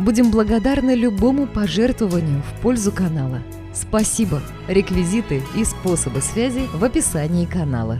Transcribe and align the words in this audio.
Будем 0.00 0.30
благодарны 0.30 0.94
любому 0.94 1.48
пожертвованию 1.48 2.40
в 2.42 2.62
пользу 2.62 2.92
канала. 2.92 3.42
Спасибо! 3.74 4.40
Реквизиты 4.68 5.40
и 5.56 5.64
способы 5.64 6.20
связи 6.20 6.68
в 6.72 6.84
описании 6.84 7.46
канала. 7.46 7.98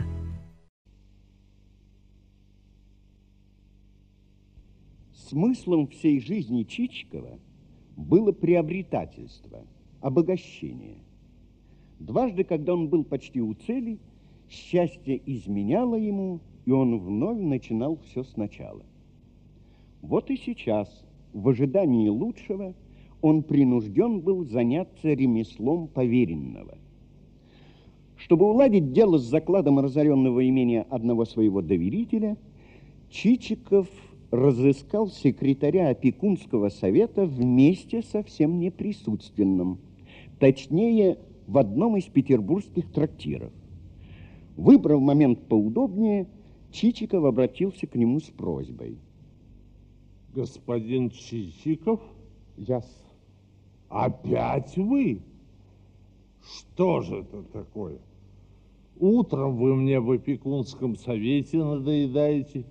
Смыслом 5.13 5.89
всей 5.89 6.21
жизни 6.21 6.63
Чичикова 6.63 7.37
было 7.97 8.31
приобретательство, 8.31 9.65
обогащение. 9.99 10.99
Дважды, 11.99 12.45
когда 12.45 12.75
он 12.75 12.87
был 12.87 13.03
почти 13.03 13.41
у 13.41 13.53
цели, 13.53 13.99
счастье 14.49 15.21
изменяло 15.25 15.95
ему, 15.95 16.39
и 16.65 16.71
он 16.71 16.97
вновь 16.97 17.41
начинал 17.41 17.99
все 18.05 18.23
сначала. 18.23 18.85
Вот 20.01 20.29
и 20.29 20.37
сейчас, 20.37 20.87
в 21.33 21.47
ожидании 21.49 22.09
лучшего, 22.09 22.73
он 23.21 23.43
принужден 23.43 24.21
был 24.21 24.45
заняться 24.45 25.13
ремеслом 25.13 25.87
поверенного. 25.87 26.77
Чтобы 28.15 28.49
уладить 28.49 28.91
дело 28.91 29.17
с 29.17 29.23
закладом 29.23 29.79
разоренного 29.79 30.47
имения 30.47 30.85
одного 30.89 31.25
своего 31.25 31.61
доверителя, 31.61 32.37
Чичиков 33.09 33.87
разыскал 34.31 35.07
секретаря 35.07 35.89
опекунского 35.89 36.69
совета 36.69 37.25
вместе 37.25 38.01
со 38.01 38.23
всем 38.23 38.59
неприсутственным, 38.59 39.79
точнее, 40.39 41.17
в 41.47 41.57
одном 41.57 41.97
из 41.97 42.05
петербургских 42.05 42.91
трактиров. 42.91 43.51
Выбрав 44.55 45.01
момент 45.01 45.47
поудобнее, 45.47 46.27
Чичиков 46.71 47.23
обратился 47.23 47.87
к 47.87 47.95
нему 47.95 48.19
с 48.19 48.25
просьбой. 48.25 48.97
Господин 50.33 51.09
Чичиков? 51.09 51.99
Я 52.57 52.81
Опять 53.89 54.77
вы? 54.77 55.21
Что 56.43 57.01
же 57.01 57.17
это 57.17 57.43
такое? 57.43 57.99
Утром 58.99 59.57
вы 59.57 59.75
мне 59.75 59.99
в 59.99 60.11
опекунском 60.11 60.95
совете 60.95 61.57
надоедаете, 61.63 62.65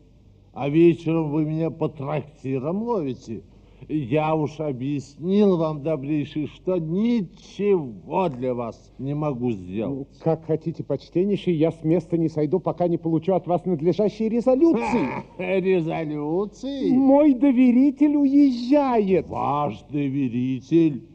а 0.53 0.69
вечером 0.69 1.31
вы 1.31 1.45
меня 1.45 1.70
по 1.70 1.89
трактирам 1.89 2.83
ловите. 2.83 3.42
Я 3.89 4.34
уж 4.34 4.59
объяснил 4.61 5.57
вам, 5.57 5.83
добрейший, 5.83 6.48
что 6.48 6.79
ничего 6.79 8.29
для 8.29 8.55
вас 8.55 8.93
не 8.98 9.15
могу 9.15 9.53
сделать. 9.53 10.09
Ну, 10.11 10.21
как 10.23 10.45
хотите, 10.47 10.83
почтеннейший, 10.83 11.55
я 11.55 11.71
с 11.71 11.84
места 11.84 12.19
не 12.19 12.29
сойду, 12.29 12.59
пока 12.59 12.89
не 12.89 12.99
получу 12.99 13.34
от 13.34 13.47
вас 13.47 13.65
надлежащие 13.65 14.29
резолюции. 14.29 15.09
Резолюции? 15.39 16.91
Мой 16.91 17.34
доверитель 17.34 18.17
уезжает. 18.17 19.29
Ваш 19.29 19.83
доверитель? 19.91 21.06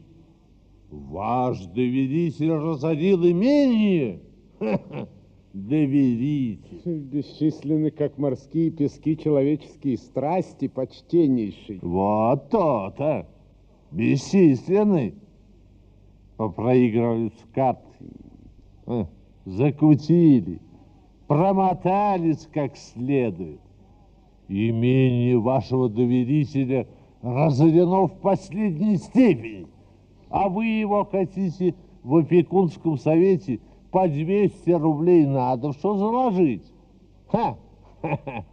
Ваш 0.90 1.66
доверитель 1.66 2.52
разорил 2.52 3.24
имение? 3.24 4.20
Доверитель. 5.54 6.98
Бесчисленны, 6.98 7.90
как 7.90 8.18
морские 8.18 8.70
пески, 8.70 9.16
человеческие 9.16 9.96
страсти, 9.96 10.68
почтеннейший. 10.68 11.78
Вот 11.80 12.50
то-то. 12.50 13.26
Бесчисленны. 13.90 15.14
Попроигрывали 16.36 17.28
с 17.28 17.54
карт. 17.54 17.80
Э, 18.86 19.06
закутили. 19.46 20.60
Промотались 21.26 22.46
как 22.52 22.76
следует. 22.76 23.60
Имение 24.48 25.38
вашего 25.38 25.88
доверителя 25.88 26.86
разорено 27.22 28.08
в 28.08 28.20
последней 28.20 28.98
степени 28.98 29.66
а 30.34 30.48
вы 30.48 30.66
его 30.66 31.04
хотите 31.04 31.76
в 32.02 32.16
опекунском 32.16 32.98
совете 32.98 33.60
по 33.94 34.08
200 34.08 34.70
рублей 34.70 35.24
надо, 35.24 35.72
что 35.72 35.96
заложить? 35.96 36.64
Ха! 37.28 37.56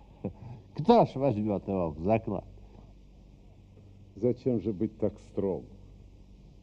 Кто 0.76 1.06
ж 1.06 1.16
возьмет 1.16 1.68
его 1.68 1.90
в 1.90 2.00
заклад? 2.00 2.46
Зачем 4.16 4.62
же 4.62 4.72
быть 4.72 4.96
так 5.00 5.18
строг? 5.32 5.64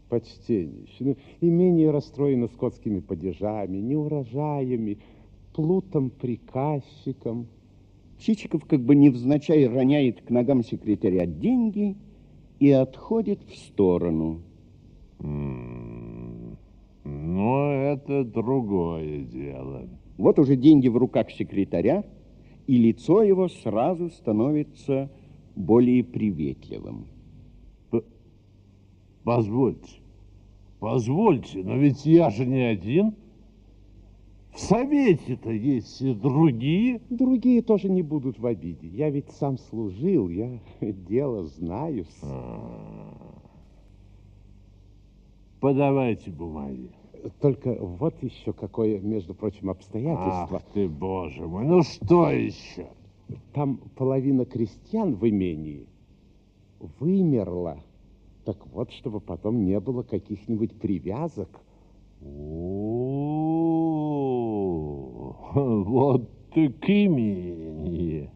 Почтеннейший. 0.08 1.06
Ну, 1.06 1.16
имение 1.40 1.90
расстроено 1.90 2.46
скотскими 2.46 3.00
падежами, 3.00 3.78
неурожаями, 3.78 4.98
плутом 5.54 6.10
приказчиком. 6.10 7.48
Чичиков 8.20 8.64
как 8.64 8.80
бы 8.80 8.94
невзначай 8.94 9.66
роняет 9.66 10.22
к 10.22 10.30
ногам 10.30 10.62
секретаря 10.62 11.26
деньги 11.26 11.96
и 12.60 12.70
отходит 12.70 13.42
в 13.42 13.56
сторону. 13.56 14.40
Но 17.08 17.72
это 17.72 18.22
другое 18.22 19.20
дело. 19.20 19.88
Вот 20.18 20.38
уже 20.38 20.56
деньги 20.56 20.88
в 20.88 20.96
руках 20.96 21.30
секретаря, 21.30 22.04
и 22.66 22.76
лицо 22.76 23.22
его 23.22 23.48
сразу 23.48 24.10
становится 24.10 25.10
более 25.56 26.04
приветливым. 26.04 27.06
П 27.90 28.02
позвольте, 29.24 30.00
позвольте, 30.80 31.64
но 31.64 31.76
ведь 31.76 32.04
я 32.04 32.28
же 32.28 32.44
не 32.44 32.60
один. 32.60 33.14
В 34.52 34.60
Совете-то 34.60 35.50
есть 35.50 36.02
и 36.02 36.12
другие. 36.12 37.00
Другие 37.08 37.62
тоже 37.62 37.88
не 37.88 38.02
будут 38.02 38.38
в 38.38 38.44
обиде. 38.44 38.88
Я 38.88 39.08
ведь 39.08 39.30
сам 39.30 39.56
служил, 39.56 40.28
я 40.28 40.58
дело 40.80 41.44
знаю. 41.44 42.04
А 42.22 42.26
-а 42.26 43.08
-а. 43.14 43.38
Подавайте 45.60 46.30
бумаги. 46.30 46.90
Только 47.40 47.74
вот 47.74 48.22
еще 48.22 48.52
какое, 48.52 49.00
между 49.00 49.34
прочим, 49.34 49.70
обстоятельство. 49.70 50.58
Ах 50.58 50.62
ты, 50.72 50.88
боже 50.88 51.46
мой, 51.46 51.64
ну 51.64 51.82
что 51.82 52.30
еще? 52.30 52.88
Там 53.52 53.78
половина 53.96 54.44
крестьян 54.44 55.14
в 55.14 55.28
имении 55.28 55.86
вымерла. 57.00 57.78
Так 58.44 58.66
вот, 58.68 58.90
чтобы 58.92 59.20
потом 59.20 59.64
не 59.64 59.78
было 59.80 60.02
каких-нибудь 60.02 60.78
привязок. 60.78 61.60
О, 62.22 62.26
вот 65.54 66.28
так 66.54 66.88
имение. 66.88 68.30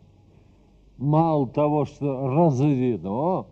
Мало 0.99 1.49
того, 1.49 1.85
что 1.87 2.29
разорено, 2.29 3.47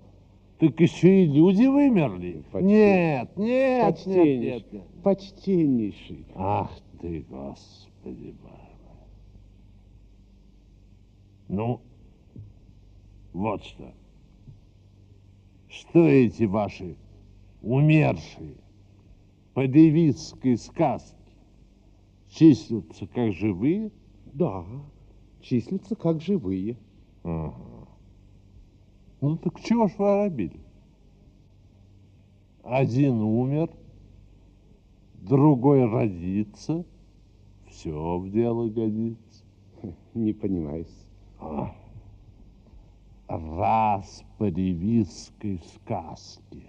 так 0.60 0.78
еще 0.78 1.24
и 1.24 1.26
люди 1.26 1.64
вымерли. 1.64 2.44
Нет, 2.52 3.34
нет, 3.36 3.94
Почтеннейший. 3.94 4.38
нет, 4.38 4.72
нет. 4.72 4.84
Почтеннейший. 5.02 6.26
Ах 6.34 6.70
ты, 7.00 7.24
Господи, 7.30 8.34
Боже. 8.42 8.54
Ну, 11.48 11.80
вот 13.32 13.64
что. 13.64 13.94
Что 15.70 16.06
эти 16.06 16.44
ваши 16.44 16.96
умершие 17.62 18.56
по 19.54 19.66
девицкой 19.66 20.58
сказке 20.58 21.16
числятся 22.28 23.06
как 23.06 23.32
живые? 23.32 23.90
Да, 24.34 24.66
числятся 25.40 25.96
как 25.96 26.20
живые. 26.20 26.76
Ага. 27.24 27.79
Ну 29.20 29.36
так 29.36 29.60
чего 29.60 29.86
ж 29.88 29.92
вы 29.98 30.08
оробили? 30.08 30.60
Один 32.62 33.20
умер, 33.20 33.70
другой 35.14 35.84
родится, 35.84 36.84
все 37.68 38.18
в 38.18 38.30
дело 38.30 38.68
годится. 38.68 39.44
Не 40.14 40.32
понимаю. 40.32 40.86
А, 41.38 41.74
раз 43.28 44.24
по 44.38 44.44
ревизской 44.44 45.60
сказке 45.74 46.62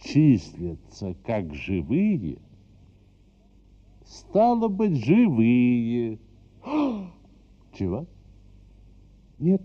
числятся 0.00 1.14
как 1.24 1.54
живые, 1.54 2.38
стало 4.04 4.68
быть, 4.68 5.04
живые. 5.04 6.20
Чего? 7.72 8.06
Нет, 9.38 9.62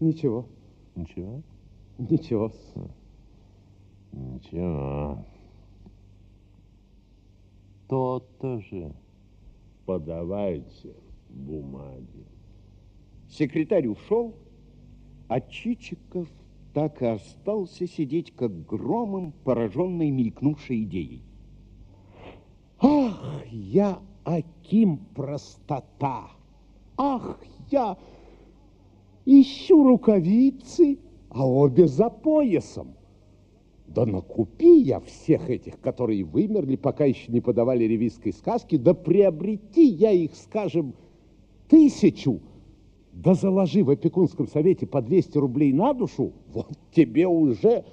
ничего. 0.00 0.46
Ничего? 0.94 1.42
Ничего. 1.98 2.52
Ничего. 4.12 5.24
То-то 7.88 8.60
же. 8.60 8.92
Подавайте 9.86 10.94
бумаги. 11.28 12.26
Секретарь 13.28 13.88
ушел, 13.88 14.34
а 15.28 15.40
Чичиков 15.40 16.28
так 16.74 17.02
и 17.02 17.06
остался 17.06 17.86
сидеть, 17.86 18.34
как 18.34 18.66
громом, 18.66 19.32
пораженный 19.44 20.10
мелькнувшей 20.10 20.84
идеей. 20.84 21.22
Ах, 22.80 23.44
я 23.50 24.00
Аким 24.24 24.98
простота! 25.16 26.30
Ах, 26.96 27.40
я 27.70 27.96
ищу 29.24 29.82
рукавицы, 29.84 30.98
а 31.28 31.46
обе 31.48 31.86
за 31.86 32.10
поясом. 32.10 32.94
Да 33.86 34.06
накупи 34.06 34.80
я 34.80 35.00
всех 35.00 35.50
этих, 35.50 35.78
которые 35.80 36.24
вымерли, 36.24 36.76
пока 36.76 37.04
еще 37.04 37.30
не 37.30 37.40
подавали 37.40 37.84
ревизской 37.84 38.32
сказки, 38.32 38.76
да 38.76 38.94
приобрети 38.94 39.84
я 39.84 40.12
их, 40.12 40.34
скажем, 40.34 40.94
тысячу, 41.68 42.40
да 43.12 43.34
заложи 43.34 43.84
в 43.84 43.90
опекунском 43.90 44.48
совете 44.48 44.86
по 44.86 45.02
200 45.02 45.36
рублей 45.36 45.72
на 45.72 45.92
душу, 45.92 46.32
вот 46.52 46.68
тебе 46.94 47.26
уже 47.26 47.84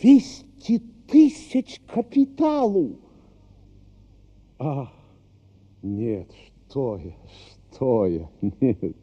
200 0.00 0.82
тысяч 1.08 1.80
капиталу. 1.86 2.96
А, 4.58 4.92
нет, 5.82 6.30
что 6.68 6.96
я, 6.96 7.12
что 7.72 8.06
я, 8.06 8.30
нет, 8.60 8.96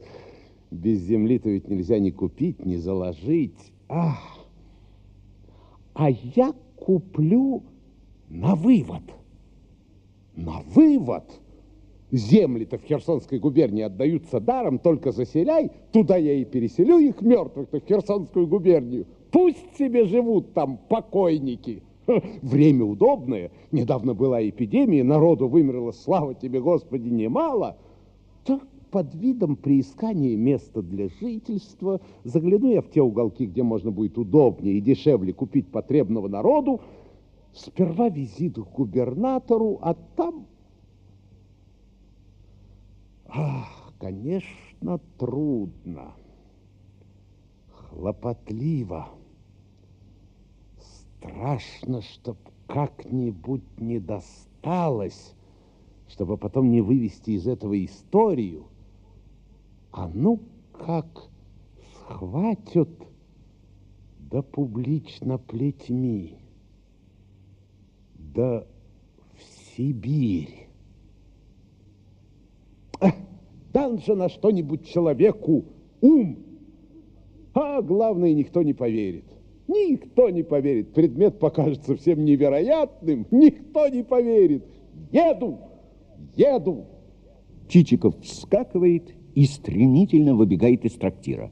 без 0.74 1.00
земли-то 1.00 1.50
ведь 1.50 1.68
нельзя 1.68 2.00
ни 2.00 2.10
купить, 2.10 2.66
ни 2.66 2.76
заложить. 2.76 3.72
Ах! 3.88 4.44
а 5.94 6.10
я 6.10 6.54
куплю 6.76 7.64
на 8.30 8.56
вывод. 8.56 9.04
На 10.36 10.62
вывод. 10.74 11.24
Земли-то 12.12 12.78
в 12.78 12.84
Херсонской 12.84 13.40
губернии 13.40 13.82
отдаются 13.82 14.40
даром, 14.40 14.78
только 14.78 15.12
заселяй, 15.12 15.72
туда 15.92 16.16
я 16.16 16.34
и 16.34 16.46
переселю 16.46 17.00
их 17.00 17.22
мертвых-то 17.22 17.80
в 17.80 17.86
Херсонскую 17.86 18.46
губернию. 18.46 19.08
Пусть 19.32 19.78
себе 19.78 20.06
живут 20.06 20.54
там 20.54 20.78
покойники. 20.90 21.82
Время 22.42 22.86
удобное. 22.86 23.50
Недавно 23.72 24.14
была 24.14 24.48
эпидемия, 24.48 25.04
народу 25.04 25.48
вымерло, 25.48 25.92
слава 25.92 26.36
тебе, 26.36 26.62
Господи, 26.62 27.08
немало. 27.08 27.78
Так 28.46 28.62
под 28.94 29.16
видом 29.16 29.56
приискания 29.56 30.38
места 30.38 30.84
для 30.84 31.10
жительства, 31.10 32.00
загляну 32.24 32.70
я 32.70 32.84
в 32.84 32.92
те 32.92 33.02
уголки, 33.02 33.48
где 33.48 33.64
можно 33.64 33.90
будет 33.90 34.20
удобнее 34.20 34.78
и 34.78 34.82
дешевле 34.82 35.34
купить 35.34 35.68
потребного 35.72 36.28
народу, 36.28 36.80
сперва 37.54 38.10
визит 38.10 38.54
к 38.54 38.72
губернатору, 38.72 39.80
а 39.82 39.96
там... 39.96 40.46
Ах, 43.26 43.94
конечно, 43.98 45.00
трудно, 45.18 46.14
хлопотливо, 47.72 49.10
страшно, 51.20 52.04
чтоб 52.04 52.38
как-нибудь 52.68 53.64
не 53.80 53.98
досталось, 53.98 55.34
чтобы 56.08 56.38
потом 56.38 56.70
не 56.70 56.82
вывести 56.82 57.32
из 57.32 57.48
этого 57.48 57.84
историю, 57.84 58.68
а 59.94 60.10
ну 60.12 60.40
как 60.72 61.30
схватят, 61.94 62.90
да 64.20 64.42
публично 64.42 65.38
плетьми, 65.38 66.40
да 68.16 68.66
в 69.36 69.44
Сибирь. 69.76 70.68
Дан 73.72 74.00
же 74.00 74.16
на 74.16 74.30
что-нибудь 74.30 74.88
человеку 74.88 75.66
ум, 76.02 76.38
а 77.54 77.82
главное, 77.82 78.34
никто 78.34 78.64
не 78.64 78.74
поверит. 78.74 79.26
Никто 79.68 80.30
не 80.30 80.44
поверит. 80.44 80.94
Предмет 80.94 81.40
покажется 81.40 81.96
всем 81.96 82.26
невероятным. 82.26 83.26
Никто 83.32 83.88
не 83.88 84.04
поверит. 84.04 84.66
Еду, 85.12 85.60
еду. 86.36 86.86
Чичиков 87.68 88.20
вскакивает 88.22 89.14
и 89.36 89.46
стремительно 89.46 90.36
выбегает 90.36 90.86
из 90.86 90.94
трактира. 90.94 91.52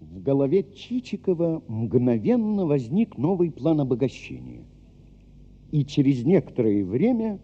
В 0.00 0.22
голове 0.22 0.64
Чичикова 0.74 1.62
мгновенно 1.66 2.66
возник 2.66 3.18
новый 3.18 3.50
план 3.50 3.80
обогащения. 3.80 4.64
И 5.70 5.84
через 5.84 6.24
некоторое 6.24 6.84
время 6.84 7.40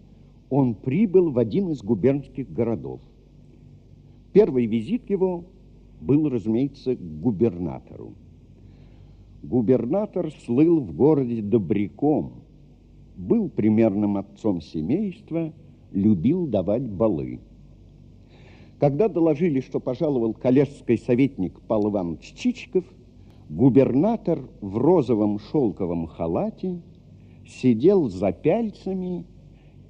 он 0.51 0.75
прибыл 0.75 1.31
в 1.31 1.39
один 1.39 1.71
из 1.71 1.83
губернских 1.83 2.53
городов. 2.53 3.01
Первый 4.33 4.67
визит 4.67 5.11
его 5.11 5.45
был, 6.01 6.29
разумеется, 6.29 6.95
к 6.95 7.21
губернатору. 7.21 8.15
Губернатор 9.43 10.31
слыл 10.45 10.81
в 10.81 10.95
городе 10.95 11.43
добряком, 11.43 12.45
был 13.21 13.49
примерным 13.49 14.17
отцом 14.17 14.61
семейства, 14.61 15.53
любил 15.93 16.47
давать 16.47 16.83
балы. 16.83 17.41
Когда 18.79 19.09
доложили, 19.09 19.61
что 19.61 19.79
пожаловал 19.79 20.33
коллежский 20.33 20.97
советник 20.97 21.61
Павел 21.69 21.91
Иванович 21.91 22.33
Чичиков, 22.35 22.85
губернатор 23.51 24.41
в 24.61 24.79
розовом 24.79 25.39
шелковом 25.39 26.07
халате 26.07 26.81
сидел 27.47 28.09
за 28.09 28.33
пяльцами 28.33 29.27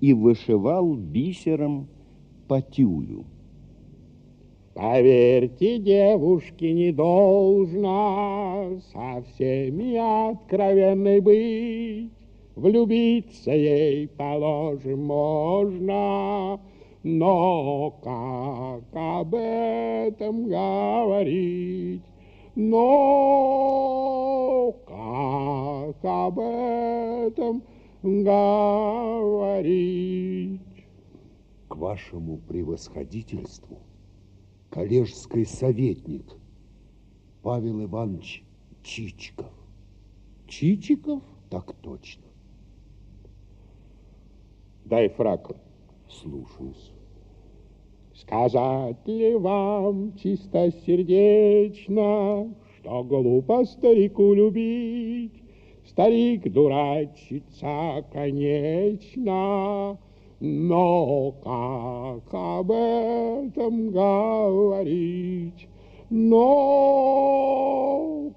и 0.01 0.13
вышивал 0.13 0.95
бисером 0.95 1.87
по 2.49 2.61
тюлю. 2.61 3.25
Поверьте, 4.75 5.79
девушке 5.79 6.73
не 6.73 6.91
должно 6.91 8.81
со 8.93 9.23
всеми 9.23 10.31
откровенной 10.31 11.21
быть. 11.21 12.20
Влюбиться 12.57 13.53
ей, 13.53 14.09
положим, 14.09 15.05
можно, 15.05 16.61
но 17.03 17.91
как 18.03 18.85
об 18.93 19.35
этом 19.35 20.49
говорить? 20.49 22.03
Но 22.57 22.73
как 24.85 26.05
об 26.05 26.41
этом 26.41 27.63
говорить? 28.03 29.31
К 31.69 31.77
вашему 31.77 32.39
превосходительству 32.39 33.79
коллежский 34.71 35.45
советник 35.45 36.37
Павел 37.43 37.85
Иванович 37.85 38.43
Чичиков. 38.83 39.53
Чичиков? 40.49 41.23
Так 41.49 41.73
точно. 41.81 42.30
Дай 44.91 45.09
фрак. 45.09 45.51
Слушаюсь. 46.09 46.93
Сказать 48.13 49.07
ли 49.07 49.37
вам 49.37 50.17
чистосердечно, 50.17 52.53
что 52.75 53.05
глупо 53.05 53.65
старику 53.65 54.35
любить? 54.35 55.45
Старик 55.87 56.53
дурачится, 56.53 58.05
конечно, 58.13 59.97
но 60.41 61.33
как 61.45 62.35
об 62.35 62.73
этом 62.73 63.93
говорить? 63.93 65.69
Но 66.11 66.51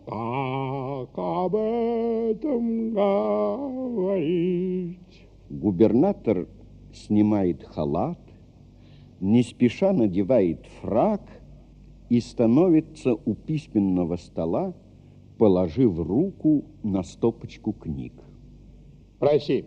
как 0.06 1.18
об 1.18 1.56
этом 1.56 2.94
говорить? 2.94 5.03
Губернатор 5.54 6.48
снимает 6.92 7.64
халат, 7.64 8.20
не 9.20 9.44
спеша 9.44 9.94
надевает 9.94 10.66
фрак 10.82 11.22
и 12.10 12.20
становится 12.20 13.14
у 13.14 13.36
письменного 13.36 14.16
стола, 14.16 14.74
положив 15.38 16.00
руку 16.00 16.66
на 16.82 17.04
стопочку 17.04 17.72
книг. 17.72 18.14
Проси. 19.20 19.66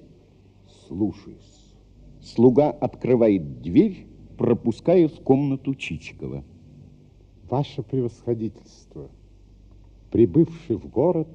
Слушаюсь. 0.88 1.72
Слуга 2.20 2.70
открывает 2.70 3.62
дверь, 3.62 4.08
пропуская 4.36 5.06
в 5.06 5.20
комнату 5.20 5.76
Чичикова. 5.76 6.42
Ваше 7.48 7.84
превосходительство, 7.84 9.08
прибывший 10.10 10.76
в 10.76 10.88
город, 10.88 11.28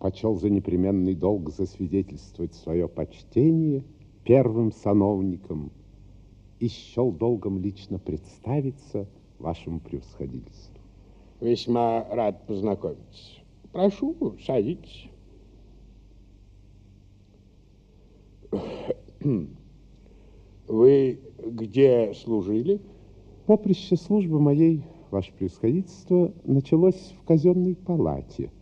почел 0.00 0.34
за 0.34 0.50
непременный 0.50 1.14
долг 1.14 1.50
засвидетельствовать 1.50 2.54
свое 2.54 2.88
почтение 2.88 3.84
первым 4.24 4.72
сановником 4.72 5.70
и 6.58 6.68
счел 6.68 7.12
долгом 7.12 7.58
лично 7.58 7.98
представиться 7.98 9.06
вашему 9.38 9.78
превосходительству. 9.78 10.80
Весьма 11.40 12.06
рад 12.10 12.46
познакомиться. 12.46 13.40
Прошу, 13.72 14.36
садитесь. 14.44 15.08
Вы 20.66 21.20
где 21.44 22.14
служили? 22.14 22.80
Поприще 23.46 23.96
службы 23.96 24.40
моей, 24.40 24.84
ваше 25.10 25.32
превосходительство, 25.34 26.32
началось 26.44 27.14
в 27.20 27.24
казенной 27.26 27.74
палате– 27.74 28.50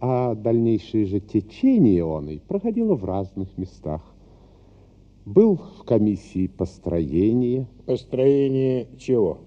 а 0.00 0.34
дальнейшее 0.34 1.06
же 1.06 1.20
течение 1.20 2.04
он 2.04 2.28
и 2.28 2.38
проходило 2.38 2.94
в 2.94 3.04
разных 3.04 3.56
местах. 3.56 4.02
Был 5.24 5.56
в 5.56 5.84
комиссии 5.84 6.46
построения. 6.46 7.66
Построение 7.86 8.88
чего? 8.98 9.38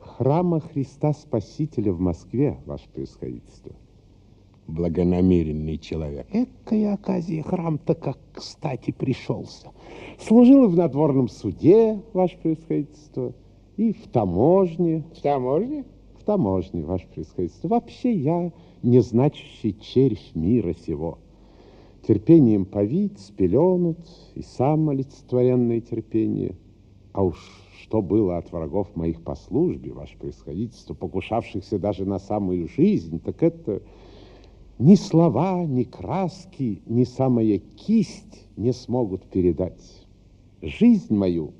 Храма 0.00 0.60
Христа 0.60 1.12
Спасителя 1.12 1.92
в 1.92 2.00
Москве, 2.00 2.58
ваше 2.66 2.88
превосходительство. 2.88 3.72
Благонамеренный 4.66 5.78
человек. 5.78 6.26
Экая 6.32 6.94
оказия 6.94 7.42
храм-то 7.42 7.94
как 7.94 8.18
кстати 8.32 8.90
пришелся. 8.90 9.68
Служил 10.18 10.64
и 10.64 10.68
в 10.68 10.76
надворном 10.76 11.28
суде, 11.28 12.00
ваше 12.12 12.36
превосходительство, 12.38 13.32
и 13.76 13.92
в 13.92 14.08
таможне. 14.08 15.04
В 15.16 15.22
таможне? 15.22 15.84
В 16.18 16.24
таможне, 16.24 16.82
ваше 16.82 17.06
превосходительство. 17.08 17.68
Вообще 17.68 18.12
я 18.12 18.52
незначащий 18.82 19.76
червь 19.80 20.34
мира 20.34 20.74
сего. 20.74 21.18
Терпением 22.06 22.64
повид, 22.64 23.18
спеленут, 23.20 23.98
и 24.34 24.42
сам 24.42 24.88
олицетворенное 24.88 25.80
терпение. 25.80 26.56
А 27.12 27.22
уж 27.22 27.36
что 27.90 28.02
было 28.02 28.38
от 28.38 28.52
врагов 28.52 28.94
моих 28.94 29.20
по 29.20 29.34
службе, 29.34 29.92
ваше 29.92 30.16
превосходительство, 30.16 30.94
покушавшихся 30.94 31.76
даже 31.76 32.04
на 32.04 32.20
самую 32.20 32.68
жизнь, 32.68 33.18
так 33.18 33.42
это 33.42 33.82
ни 34.78 34.94
слова, 34.94 35.64
ни 35.66 35.82
краски, 35.82 36.82
ни 36.86 37.02
самая 37.02 37.58
кисть 37.58 38.46
не 38.56 38.72
смогут 38.72 39.24
передать. 39.24 40.06
Жизнь 40.62 41.12
мою, 41.12 41.52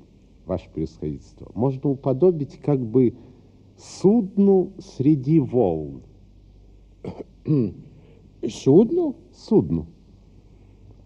ваше 0.45 0.69
превосходительство, 0.73 1.51
можно 1.53 1.89
уподобить 1.89 2.57
как 2.59 2.79
бы 2.79 3.13
судну 3.77 4.71
среди 4.79 5.41
волн. 5.41 6.01
Судну? 8.47 9.15
Судну. 9.33 9.87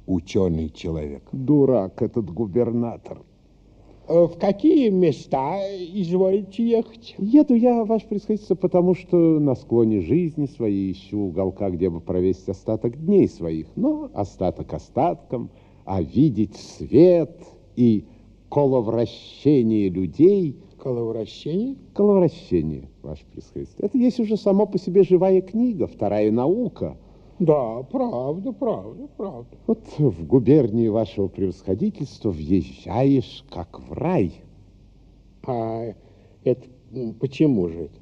Ученый 0.06 0.70
человек. 0.70 1.24
Дурак 1.32 2.02
этот 2.02 2.30
губернатор. 2.32 3.24
Э, 4.08 4.26
В 4.26 4.38
какие 4.38 4.90
места 4.90 5.58
изволите 5.94 6.68
ехать? 6.68 7.16
Еду 7.18 7.56
я, 7.56 7.84
ваше 7.84 8.08
происходительство, 8.08 8.56
потому 8.56 8.94
что 8.94 9.18
на 9.40 9.56
склоне 9.56 10.02
жизни 10.02 10.46
своей 10.46 10.92
ищу 10.92 11.20
уголка, 11.20 11.70
где 11.72 11.90
бы 11.90 12.02
провести 12.02 12.52
остаток 12.52 13.04
дней 13.04 13.28
своих. 13.28 13.68
Но 13.76 14.12
остаток 14.14 14.74
остатком, 14.74 15.50
а 15.86 16.02
видеть 16.02 16.56
свет 16.56 17.42
и 17.76 18.06
коловращение 18.50 19.90
людей... 19.90 20.58
Коловращение? 20.86 21.78
Коловращение, 21.96 22.90
ваше 23.02 23.26
происходительство. 23.26 23.84
Это 23.84 23.98
есть 23.98 24.20
уже 24.20 24.38
само 24.38 24.68
по 24.68 24.78
себе 24.78 25.02
живая 25.02 25.42
книга, 25.42 25.88
вторая 25.88 26.30
наука. 26.32 26.96
Да, 27.40 27.82
правда, 27.82 28.52
правда, 28.52 29.08
правда. 29.18 29.50
Вот 29.66 29.80
в 29.98 30.28
губернии 30.28 30.88
вашего 30.88 31.28
превосходительства 31.28 32.30
въезжаешь, 32.30 33.44
как 33.50 33.80
в 33.80 33.94
рай. 33.94 34.36
А 35.48 35.96
это 36.44 36.68
почему 37.20 37.68
же 37.70 37.86
это? 37.86 38.00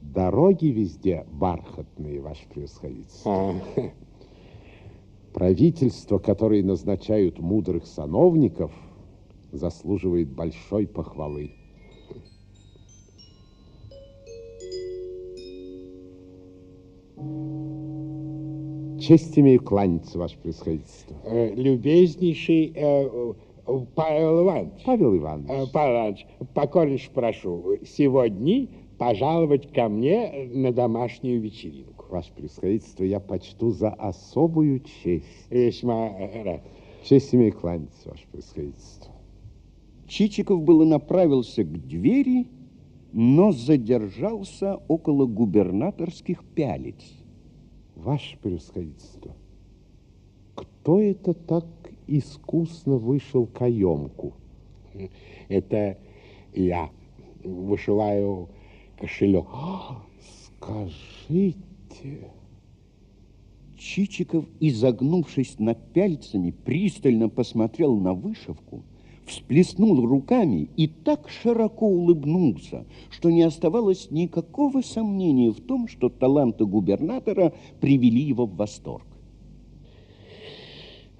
Дороги 0.00 0.66
везде 0.66 1.26
бархатные, 1.32 2.20
ваше 2.20 2.46
превосходительство. 2.54 3.32
А, 3.32 3.54
Правительство, 5.34 6.18
которое 6.18 6.62
назначают 6.62 7.40
мудрых 7.40 7.84
сановников, 7.84 8.70
заслуживает 9.50 10.30
большой 10.30 10.86
похвалы. 10.86 11.56
Честь 19.00 19.36
имею 19.36 19.60
кланяться, 19.62 20.16
ваше 20.18 20.38
превосходительство. 20.38 21.16
э, 21.24 21.54
любезнейший 21.54 22.72
э, 22.74 23.08
э, 23.66 23.80
Павел 23.96 24.42
Иванович. 24.44 24.82
Павел 24.84 25.14
Э, 25.14 25.16
Иванович, 25.18 25.70
Павел 25.72 25.94
Иванович, 25.96 26.26
покорнейше 26.54 27.10
прошу, 27.10 27.78
сегодня 27.84 28.68
пожаловать 28.98 29.72
ко 29.72 29.88
мне 29.88 30.48
на 30.52 30.72
домашнюю 30.72 31.40
вечеринку. 31.40 32.04
ваше 32.10 32.32
превосходительство, 32.32 33.02
я 33.02 33.18
почту 33.18 33.70
за 33.70 33.90
особую 33.90 34.80
честь. 34.80 35.26
Весьма 35.50 36.08
э, 36.10 36.42
рад. 36.44 36.62
Честь 37.02 37.34
имею 37.34 37.52
кланяться, 37.52 38.10
ваше 38.10 38.24
превосходительство. 38.30 39.12
Чичиков 40.06 40.62
было 40.62 40.84
направился 40.84 41.64
к 41.64 41.86
двери, 41.88 42.46
но 43.12 43.52
задержался 43.52 44.76
около 44.88 45.26
губернаторских 45.26 46.44
пялиц. 46.54 47.02
Ваше 47.94 48.38
превосходительство, 48.38 49.36
кто 50.54 51.00
это 51.00 51.34
так 51.34 51.66
искусно 52.06 52.96
вышел 52.96 53.46
каемку? 53.46 54.34
Это 55.48 55.98
я 56.54 56.90
вышиваю 57.44 58.48
кошелек. 58.98 59.46
Скажите, 60.58 61.58
Чичиков, 63.76 64.46
изогнувшись 64.60 65.58
над 65.58 65.92
пяльцами, 65.92 66.52
пристально 66.52 67.28
посмотрел 67.28 67.96
на 67.96 68.14
вышивку, 68.14 68.84
всплеснул 69.26 70.04
руками 70.04 70.68
и 70.76 70.88
так 70.88 71.28
широко 71.28 71.86
улыбнулся, 71.86 72.84
что 73.10 73.30
не 73.30 73.42
оставалось 73.42 74.10
никакого 74.10 74.82
сомнения 74.82 75.50
в 75.50 75.60
том, 75.60 75.86
что 75.88 76.08
таланты 76.08 76.66
губернатора 76.66 77.52
привели 77.80 78.22
его 78.22 78.46
в 78.46 78.56
восторг. 78.56 79.06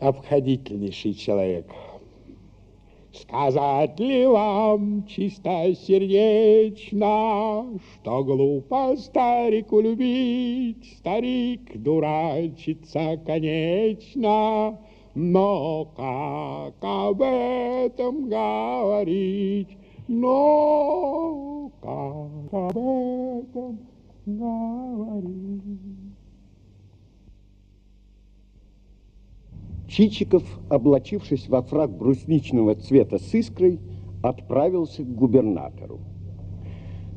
Обходительнейший 0.01 1.15
человек. 1.15 1.71
Сказать 3.13 4.01
ли 4.01 4.27
вам 4.27 5.07
чистосердечно, 5.07 7.79
что 7.95 8.25
глупо 8.25 8.97
старику 8.97 9.81
любить, 9.81 10.97
старик 10.99 11.61
дурачится 11.75 13.21
конечно, 13.25 14.79
но 15.15 15.85
как 15.97 16.75
об 16.81 17.23
этом 17.23 18.29
говорить, 18.29 19.77
но 20.09 21.71
как 21.81 22.53
об 22.53 22.77
этом 22.77 23.79
говорить. 24.27 25.71
Чичиков, 29.89 30.43
облачившись 30.71 31.49
во 31.49 31.61
фраг 31.63 31.91
брусничного 31.91 32.75
цвета 32.77 33.19
с 33.19 33.35
искрой, 33.35 33.79
отправился 34.23 35.03
к 35.03 35.15
губернатору. 35.15 36.01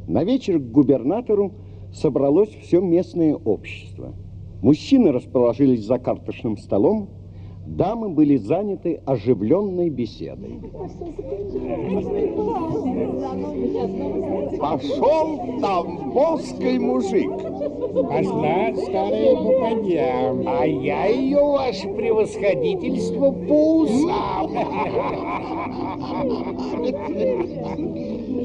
На 0.07 0.25
вечер 0.25 0.59
к 0.59 0.71
губернатору 0.71 1.53
собралось 1.93 2.49
все 2.49 2.81
местное 2.81 3.33
общество. 3.35 4.13
Мужчины 4.61 5.13
расположились 5.13 5.85
за 5.85 5.99
карточным 5.99 6.57
столом, 6.57 7.09
дамы 7.65 8.09
были 8.09 8.37
заняты 8.37 9.01
оживленной 9.05 9.89
беседой. 9.89 10.59
Пошел 14.59 15.59
там 15.61 16.11
мужик, 16.79 17.31
Пошла 17.93 18.75
старая 18.75 19.35
попадья. 19.35 20.35
а 20.47 20.65
я 20.65 21.05
ее, 21.07 21.43
ваше 21.43 21.87
превосходительство, 21.89 23.31
по 23.31 23.79
усам. 23.81 24.51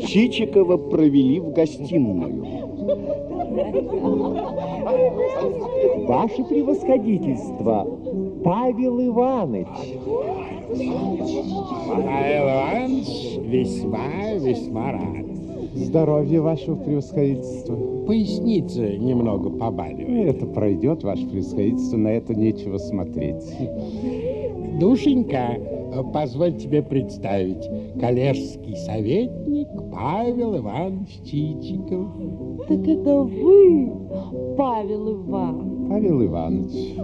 Чичикова 0.06 0.76
провели 0.76 1.40
в 1.40 1.52
гостиную. 1.52 2.60
Ваше 6.06 6.44
превосходительство, 6.44 7.86
Павел 8.44 9.00
Иванович. 9.06 9.66
Павел 11.88 12.44
Иванович 12.48 13.38
весьма, 13.42 14.34
весьма 14.38 14.92
рад. 14.92 15.26
здоровье 15.74 16.40
вашего 16.40 16.76
превосходительства. 16.76 17.76
Поясница 18.06 18.96
немного 18.96 19.50
побаливает. 19.50 20.36
Это 20.36 20.46
пройдет, 20.46 21.02
ваше 21.04 21.26
превосходительство, 21.26 21.96
на 21.96 22.08
это 22.08 22.34
нечего 22.34 22.78
смотреть. 22.78 23.44
Душенька, 24.80 25.58
позволь 26.12 26.56
тебе 26.56 26.82
представить, 26.82 27.68
коллежский 28.00 28.74
советник 28.76 29.68
Павел 29.92 30.56
Иванович 30.56 31.20
Чичиков. 31.24 32.06
Так 32.66 32.88
это 32.88 33.22
вы, 33.22 33.92
Павел 34.56 35.12
Иванович. 35.12 35.88
Павел 35.90 36.24
Иванович, 36.24 36.96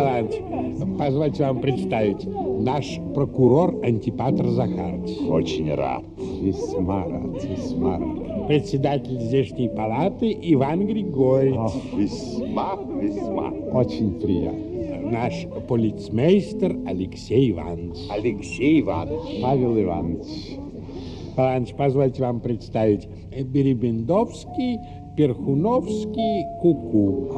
Иванович, 0.00 0.98
позвольте 0.98 1.44
вам 1.44 1.60
представить, 1.60 2.26
наш 2.26 2.98
прокурор 3.14 3.80
Антипатр 3.84 4.48
Захарович. 4.48 5.18
Очень 5.28 5.74
рад. 5.74 6.04
Весьма 6.40 7.04
рад, 7.04 7.44
весьма 7.44 7.98
рад. 7.98 8.46
Председатель 8.48 9.20
здешней 9.20 9.68
палаты 9.68 10.36
Иван 10.42 10.86
Григорьевич. 10.86 11.58
Ах, 11.58 11.74
весьма, 11.96 12.78
весьма. 13.00 13.50
Очень 13.72 14.20
приятно. 14.20 15.10
Наш 15.10 15.46
полицмейстер 15.68 16.76
Алексей 16.86 17.50
Иванович. 17.50 17.98
Алексей 18.10 18.80
Иванович. 18.80 19.42
Павел 19.42 19.78
Иванович. 19.78 20.58
Павел 21.36 21.50
Иванович, 21.52 21.74
позвольте 21.76 22.22
вам 22.22 22.40
представить 22.40 23.08
Беребендовский, 23.30 24.78
Перхуновский, 25.16 26.46
Куку. 26.60 27.28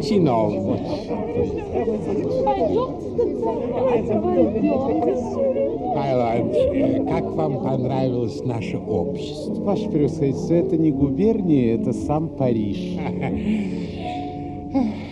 Чиновник. 0.00 0.80
Павел 5.92 6.20
Иванович, 6.20 6.56
э, 6.56 7.04
как 7.04 7.24
вам 7.32 7.62
понравилось 7.64 8.44
наше 8.44 8.78
общество? 8.78 9.54
Ваше 9.64 9.88
превосходительство, 9.90 10.54
это 10.54 10.76
не 10.76 10.92
губерния, 10.92 11.74
это 11.74 11.92
сам 11.92 12.28
Париж. 12.28 12.78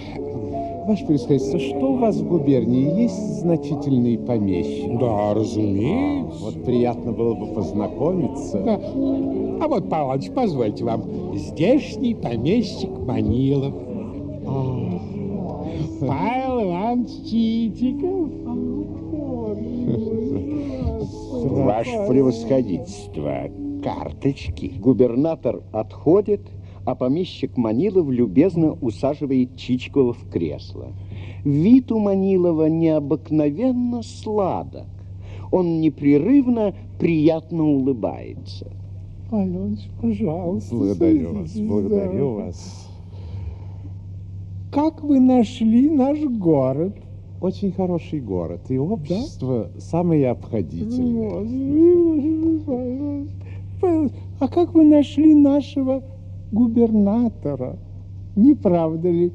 Ваше 0.89 1.05
превосходительство, 1.05 1.61
что 1.61 1.93
у 1.93 1.97
вас 1.97 2.17
в 2.17 2.27
губернии? 2.27 3.03
Есть 3.03 3.41
значительные 3.41 4.19
помещики? 4.19 4.97
Да, 4.99 5.35
разумеется. 5.35 6.45
Вот 6.45 6.65
приятно 6.65 7.13
было 7.13 7.35
бы 7.35 7.49
познакомиться. 7.49 8.59
Да. 8.59 8.77
А 8.77 9.69
вот, 9.69 9.91
Павел 9.91 10.07
Иванович, 10.07 10.31
позвольте 10.35 10.85
вам, 10.85 11.03
здешний 11.37 12.15
помещик 12.15 12.89
Манилов. 12.89 13.75
Павел 16.01 16.63
Иванович 16.63 17.11
Читиков. 17.29 18.31
Ваше 21.67 22.07
превосходительство, 22.09 23.51
карточки. 23.85 24.73
Губернатор 24.79 25.61
отходит, 25.73 26.41
а 26.89 26.95
помещик 26.95 27.59
Манилов 27.59 28.09
любезно 28.09 28.73
усаживает 28.73 29.57
Чичкова 29.57 30.15
в 30.15 30.31
кресло. 30.31 30.95
Вид 31.45 31.93
у 31.93 31.99
Манилова 31.99 32.65
необыкновенно 32.71 34.03
сладок. 34.03 34.87
Он 35.53 35.83
непрерывно 35.83 36.75
приятно 36.99 37.65
улыбается. 37.65 38.73
Аленыч, 39.31 39.81
пожалуйста. 40.01 40.75
Благодарю 40.75 41.35
вас, 41.35 41.55
благодарю 41.59 42.37
да. 42.39 42.45
вас. 42.45 42.89
Как 44.73 45.05
вы 45.05 45.21
нашли 45.21 45.91
наш 45.91 46.21
город? 46.21 46.97
Очень 47.43 47.73
хороший 47.73 48.21
город, 48.21 48.63
и 48.71 48.79
общество 48.79 49.71
самое 49.77 50.31
обходительное. 50.31 51.45
А 54.41 54.49
как 54.49 54.73
вы 54.73 54.85
нашли 54.85 55.35
нашего 55.35 56.03
губернатора? 56.53 57.79
Не 58.37 58.55
правда 58.55 59.11
ли? 59.11 59.33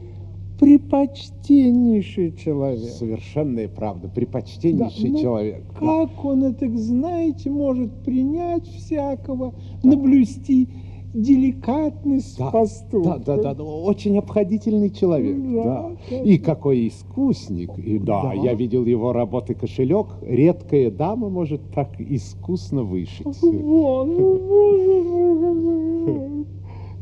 Припочтеннейший 0.59 2.33
человек. 2.37 2.91
Совершенная 2.91 3.67
правда, 3.67 4.07
припочтеннейший 4.07 5.09
Да, 5.09 5.15
ну, 5.15 5.21
человек. 5.21 5.63
Как 5.77 6.25
он 6.25 6.43
это, 6.43 6.69
знаете, 6.77 7.49
может 7.49 7.91
принять 8.03 8.65
всякого, 8.67 9.53
наблюсти 9.83 10.69
деликатность 11.13 12.37
Да, 12.37 12.49
поступка? 12.49 13.21
Да, 13.25 13.35
да, 13.35 13.43
да, 13.43 13.53
да, 13.55 13.63
очень 13.63 14.17
обходительный 14.17 14.89
человек, 14.89 15.37
Да, 15.37 15.63
да. 15.63 15.91
да. 16.09 16.21
И 16.23 16.37
какой 16.37 16.87
искусник. 16.87 17.77
И 17.77 17.99
да, 17.99 18.23
Да. 18.23 18.33
я 18.33 18.53
видел 18.53 18.85
его 18.85 19.11
работы 19.11 19.53
кошелек. 19.53 20.07
Редкая 20.21 20.91
дама 20.91 21.29
может 21.29 21.61
так 21.73 21.89
искусно 21.99 22.83
вышить. 22.83 23.25
Вон, 23.41 24.15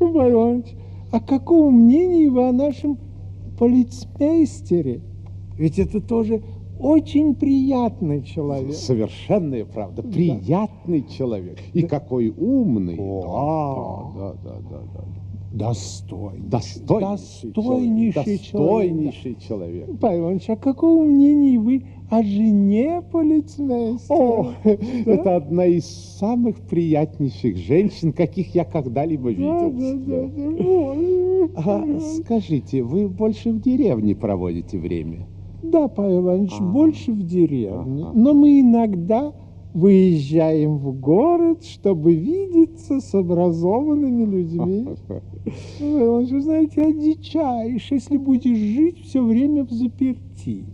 Павел 0.09 0.43
Иванович, 0.43 0.75
а 1.11 1.19
какого 1.19 1.69
мнения 1.69 2.29
вы 2.29 2.47
о 2.47 2.51
нашем 2.51 2.97
полицмейстере? 3.57 5.01
Ведь 5.57 5.77
это 5.77 6.01
тоже 6.01 6.41
очень 6.79 7.35
приятный 7.35 8.23
человек. 8.23 8.73
Совершенная 8.73 9.65
правда, 9.65 10.01
приятный 10.01 11.05
человек. 11.07 11.59
И 11.73 11.83
какой 11.83 12.29
умный. 12.29 12.97
Да, 12.97 14.11
да, 14.15 14.33
да, 14.43 14.59
да, 14.69 14.81
да. 14.95 15.03
Достойный. 15.53 16.47
Достойнейший, 16.47 17.51
Достойнейший 17.51 18.23
человек. 18.23 18.41
человек. 18.41 18.41
Достойнейший 18.41 19.35
человек. 19.35 19.99
Павел 19.99 20.21
Иванович, 20.21 20.49
а 20.49 20.55
какого 20.55 21.03
мнения 21.03 21.59
вы 21.59 21.85
о 22.11 22.21
жене 22.23 23.01
полицмейстера? 23.09 24.15
О, 24.19 24.51
это 24.63 25.37
одна 25.37 25.65
из 25.65 25.85
самых 25.85 26.57
приятнейших 26.57 27.55
женщин, 27.55 28.11
каких 28.11 28.53
я 28.53 28.65
когда-либо 28.65 29.29
да, 29.29 29.69
видел. 29.69 29.71
да, 29.71 29.93
да, 29.95 30.27
Да. 30.37 30.95
да. 31.55 31.95
А, 31.95 31.99
скажите, 32.21 32.83
вы 32.83 33.07
больше 33.07 33.51
в 33.51 33.61
деревне 33.61 34.13
проводите 34.15 34.77
время? 34.77 35.25
Да, 35.63 35.87
Павел 35.87 36.19
Иванович, 36.21 36.53
А. 36.59 36.63
больше 36.63 37.13
в 37.13 37.23
деревне. 37.25 38.03
Ага. 38.03 38.11
Но 38.13 38.33
мы 38.33 38.59
иногда 38.59 39.33
выезжаем 39.73 40.77
в 40.79 40.99
город, 40.99 41.63
чтобы 41.63 42.13
видеться 42.13 42.99
с 42.99 43.15
образованными 43.15 44.25
людьми. 44.25 44.85
Иванович, 45.79 46.31
вы 46.31 46.41
знаете, 46.41 46.81
одичаешь, 46.81 47.89
если 47.89 48.17
будешь 48.17 48.57
жить 48.57 48.99
все 49.05 49.23
время 49.23 49.63
в 49.63 49.71
заперти. 49.71 50.65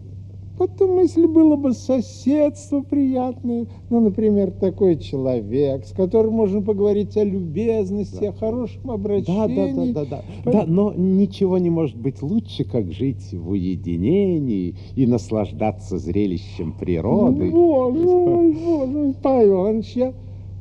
Потом, 0.57 0.99
если 0.99 1.27
было 1.27 1.55
бы 1.55 1.73
соседство 1.73 2.81
приятное, 2.81 3.67
ну, 3.89 3.99
например, 3.99 4.51
такой 4.51 4.97
человек, 4.97 5.85
с 5.85 5.91
которым 5.91 6.33
можно 6.33 6.61
поговорить 6.61 7.15
о 7.15 7.23
любезности, 7.23 8.25
о 8.25 8.33
хорошем 8.33 8.81
Да, 8.85 8.93
обращении. 8.93 9.91
да, 9.93 10.03
да, 10.03 10.05
да, 10.05 10.23
да. 10.45 10.51
Да, 10.51 10.63
но 10.65 10.93
ничего 10.95 11.59
не 11.59 11.69
может 11.69 11.95
быть 11.95 12.21
лучше, 12.23 12.63
как 12.63 12.91
жить 12.91 13.31
в 13.33 13.51
уединении 13.51 14.75
и 14.95 15.05
наслаждаться 15.05 15.99
зрелищем 15.99 16.73
природы. 16.73 17.51
Боже 17.51 17.99
мой, 17.99 18.53
боже 18.53 18.91
мой, 18.91 19.13
Павел 19.21 19.61
Иванович, 19.63 19.91
я 19.95 20.13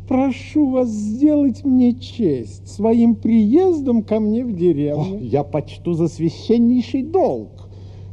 прошу 0.09 0.71
вас 0.71 0.89
сделать 0.89 1.65
мне 1.65 1.95
честь 1.95 2.69
своим 2.69 3.15
приездом 3.15 4.03
ко 4.03 4.21
мне 4.21 4.45
в 4.45 4.49
О, 4.49 4.53
деревню. 4.53 5.19
я 5.21 5.43
почту 5.43 5.95
за 5.95 6.09
священнейший 6.09 7.03
долг. 7.03 7.56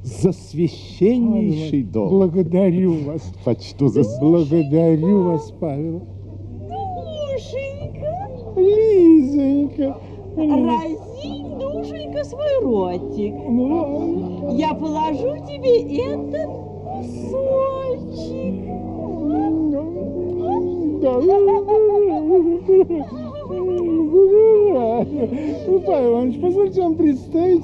За 0.04 0.34
священнейший 0.34 1.84
долг. 1.84 2.10
Благодарю 2.12 2.94
вас. 3.06 3.22
Почту 3.46 3.88
за 3.88 4.04
Благодарю 4.20 5.24
вас, 5.24 5.54
Павел. 5.60 6.02
Душенька, 6.68 8.30
Лизонька. 8.58 9.98
разинь, 10.36 11.58
душенька, 11.58 12.24
свой 12.26 12.60
ротик. 12.64 13.34
Ну, 13.50 14.58
Я 14.58 14.74
положу 14.74 15.38
тебе 15.48 16.04
этот 16.04 16.50
сольчик. 17.32 18.56
да. 21.02 21.14
Ну, 25.68 25.80
Павел 25.86 26.12
Иванович, 26.12 26.42
позвольте 26.42 26.82
вам 26.82 26.96
представить, 26.96 27.64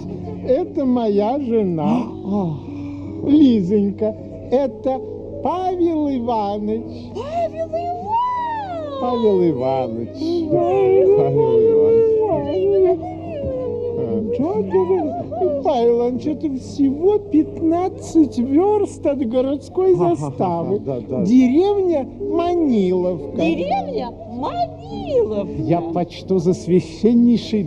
это 0.50 0.86
моя 0.86 1.40
жена. 1.40 2.08
Лизонька, 3.28 4.16
это 4.52 5.00
Павел 5.44 6.10
Иванович. 6.10 7.14
Павел 7.16 7.68
Иванович! 7.68 9.00
Павел 9.00 9.50
Иванович. 9.50 10.18
Павел 10.50 11.60
Иванович. 11.60 13.19
Павел 15.64 15.98
Иванович, 15.98 16.26
это 16.28 16.50
всего 16.60 17.18
15 17.20 18.38
верст 18.40 19.06
от 19.06 19.28
городской 19.28 19.96
заставы. 19.96 20.80
да, 20.80 21.00
да, 21.00 21.18
да. 21.20 21.26
Деревня 21.26 22.08
Маниловка. 22.20 23.38
Деревня 23.38 24.12
Манилов. 24.32 25.48
Я 25.60 25.82
почту 25.82 26.40
за 26.40 26.54
священнейший 26.54 27.64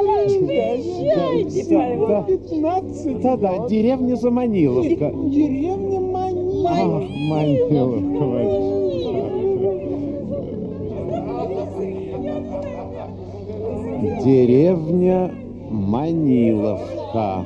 Иванович, 0.00 0.46
приезжайте, 0.46 1.74
Павел 1.74 2.06
Да, 2.08 2.22
15 2.22 3.20
да, 3.20 3.36
да, 3.36 3.68
деревня 3.68 4.16
Заманиловка. 4.16 5.12
Деревня 5.14 6.00
Маниловка. 6.00 7.06
Маниловка. 7.28 8.71
Деревня 14.02 15.32
Маниловка. 15.70 17.44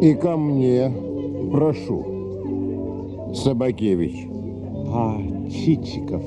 И 0.00 0.12
ко 0.14 0.36
мне, 0.36 0.92
прошу. 1.52 3.32
Собакевич. 3.32 4.26
А, 4.88 5.16
Чичиков. 5.48 6.22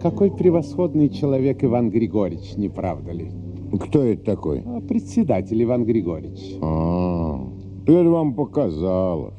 Какой 0.00 0.30
превосходный 0.30 1.10
человек 1.10 1.62
Иван 1.62 1.90
Григорьевич, 1.90 2.56
не 2.56 2.70
правда 2.70 3.12
ли? 3.12 3.30
Кто 3.78 4.02
это 4.02 4.24
такой? 4.24 4.62
А, 4.64 4.80
Председатель 4.80 5.62
Иван 5.62 5.84
Григорьевич. 5.84 6.56
А, 6.62 7.46
это 7.86 8.08
вам 8.08 8.32
показалось. 8.32 9.34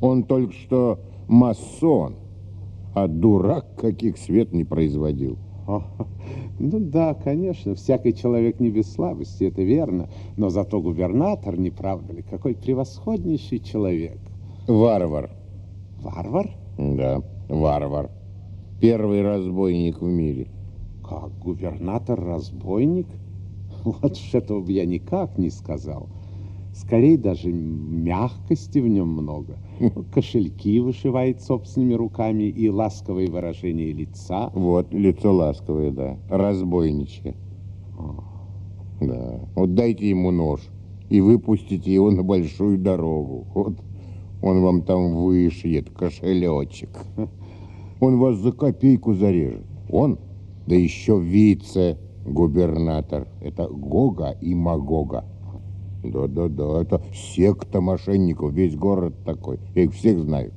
Он 0.00 0.24
только 0.24 0.52
что 0.52 0.98
масон, 1.28 2.16
а 2.92 3.06
дурак 3.06 3.76
каких 3.76 4.18
свет 4.18 4.52
не 4.52 4.64
производил. 4.64 5.38
Ну 5.66 6.80
да, 6.80 7.14
конечно, 7.14 7.74
всякий 7.74 8.14
человек 8.14 8.60
не 8.60 8.70
без 8.70 8.92
слабости, 8.92 9.44
это 9.44 9.62
верно. 9.62 10.08
Но 10.36 10.50
зато 10.50 10.80
губернатор, 10.80 11.58
не 11.58 11.70
правда 11.70 12.12
ли, 12.12 12.22
какой 12.22 12.54
превосходнейший 12.54 13.58
человек. 13.58 14.18
Варвар. 14.66 15.30
Варвар? 16.00 16.50
Да, 16.78 17.22
варвар. 17.48 18.10
Первый 18.80 19.22
разбойник 19.22 20.00
в 20.00 20.06
мире. 20.06 20.48
Как 21.08 21.38
губернатор-разбойник? 21.38 23.06
Вот 23.84 24.12
уж 24.12 24.34
этого 24.34 24.60
бы 24.60 24.72
я 24.72 24.84
никак 24.84 25.38
не 25.38 25.50
сказал. 25.50 26.08
Скорее 26.74 27.18
даже 27.18 27.52
мягкости 27.52 28.78
в 28.78 28.88
нем 28.88 29.08
много. 29.08 29.58
Кошельки 30.12 30.78
вышивает 30.80 31.40
собственными 31.42 31.94
руками 31.94 32.44
и 32.44 32.68
ласковые 32.68 33.30
выражения 33.30 33.92
лица. 33.92 34.50
Вот, 34.54 34.92
лицо 34.92 35.32
ласковое, 35.32 35.90
да. 35.90 36.18
Разбойничье. 36.28 37.34
Да. 39.00 39.40
Вот 39.54 39.74
дайте 39.74 40.08
ему 40.08 40.30
нож 40.30 40.60
и 41.10 41.20
выпустите 41.20 41.92
его 41.92 42.10
на 42.10 42.22
большую 42.22 42.78
дорогу. 42.78 43.46
Вот 43.54 43.74
он 44.40 44.62
вам 44.62 44.82
там 44.82 45.16
вышьет 45.16 45.90
кошелечек. 45.90 46.90
Он 48.00 48.18
вас 48.18 48.38
за 48.38 48.50
копейку 48.50 49.14
зарежет. 49.14 49.64
Он, 49.88 50.18
да 50.66 50.74
еще 50.74 51.20
вице-губернатор. 51.20 53.28
Это 53.40 53.68
Гога 53.68 54.36
и 54.40 54.56
Магога. 54.56 55.24
Да-да-да, 56.02 56.82
это 56.82 57.00
секта 57.14 57.80
мошенников, 57.80 58.52
весь 58.52 58.74
город 58.76 59.14
такой. 59.24 59.58
Я 59.74 59.84
их 59.84 59.92
всех 59.94 60.20
знаю. 60.20 60.52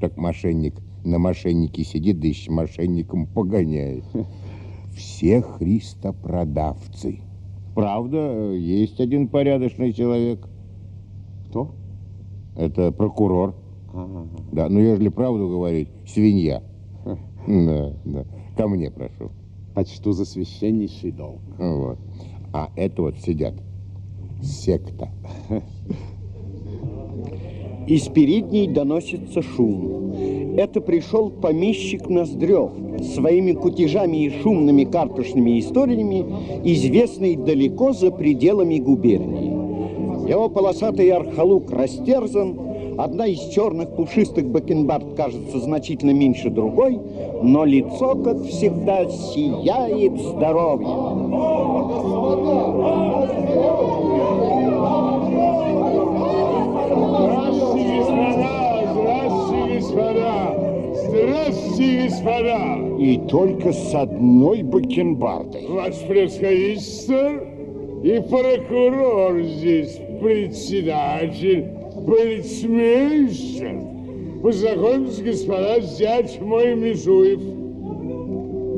Так 0.00 0.16
мошенник 0.16 0.74
на 1.04 1.18
мошеннике 1.18 1.84
сидит, 1.84 2.20
да 2.20 2.26
еще 2.26 2.50
мошенником 2.50 3.26
погоняет. 3.26 4.04
Все 4.94 5.40
христопродавцы. 5.40 7.20
Правда, 7.74 8.52
есть 8.52 9.00
один 9.00 9.28
порядочный 9.28 9.92
человек. 9.92 10.46
Кто? 11.48 11.74
Это 12.56 12.92
прокурор. 12.92 13.54
А, 13.94 14.26
Да, 14.52 14.68
но 14.68 14.80
ежели 14.80 15.08
правду 15.08 15.48
говорить, 15.48 15.88
свинья. 16.06 16.62
Да, 17.46 17.94
да. 18.04 18.24
Ко 18.56 18.68
мне 18.68 18.90
прошу. 18.90 19.30
почту 19.74 20.12
за 20.12 20.24
священнейший 20.24 21.12
долг. 21.12 21.40
Вот. 21.58 21.98
А 22.52 22.70
это 22.76 23.02
вот 23.02 23.18
сидят. 23.18 23.54
Секта. 24.42 25.08
Из 27.86 28.08
передней 28.08 28.68
доносится 28.68 29.42
шум. 29.42 30.12
Это 30.56 30.80
пришел 30.80 31.30
помещик 31.30 32.08
Ноздрев, 32.08 32.70
своими 33.14 33.52
кутежами 33.52 34.24
и 34.26 34.42
шумными 34.42 34.84
карточными 34.84 35.58
историями, 35.58 36.26
известный 36.64 37.36
далеко 37.36 37.92
за 37.92 38.10
пределами 38.10 38.78
губернии. 38.78 40.28
Его 40.28 40.48
полосатый 40.48 41.10
архалук 41.10 41.70
растерзан, 41.70 42.56
одна 42.98 43.26
из 43.26 43.40
черных 43.52 43.94
пушистых 43.96 44.46
бакенбард 44.46 45.14
кажется 45.16 45.58
значительно 45.58 46.12
меньше 46.12 46.50
другой, 46.50 46.98
но 47.42 47.64
лицо, 47.64 48.14
как 48.16 48.42
всегда, 48.44 49.08
сияет 49.08 50.12
господа! 59.92 60.54
Здравствуйте, 60.94 62.08
господа! 62.08 62.78
И 62.98 63.18
только 63.28 63.72
с 63.72 63.94
одной 63.94 64.62
бакенбардой. 64.62 65.66
Ваше 65.68 66.06
превосходительство 66.06 67.30
и 68.02 68.20
прокурор 68.20 69.42
здесь, 69.42 69.98
председатель, 70.20 71.81
полицмейстер. 72.06 73.80
Познакомьтесь, 74.42 75.22
господа, 75.22 75.80
зять 75.80 76.40
мой 76.40 76.74
Межуев. 76.74 77.40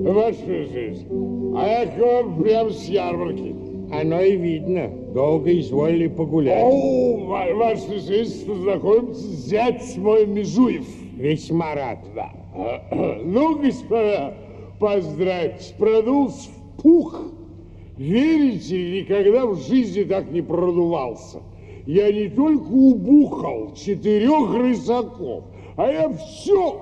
Ваше 0.04 0.36
превосходительство, 0.44 1.16
а 1.58 1.66
я 1.68 1.86
к 1.86 1.98
вам 1.98 2.42
прямо 2.42 2.70
с 2.70 2.84
ярмарки. 2.88 3.54
Оно 3.92 4.20
и 4.20 4.36
видно. 4.36 4.90
Долго 5.14 5.58
изволили 5.58 6.08
погулять. 6.08 6.62
О, 6.62 7.16
ва- 7.26 7.54
ваше 7.54 7.86
превосходительство, 7.86 8.52
познакомьтесь, 8.54 9.20
зять 9.20 9.96
мой 9.96 10.26
Межуев. 10.26 10.86
Весьма 11.16 11.74
рад. 11.74 11.98
Да. 12.14 12.30
Ну, 13.24 13.58
господа, 13.58 14.34
поздравьте, 14.78 15.74
продулся 15.78 16.50
в 16.50 16.82
пух. 16.82 17.22
Верите, 17.96 18.76
ли, 18.76 19.00
никогда 19.02 19.46
в 19.46 19.56
жизни 19.60 20.02
так 20.02 20.30
не 20.30 20.42
продувался. 20.42 21.38
Я 21.86 22.10
не 22.10 22.28
только 22.28 22.68
убухал 22.68 23.74
четырех 23.74 24.54
рысаков, 24.54 25.44
а 25.76 25.90
я 25.90 26.08
все, 26.10 26.80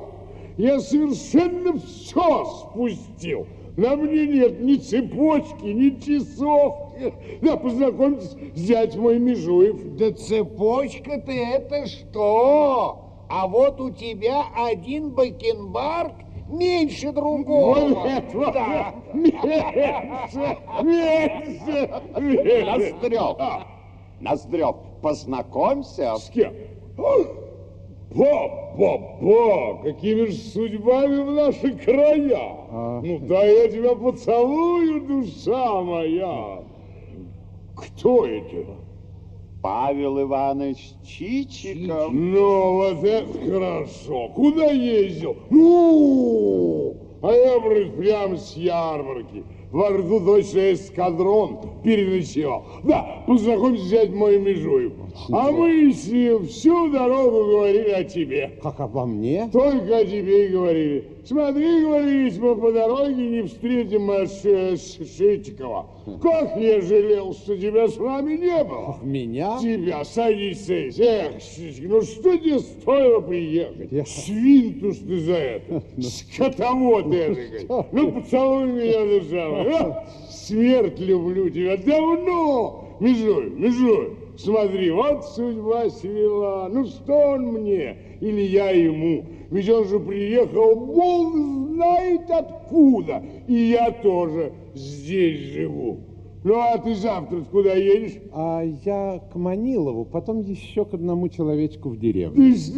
я 0.57 0.79
совершенно 0.81 1.79
все 1.79 2.45
спустил. 2.45 3.47
На 3.77 3.97
мне 3.97 4.27
нет 4.27 4.61
ни 4.61 4.77
цепочки, 4.77 5.65
ни 5.65 5.99
часов. 5.99 6.93
Да, 7.41 7.57
познакомьтесь, 7.57 8.37
зять 8.55 8.95
мой 8.97 9.19
Межуев. 9.19 9.97
Да 9.97 10.13
цепочка-то 10.13 11.33
это 11.33 11.87
что? 11.87 13.27
А 13.29 13.49
вот 13.49 13.81
у 13.81 13.91
тебя 13.91 14.45
один 14.55 15.11
бакенбард 15.11 16.13
меньше 16.49 17.13
другого. 17.13 17.75
Вот 17.75 18.07
этого. 18.07 18.53
Да. 18.53 18.95
Меньше, 19.15 20.59
меньше, 20.83 22.03
меньше. 22.21 22.95
Ноздрев. 23.01 23.37
Ноздрев, 24.21 24.77
познакомься. 25.03 26.17
С 26.17 26.31
кем? 26.31 26.55
Ба-ба-ба! 28.15 29.83
Какими 29.83 30.27
же 30.27 30.37
судьбами 30.37 31.23
в 31.23 31.33
наши 31.33 31.73
края? 31.77 32.57
Ну, 33.03 33.19
да 33.23 33.45
я 33.45 33.69
тебя 33.69 33.95
поцелую, 33.95 35.01
душа 35.03 35.81
моя. 35.81 36.63
Кто 37.75 38.27
это? 38.27 38.77
Павел 39.63 40.21
Иванович 40.21 40.95
Чичиков. 41.07 42.13
Ну, 42.13 42.73
вот 42.79 43.05
это 43.05 43.33
хорошо. 43.51 44.29
Куда 44.35 44.67
ездил? 44.67 45.37
Ну, 45.51 46.97
а 47.23 47.33
я, 47.33 47.61
брат, 47.61 47.97
прямо 47.97 48.37
с 48.37 48.57
ярмарки. 48.57 49.45
Во 49.73 49.89
рту 49.89 50.21
точно 50.21 50.75
эскадрон 50.75 51.61
переночевал. 51.83 52.67
Да, 52.85 53.25
познакомься, 53.27 53.89
дядь 53.89 54.11
мой 54.11 54.39
Межуев. 54.39 54.93
А 55.31 55.51
мы 55.53 55.93
с 55.93 56.09
ним 56.09 56.47
всю 56.47 56.91
дорогу 56.91 57.45
говорили 57.51 57.91
о 57.91 58.05
тебе. 58.05 58.59
Как 58.63 58.81
обо 58.81 59.07
мне? 59.07 59.49
Только 59.53 59.99
о 59.99 60.05
тебе 60.05 60.47
и 60.47 60.49
говорили. 60.49 61.05
Смотри, 61.25 61.81
говорили, 61.83 62.39
мы 62.39 62.57
по 62.57 62.73
дороге 62.73 63.29
не 63.29 63.43
встретим 63.43 64.11
э, 64.11 64.27
Шитикова. 64.77 65.87
Как 66.21 66.57
я 66.57 66.81
жалел, 66.81 67.33
что 67.33 67.57
тебя 67.57 67.87
с 67.87 67.97
нами 67.97 68.37
не 68.37 68.65
было. 68.65 68.97
Меня? 69.03 69.59
Тебя, 69.61 70.05
садись, 70.05 70.67
садись. 70.67 70.99
Эх, 70.99 71.41
Шитик, 71.41 71.89
ну 71.89 72.03
что 72.03 72.37
тебе 72.39 72.59
стоило 72.59 73.21
приехать? 73.21 73.93
Я- 73.93 74.05
Свинтус 74.05 74.99
ты 74.99 75.21
за 75.21 75.35
это. 75.35 75.83
Скотовод 76.01 77.07
эдакой. 77.15 77.67
Ну, 77.93 78.13
поцелуй 78.13 78.67
меня, 78.67 79.21
душа 79.21 79.49
моя. 79.49 79.79
А, 79.79 80.07
Смерть 80.31 80.99
люблю 80.99 81.49
тебя 81.51 81.77
давно. 81.77 82.97
Межуй, 83.01 83.51
межуй. 83.51 84.17
Смотри, 84.43 84.91
вот 84.91 85.25
судьба 85.25 85.89
свела. 85.91 86.69
Ну, 86.69 86.85
что 86.87 87.13
он 87.13 87.45
мне 87.53 87.97
или 88.21 88.41
я 88.41 88.71
ему? 88.71 89.25
Ведь 89.51 89.69
он 89.69 89.87
же 89.87 90.01
приехал, 90.01 90.75
Бог 90.75 91.37
знает 91.37 92.29
откуда. 92.29 93.23
И 93.47 93.55
я 93.55 93.93
тоже 93.93 94.53
здесь 94.75 95.39
живу. 95.53 96.01
Ну, 96.45 96.59
а 96.59 96.77
ты 96.79 96.95
завтра 96.97 97.43
куда 97.51 97.75
едешь? 97.75 98.21
А 98.33 98.63
я 98.85 99.21
к 99.33 99.37
Манилову, 99.37 100.05
потом 100.05 100.41
еще 100.41 100.85
к 100.85 100.93
одному 100.95 101.29
человечку 101.29 101.91
в 101.91 101.99
деревню. 101.99 102.35
Ты 102.37 102.57
что, 102.57 102.75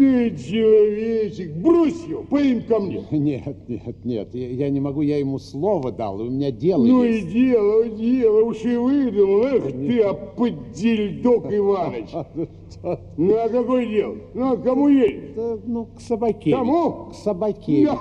человечек, 0.51 1.57
брось 1.57 2.05
его, 2.07 2.25
поим 2.25 2.63
ко 2.65 2.79
мне. 2.79 3.03
Нет, 3.11 3.69
нет, 3.69 4.05
нет, 4.05 4.35
я, 4.35 4.49
я 4.51 4.71
не 4.71 4.81
могу, 4.81 5.01
я 5.01 5.19
ему 5.19 5.39
слово 5.39 5.93
дал, 5.93 6.21
у 6.21 6.29
меня 6.29 6.51
дело 6.51 6.85
Ну 6.85 7.05
есть. 7.05 7.29
и 7.29 7.33
дело, 7.33 7.89
дело, 7.89 8.45
уж 8.45 8.63
и 8.65 8.77
выдумал, 8.77 9.45
эх 9.47 9.73
ты, 9.73 10.01
а 10.01 10.13
поддельдок 10.13 11.45
Иваныч. 12.83 13.01
Ну 13.17 13.37
а 13.37 13.49
какое 13.49 13.87
дело? 13.87 14.17
Ну 14.35 14.53
а 14.53 14.57
кому 14.57 14.89
едешь? 14.89 15.33
Да, 15.37 15.57
ну, 15.67 15.87
к 15.87 16.01
собаке. 16.01 16.53
Кому? 16.57 17.07
К 17.11 17.15
собаке. 17.15 17.89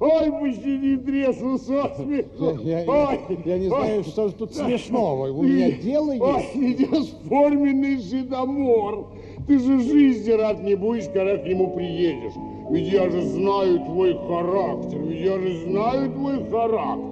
Ой, 0.00 0.32
почти 0.40 0.96
тресну 0.96 1.58
со 1.58 1.92
смеху. 1.96 2.58
Я, 2.62 2.80
я- 2.82 2.90
Ой, 2.90 3.20
я 3.44 3.58
не 3.58 3.68
знаю, 3.68 3.98
ой. 3.98 4.04
что 4.04 4.28
ж 4.28 4.32
тут 4.32 4.54
смешного. 4.54 5.28
У 5.30 5.42
меня 5.42 5.70
дело 5.72 6.12
Ой, 6.18 6.42
есть. 6.54 6.80
идешь 6.80 7.14
форменный 7.28 7.98
жидомор. 7.98 9.06
Ты 9.48 9.58
же 9.58 9.80
жизни 9.80 10.30
рад 10.32 10.62
не 10.62 10.74
будешь, 10.74 11.06
когда 11.06 11.36
к 11.38 11.46
нему 11.46 11.70
приедешь. 11.70 12.34
Ведь 12.70 12.86
я 12.92 13.08
же 13.10 13.22
знаю 13.22 13.80
твой 13.80 14.14
характер, 14.28 14.98
ведь 14.98 15.20
я 15.24 15.38
же 15.38 15.56
знаю 15.64 16.12
твой 16.12 16.44
характер. 16.50 17.04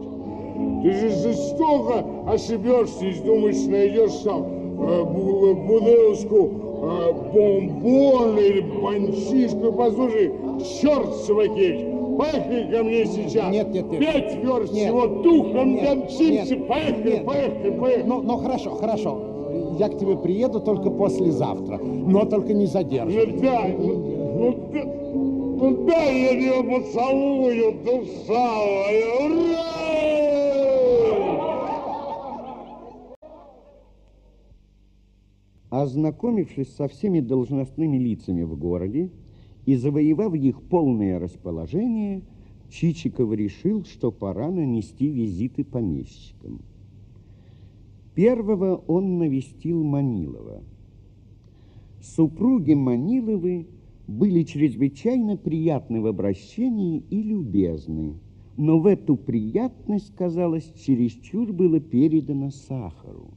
Ты 0.83 0.93
же 0.93 1.09
жестоко 1.11 2.05
ошибешься 2.27 3.07
и 3.07 3.15
думаешь, 3.25 3.67
найдешь 3.67 4.13
там 4.23 4.43
э, 4.43 5.03
бу- 5.03 5.55
бутылочку 5.67 6.51
э, 6.83 7.13
бомбона 7.33 8.39
или 8.39 8.61
банчишку. 8.61 9.73
Послушай, 9.73 10.33
черт 10.81 11.15
собакевич, 11.15 11.87
поехали 12.19 12.71
ко 12.71 12.83
мне 12.85 13.07
сейчас. 13.07 13.51
Нет, 13.51 13.69
нет, 13.73 13.91
нет. 13.91 14.01
Пять 14.01 14.35
верст 14.45 14.73
Нет. 14.75 14.85
всего 14.89 15.07
духом 15.07 15.75
Нет, 15.75 15.85
домчимся. 15.85 16.55
нет, 16.57 16.69
Поехали, 16.69 17.11
нет. 17.13 17.25
поехали, 17.27 17.71
поехали. 17.79 18.05
Ну, 18.07 18.23
ну 18.23 18.37
хорошо, 18.37 18.71
хорошо. 18.75 19.26
Я 19.79 19.89
к 19.89 19.99
тебе 19.99 20.17
приеду 20.17 20.61
только 20.61 20.91
послезавтра. 20.91 21.79
Но 21.79 22.25
только 22.25 22.55
не 22.55 22.67
задерживай. 22.67 23.27
Ну 23.27 23.41
дай, 23.41 23.77
ну, 23.77 23.95
ну, 24.39 24.71
да- 24.73 24.85
ну 24.85 25.87
дай 25.87 26.21
я 26.21 26.31
тебя 26.31 26.63
поцелую, 26.79 27.73
душа 27.85 28.57
моя, 28.57 29.27
ура! 29.27 29.77
Ознакомившись 35.69 36.75
со 36.75 36.89
всеми 36.89 37.21
должностными 37.21 37.99
лицами 37.99 38.45
в 38.45 38.57
городе 38.57 39.11
и 39.67 39.75
завоевав 39.77 40.33
их 40.35 40.63
полное 40.63 41.19
расположение, 41.19 42.23
Чичиков 42.71 43.33
решил, 43.35 43.85
что 43.85 44.11
пора 44.11 44.51
нанести 44.51 45.09
визиты 45.09 45.65
помещикам. 45.65 46.61
Первого 48.17 48.77
он 48.87 49.19
навестил 49.19 49.85
Манилова. 49.85 50.65
Супруги 52.01 52.73
Маниловы 52.73 53.67
были 54.09 54.43
чрезвычайно 54.43 55.37
приятны 55.37 56.01
в 56.01 56.07
обращении 56.07 57.05
и 57.11 57.23
любезны, 57.23 58.15
но 58.57 58.79
в 58.79 58.87
эту 58.87 59.19
приятность, 59.19 60.15
казалось, 60.17 60.73
чересчур 60.79 61.53
было 61.53 61.79
передано 61.79 62.51
сахару. 62.51 63.35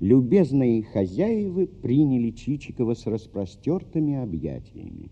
Любезные 0.00 0.82
хозяева 0.82 1.64
приняли 1.64 2.30
Чичикова 2.30 2.92
с 2.92 3.06
распростертыми 3.06 4.16
объятиями. 4.16 5.08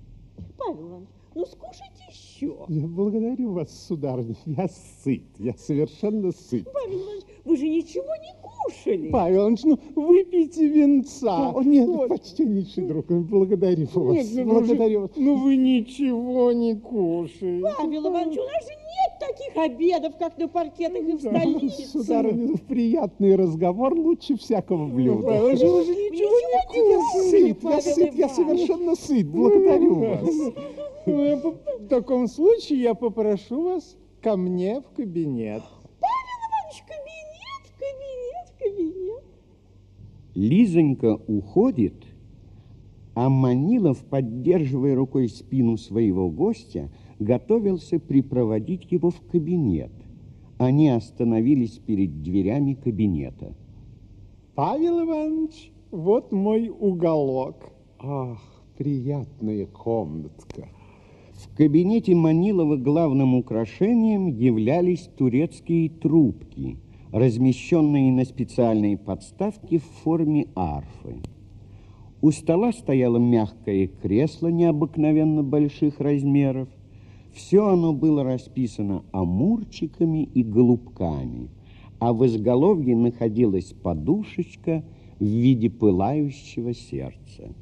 Павел 0.59 0.87
Иванович, 0.87 1.09
ну 1.35 1.47
скушайте 1.47 2.05
еще. 2.11 2.57
Я 2.69 2.87
благодарю 2.87 3.53
вас, 3.53 3.87
сударыня. 3.87 4.37
Я 4.45 4.69
сыт. 4.69 5.23
Я 5.39 5.55
совершенно 5.55 6.31
сыт. 6.33 6.69
Павел 6.71 6.99
Иванович, 6.99 7.25
вы 7.45 7.57
же 7.57 7.69
ничего 7.69 8.15
не 8.17 8.40
кушали. 8.65 9.11
Павел 9.11 9.41
Иванович, 9.43 9.63
ну 9.65 9.79
выпейте 9.97 10.69
венца. 10.69 11.51
О, 11.51 11.63
нет, 11.63 11.89
вот. 11.89 12.09
почтеннейший 12.09 12.85
друг, 12.85 13.07
благодарю 13.07 13.87
вас. 13.95 14.17
Нет, 14.17 14.47
ну, 14.47 14.55
вы 14.55 14.61
же- 14.61 14.67
благодарю 14.75 15.01
вас. 15.03 15.11
ну 15.17 15.37
вы 15.37 15.57
ничего 15.57 16.53
не 16.53 16.75
кушаете. 16.77 17.65
Павел 17.79 18.09
Иванович, 18.09 18.39
у 18.39 18.43
нас 18.43 18.65
же 18.65 18.75
нет 18.75 19.19
таких 19.21 19.57
обедов, 19.57 20.17
как 20.19 20.39
на 20.39 20.49
паркетах 20.49 21.03
и 21.03 21.13
в 21.13 21.21
столице. 21.21 21.83
Сударыня, 21.89 22.49
ну, 22.49 22.55
приятный 22.69 23.37
разговор 23.37 23.95
лучше 23.95 24.37
всякого 24.37 24.87
блюда. 24.87 25.23
Павел 25.27 25.41
Иванович, 25.43 25.61
вы 25.63 25.85
же 25.85 25.95
ничего 25.95 26.31
не 26.41 26.91
Я 26.91 26.99
кушаете. 27.01 27.55
сыт, 27.55 27.63
я 27.65 27.81
сыт, 27.81 28.15
я 28.15 28.29
совершенно 28.29 28.95
сыт. 28.97 29.27
Благодарю 29.27 29.95
вас. 29.95 30.31
Ну, 31.07 31.55
В 31.81 31.89
таком 31.89 32.27
случае 32.29 32.83
я 32.83 32.95
попрошу 32.95 33.63
вас 33.63 33.97
ко 34.23 34.37
мне 34.37 34.81
в 34.81 34.95
кабинет. 34.97 35.63
Павел 35.99 36.37
Иванович, 36.47 36.85
кабинет, 36.87 37.63
кабинет, 37.79 38.47
кабинет. 38.59 39.25
Лизонька 40.35 41.17
уходит, 41.27 42.07
а 43.15 43.29
Манилов, 43.29 43.99
поддерживая 44.05 44.95
рукой 44.95 45.29
спину 45.29 45.77
своего 45.77 46.31
гостя, 46.31 46.91
готовился 47.19 47.99
припроводить 47.99 48.91
его 48.91 49.11
в 49.11 49.21
кабинет. 49.21 49.93
Они 50.59 50.89
остановились 50.89 51.79
перед 51.79 52.23
дверями 52.23 52.75
кабинета. 52.75 53.55
Павел 54.55 55.05
Иванович, 55.05 55.73
вот 55.91 56.33
мой 56.33 56.69
уголок. 56.69 57.73
Ах, 57.99 58.39
приятная 58.77 59.67
комнатка. 59.67 60.69
В 61.33 61.57
кабинете 61.57 62.15
Манилова 62.15 62.77
главным 62.77 63.35
украшением 63.35 64.27
являлись 64.27 65.09
турецкие 65.17 65.89
трубки, 65.89 66.77
размещенные 67.13 68.13
на 68.13 68.25
специальной 68.25 68.97
подставке 68.97 69.79
в 69.79 69.85
форме 70.03 70.47
арфы. 70.55 71.17
У 72.23 72.31
стола 72.31 72.73
стояло 72.73 73.17
мягкое 73.17 73.87
кресло 73.87 74.49
необыкновенно 74.49 75.43
больших 75.43 76.01
размеров. 76.01 76.69
Все 77.33 77.69
оно 77.69 77.93
было 77.93 78.23
расписано 78.23 79.05
амурчиками 79.13 80.25
и 80.35 80.43
голубками, 80.43 81.49
а 81.99 82.13
в 82.13 82.27
изголовье 82.27 82.97
находилась 82.97 83.73
подушечка 83.73 84.85
в 85.19 85.25
виде 85.25 85.71
пылающего 85.71 86.75
сердца. 86.75 87.55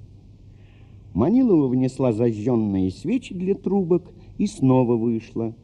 Манилова 1.14 1.68
внесла 1.68 2.12
зажженные 2.12 2.90
свечи 2.90 3.34
для 3.34 3.54
трубок 3.54 4.12
и 4.38 4.46
снова 4.46 4.96
вышла. 4.96 5.54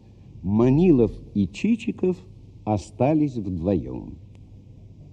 Манилов 0.42 1.12
и 1.34 1.48
Чичиков 1.48 2.16
остались 2.64 3.36
вдвоем. 3.36 4.18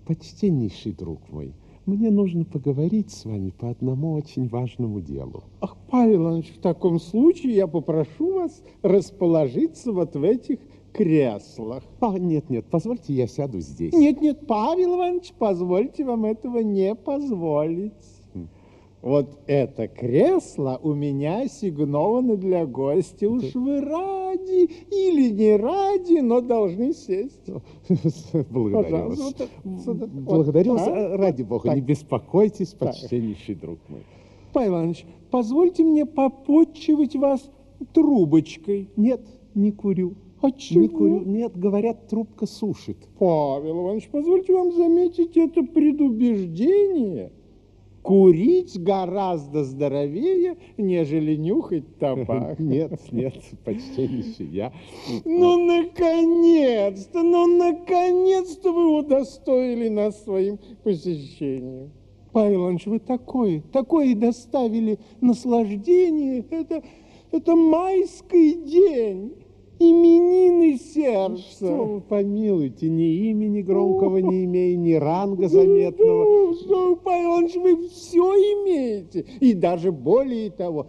Почтеннейший 0.06 0.94
друг 0.94 1.30
мой, 1.32 1.54
мне 1.86 2.12
нужно 2.12 2.46
поговорить 2.46 3.12
с 3.12 3.26
вами 3.26 3.50
по 3.50 3.70
одному 3.70 4.14
очень 4.14 4.48
важному 4.48 5.02
делу. 5.02 5.44
Ах, 5.62 5.78
Павел 5.90 6.24
Иванович, 6.24 6.54
в 6.58 6.62
таком 6.62 7.00
случае 7.00 7.56
я 7.56 7.68
попрошу 7.68 8.34
вас 8.34 8.62
расположиться 8.82 9.92
вот 9.92 10.16
в 10.16 10.24
этих 10.24 10.60
креслах. 10.94 11.84
А, 12.00 12.18
нет, 12.18 12.50
нет, 12.50 12.66
позвольте, 12.70 13.14
я 13.14 13.28
сяду 13.28 13.60
здесь. 13.60 13.94
Нет, 13.94 14.22
нет, 14.22 14.46
Павел 14.48 14.96
Иванович, 14.96 15.34
позвольте 15.38 16.04
вам 16.06 16.26
этого 16.26 16.60
не 16.60 16.94
позволить. 16.96 17.94
Вот 19.02 19.40
это 19.48 19.88
кресло 19.88 20.80
у 20.82 20.94
меня 20.94 21.42
ассигновано 21.42 22.38
для 22.38 22.68
гостя. 22.68 23.28
Уж 23.28 23.56
вы 23.56 23.82
ради 23.82 24.70
или 24.92 25.32
не 25.32 25.56
ради, 25.56 26.20
но 26.20 26.42
должны 26.42 26.94
сесть. 26.94 27.50
Благодарю 28.50 29.10
вас. 29.10 29.36
Благодарю 29.64 30.74
вас. 30.74 30.88
Ради 31.18 31.42
бога, 31.42 31.74
не 31.74 31.82
беспокойтесь, 31.82 32.74
почтеннейший 32.74 33.56
друг 33.56 33.80
мой. 33.90 34.04
Павел 34.54 34.74
Иванович, 34.74 35.06
позвольте 35.32 35.84
мне 35.84 36.06
попотчевать 36.06 37.16
вас 37.16 37.50
трубочкой. 37.94 38.90
Нет, 38.98 39.22
не 39.56 39.72
курю. 39.72 40.14
А 40.42 40.52
чего? 40.52 40.82
Не 40.82 40.88
курю. 40.90 41.20
Нет, 41.26 41.58
говорят, 41.58 42.08
трубка 42.08 42.46
сушит. 42.46 42.98
Павел 43.18 43.82
Иванович, 43.82 44.10
позвольте 44.12 44.54
вам 44.54 44.72
заметить 44.74 45.38
это 45.38 45.64
предубеждение. 45.64 47.32
Курить 48.02 48.82
гораздо 48.82 49.64
здоровее, 49.64 50.58
нежели 50.78 51.36
нюхать 51.36 51.98
табак. 52.00 52.60
Нет, 52.60 53.00
нет, 53.12 53.36
почтеннейший, 53.64 54.48
я... 54.48 54.74
Ну, 55.24 55.66
наконец-то, 55.66 57.22
ну, 57.22 57.46
наконец-то 57.46 58.72
вы 58.72 59.00
удостоили 59.00 59.88
нас 59.90 60.24
своим 60.24 60.58
посещением. 60.84 61.92
Павел 62.32 62.62
Иванович, 62.64 62.86
вы 62.88 63.00
такое, 63.00 63.62
такое 63.74 64.16
доставили 64.16 65.00
наслаждение. 65.20 66.46
Это, 66.50 66.82
это 67.32 67.56
майский 67.56 68.54
день, 68.54 69.36
именины 69.82 70.78
сердца. 70.78 71.66
Что 71.66 71.86
вы 71.86 72.02
помилуйте, 72.02 72.90
ни 72.90 73.30
имени 73.30 73.62
громкого 73.62 74.18
не 74.18 74.46
имея, 74.46 74.76
ни 74.76 74.94
ранга 74.94 75.48
заметного. 75.48 76.54
Что, 76.56 76.90
вы, 76.90 76.96
Павел 76.98 77.32
Иванович, 77.32 77.56
вы 77.56 77.88
все 77.88 78.34
имеете, 78.34 79.26
и 79.40 79.54
даже 79.54 79.92
более 79.92 80.52
того. 80.52 80.88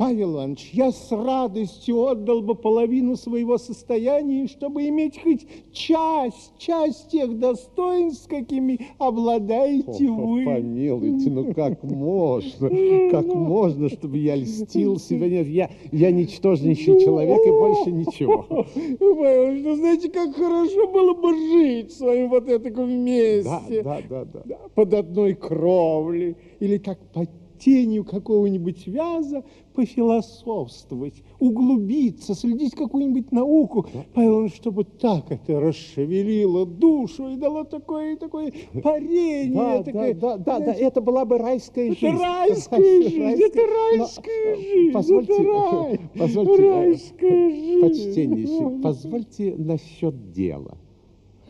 Павел 0.00 0.32
Иванович, 0.36 0.70
я 0.72 0.92
с 0.92 1.12
радостью 1.12 2.06
отдал 2.06 2.40
бы 2.40 2.54
половину 2.54 3.16
своего 3.16 3.58
состояния, 3.58 4.46
чтобы 4.46 4.88
иметь 4.88 5.20
хоть 5.22 5.46
часть, 5.74 6.56
часть 6.56 7.10
тех 7.10 7.38
достоинств, 7.38 8.26
какими 8.26 8.80
обладаете 8.96 10.08
О, 10.08 10.14
вы. 10.14 10.44
Помилуйте, 10.46 11.28
ну 11.28 11.52
как 11.52 11.82
можно, 11.82 12.70
как 13.10 13.26
можно, 13.26 13.90
чтобы 13.90 14.16
я 14.16 14.36
льстил 14.36 14.98
себя? 14.98 15.28
Нет, 15.28 15.46
я, 15.48 15.70
я 15.92 16.10
ничтожнейший 16.10 16.98
человек 17.04 17.46
и 17.46 17.50
больше 17.50 17.90
ничего. 17.90 18.46
Павел 18.48 19.44
Иванович, 19.44 19.64
ну 19.66 19.74
знаете, 19.74 20.08
как 20.08 20.34
хорошо 20.34 20.90
было 20.90 21.12
бы 21.12 21.36
жить 21.36 21.92
с 21.92 22.00
вами 22.00 22.26
вот 22.26 22.48
это 22.48 22.70
вместе. 22.70 23.82
Да, 23.82 24.00
да, 24.08 24.24
да, 24.24 24.40
да. 24.46 24.56
Под 24.74 24.94
одной 24.94 25.34
кровлей. 25.34 26.38
Или 26.58 26.78
так 26.78 26.98
под 27.12 27.28
тенью 27.60 28.04
какого-нибудь 28.04 28.86
вяза 28.86 29.44
пофилософствовать, 29.74 31.22
углубиться, 31.38 32.34
следить 32.34 32.74
какую-нибудь 32.74 33.30
науку, 33.32 33.86
Павел, 34.14 34.48
чтобы 34.48 34.84
так 34.84 35.30
это 35.30 35.60
расшевелило 35.60 36.66
душу 36.66 37.28
и 37.28 37.36
дало 37.36 37.64
такое, 37.64 38.16
такое 38.16 38.52
парение. 38.82 39.52
Да, 39.54 39.82
такое, 39.82 40.14
да, 40.14 40.36
да, 40.38 40.58
да, 40.58 40.66
да, 40.66 40.72
это 40.74 41.00
была 41.00 41.24
бы 41.24 41.38
райская 41.38 41.90
это 41.92 42.00
жизнь. 42.00 42.16
райская 42.16 43.02
жизнь, 43.02 43.20
Райская- 43.20 43.46
это 43.46 43.60
райская 43.66 44.56
Но, 44.56 44.60
жизнь, 44.60 44.92
Позвольте, 44.92 45.32
это 45.34 45.42
рай, 45.42 46.00
позвольте, 46.18 46.70
райская 46.70 47.50
жизнь. 47.50 47.80
почтеннейший, 47.80 48.82
позвольте 48.82 49.54
насчет 49.56 50.32
дела. 50.32 50.76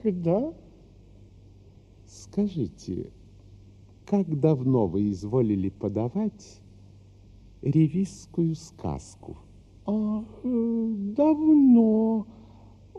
Да? 0.04 0.52
Скажите, 2.06 3.10
как 4.10 4.40
давно 4.40 4.88
вы 4.88 5.10
изволили 5.10 5.68
подавать 5.68 6.60
ревизскую 7.62 8.56
сказку? 8.56 9.38
Ах, 9.86 10.24
э, 10.42 10.94
давно. 11.16 12.26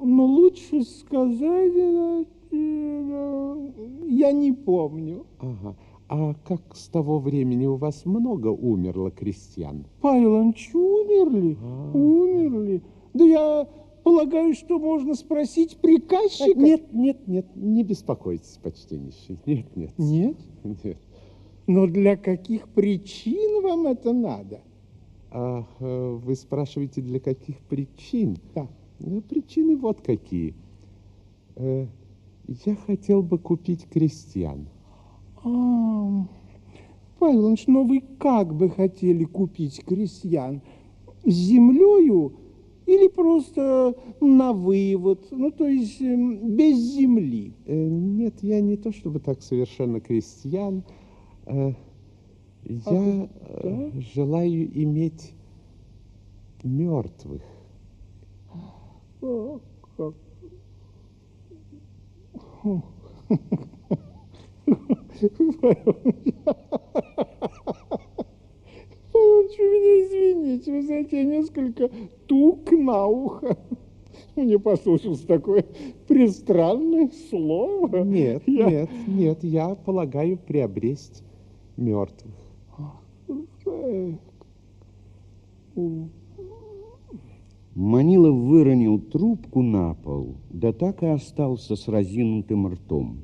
Но 0.01 0.25
лучше 0.25 0.83
сказать, 0.83 1.73
э, 1.75 2.25
э, 2.51 3.71
я 4.07 4.31
не 4.31 4.53
помню. 4.53 5.25
Ага. 5.39 5.75
А 6.07 6.33
как 6.45 6.61
с 6.77 6.87
того 6.87 7.19
времени 7.19 7.65
у 7.65 7.75
вас 7.75 8.05
много 8.05 8.47
умерло 8.47 9.11
крестьян? 9.11 9.85
Павел 9.99 10.35
Иванович, 10.37 10.71
умерли? 10.73 11.57
Умерли? 11.93 12.81
Да 13.13 13.25
я 13.25 13.67
полагаю, 14.03 14.53
что 14.53 14.79
можно 14.79 15.13
спросить 15.15 15.77
приказчика. 15.77 16.59
Нет, 16.59 16.93
нет, 16.93 17.27
нет, 17.27 17.45
не 17.55 17.83
беспокойтесь, 17.83 18.59
почтеннейший. 18.61 19.39
Нет, 19.45 19.75
нет. 19.75 19.91
Нет? 19.97 20.37
Нет. 20.63 20.97
Но 21.67 21.87
для 21.87 22.17
каких 22.17 22.67
причин 22.69 23.63
вам 23.63 23.87
это 23.87 24.13
надо? 24.13 24.61
А, 25.31 25.65
э, 25.79 26.19
вы 26.23 26.35
спрашиваете, 26.35 27.01
для 27.01 27.19
каких 27.19 27.57
причин? 27.61 28.37
Да. 28.53 28.67
Ну, 28.99 29.21
Причины 29.21 29.77
вот 29.77 30.01
какие. 30.01 30.53
Э, 31.55 31.87
Я 32.65 32.75
хотел 32.75 33.23
бы 33.23 33.37
купить 33.39 33.87
крестьян. 33.89 34.67
А, 35.43 36.27
Павел 37.19 37.41
Иванович, 37.41 37.67
но 37.67 37.83
вы 37.83 38.01
как 38.19 38.53
бы 38.53 38.69
хотели 38.69 39.23
купить 39.23 39.83
крестьян? 39.85 40.61
С 41.23 41.31
землею 41.33 42.33
или 42.91 43.07
просто 43.07 43.95
на 44.19 44.51
вывод? 44.53 45.27
Ну, 45.31 45.51
то 45.51 45.67
есть 45.67 46.01
эм, 46.01 46.55
без 46.55 46.77
земли? 46.77 47.53
Э, 47.65 47.73
Нет, 47.87 48.43
я 48.43 48.61
не 48.61 48.77
то 48.77 48.91
чтобы 48.91 49.19
так 49.19 49.41
совершенно 49.41 49.99
крестьян. 50.01 50.83
Э, 51.45 51.73
Я 52.63 53.29
э, 53.31 53.91
желаю 54.15 54.83
иметь 54.83 55.33
мертвых. 56.63 57.41
А, 59.21 59.59
как? 59.97 60.13
Иванович, 69.13 69.57
вы 69.59 69.79
меня 69.79 70.00
извините, 70.11 70.71
вы 70.71 70.81
знаете, 70.83 71.17
я 71.17 71.23
несколько 71.23 71.89
тук 72.27 72.71
на 72.71 73.05
ухо. 73.07 73.57
Мне 74.35 74.59
послушалось 74.59 75.21
такое 75.21 75.65
пристранное 76.07 77.09
слово. 77.29 78.03
Нет, 78.03 78.43
Я- 78.45 78.69
нет, 78.69 78.89
нет, 79.07 79.43
я 79.43 79.75
полагаю 79.75 80.37
приобресть 80.37 81.23
мертвых. 81.77 82.33
Манилов 87.73 88.35
выронил 88.35 88.99
трубку 88.99 89.61
на 89.61 89.93
пол, 89.93 90.35
да 90.49 90.73
так 90.73 91.03
и 91.03 91.07
остался 91.07 91.77
с 91.77 91.87
разинутым 91.87 92.67
ртом. 92.67 93.21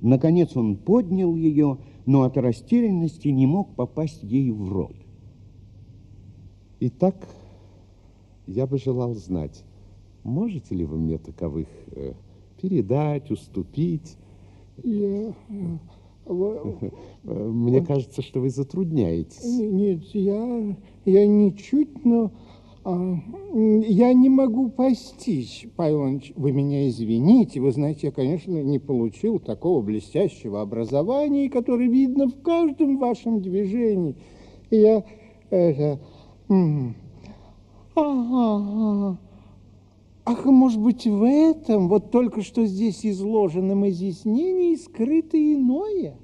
Наконец 0.00 0.56
он 0.56 0.76
поднял 0.76 1.34
ее, 1.34 1.78
но 2.06 2.22
от 2.22 2.36
растерянности 2.36 3.28
не 3.28 3.46
мог 3.46 3.74
попасть 3.74 4.22
ей 4.22 4.50
в 4.50 4.72
рот. 4.72 4.94
Итак, 6.84 7.14
я 8.48 8.66
бы 8.66 8.76
желал 8.76 9.14
знать, 9.14 9.62
можете 10.24 10.74
ли 10.74 10.84
вы 10.84 10.98
мне 10.98 11.16
таковых 11.16 11.68
э, 11.92 12.14
передать, 12.60 13.30
уступить? 13.30 14.16
Я... 14.82 15.28
э, 15.28 15.32
во- 16.24 16.76
Э, 17.22 17.48
Мне 17.48 17.82
кажется, 17.82 18.20
что 18.20 18.40
вы 18.40 18.50
затрудняетесь. 18.50 19.44
Нет, 19.44 20.02
я, 20.12 20.76
я 21.04 21.24
ничуть, 21.24 22.04
но 22.04 22.32
а, 22.82 23.14
я 23.86 24.12
не 24.12 24.28
могу 24.28 24.68
постичь, 24.68 25.68
Павел 25.76 25.98
Иванович. 26.00 26.32
Вы 26.34 26.50
меня 26.50 26.88
извините, 26.88 27.60
вы 27.60 27.70
знаете, 27.70 28.08
я, 28.08 28.12
конечно, 28.12 28.60
не 28.60 28.80
получил 28.80 29.38
такого 29.38 29.82
блестящего 29.82 30.60
образования, 30.60 31.48
которое 31.48 31.88
видно 31.88 32.26
в 32.26 32.42
каждом 32.42 32.98
вашем 32.98 33.40
движении. 33.40 34.16
Я, 34.72 35.04
это, 35.50 36.00
ага. 37.94 39.18
Ах, 40.24 40.44
может 40.44 40.80
быть, 40.80 41.06
в 41.06 41.24
этом, 41.24 41.88
вот 41.88 42.10
только 42.10 42.42
что 42.42 42.64
здесь 42.64 43.04
изложенном 43.04 43.88
изъяснении 43.88 44.76
скрыто 44.76 45.36
иное? 45.36 46.16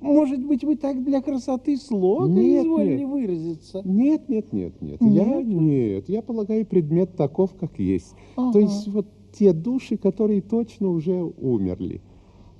Может 0.00 0.44
быть, 0.46 0.64
вы 0.64 0.76
так 0.76 1.04
для 1.04 1.20
красоты 1.20 1.76
слога 1.76 2.28
Нет, 2.28 2.64
изволили 2.64 2.98
нет. 3.00 3.08
выразиться? 3.08 3.82
Нет, 3.84 4.28
нет, 4.28 4.52
нет, 4.52 4.80
нет. 4.80 5.02
Я 5.02 5.24
Нет? 5.24 5.46
нет. 5.46 6.08
Я 6.08 6.22
полагаю, 6.22 6.64
предмет 6.64 7.16
таков, 7.16 7.54
как 7.58 7.78
есть. 7.78 8.14
Ага. 8.36 8.52
То 8.52 8.60
есть 8.60 8.88
вот 8.88 9.06
те 9.32 9.52
души, 9.52 9.96
которые 9.98 10.40
точно 10.40 10.88
уже 10.88 11.22
умерли. 11.22 12.00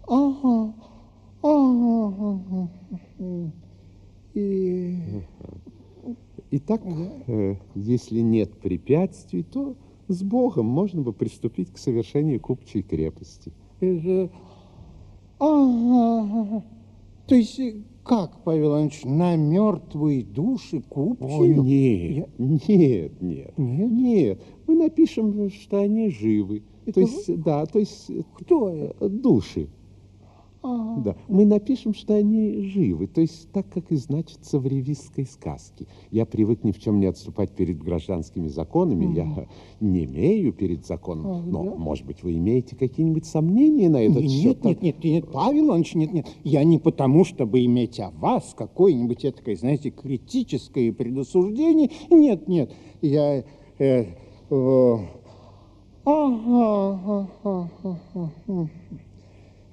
Ага, 0.07 0.75
ага, 1.43 2.15
ага. 2.19 2.71
ага. 3.19 3.53
Итак, 6.53 6.83
э, 7.27 7.57
если 7.75 8.21
нет 8.21 8.53
препятствий, 8.59 9.43
то 9.45 9.77
с 10.09 10.23
Богом 10.23 10.67
можно 10.67 11.01
бы 11.01 11.13
приступить 11.13 11.73
к 11.73 11.79
совершению 11.79 12.41
купчей 12.41 12.83
крепости. 12.83 13.53
Это... 13.81 14.31
Ага. 15.39 16.65
То 17.27 17.35
есть, 17.37 17.59
э, 17.61 17.77
как, 18.03 18.43
Павел 18.43 18.71
Иванович, 18.73 19.05
на 19.05 19.37
мертвые 19.37 20.25
души 20.25 20.79
О, 20.79 20.83
купчую? 20.89 21.63
нет, 21.63 22.29
нет, 22.39 23.21
нет, 23.21 23.59
Нет? 23.59 23.91
нет. 23.91 24.43
Мы 24.67 24.75
напишем, 24.75 25.51
что 25.51 25.79
они 25.79 26.11
живы. 26.11 26.65
Это 26.87 26.95
То 26.95 27.01
есть, 27.01 27.43
да, 27.43 27.67
то 27.67 27.79
есть 27.79 28.11
э, 28.11 28.23
Кто 28.35 28.71
это? 28.71 29.09
души. 29.09 29.69
Ага. 30.63 31.01
Да, 31.03 31.17
мы 31.29 31.47
напишем, 31.47 31.95
что 31.95 32.15
они 32.15 32.61
живы, 32.65 33.07
то 33.07 33.23
есть 33.23 33.51
так, 33.51 33.67
как 33.71 33.91
и 33.91 33.97
значится 33.97 34.59
в 34.59 34.67
ревизской 34.67 35.25
сказке. 35.25 35.87
Я 36.11 36.27
привык 36.27 36.65
ни 36.65 36.73
в 36.73 36.79
чем 36.79 37.01
не 37.01 37.07
отступать 37.07 37.51
перед 37.53 37.79
гражданскими 37.83 38.49
законами, 38.49 39.15
я 39.17 39.47
не 39.81 40.05
имею 40.05 40.53
перед 40.53 40.85
законом. 40.85 41.27
Ах, 41.27 41.47
Но, 41.47 41.65
да? 41.65 41.75
может 41.77 42.05
быть, 42.05 42.23
вы 42.23 42.35
имеете 42.35 42.77
какие-нибудь 42.77 43.25
сомнения 43.25 43.89
на 43.89 44.03
этот 44.03 44.23
Нет, 44.23 44.31
счет? 44.31 44.65
нет, 44.65 44.83
нет, 44.83 45.03
нет, 45.03 45.33
Павел 45.33 45.69
Иванович, 45.69 45.95
нет, 45.95 46.13
нет. 46.13 46.27
Я 46.45 46.63
не 46.65 46.79
потому, 46.79 47.25
чтобы 47.25 47.65
иметь 47.65 47.99
о 47.99 48.11
вас 48.11 48.55
какое-нибудь 48.57 49.25
этакое, 49.25 49.57
знаете, 49.57 49.91
критическое 49.91 50.93
предосуждение. 50.93 51.91
Нет, 52.11 52.49
нет, 52.49 52.71
я... 53.01 53.45
э, 53.79 54.05
э, 54.51 54.97
ага, 56.05 57.29
ага, 57.35 57.71
ага, 57.83 57.99
ага. 58.47 58.71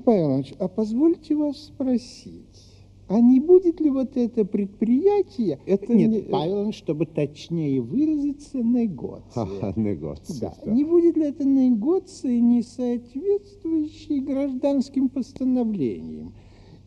Павел 0.07 0.27
Иванович, 0.27 0.53
а 0.59 0.69
позвольте 0.69 1.35
вас 1.35 1.65
спросить, 1.65 2.63
а 3.09 3.19
не 3.19 3.41
будет 3.41 3.81
ли 3.81 3.89
вот 3.89 4.15
это 4.15 4.45
предприятие... 4.45 5.59
Это 5.65 5.93
нет, 5.93 6.09
не- 6.09 6.21
Павел 6.21 6.53
Иванович, 6.59 6.77
чтобы 6.77 7.07
точнее 7.07 7.81
выразиться, 7.81 8.59
негоция. 8.59 9.25
Ха-ха, 9.33 9.73
негоция, 9.75 10.39
Да. 10.39 10.53
да. 10.63 10.71
Не 10.71 10.85
будет 10.85 11.17
ли 11.17 11.25
это 11.25 11.43
негоции, 11.43 12.39
не 12.39 12.61
соответствующей 12.63 14.21
гражданским 14.21 15.09
постановлениям 15.09 16.33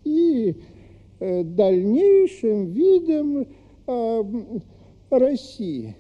и 0.04 0.56
э, 1.18 1.44
дальнейшим 1.44 2.72
видам 2.72 3.46
э, 3.86 4.24
России. 5.10 5.94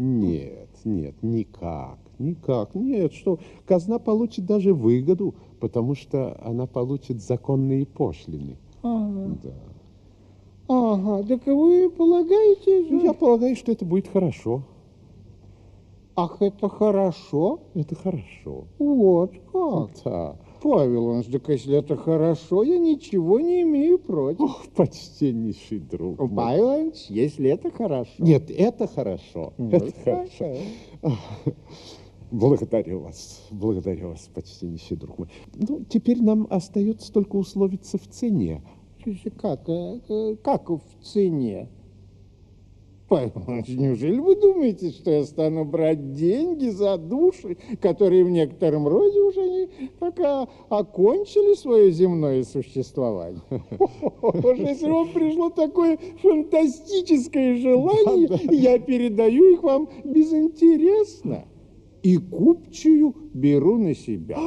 Нет, 0.00 0.68
нет, 0.84 1.14
никак, 1.22 2.00
никак. 2.22 2.74
Нет, 2.74 3.12
что 3.12 3.38
казна 3.66 3.98
получит 3.98 4.46
даже 4.46 4.72
выгоду, 4.72 5.34
потому 5.60 5.94
что 5.94 6.38
она 6.42 6.66
получит 6.66 7.22
законные 7.22 7.86
пошлины. 7.86 8.56
Ага. 8.82 9.36
Да. 9.42 9.50
Ага, 10.68 11.22
так 11.24 11.46
вы 11.46 11.90
полагаете... 11.90 12.86
Ну, 12.88 13.02
Я 13.02 13.12
полагаю, 13.12 13.56
что 13.56 13.72
это 13.72 13.84
будет 13.84 14.08
хорошо. 14.08 14.62
Ах, 16.14 16.36
это 16.40 16.68
хорошо? 16.68 17.60
Это 17.74 17.94
хорошо. 17.94 18.64
Вот 18.78 19.32
как. 19.52 19.90
Да. 20.04 20.36
Павел 20.62 21.08
Иванович, 21.08 21.26
так 21.32 21.48
если 21.48 21.76
это 21.76 21.96
хорошо, 21.96 22.62
я 22.62 22.78
ничего 22.78 23.40
не 23.40 23.62
имею 23.62 23.98
против. 23.98 24.40
Ох, 24.40 24.62
почтеннейший 24.76 25.80
друг. 25.80 26.20
мой. 26.20 26.28
Павел 26.36 26.64
Иванович, 26.66 27.06
если 27.08 27.50
это 27.50 27.70
хорошо. 27.70 28.12
Нет, 28.18 28.48
это 28.50 28.86
хорошо. 28.86 29.52
Ну, 29.58 29.70
это 29.70 29.92
хорошо. 30.04 30.56
Благодарю 32.32 33.00
вас, 33.00 33.46
благодарю 33.50 34.08
вас, 34.08 34.30
почтеннейший 34.34 34.96
друг 34.96 35.18
мой. 35.18 35.28
Ну, 35.54 35.84
теперь 35.84 36.22
нам 36.22 36.46
остается 36.48 37.12
только 37.12 37.36
условиться 37.36 37.98
в 37.98 38.08
цене. 38.08 38.62
Как, 39.38 39.68
э, 39.68 40.00
э, 40.08 40.36
как 40.42 40.70
в 40.70 40.80
цене? 41.02 41.68
Неужели 43.10 44.18
вы 44.18 44.36
думаете, 44.36 44.88
что 44.92 45.10
я 45.10 45.24
стану 45.24 45.66
брать 45.66 46.14
деньги 46.14 46.70
за 46.70 46.96
души, 46.96 47.58
которые 47.82 48.24
в 48.24 48.30
некотором 48.30 48.88
роде 48.88 49.20
уже 49.20 49.50
не 49.50 49.88
пока 49.98 50.48
окончили 50.70 51.52
свое 51.54 51.90
земное 51.90 52.44
существование? 52.44 53.42
Если 54.56 54.88
вам 54.88 55.12
пришло 55.12 55.50
такое 55.50 55.98
фантастическое 56.22 57.56
желание, 57.56 58.30
я 58.50 58.78
передаю 58.78 59.52
их 59.52 59.62
вам 59.62 59.90
безинтересно. 60.02 61.44
И 62.02 62.16
купчую 62.16 63.14
беру 63.32 63.78
на 63.78 63.94
себя. 63.94 64.38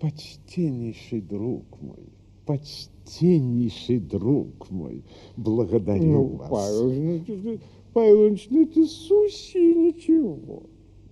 Почтеннейший 0.00 1.20
друг 1.20 1.64
мой, 1.80 2.08
почтеннейший 2.46 3.98
друг 3.98 4.70
мой, 4.70 5.04
благодарю 5.36 6.04
Ну, 6.04 6.24
вас. 6.36 6.48
Павел, 6.50 6.90
это- 6.90 7.60
Павел 7.92 8.22
Иванович, 8.22 8.46
ну 8.50 8.62
это 8.62 8.84
сущее 8.86 9.74
ничего. 9.74 10.62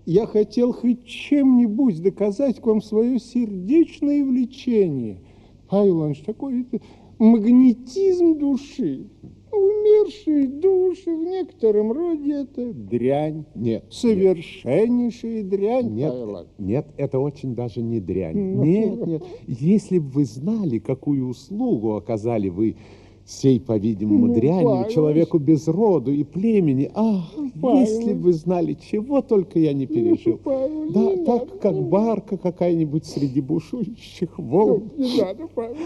Я 0.07 0.27
хотел 0.27 0.73
хоть 0.73 1.05
чем-нибудь 1.05 2.03
доказать 2.03 2.61
к 2.61 2.67
вам 2.67 2.81
свое 2.81 3.19
сердечное 3.19 4.25
влечение. 4.25 5.21
Павел 5.69 5.99
Иванович, 5.99 6.21
такой 6.25 6.63
это 6.63 6.81
магнетизм 7.19 8.39
души. 8.39 9.07
Умершие 9.53 10.47
души 10.47 11.11
в 11.15 11.25
некотором 11.25 11.93
роде 11.93 12.43
это 12.43 12.73
дрянь. 12.73 13.45
Нет, 13.55 13.85
Совершеннейшая 13.91 15.43
дрянь, 15.43 15.95
Нет, 15.95 16.11
Павел 16.13 16.31
Иванович. 16.31 16.51
нет, 16.59 16.87
это 16.97 17.19
очень 17.19 17.55
даже 17.55 17.81
не 17.83 18.01
дрянь. 18.01 18.37
Ну. 18.57 18.65
Нет, 18.65 19.07
нет. 19.07 19.23
Если 19.47 19.99
бы 19.99 20.09
вы 20.11 20.25
знали, 20.25 20.79
какую 20.79 21.29
услугу 21.29 21.95
оказали 21.95 22.49
вы 22.49 22.77
сей, 23.25 23.61
по-видимому, 23.61 24.29
Ну, 24.29 24.35
дрянью, 24.35 24.65
Павел 24.71 24.89
человеку 24.91 25.39
без 25.39 25.69
роду 25.69 26.13
и 26.13 26.25
племени, 26.25 26.91
ах, 26.95 27.31
Павел. 27.61 27.81
если 27.81 28.15
бы 28.15 28.21
вы 28.21 28.33
знали, 28.33 28.73
чего 28.75 29.21
только 29.21 29.59
я 29.59 29.75
не 29.75 29.87
пережил. 29.87 30.39
Павел, 30.39 30.91
Да, 30.93 31.01
не 31.15 31.25
так, 31.27 31.41
надо, 31.49 31.59
как 31.59 31.83
барка 31.89 32.37
какая-нибудь 32.39 33.05
среди 33.05 33.41
бушующих 33.43 34.39
волн. 34.39 34.91
Не 34.97 35.21
надо, 35.21 35.47
Павел. 35.55 35.77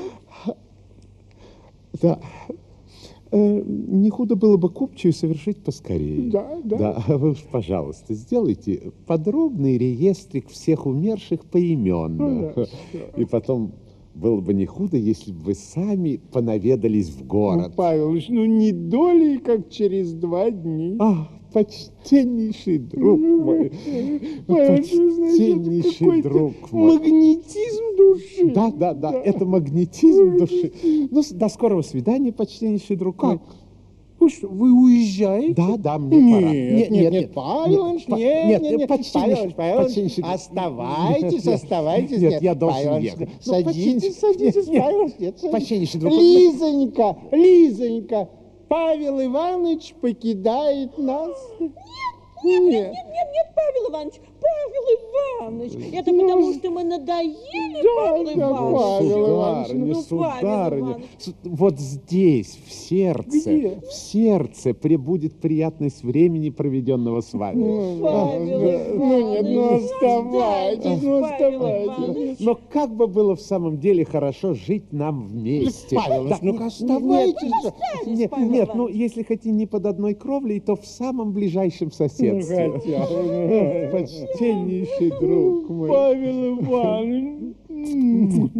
Да. 2.01 2.19
Э, 3.33 3.63
Не 3.65 4.11
худо 4.11 4.37
было 4.37 4.57
бы 4.59 4.69
купчую 4.69 5.13
совершить 5.13 5.59
поскорее. 5.65 6.31
Да, 6.31 6.61
да. 6.65 6.77
Да, 7.07 7.17
вы 7.17 7.31
уж, 7.31 7.39
пожалуйста, 7.51 8.15
сделайте 8.15 8.93
подробный 9.07 9.79
реестрик 9.79 10.49
всех 10.49 10.87
умерших 10.87 11.45
поименно. 11.47 12.51
Хорошо. 12.53 12.73
И 13.17 13.25
потом 13.25 13.73
было 14.15 14.41
бы 14.43 14.53
не 14.53 14.67
худо, 14.67 14.99
если 14.99 15.33
бы 15.33 15.39
вы 15.41 15.55
сами 15.55 16.21
понаведались 16.33 17.09
в 17.09 17.21
Ну, 17.23 17.27
город. 17.27 17.73
Павел 17.75 18.05
Иванович, 18.05 18.29
ну 18.29 18.45
не 18.45 18.71
долей, 18.73 19.39
как 19.39 19.71
через 19.71 20.13
два 20.13 20.51
дня. 20.51 20.97
А, 21.01 21.29
почтеннейший 21.53 22.79
друг 22.79 23.21
мой, 23.21 23.67
это 24.49 24.77
почтеннейший 24.77 26.23
друг 26.23 26.73
мой. 26.73 26.95
Магнетизм 26.95 27.97
души. 27.97 28.53
Да, 28.55 28.71
да, 28.71 28.95
да, 28.95 29.13
это 29.13 29.45
магнетизм 29.45 30.37
души. 30.39 30.73
Ну, 31.11 31.23
до 31.33 31.49
скорого 31.49 31.83
свидания, 31.83 32.33
почтеннейший 32.33 32.97
друг 32.97 33.23
мой. 33.23 33.41
Вы 34.21 34.31
что, 34.31 34.47
вы 34.47 34.73
уезжаете? 34.73 35.55
Да, 35.55 35.77
да, 35.77 35.99
мне 35.99 36.21
Нет, 36.21 36.41
пора. 36.41 36.53
нет, 36.53 36.91
нет, 36.93 37.13
нет, 37.13 37.35
Павел 37.35 37.99
по- 38.07 38.15
нет, 38.15 38.45
нет, 38.47 38.63
нет, 38.63 38.79
нет, 38.79 38.89
почти 38.89 39.13
Павел 39.15 39.35
Иванович, 39.35 39.55
Павел 39.57 39.89
не- 39.89 40.33
оставайтесь, 40.35 41.47
оставайтесь. 41.49 42.19
нет, 42.21 42.41
я 42.41 42.55
должен 42.55 42.99
ехать. 43.01 43.29
Ну, 43.45 43.53
Садитесь, 43.53 44.19
садитесь, 44.21 44.67
Павел 44.67 44.79
Иванович, 44.99 45.15
нет, 45.19 45.39
садитесь. 45.41 45.51
почтеннейший 45.51 45.99
друг, 46.01 46.13
Лизонька, 46.13 47.17
Лизонька, 47.33 48.29
Павел 48.73 49.23
Иванович 49.23 49.95
покидает 50.01 50.97
нас. 50.97 51.37
Нет, 51.61 52.63
нет, 52.63 52.97
нет, 53.05 53.29
нет, 53.35 53.47
Павел 53.55 53.91
Иванович, 53.91 54.15
Павел 54.43 55.49
Иванович. 55.49 55.73
Это 55.93 56.13
потому, 56.13 56.53
что 56.55 56.71
мы 56.71 56.85
надоели, 56.85 57.37
Павел 57.97 58.23
Иванович. 58.23 58.37
Павел 58.37 59.23
Сударыня, 59.23 59.85
Ну, 59.85 59.93
Павел 59.93 60.03
сударыня, 60.03 60.81
Иванович. 60.93 61.05
су- 61.19 61.33
вот 61.45 61.79
здесь, 61.79 62.59
в 62.67 62.73
сердце, 62.73 63.57
Где? 63.59 63.81
в 63.89 63.93
сердце 63.93 64.75
пребудет 64.75 65.41
приятность 65.41 66.03
времени, 66.03 66.51
проведенного 66.51 67.21
с 67.21 67.33
вами. 67.33 67.63
Павел 68.01 68.41
Ну 68.41 69.33
нет, 69.33 69.43
ну 69.45 69.59
Иванович, 69.59 69.85
оставайтесь, 69.85 71.03
ну 71.03 71.21
Павел 71.21 71.25
оставайтесь. 71.25 71.99
Иванович. 71.99 72.37
Но 72.41 72.59
как 72.71 72.95
бы 72.95 73.07
было 73.07 73.37
в 73.37 73.41
самом 73.41 73.79
деле 73.79 74.05
хорошо 74.05 74.55
жить 74.55 74.93
нам 74.93 75.27
вместе. 75.27 75.97
Павел 75.97 76.23
Иванович, 76.23 76.39
ну-ка 76.43 76.67
оставайтесь 76.67 77.63
же. 77.63 77.73
Нет, 78.11 78.31
Павел 78.31 78.49
нет, 78.51 78.69
ну 78.75 78.83
Иванович. 78.85 78.97
если 79.01 79.23
хоть 79.23 79.45
и 79.47 79.51
не 79.51 79.67
под 79.67 79.87
одной 79.87 80.15
кровлей, 80.15 80.61
то 80.61 80.77
в 80.77 80.87
самом 80.87 81.33
ближайшем 81.33 81.89
Ну, 81.89 81.95
соседстве. 81.95 82.71
хотя 82.73 83.07
бы, 83.07 83.23
ну. 83.23 84.32
Почтеннейший 84.33 85.11
друг 85.21 85.69
мой. 85.69 85.89
Павел 85.91 86.59
Иванович. 86.61 87.57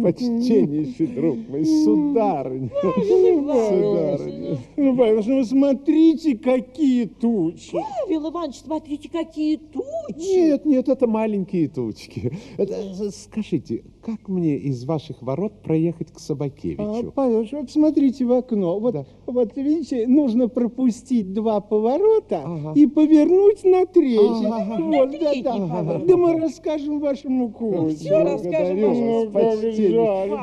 Почтеннейший 0.01 1.07
друг 1.07 1.37
мой, 1.49 1.65
сударыня. 1.65 2.69
Сударыня. 2.81 4.57
Ну, 4.77 4.95
Павел 4.97 5.13
Иванович, 5.15 5.25
ну 5.27 5.43
смотрите, 5.45 6.37
какие 6.37 7.05
тучи. 7.05 7.71
Павел 7.71 8.29
Иванович, 8.29 8.55
смотрите, 8.57 9.09
какие 9.09 9.57
тучи. 9.57 10.35
Нет, 10.35 10.65
нет, 10.65 10.89
это 10.89 11.07
маленькие 11.07 11.67
тучки. 11.69 12.31
Это, 12.57 12.73
э, 12.73 13.09
скажите, 13.11 13.83
как 14.01 14.27
мне 14.27 14.57
из 14.57 14.83
ваших 14.85 15.21
ворот 15.21 15.61
проехать 15.63 16.11
к 16.11 16.17
А, 16.17 16.19
Собакевичу? 16.19 17.11
Павел 17.15 17.31
Иванович, 17.35 17.51
вот 17.53 17.71
смотрите 17.71 18.25
в 18.25 18.31
окно. 18.33 18.79
Вот, 18.79 18.93
Да. 18.93 19.05
вот 19.25 19.55
видите, 19.55 20.07
нужно 20.07 20.49
пропустить 20.49 21.33
два 21.33 21.61
поворота 21.61 22.41
Ага. 22.43 22.73
и 22.75 22.85
повернуть 22.87 23.63
на 23.63 23.85
третий. 23.85 24.45
Ага. 24.45 24.77
Вот, 24.81 25.11
да, 25.11 25.17
третий 25.17 25.41
да. 25.43 26.01
Да 26.05 26.17
мы 26.17 26.39
расскажем 26.39 26.99
вашему 26.99 27.49
кузю. 27.49 27.95
всё 27.95 28.23
расскажем 28.23 28.81
вашему 28.81 29.12
Ну, 29.13 29.29
Почтеннейший. 29.31 29.89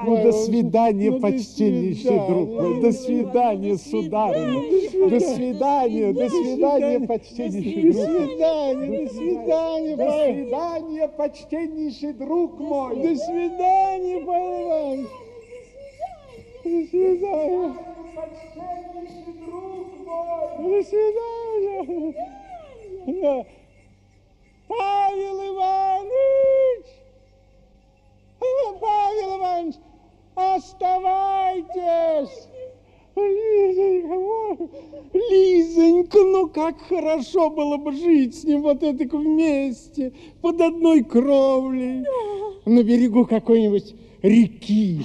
Ну, 0.06 0.22
до 0.22 0.32
свидания, 0.32 1.10
Ну, 1.10 1.18
до 1.18 1.20
почтеннейший 1.20 2.18
друг 2.28 2.48
мой. 2.48 2.80
До 2.80 2.92
свидания, 2.92 3.76
сударыня. 3.76 4.60
До 5.10 5.20
свидания, 5.20 6.12
до 6.12 6.28
свидания, 6.28 7.00
почтеннейший 7.06 7.92
До 7.92 8.06
друг 8.06 8.20
мой. 8.20 8.28
свидания, 8.28 9.06
до 9.06 9.08
свидания, 9.12 9.96
До 9.96 10.10
свидания, 10.12 11.08
почтеннейший 11.08 12.12
друг 12.12 12.60
мой. 12.60 12.96
До 12.96 13.16
свидания, 13.16 14.20
Павел 14.24 14.62
Иванович. 14.66 15.08
До 16.62 16.70
свидания. 16.86 17.74
До 20.58 20.82
свидания. 20.84 22.14
Да. 23.06 23.44
Павел 24.68 25.38
Иванович! 25.48 26.49
А, 28.41 28.72
Павел 28.80 29.38
Иванович, 29.38 29.76
оставайтесь! 30.34 31.70
Лизонька. 33.16 34.68
Лизонька, 35.12 36.18
ну 36.18 36.49
как 36.49 36.80
хорошо 36.82 37.51
было 37.51 37.76
бы 37.76 37.93
жить 37.93 38.41
с 38.41 38.45
ним 38.45 38.62
вот 38.62 38.82
это 38.82 39.05
вместе, 39.16 40.12
под 40.41 40.61
одной 40.61 41.05
кровлей, 41.05 42.05
на 42.64 42.82
берегу 42.82 43.26
какой-нибудь 43.26 43.95
реки. 44.22 45.05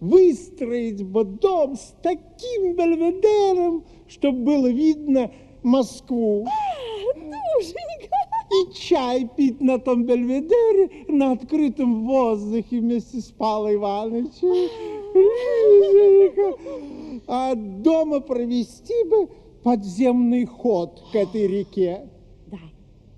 Выстроить 0.00 1.02
бы 1.02 1.24
дом 1.24 1.76
с 1.76 1.94
таким 2.02 2.74
бельведером, 2.74 3.84
чтобы 4.08 4.38
было 4.40 4.66
видно 4.66 5.30
Москву. 5.62 6.46
Душенька. 7.14 8.35
И 8.50 8.72
чай 8.72 9.28
пить 9.36 9.60
на 9.60 9.78
том 9.78 10.04
бельведере 10.04 11.06
на 11.08 11.32
открытом 11.32 12.06
воздухе 12.06 12.80
вместе 12.80 13.20
с 13.20 13.30
Павлом 13.32 13.74
Ивановичем. 13.74 14.70
А 17.26 17.54
дома 17.54 18.20
провести 18.20 19.04
бы 19.04 19.28
подземный 19.64 20.44
ход 20.44 21.02
к 21.10 21.16
этой 21.16 21.48
реке. 21.48 22.08
Да. 22.46 22.58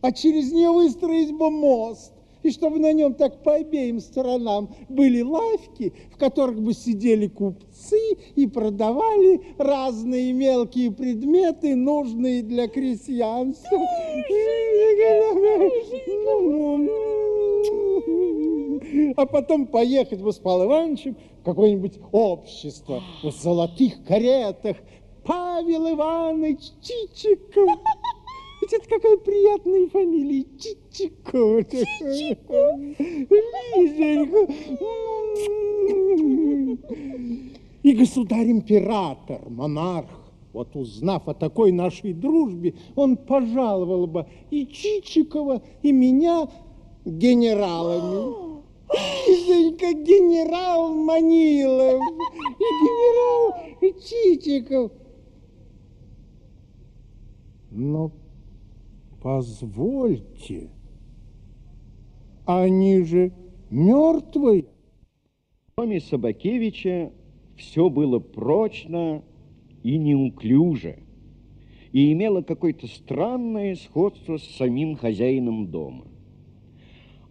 А 0.01 0.13
через 0.13 0.51
нее 0.51 0.71
выстроить 0.71 1.37
бы 1.37 1.51
мост. 1.51 2.13
И 2.49 2.51
чтобы 2.51 2.79
на 2.79 2.95
нем 2.95 3.13
так 3.13 3.43
по 3.43 3.57
обеим 3.57 4.01
сторонам 4.01 4.75
были 4.89 5.21
лавки, 5.21 5.93
в 6.11 6.17
которых 6.17 6.63
бы 6.63 6.73
сидели 6.73 7.27
купцы 7.27 8.01
и 8.37 8.47
продавали 8.47 9.43
разные 9.59 10.33
мелкие 10.33 10.91
предметы, 10.91 11.77
нужные 11.77 12.43
для 12.43 12.67
крестьянства. 12.69 13.79
А 19.15 19.27
потом 19.27 19.67
поехать 19.67 20.23
бы 20.23 20.33
с 20.33 20.39
Павлом 20.39 20.69
Ивановичем 20.69 21.19
в 21.43 21.45
какое-нибудь 21.45 21.99
общество 22.13 23.03
в 23.23 23.31
золотых 23.31 24.03
каретах. 24.05 24.79
Павел 25.23 25.91
Иванович 25.91 26.61
Чичиков. 26.81 27.79
Это 28.71 28.87
какая 28.87 29.17
приятная 29.17 29.89
фамилия. 29.89 30.45
Чичиков. 30.59 31.67
Чичиков. 31.71 32.79
Лизонька. 33.79 34.53
И 37.83 37.93
государь-император, 37.93 39.49
монарх, 39.49 40.11
вот 40.53 40.77
узнав 40.77 41.29
о 41.29 41.35
такой 41.35 41.73
нашей 41.73 42.13
дружбе, 42.13 42.75
он 42.95 43.17
пожаловал 43.17 44.07
бы 44.07 44.27
и 44.51 44.67
Чичикова, 44.67 45.63
и 45.83 45.93
меня 45.93 46.49
генералами. 47.07 48.59
Лизонька, 49.27 49.93
генерал 49.95 50.93
Манилов 50.93 52.03
и 52.59 52.65
генерал 52.85 53.55
Чичиков. 54.03 54.93
Но 57.71 58.11
позвольте, 59.29 60.71
они 62.47 63.03
же 63.03 63.31
мертвые. 63.69 64.63
В 64.63 65.83
доме 65.83 66.01
Собакевича 66.01 67.13
все 67.55 67.91
было 67.91 68.21
прочно 68.21 69.23
и 69.83 69.99
неуклюже, 69.99 71.01
и 71.93 72.11
имело 72.11 72.41
какое-то 72.41 72.87
странное 72.87 73.75
сходство 73.75 74.39
с 74.39 74.45
самим 74.45 74.97
хозяином 74.97 75.67
дома. 75.67 76.07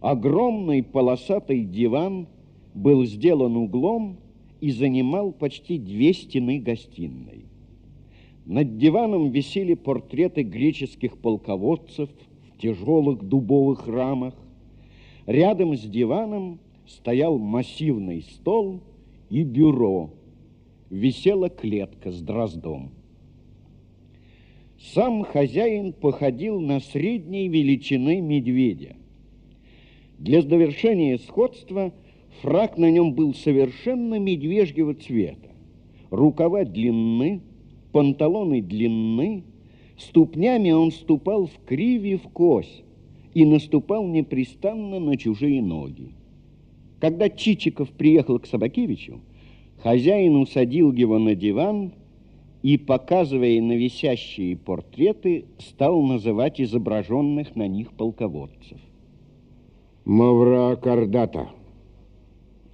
Огромный 0.00 0.84
полосатый 0.84 1.64
диван 1.64 2.28
был 2.74 3.04
сделан 3.06 3.56
углом 3.56 4.20
и 4.60 4.70
занимал 4.70 5.32
почти 5.32 5.78
две 5.78 6.12
стены 6.12 6.60
гостиной. 6.60 7.46
Над 8.48 8.78
диваном 8.78 9.30
висели 9.30 9.74
портреты 9.74 10.42
греческих 10.42 11.18
полководцев 11.18 12.08
в 12.54 12.58
тяжелых 12.58 13.22
дубовых 13.22 13.86
рамах. 13.86 14.34
Рядом 15.26 15.76
с 15.76 15.82
диваном 15.82 16.58
стоял 16.86 17.38
массивный 17.38 18.22
стол 18.22 18.80
и 19.28 19.42
бюро. 19.42 20.14
Висела 20.88 21.50
клетка 21.50 22.10
с 22.10 22.22
дроздом. 22.22 22.92
Сам 24.94 25.24
хозяин 25.24 25.92
походил 25.92 26.58
на 26.58 26.80
средней 26.80 27.48
величины 27.48 28.22
медведя. 28.22 28.96
Для 30.18 30.40
завершения 30.40 31.18
сходства 31.18 31.92
фрак 32.40 32.78
на 32.78 32.90
нем 32.90 33.12
был 33.12 33.34
совершенно 33.34 34.18
медвежьего 34.18 34.94
цвета. 34.94 35.50
Рукава 36.10 36.64
длинны, 36.64 37.42
панталоны 37.98 38.62
длинны, 38.62 39.42
ступнями 39.96 40.70
он 40.70 40.92
ступал 40.92 41.46
в 41.46 41.58
криве 41.66 42.16
в 42.16 42.28
кось 42.28 42.84
и 43.34 43.44
наступал 43.44 44.06
непрестанно 44.06 45.00
на 45.00 45.16
чужие 45.16 45.60
ноги. 45.60 46.12
Когда 47.00 47.28
Чичиков 47.28 47.90
приехал 47.90 48.38
к 48.38 48.46
Собакевичу, 48.46 49.20
хозяин 49.82 50.36
усадил 50.36 50.92
его 50.92 51.18
на 51.18 51.34
диван 51.34 51.92
и, 52.62 52.78
показывая 52.78 53.60
на 53.60 53.72
висящие 53.72 54.56
портреты, 54.56 55.46
стал 55.58 56.00
называть 56.00 56.60
изображенных 56.60 57.56
на 57.56 57.66
них 57.66 57.90
полководцев. 57.94 58.78
Мавра 60.04 60.76
Кардата, 60.76 61.48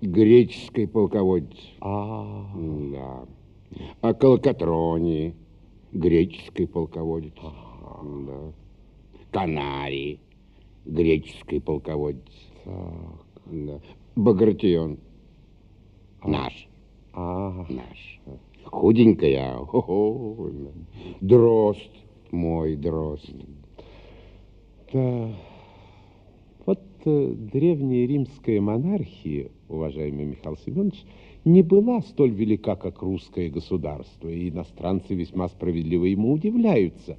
греческий 0.03 0.85
полководец. 0.85 1.57
А, 1.81 2.45
Да. 2.93 3.25
А 4.01 4.15
Калкатрони, 4.15 5.35
греческий 5.93 6.67
полководец. 6.67 7.33
Да. 7.43 8.53
Канарий, 9.31 10.21
греческий 10.85 11.61
полководец. 11.61 12.21
Да. 12.65 13.81
Багратион, 14.17 14.99
наш. 16.25 16.69
а, 17.13 17.67
Наш. 17.69 18.21
Худенькая. 18.65 19.57
Хо-хо. 19.59 20.51
Дрозд, 21.21 21.91
мой 22.31 22.77
дрозд. 22.77 23.31
да. 24.93 25.35
Вот 26.67 26.81
э, 27.05 27.33
древняя 27.37 28.07
римская 28.07 28.59
монархия, 28.61 29.51
уважаемый 29.69 30.25
Михаил 30.25 30.57
Семенович, 30.65 31.05
не 31.45 31.63
была 31.63 32.01
столь 32.03 32.31
велика, 32.31 32.75
как 32.77 33.03
русское 33.03 33.51
государство, 33.51 34.29
и 34.29 34.49
иностранцы 34.49 35.15
весьма 35.15 35.49
справедливо 35.49 36.07
ему 36.07 36.33
удивляются. 36.33 37.19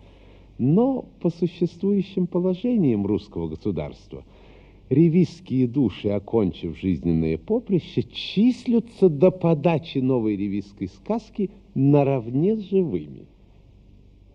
Но 0.57 1.05
по 1.21 1.29
существующим 1.29 2.27
положениям 2.27 3.05
русского 3.05 3.47
государства 3.47 4.23
ревизские 4.89 5.67
души, 5.67 6.09
окончив 6.09 6.77
жизненное 6.79 7.37
поприще, 7.37 8.03
числятся 8.03 9.09
до 9.09 9.31
подачи 9.31 9.97
новой 9.97 10.35
ревизской 10.35 10.87
сказки 10.87 11.49
наравне 11.73 12.55
с 12.55 12.69
живыми. 12.69 13.25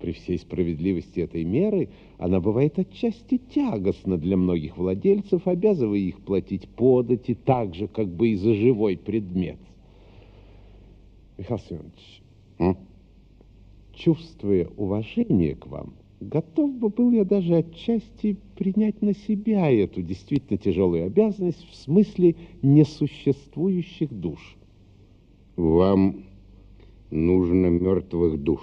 При 0.01 0.12
всей 0.12 0.38
справедливости 0.38 1.20
этой 1.20 1.45
меры 1.45 1.91
она 2.18 2.41
бывает 2.41 2.78
отчасти 2.78 3.38
тягостна 3.55 4.16
для 4.16 4.36
многих 4.36 4.78
владельцев, 4.78 5.47
обязывая 5.47 5.99
их 5.99 6.20
платить 6.20 6.68
подати 6.68 7.34
так 7.34 7.74
же, 7.74 7.86
как 7.86 8.09
бы 8.09 8.28
и 8.28 8.36
за 8.36 8.55
живой 8.55 8.97
предмет. 8.97 9.59
Михаил 11.41 11.59
Семенович, 11.59 12.22
М? 12.59 12.76
чувствуя 13.95 14.68
уважение 14.76 15.55
к 15.55 15.66
вам, 15.68 15.95
готов 16.20 16.74
бы 16.74 16.91
был 16.91 17.12
я 17.12 17.24
даже 17.24 17.57
отчасти 17.57 18.36
принять 18.57 19.01
на 19.01 19.14
себя 19.14 19.70
эту 19.70 20.03
действительно 20.03 20.59
тяжелую 20.59 21.07
обязанность 21.07 21.66
в 21.66 21.74
смысле 21.74 22.36
несуществующих 22.61 24.12
душ. 24.12 24.59
Вам 25.57 26.24
нужно 27.11 27.68
мертвых 27.68 28.43
душ. 28.43 28.61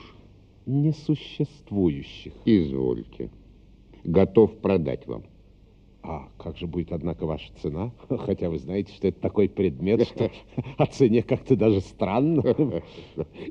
Несуществующих. 0.68 2.34
Извольте. 2.46 3.32
Готов 4.04 4.56
продать 4.58 5.08
вам. 5.08 5.24
А 6.10 6.30
как 6.38 6.56
же 6.56 6.68
будет, 6.68 6.94
однако, 6.94 7.26
ваша 7.26 7.52
цена? 7.62 7.92
Хотя 8.10 8.50
вы 8.50 8.60
знаете, 8.60 8.94
что 8.94 9.10
это 9.10 9.20
такой 9.20 9.50
предмет, 9.50 10.08
что 10.08 10.32
о 10.78 10.86
цене 10.86 11.22
как-то 11.22 11.58
даже 11.58 11.82
странно. 11.82 12.42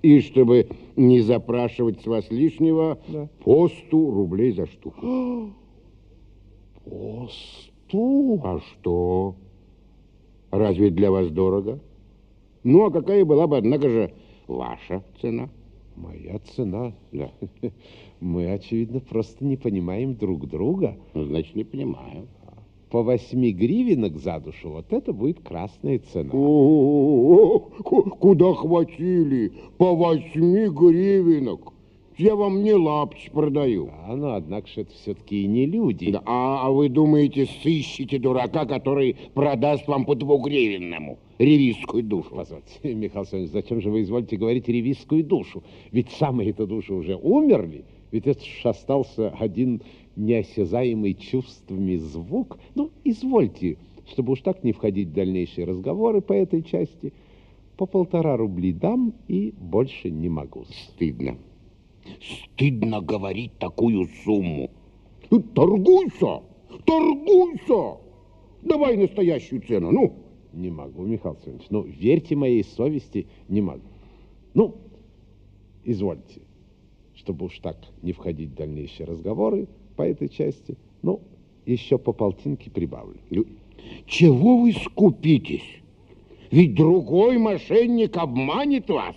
И 0.03 0.21
чтобы 0.21 0.67
не 0.97 1.21
запрашивать 1.21 2.01
с 2.01 2.07
вас 2.07 2.31
лишнего, 2.31 2.99
Да. 3.09 3.29
по 3.45 3.69
100 3.69 4.11
рублей 4.11 4.53
за 4.53 4.67
штуку. 4.67 5.01
О, 6.91 7.29
сту! 7.29 8.41
А 8.43 8.59
что? 8.61 9.35
Разве 10.51 10.89
для 10.91 11.11
вас 11.11 11.29
дорого? 11.29 11.81
Ну, 12.65 12.87
а 12.87 12.91
какая 12.91 13.25
была 13.27 13.47
бы, 13.47 13.59
однако 13.59 13.91
же, 13.91 14.15
ваша 14.47 15.05
цена? 15.21 15.51
Моя 15.95 16.39
цена. 16.55 16.95
Да. 17.13 17.31
Мы, 18.21 18.51
очевидно, 18.51 19.01
просто 19.01 19.45
не 19.45 19.57
понимаем 19.57 20.15
друг 20.15 20.47
друга. 20.47 20.97
Ну, 21.13 21.25
значит, 21.25 21.55
не 21.55 21.65
понимаю. 21.65 22.29
По 22.91 23.03
восьми 23.03 23.51
гривенок 23.53 24.17
за 24.17 24.39
душу, 24.39 24.71
вот 24.71 24.93
это 24.93 25.13
будет 25.13 25.41
красная 25.41 25.99
цена. 25.99 26.31
О, 26.33 27.59
ку- 27.59 28.11
куда 28.11 28.55
хватили? 28.55 29.53
По 29.77 29.95
восьми 29.95 30.69
гривенок. 30.69 31.73
Я 32.17 32.35
вам 32.35 32.63
не 32.63 32.73
лапти 32.73 33.29
продаю. 33.31 33.91
Да, 34.07 34.17
но, 34.17 34.35
однако 34.35 34.69
же, 34.69 34.83
это 34.83 34.93
все-таки 34.95 35.43
и 35.43 35.47
не 35.47 35.67
люди. 35.67 36.13
Да, 36.13 36.23
а, 36.25 36.67
а 36.67 36.71
вы 36.71 36.89
думаете, 36.89 37.45
сыщите 37.63 38.19
дурака, 38.19 38.65
который 38.65 39.17
продаст 39.35 39.87
вам 39.87 40.07
по 40.07 40.15
двугривенному 40.15 41.19
ревизскую 41.39 42.03
душу? 42.03 42.31
Позвольте, 42.35 42.95
Михаил 42.95 43.27
Семенович, 43.27 43.51
зачем 43.51 43.83
же 43.83 43.91
вы 43.91 44.03
изволите 44.03 44.37
говорить 44.39 44.67
ревизскую 44.69 45.25
душу? 45.25 45.63
Ведь 45.91 46.11
самые-то 46.13 46.67
души 46.67 46.95
уже 46.95 47.17
умерли. 47.17 47.85
Ведь 48.13 48.27
это 48.27 48.41
ж 48.43 48.65
остался 48.65 49.29
один 49.39 49.83
неосязаемый 50.17 51.15
чувствами 51.15 51.97
звук. 51.97 52.59
Ну, 52.75 52.91
извольте, 53.05 53.79
чтобы 54.09 54.33
уж 54.33 54.41
так 54.41 54.65
не 54.65 54.73
входить 54.73 55.09
в 55.09 55.13
дальнейшие 55.13 55.67
разговоры 55.67 56.21
по 56.21 56.33
этой 56.33 56.63
части, 56.63 57.13
по 57.77 57.87
полтора 57.87 58.37
рубли 58.37 58.73
дам 58.73 59.15
и 59.29 59.53
больше 59.53 60.11
не 60.11 60.29
могу. 60.29 60.65
Стыдно. 60.65 61.37
Стыдно 62.21 63.01
говорить 63.01 63.59
такую 63.59 64.09
сумму. 64.25 64.71
Ну, 65.31 65.41
торгуйся, 65.41 66.43
торгуйся. 66.85 68.01
Давай 68.63 68.97
настоящую 68.97 69.63
цену, 69.63 69.93
ну. 69.93 70.15
Не 70.53 70.71
могу, 70.71 71.03
Михаил 71.03 71.37
Семенович. 71.45 71.67
Ну, 71.69 71.83
верьте 71.83 72.35
моей 72.35 72.65
совести, 72.65 73.27
не 73.49 73.61
могу. 73.61 73.83
Ну, 74.55 74.77
извольте, 75.85 76.41
чтобы 77.15 77.47
уж 77.47 77.59
так 77.59 77.77
не 78.01 78.13
входить 78.13 78.51
в 78.51 78.55
дальнейшие 78.55 79.07
разговоры 79.07 79.69
по 79.97 80.03
этой 80.03 80.29
части, 80.29 80.77
ну, 81.03 81.21
еще 81.65 81.99
по 81.99 82.13
полтинке 82.13 82.71
прибавлю. 82.71 83.17
Чего 84.07 84.59
вы 84.59 84.73
скупитесь? 84.73 85.65
Ведь 86.51 86.75
другой 86.75 87.39
мошенник 87.39 88.17
обманет 88.17 88.89
вас, 88.89 89.17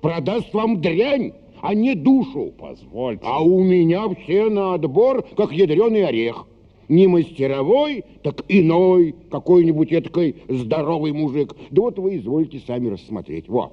продаст 0.00 0.52
вам 0.52 0.80
дрянь, 0.80 1.32
а 1.60 1.74
не 1.74 1.94
душу. 1.94 2.52
Позвольте. 2.58 3.22
А 3.24 3.42
у 3.42 3.62
меня 3.62 4.08
все 4.08 4.48
на 4.48 4.74
отбор, 4.74 5.24
как 5.36 5.52
ядреный 5.52 6.06
орех. 6.06 6.46
Не 6.88 7.08
мастеровой, 7.08 8.04
так 8.22 8.44
иной, 8.48 9.14
какой-нибудь 9.30 9.92
этакой 9.92 10.36
здоровый 10.48 11.12
мужик. 11.12 11.54
Да 11.70 11.82
вот 11.82 11.98
вы 11.98 12.18
извольте 12.18 12.60
сами 12.64 12.88
рассмотреть. 12.88 13.48
Во, 13.48 13.72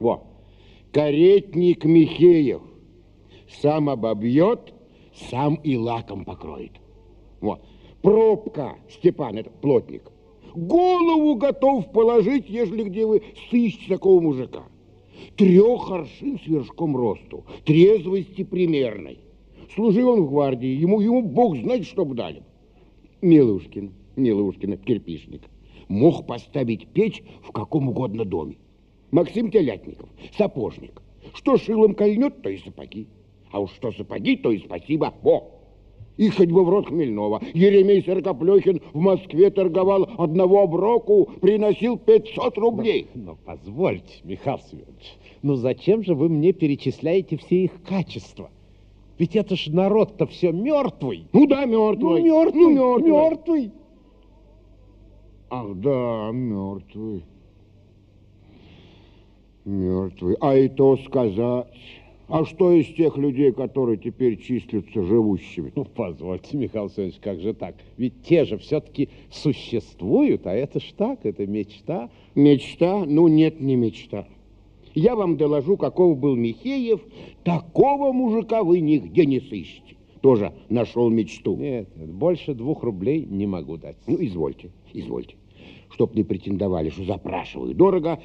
во, 0.00 0.24
каретник 0.90 1.84
Михеев 1.84 2.60
сам 3.62 3.88
обобьет, 3.88 4.74
сам 5.30 5.56
и 5.56 5.76
лаком 5.76 6.24
покроет. 6.24 6.72
Вот, 7.40 7.60
пробка 8.02 8.76
Степан, 8.90 9.38
это 9.38 9.50
плотник, 9.50 10.10
голову 10.54 11.34
готов 11.36 11.90
положить, 11.92 12.48
ежели 12.48 12.84
где 12.84 13.06
вы 13.06 13.22
сыщете 13.50 13.88
такого 13.88 14.20
мужика. 14.20 14.64
Трех 15.36 15.90
аршин 15.90 16.38
с 16.38 16.46
вершком 16.46 16.96
росту, 16.96 17.44
трезвости 17.64 18.44
примерной. 18.44 19.18
Служил 19.74 20.10
он 20.10 20.22
в 20.22 20.30
гвардии, 20.30 20.68
ему, 20.68 21.00
ему 21.00 21.22
бог 21.22 21.56
знает, 21.56 21.86
что 21.86 22.04
бы 22.04 22.14
дали. 22.14 22.42
Милушкин, 23.22 23.92
Милушкин, 24.16 24.76
кирпичник, 24.78 25.42
мог 25.88 26.26
поставить 26.26 26.88
печь 26.88 27.22
в 27.42 27.52
каком 27.52 27.88
угодно 27.88 28.24
доме. 28.24 28.58
Максим 29.10 29.50
Телятников, 29.50 30.08
сапожник. 30.36 31.00
Что 31.32 31.56
шилом 31.56 31.94
кольнет, 31.94 32.42
то 32.42 32.50
и 32.50 32.58
сапоги. 32.58 33.06
А 33.54 33.60
уж 33.60 33.70
что 33.74 33.92
сапоги, 33.92 34.36
то 34.36 34.50
и 34.50 34.58
спасибо. 34.58 35.14
Во! 35.22 35.52
И 36.16 36.28
хоть 36.28 36.50
бы 36.50 36.64
в 36.64 36.68
рот 36.68 36.88
хмельного. 36.88 37.40
Еремей 37.54 38.02
Сорокоплехин 38.02 38.80
в 38.92 38.98
Москве 38.98 39.48
торговал 39.50 40.08
одного 40.18 40.62
оброку, 40.62 41.26
приносил 41.40 41.96
500 41.96 42.58
рублей. 42.58 43.06
Но, 43.14 43.22
но 43.22 43.38
позвольте, 43.44 44.12
Михаил 44.24 44.58
Семенович, 44.58 45.14
ну 45.42 45.54
зачем 45.54 46.02
же 46.02 46.16
вы 46.16 46.28
мне 46.28 46.52
перечисляете 46.52 47.36
все 47.36 47.66
их 47.66 47.80
качества? 47.84 48.50
Ведь 49.18 49.36
это 49.36 49.54
ж 49.54 49.68
народ-то 49.68 50.26
все 50.26 50.50
мертвый. 50.50 51.28
Ну 51.32 51.46
да, 51.46 51.64
мертвый. 51.64 52.22
Ну, 52.22 52.26
мертвый, 52.26 52.74
ну, 52.74 52.98
мертвый. 52.98 53.12
мертвый. 53.12 53.72
Ах, 55.50 55.74
да, 55.76 56.30
мертвый. 56.32 57.24
Мертвый. 59.64 60.36
А 60.40 60.56
и 60.56 60.68
то 60.68 60.96
сказать. 60.96 61.68
А 62.26 62.44
что 62.46 62.72
из 62.72 62.86
тех 62.86 63.18
людей, 63.18 63.52
которые 63.52 63.98
теперь 63.98 64.40
числятся 64.40 65.02
живущими? 65.02 65.72
Ну, 65.74 65.84
позвольте, 65.84 66.56
Михаил 66.56 66.88
Семенович, 66.88 67.18
как 67.20 67.40
же 67.40 67.52
так? 67.52 67.74
Ведь 67.98 68.22
те 68.22 68.44
же 68.44 68.56
все-таки 68.56 69.10
существуют, 69.30 70.46
а 70.46 70.54
это 70.54 70.80
ж 70.80 70.94
так, 70.96 71.26
это 71.26 71.46
мечта. 71.46 72.08
Мечта? 72.34 73.04
Ну, 73.04 73.28
нет, 73.28 73.60
не 73.60 73.76
мечта. 73.76 74.26
Я 74.94 75.16
вам 75.16 75.36
доложу, 75.36 75.76
каков 75.76 76.16
был 76.18 76.34
Михеев, 76.34 77.00
такого 77.42 78.12
мужика 78.12 78.62
вы 78.62 78.80
нигде 78.80 79.26
не 79.26 79.40
сыщете. 79.40 79.96
Тоже 80.22 80.54
нашел 80.70 81.10
мечту. 81.10 81.56
Нет, 81.56 81.88
нет, 81.96 82.10
больше 82.10 82.54
двух 82.54 82.82
рублей 82.82 83.26
не 83.28 83.46
могу 83.46 83.76
дать. 83.76 83.96
Ну, 84.06 84.16
извольте, 84.18 84.70
извольте. 84.94 85.36
Чтоб 85.90 86.14
не 86.14 86.22
претендовали, 86.22 86.88
что 86.88 87.04
запрашиваю 87.04 87.74
дорого, 87.74 88.18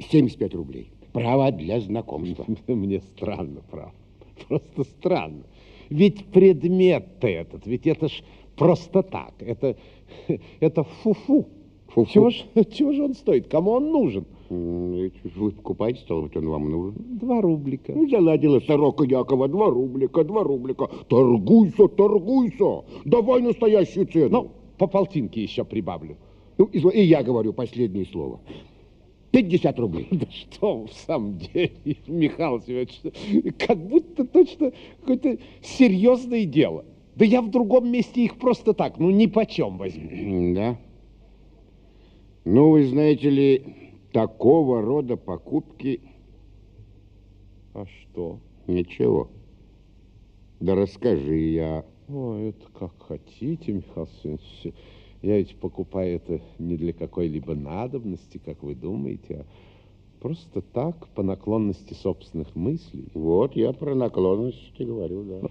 75 0.00 0.54
рублей. 0.54 0.90
Право 1.12 1.50
для 1.50 1.80
знакомства. 1.80 2.46
Мне 2.66 3.00
странно, 3.00 3.62
право. 3.70 3.92
Просто 4.48 4.84
странно. 4.84 5.44
Ведь 5.90 6.26
предмет-то 6.26 7.26
этот, 7.26 7.66
ведь 7.66 7.86
это 7.86 8.08
ж 8.08 8.22
просто 8.56 9.02
так. 9.02 9.34
Это, 9.40 9.76
это 10.60 10.84
фу-фу. 10.84 11.48
Фу-фу. 11.88 12.10
Чего, 12.12 12.30
ж, 12.30 12.44
чего 12.72 12.92
же 12.92 13.04
он 13.04 13.14
стоит? 13.14 13.48
Кому 13.48 13.72
он 13.72 13.90
нужен? 13.90 14.24
Вы 14.50 15.12
покупаете, 15.52 16.00
стало 16.00 16.22
быть, 16.22 16.36
он 16.36 16.48
вам 16.48 16.70
нужен? 16.70 16.94
Два 17.18 17.40
рублика. 17.40 17.92
Ну, 17.92 18.08
заладила 18.08 18.60
сорока 18.60 19.04
Якова, 19.04 19.48
два 19.48 19.70
рублика, 19.70 20.24
два 20.24 20.42
рублика. 20.42 20.88
Торгуйся, 21.08 21.88
торгуйся. 21.88 22.84
Давай 23.04 23.42
настоящую 23.42 24.06
цену. 24.06 24.28
Ну, 24.30 24.50
по 24.78 24.86
полтинке 24.86 25.42
еще 25.42 25.64
прибавлю. 25.64 26.16
Ну, 26.58 26.66
и 26.66 27.00
я 27.02 27.22
говорю 27.22 27.52
последнее 27.52 28.06
слово. 28.06 28.40
50 29.30 29.78
рублей. 29.78 30.08
Да 30.12 30.26
что 30.30 30.86
в 30.86 30.92
самом 30.92 31.38
деле, 31.38 31.72
Михаил 32.06 32.60
Семенович, 32.60 33.00
как 33.58 33.78
будто 33.78 34.24
точно 34.26 34.72
какое-то 35.00 35.38
серьезное 35.62 36.44
дело. 36.44 36.84
Да 37.16 37.24
я 37.24 37.42
в 37.42 37.50
другом 37.50 37.90
месте 37.90 38.24
их 38.24 38.38
просто 38.38 38.72
так, 38.72 38.98
ну, 38.98 39.10
ни 39.10 39.26
почем 39.26 39.78
возьму. 39.78 40.54
Да? 40.54 40.78
Ну, 42.44 42.70
вы 42.70 42.86
знаете 42.86 43.28
ли, 43.28 43.64
такого 44.12 44.80
рода 44.80 45.16
покупки... 45.16 46.00
А 47.74 47.84
что? 47.86 48.38
Ничего. 48.66 49.30
Да 50.58 50.74
расскажи 50.74 51.36
я. 51.36 51.84
О, 52.08 52.36
это 52.36 52.66
как 52.72 52.92
хотите, 53.02 53.72
Михаил 53.72 54.08
Семенович. 54.22 54.74
Я 55.22 55.36
ведь 55.36 55.56
покупаю 55.56 56.16
это 56.16 56.40
не 56.58 56.76
для 56.76 56.92
какой-либо 56.92 57.54
надобности, 57.54 58.38
как 58.38 58.62
вы 58.62 58.74
думаете, 58.74 59.40
а 59.40 59.46
просто 60.20 60.62
так, 60.62 61.08
по 61.08 61.22
наклонности 61.22 61.94
собственных 61.94 62.54
мыслей. 62.56 63.08
Вот, 63.14 63.54
я 63.54 63.72
про 63.72 63.94
наклонности 63.94 64.82
говорю, 64.82 65.24
да. 65.24 65.38
Ну, 65.42 65.50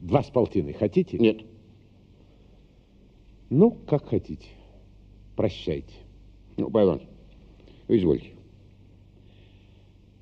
два 0.00 0.22
с 0.22 0.30
полтиной 0.30 0.74
хотите? 0.74 1.18
Нет. 1.18 1.42
Ну, 3.48 3.70
как 3.86 4.06
хотите. 4.06 4.46
Прощайте. 5.34 5.94
Ну, 6.56 6.70
пардон. 6.70 7.00
Извольте. 7.88 8.32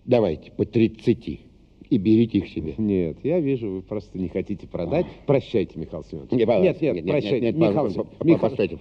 Давайте 0.04 0.52
по 0.52 0.64
30 0.64 1.47
и 1.90 1.98
берите 1.98 2.38
их 2.38 2.48
себе. 2.48 2.74
Нет, 2.76 3.18
я 3.24 3.40
вижу, 3.40 3.70
вы 3.70 3.82
просто 3.82 4.18
не 4.18 4.28
хотите 4.28 4.66
продать. 4.66 5.06
А. 5.06 5.26
Прощайте, 5.26 5.78
Михаил 5.78 6.04
Семенович. 6.04 6.32
Не, 6.32 6.38
нет, 6.44 6.80
нет, 6.80 6.94
нет, 6.96 7.06
прощайте. 7.06 7.40
Нет, 7.46 7.56
Михаил 7.56 7.88
Михаил, 7.88 8.06
Семенович. 8.20 8.40
Постойте, 8.40 8.78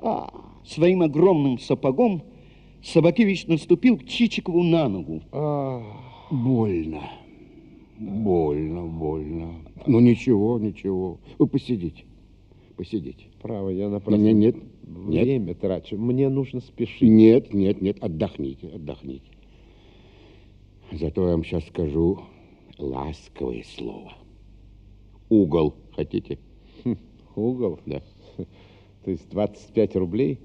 А, 0.00 0.30
Своим 0.64 1.02
огромным 1.02 1.58
сапогом 1.58 2.22
Собакевич 2.82 3.46
наступил 3.46 3.96
к 3.96 4.04
Чичикову 4.04 4.62
на 4.62 4.88
ногу. 4.88 5.22
Больно. 6.30 7.02
Больно, 7.98 8.86
больно. 8.86 9.54
Ну, 9.86 10.00
ничего, 10.00 10.58
ничего. 10.58 11.18
Вы 11.38 11.46
посидите. 11.46 12.04
Посидите. 12.76 13.26
Право, 13.40 13.68
я 13.68 13.88
напрасно 13.88 14.20
Нет, 14.20 14.34
нет, 14.34 14.56
нет. 14.86 15.24
время 15.24 15.54
трачу. 15.54 15.96
Мне 15.96 16.28
нужно 16.28 16.60
спешить. 16.60 17.02
Нет, 17.02 17.52
нет, 17.54 17.80
нет, 17.80 17.98
отдохните, 18.00 18.68
отдохните. 18.68 19.22
Зато 20.92 21.22
я 21.22 21.30
вам 21.32 21.44
сейчас 21.44 21.66
скажу 21.68 22.20
ласковое 22.78 23.64
слово. 23.76 24.12
Угол 25.30 25.74
хотите? 25.96 26.38
Хм, 26.84 26.96
угол? 27.34 27.80
Да. 27.86 28.02
То 29.04 29.10
есть 29.10 29.28
25 29.30 29.96
рублей? 29.96 30.38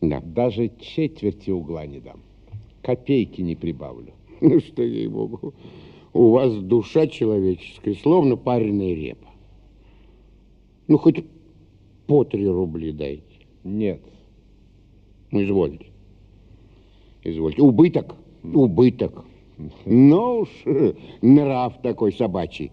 Да. 0.00 0.20
Даже 0.20 0.70
четверти 0.78 1.50
угла 1.50 1.86
не 1.86 1.98
дам. 1.98 2.20
Копейки 2.82 3.40
не 3.40 3.56
прибавлю. 3.56 4.12
Ну 4.42 4.58
что, 4.60 4.82
ей-богу, 4.82 5.52
у 6.14 6.30
вас 6.30 6.54
душа 6.54 7.06
человеческая, 7.06 7.94
словно 7.94 8.36
пареная 8.36 8.94
репа. 8.94 9.28
Ну, 10.88 10.96
хоть 10.96 11.26
по 12.06 12.24
три 12.24 12.48
рубли 12.48 12.90
дайте. 12.90 13.22
Нет. 13.64 14.00
Ну, 15.30 15.42
извольте. 15.42 15.88
Извольте. 17.22 17.60
Убыток, 17.60 18.16
убыток. 18.42 19.26
Ну 19.84 20.40
уж, 20.40 20.48
э, 20.64 20.94
нрав 21.22 21.80
такой 21.82 22.12
собачий. 22.12 22.72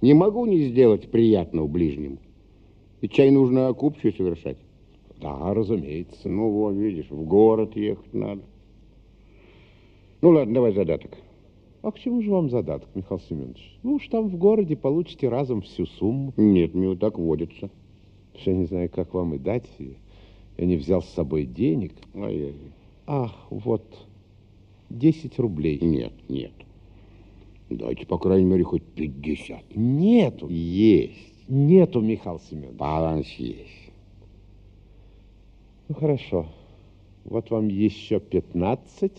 Не 0.00 0.14
могу 0.14 0.46
не 0.46 0.64
сделать 0.64 1.10
приятного 1.10 1.66
ближнему. 1.66 2.18
Ведь 3.00 3.12
чай 3.12 3.30
нужно 3.30 3.72
купчую 3.72 4.12
совершать. 4.12 4.58
Да, 5.20 5.54
разумеется. 5.54 6.28
Ну, 6.28 6.50
вот, 6.50 6.72
видишь, 6.72 7.10
в 7.10 7.24
город 7.24 7.76
ехать 7.76 8.12
надо. 8.12 8.42
Ну, 10.20 10.30
ладно, 10.30 10.54
давай 10.54 10.72
задаток. 10.72 11.12
А 11.82 11.92
к 11.92 12.00
чему 12.00 12.20
же 12.20 12.32
вам 12.32 12.50
задаток, 12.50 12.88
Михаил 12.94 13.20
Семенович? 13.20 13.78
Ну 13.84 13.94
уж 13.94 14.08
там 14.08 14.28
в 14.28 14.36
городе 14.36 14.74
получите 14.74 15.28
разом 15.28 15.62
всю 15.62 15.86
сумму. 15.86 16.32
Нет, 16.36 16.74
мил, 16.74 16.96
так 16.96 17.16
водится. 17.16 17.70
Я 18.44 18.54
не 18.54 18.64
знаю, 18.64 18.90
как 18.90 19.14
вам 19.14 19.34
и 19.34 19.38
дать. 19.38 19.68
Я 20.58 20.66
не 20.66 20.76
взял 20.76 21.00
с 21.00 21.08
собой 21.10 21.44
денег. 21.44 21.92
Ай-яй. 22.14 22.54
Ах, 23.06 23.32
вот, 23.50 23.84
10 24.90 25.38
рублей. 25.38 25.78
Нет, 25.80 26.12
нет. 26.28 26.52
Дайте, 27.68 28.06
по 28.06 28.18
крайней 28.18 28.46
мере, 28.46 28.64
хоть 28.64 28.82
50. 28.82 29.76
Нету. 29.76 30.48
Есть. 30.48 31.48
Нету, 31.48 32.00
Михаил 32.00 32.40
Семенович. 32.40 32.76
Баланс 32.76 33.26
есть. 33.38 33.90
Ну, 35.88 35.94
хорошо. 35.94 36.46
Вот 37.24 37.50
вам 37.50 37.68
еще 37.68 38.20
15, 38.20 39.12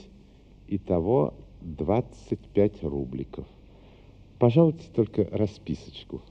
итого 0.69 1.33
25 1.61 2.83
рубликов. 2.83 3.45
Пожалуйте 4.39 4.85
только 4.93 5.27
расписочку. 5.31 6.21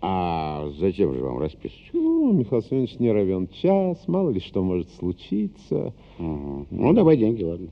А 0.00 0.70
зачем 0.78 1.12
же 1.14 1.20
вам 1.20 1.38
расписочку? 1.38 1.96
Ну, 1.96 2.32
Михаил 2.32 2.62
Семенович, 2.62 2.98
не 3.00 3.10
равен 3.10 3.48
час, 3.48 4.06
мало 4.06 4.30
ли 4.30 4.38
что 4.38 4.62
может 4.62 4.90
случиться. 4.92 5.92
Угу. 6.18 6.66
Ну, 6.70 6.92
давай 6.92 7.16
деньги, 7.16 7.42
ладно. 7.42 7.70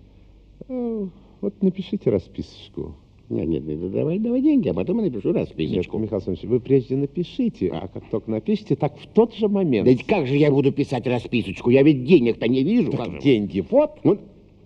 Э, 0.68 1.06
Вот 1.40 1.62
напишите 1.62 2.10
расписочку. 2.10 2.96
Нет, 3.28 3.48
нет, 3.48 3.64
нет, 3.66 3.90
давай, 3.90 4.18
давай 4.20 4.40
деньги, 4.40 4.68
а 4.68 4.74
потом 4.74 4.98
я 4.98 5.06
напишу 5.10 5.32
расписочку. 5.32 5.96
Нет, 5.96 6.04
Михаил 6.04 6.22
Семенович, 6.22 6.44
вы 6.44 6.60
прежде 6.60 6.96
напишите, 6.96 7.68
а 7.72 7.88
как 7.88 8.08
только 8.08 8.30
напишите, 8.30 8.76
так 8.76 8.96
в 8.98 9.06
тот 9.08 9.34
же 9.34 9.48
момент. 9.48 9.84
Да 9.84 9.90
ведь 9.90 10.04
как 10.04 10.28
же 10.28 10.36
я 10.36 10.50
буду 10.50 10.70
писать 10.70 11.06
расписочку? 11.08 11.70
Я 11.70 11.82
ведь 11.82 12.04
денег-то 12.04 12.46
не 12.46 12.62
вижу. 12.62 12.92
Так 12.92 13.00
как 13.00 13.12
же? 13.14 13.20
деньги 13.20 13.64
вот. 13.68 13.98
Вот 14.04 14.20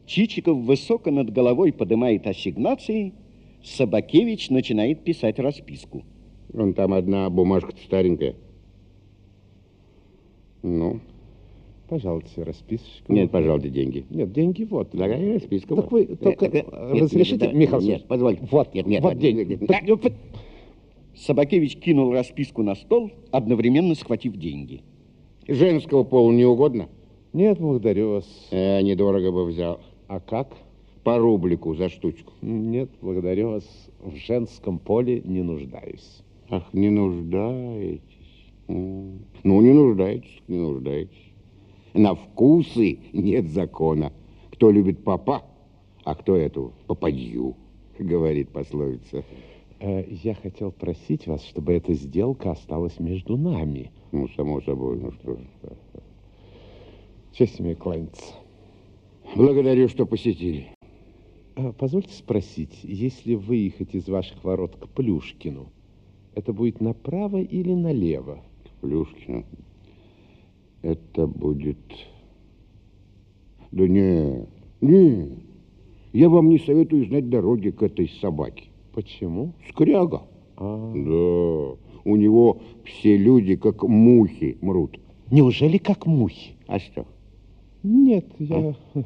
Чичиков 0.05 0.59
высоко 0.59 1.11
над 1.11 1.32
головой 1.32 1.72
поднимает 1.72 2.26
ассигнации, 2.26 3.14
Собакевич 3.62 4.51
начинает 4.51 5.05
писать 5.05 5.38
расписку. 5.38 6.05
Вон 6.53 6.74
там 6.74 6.93
одна 6.93 7.30
бумажка 7.30 7.72
старенькая. 7.84 8.34
Ну, 10.62 11.01
Пожалуйте, 11.91 12.45
расписочку. 12.45 13.12
нет, 13.12 13.32
пожалуйста, 13.32 13.68
деньги. 13.68 14.07
Нет, 14.11 14.30
деньги 14.32 14.62
вот. 14.62 14.91
Дорогая 14.93 15.34
расписка. 15.34 15.74
Так 15.74 15.91
вот. 15.91 16.09
вы 16.09 16.16
только 16.16 16.47
Э, 16.47 16.51
э, 16.53 16.64
э, 16.70 16.93
нет, 16.93 17.03
разрешите, 17.03 17.47
нет, 17.47 17.55
Михаил 17.57 17.82
Нет, 17.82 18.05
позвольте. 18.07 18.47
Вот, 18.49 18.72
Нет, 18.72 18.86
нет, 18.86 19.03
вот 19.03 19.14
нет, 19.14 19.20
деньги. 19.20 19.41
нет, 19.41 19.61
нет. 19.62 19.68
Так, 19.68 19.82
ну. 19.88 19.99
Собакевич 21.16 21.76
кинул 21.78 22.12
расписку 22.12 22.62
на 22.62 22.76
стол, 22.76 23.11
одновременно 23.32 23.97
схватив 23.97 24.36
деньги. 24.36 24.82
Женского 25.49 26.05
пола 26.05 26.30
не 26.30 26.45
угодно? 26.45 26.88
Нет, 27.32 27.59
благодарю 27.59 28.11
вас. 28.11 28.49
Э, 28.53 28.80
недорого 28.82 29.32
бы 29.32 29.45
взял. 29.45 29.80
А 30.07 30.20
как? 30.20 30.57
По 31.03 31.18
рублику 31.18 31.74
за 31.74 31.88
штучку. 31.88 32.32
Нет, 32.41 32.88
благодарю 33.03 33.49
вас. 33.51 33.64
В 34.01 34.14
женском 34.14 34.78
поле 34.78 35.22
не 35.24 35.43
нуждаюсь. 35.43 36.22
Ах, 36.51 36.72
не 36.72 36.88
нуждаетесь. 36.88 38.01
Ну, 38.68 39.61
не 39.61 39.72
нуждаетесь, 39.72 40.41
не 40.47 40.59
нуждаетесь. 40.59 41.30
На 41.95 42.14
вкусы 42.14 42.99
нет 43.12 43.49
закона. 43.49 44.12
Кто 44.53 44.70
любит 44.70 45.03
папа, 45.03 45.43
а 46.05 46.14
кто 46.14 46.36
эту 46.36 46.72
попадью, 46.86 47.57
говорит 47.99 48.51
пословица. 48.51 49.24
Э, 49.80 50.05
Я 50.09 50.34
хотел 50.34 50.70
просить 50.72 51.26
вас, 51.26 51.43
чтобы 51.45 51.72
эта 51.72 51.95
сделка 51.95 52.53
осталась 52.53 52.99
между 53.01 53.36
нами. 53.36 53.91
Ну, 54.12 54.28
само 54.36 54.61
собой, 54.61 54.99
ну 54.99 55.12
что 55.12 55.36
ж. 55.36 55.38
Честь 57.32 57.61
имею 57.61 57.76
кланяться. 57.76 58.34
Благодарю, 59.34 59.88
что 59.88 60.07
посетили. 60.07 60.68
А, 61.57 61.72
Позвольте 61.72 62.12
спросить, 62.12 62.80
если 62.82 63.34
выехать 63.34 63.95
из 63.95 64.09
ваших 64.09 64.43
ворот 64.45 64.76
к 64.76 64.88
Плюшкину, 64.88 65.70
это 66.34 66.53
будет 66.53 66.80
направо 66.80 67.41
или 67.41 67.72
налево? 67.72 68.43
Плюшкина. 68.80 69.45
Это 70.83 71.26
будет... 71.26 71.78
Да 73.70 73.87
не, 73.87 74.47
не. 74.81 75.28
Я 76.12 76.28
вам 76.28 76.49
не 76.49 76.59
советую 76.59 77.07
знать 77.07 77.28
дороги 77.28 77.70
к 77.70 77.83
этой 77.83 78.09
собаке. 78.20 78.64
Почему? 78.93 79.53
Скряга. 79.68 80.22
А, 80.57 80.93
Да, 80.93 81.78
у 82.05 82.16
него 82.16 82.61
все 82.85 83.16
люди 83.16 83.55
как 83.57 83.83
мухи 83.85 84.59
мрут. 84.61 84.99
Неужели 85.31 85.78
как 85.78 86.07
мухи? 86.07 86.55
А 86.66 86.81
что? 86.81 87.07
Нет, 87.85 88.26
я, 88.41 88.74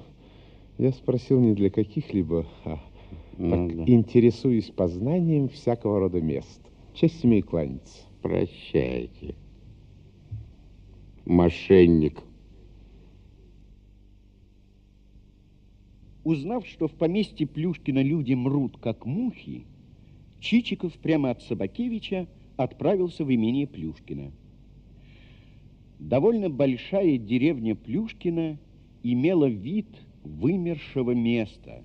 я 0.79 0.93
спросил 0.93 1.41
не 1.41 1.53
для 1.55 1.69
каких-либо, 1.69 2.47
а 2.65 2.79
Ну 3.37 3.51
так 3.51 3.77
да. 3.77 3.85
интересуюсь 3.93 4.71
познанием 4.71 5.49
всякого 5.49 6.01
рода 6.01 6.21
мест. 6.23 6.61
Честь 6.95 7.25
имею 7.25 7.45
кланяться. 7.45 7.99
Прощайте. 8.23 9.35
Мошенник. 11.27 12.23
Узнав, 16.23 16.67
что 16.67 16.87
в 16.87 16.93
поместье 16.93 17.47
Плюшкина 17.47 18.03
люди 18.03 18.35
мрут, 18.35 18.77
как 18.77 19.07
мухи, 19.07 19.65
Чичиков 20.41 20.93
прямо 20.99 21.31
от 21.31 21.43
Собакевича 21.43 22.27
отправился 22.59 23.25
в 23.25 23.35
имение 23.35 23.67
Плюшкина. 23.67 24.33
Довольно 25.99 26.51
большая 26.51 27.17
деревня 27.17 27.75
Плюшкина 27.75 28.59
имела 29.03 29.47
вид 29.47 29.89
вымершего 30.25 31.13
места. 31.13 31.83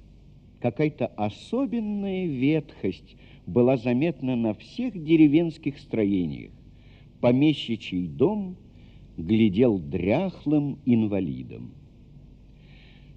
Какая-то 0.60 1.08
особенная 1.08 2.26
ветхость 2.26 3.16
была 3.46 3.78
заметна 3.78 4.36
на 4.36 4.54
всех 4.54 5.02
деревенских 5.02 5.80
строениях. 5.80 6.52
Помещичий 7.22 8.06
дом 8.06 8.58
глядел 9.20 9.80
дряхлым 9.80 10.80
инвалидом. 10.86 11.72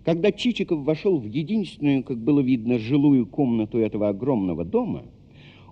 Когда 0.04 0.32
Чичиков 0.32 0.84
вошел 0.84 1.18
в 1.18 1.26
единственную, 1.26 2.02
как 2.02 2.18
было 2.18 2.40
видно, 2.40 2.78
жилую 2.78 3.26
комнату 3.26 3.78
этого 3.78 4.08
огромного 4.08 4.64
дома, 4.64 5.04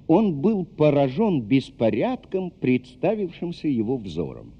он 0.06 0.40
был 0.40 0.64
поражен 0.64 1.42
беспорядком, 1.42 2.50
представившимся 2.50 3.68
его 3.68 3.96
взором. 3.96 4.52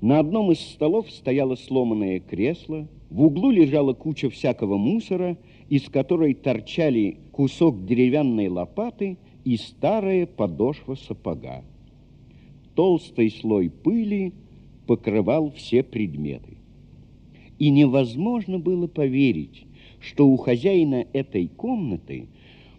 На 0.00 0.18
одном 0.18 0.52
из 0.52 0.60
столов 0.60 1.10
стояло 1.10 1.54
сломанное 1.54 2.20
кресло, 2.20 2.86
в 3.08 3.22
углу 3.22 3.50
лежала 3.50 3.94
куча 3.94 4.28
всякого 4.28 4.76
мусора, 4.76 5.38
из 5.70 5.88
которой 5.88 6.34
торчали 6.34 7.18
кусок 7.32 7.86
деревянной 7.86 8.48
лопаты 8.48 9.16
и 9.44 9.56
старая 9.56 10.26
подошва 10.26 10.94
сапога. 10.94 11.64
Толстый 12.74 13.30
слой 13.30 13.70
пыли 13.70 14.34
покрывал 14.86 15.50
все 15.50 15.82
предметы. 15.82 16.56
И 17.58 17.70
невозможно 17.70 18.58
было 18.58 18.86
поверить, 18.86 19.66
что 20.00 20.28
у 20.28 20.36
хозяина 20.36 21.06
этой 21.12 21.48
комнаты 21.48 22.28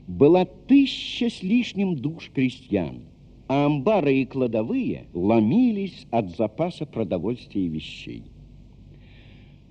была 0.07 0.45
тысяча 0.45 1.29
с 1.29 1.41
лишним 1.41 1.95
душ 1.95 2.31
крестьян, 2.33 2.99
а 3.47 3.65
амбары 3.65 4.17
и 4.17 4.25
кладовые 4.25 5.05
ломились 5.13 6.05
от 6.11 6.35
запаса 6.35 6.85
продовольствия 6.85 7.65
и 7.65 7.69
вещей. 7.69 8.23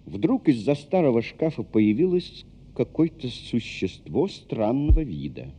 Вдруг 0.07 0.49
из-за 0.49 0.75
старого 0.75 1.23
шкафа 1.23 1.63
появилось 1.63 2.45
какое-то 2.75 3.29
существо 3.29 4.29
странного 4.29 5.01
вида. 5.01 5.51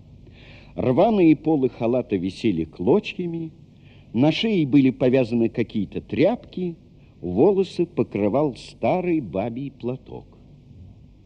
Рваные 0.76 1.36
полы 1.36 1.70
халата 1.70 2.16
висели 2.18 2.66
клочьями, 2.66 3.52
на 4.16 4.32
шее 4.32 4.66
были 4.66 4.92
повязаны 4.92 5.50
какие-то 5.50 6.00
тряпки, 6.00 6.78
волосы 7.20 7.86
покрывал 7.86 8.56
старый 8.56 9.20
бабий 9.20 9.72
платок. 9.72 10.26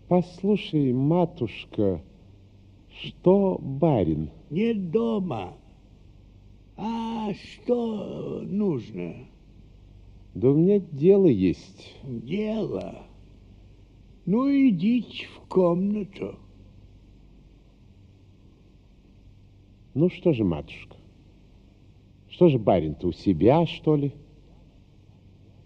Послушай, 0.07 0.91
матушка, 0.91 2.01
что 2.99 3.59
барин? 3.61 4.31
Нет 4.49 4.89
дома. 4.89 5.53
А 6.77 7.31
что 7.35 8.41
нужно? 8.41 9.17
Да 10.33 10.49
у 10.49 10.55
меня 10.55 10.79
дело 10.79 11.27
есть. 11.27 11.95
Дело. 12.03 13.03
Ну, 14.25 14.49
идите 14.49 15.27
в 15.35 15.47
комнату. 15.47 16.39
Ну 19.93 20.09
что 20.09 20.33
же, 20.33 20.43
матушка? 20.43 20.99
Что 22.39 22.47
же 22.47 22.57
барин-то 22.57 23.09
у 23.09 23.11
себя, 23.11 23.65
что 23.65 23.97
ли? 23.97 24.13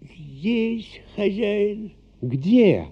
Здесь 0.02 1.00
хозяин. 1.14 1.92
Где? 2.20 2.86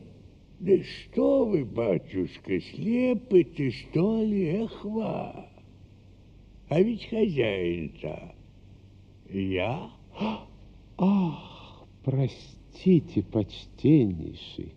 Да 0.60 0.74
что 0.84 1.46
вы, 1.46 1.64
батюшка, 1.64 2.60
слепы 2.60 3.42
ты, 3.42 3.72
что 3.72 4.22
ли, 4.22 4.62
эхва? 4.62 5.46
А 6.68 6.80
ведь 6.80 7.06
хозяин-то 7.06 8.36
я. 9.30 9.90
Ах, 10.96 11.84
простите, 12.04 13.24
почтеннейший. 13.24 14.74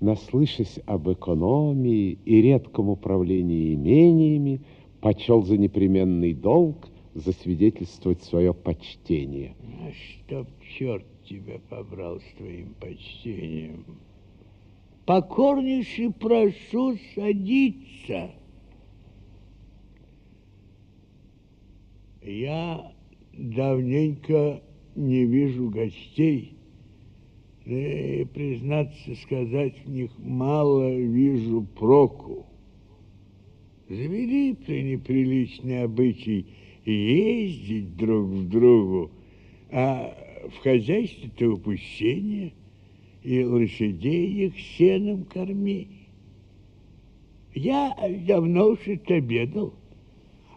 Наслышась 0.00 0.78
об 0.84 1.10
экономии 1.10 2.18
и 2.26 2.42
редком 2.42 2.90
управлении 2.90 3.72
имениями, 3.72 4.60
почел 5.00 5.42
за 5.42 5.56
непременный 5.56 6.34
долг 6.34 6.90
засвидетельствовать 7.14 8.22
свое 8.22 8.52
почтение. 8.52 9.56
А 9.80 9.92
чтоб 9.92 10.48
черт 10.76 11.04
тебя 11.24 11.58
побрал 11.70 12.20
с 12.20 12.36
твоим 12.36 12.74
почтением. 12.74 13.84
Покорнейше 15.06 16.10
прошу 16.10 16.96
садиться. 17.14 18.32
Я 22.22 22.92
давненько 23.32 24.62
не 24.94 25.26
вижу 25.26 25.68
гостей, 25.68 26.56
да 27.66 27.74
и, 27.74 28.24
признаться 28.24 29.14
сказать, 29.22 29.74
в 29.84 29.90
них 29.90 30.10
мало 30.18 30.94
вижу 30.94 31.66
проку. 31.78 32.46
Завели 33.88 34.54
пренеприличный 34.54 35.82
обычай 35.82 36.46
ездить 36.92 37.96
друг 37.96 38.26
в 38.26 38.48
другу, 38.48 39.10
а 39.70 40.16
в 40.54 40.58
хозяйстве-то 40.58 41.50
упущение, 41.50 42.52
и 43.22 43.42
лошадей 43.42 44.46
их 44.46 44.60
сеном 44.60 45.24
корми. 45.24 45.88
Я 47.54 47.96
давно 48.26 48.70
уж 48.70 48.86
отобедал, 48.86 49.74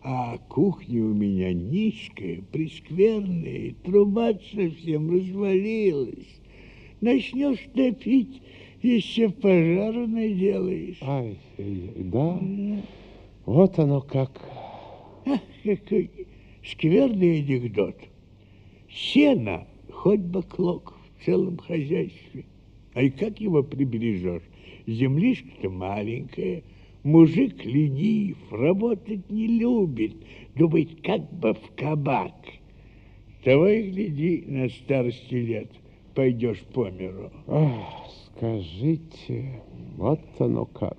а 0.04 0.38
кухня 0.50 1.04
у 1.04 1.14
меня 1.14 1.54
низкая, 1.54 2.42
прескверная, 2.52 3.74
труба 3.84 4.34
совсем 4.54 5.10
развалилась. 5.12 6.42
Начнешь 7.00 7.68
топить, 7.74 8.42
еще 8.82 9.30
пожару 9.30 10.08
наделаешь. 10.08 10.98
Ай, 11.02 11.38
да, 11.58 12.42
вот 13.46 13.80
оно 13.80 14.02
как. 14.02 14.57
Ах, 15.30 15.42
какой 15.64 16.10
скверный 16.66 17.40
анекдот. 17.40 17.96
Сено 18.90 19.68
хоть 19.92 20.22
бы 20.22 20.42
клок 20.42 20.94
в 21.20 21.26
целом 21.26 21.58
хозяйстве. 21.58 22.46
А 22.94 23.02
и 23.02 23.10
как 23.10 23.42
его 23.42 23.62
прибережешь? 23.62 24.44
Землишка-то 24.88 25.70
маленькая, 25.70 26.64
мужик 27.04 27.66
ленив, 27.66 28.38
работать 28.52 29.30
не 29.30 29.48
любит, 29.60 30.16
думает, 30.56 31.02
как 31.04 31.30
бы 31.34 31.54
в 31.54 31.76
кабак. 31.76 32.34
Того 33.44 33.68
и 33.68 33.92
гляди 33.92 34.46
на 34.48 34.70
старости 34.70 35.36
лет, 35.36 35.72
пойдешь 36.16 36.62
по 36.74 36.90
миру. 36.90 37.32
Ах, 37.48 38.10
скажите, 38.34 39.62
вот 39.98 40.22
оно 40.40 40.66
как. 40.66 40.98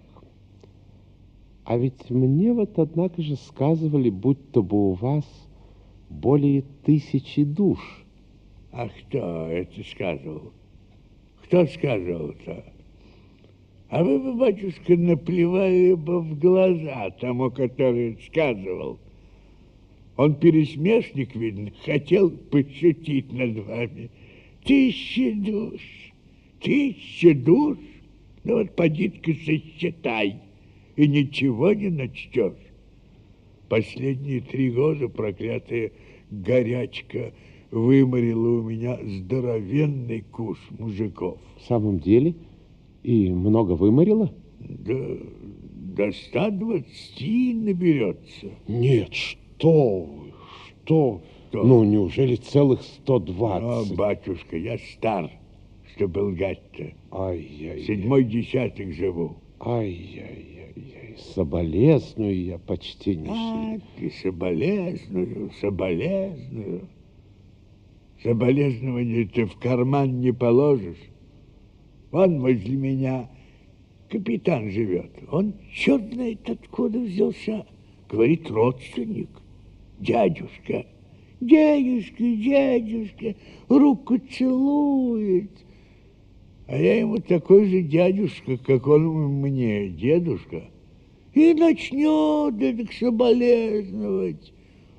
А 1.69 1.77
ведь 1.77 2.09
мне 2.09 2.55
вот, 2.55 2.79
однако 2.79 3.21
же, 3.21 3.37
сказывали, 3.37 4.09
будто 4.09 4.63
бы 4.63 4.89
у 4.89 4.93
вас 4.95 5.27
более 6.09 6.65
тысячи 6.83 7.45
душ. 7.45 7.79
А 8.73 8.89
кто 8.89 9.49
это 9.49 9.85
сказывал? 9.85 10.55
Кто 11.45 11.67
сказывал-то? 11.67 12.65
А 13.91 14.03
вы 14.03 14.19
бы, 14.19 14.33
батюшка, 14.33 14.97
наплевали 14.97 15.93
бы 15.93 16.23
в 16.23 16.39
глаза 16.39 17.11
тому, 17.21 17.51
который 17.51 18.17
сказывал. 18.27 18.99
Он 20.17 20.37
пересмешник, 20.37 21.37
видно, 21.37 21.71
хотел 21.85 22.31
пошутить 22.31 23.31
над 23.31 23.59
вами. 23.67 24.11
Тысяча 24.65 25.35
душ, 25.37 25.83
тысяча 26.63 27.35
душ, 27.35 27.77
ну 28.45 28.55
вот 28.55 28.75
поди-ка 28.75 29.35
сосчитай, 29.35 30.48
и 30.99 31.07
ничего 31.07 31.73
не 31.73 31.91
начтешь. 31.91 32.59
Последние 33.69 34.41
три 34.41 34.71
года 34.73 35.09
проклятая 35.09 35.93
горячка 36.31 37.33
выморила 37.71 38.59
у 38.59 38.63
меня 38.63 38.99
здоровенный 39.05 40.23
куш 40.23 40.59
мужиков. 40.77 41.39
В 41.61 41.69
самом 41.69 42.01
деле? 42.01 42.35
И 43.05 43.31
много 43.31 43.73
выморила? 43.73 44.33
Да 44.59 44.97
до 45.97 46.11
120 46.11 47.55
наберется. 47.65 48.49
Нет, 48.67 49.15
что 49.15 50.03
вы, 50.03 50.33
что? 50.83 51.21
Что? 51.51 51.63
Ну, 51.65 51.85
неужели 51.85 52.35
целых 52.35 52.81
А, 52.81 52.83
120? 53.03 53.97
батюшка, 53.97 54.57
я 54.57 54.79
стар, 54.79 55.31
чтобы 55.95 56.19
лгать-то. 56.19 56.93
Ай-яй, 57.13 57.83
Седьмой 57.85 58.25
десяток 58.25 58.93
живу. 58.93 59.37
ай-яй-яй, 59.61 60.48
соболезную 61.35 62.45
я 62.45 62.59
почти 62.59 63.19
А, 63.29 63.79
ты 63.97 64.11
соболезную, 64.23 65.51
соболезную. 65.61 66.89
Соболезнование 68.23 69.27
ты 69.27 69.47
в 69.47 69.57
карман 69.59 70.21
не 70.21 70.33
положишь. 70.33 71.11
Вон 72.11 72.41
возле 72.41 72.77
меня 72.77 73.31
капитан 74.09 74.71
живет. 74.71 75.11
Он 75.31 75.55
черт 75.73 76.13
знает 76.13 76.49
откуда 76.49 76.99
взялся. 76.99 77.67
Говорит, 78.09 78.51
родственник, 78.51 79.29
дядюшка. 80.01 80.87
Дядюшка, 81.41 82.25
дядюшка, 82.25 83.35
руку 83.69 84.19
целует. 84.19 85.51
А 86.67 86.77
я 86.77 86.99
ему 86.99 87.19
такой 87.19 87.67
же 87.67 87.83
дядюшка, 87.83 88.57
как 88.59 88.87
он 88.89 89.41
мне, 89.41 89.89
дедушка. 89.89 90.65
И 91.39 91.55
начнет 91.55 92.61
это 92.61 92.93
соболезновать. 92.99 94.53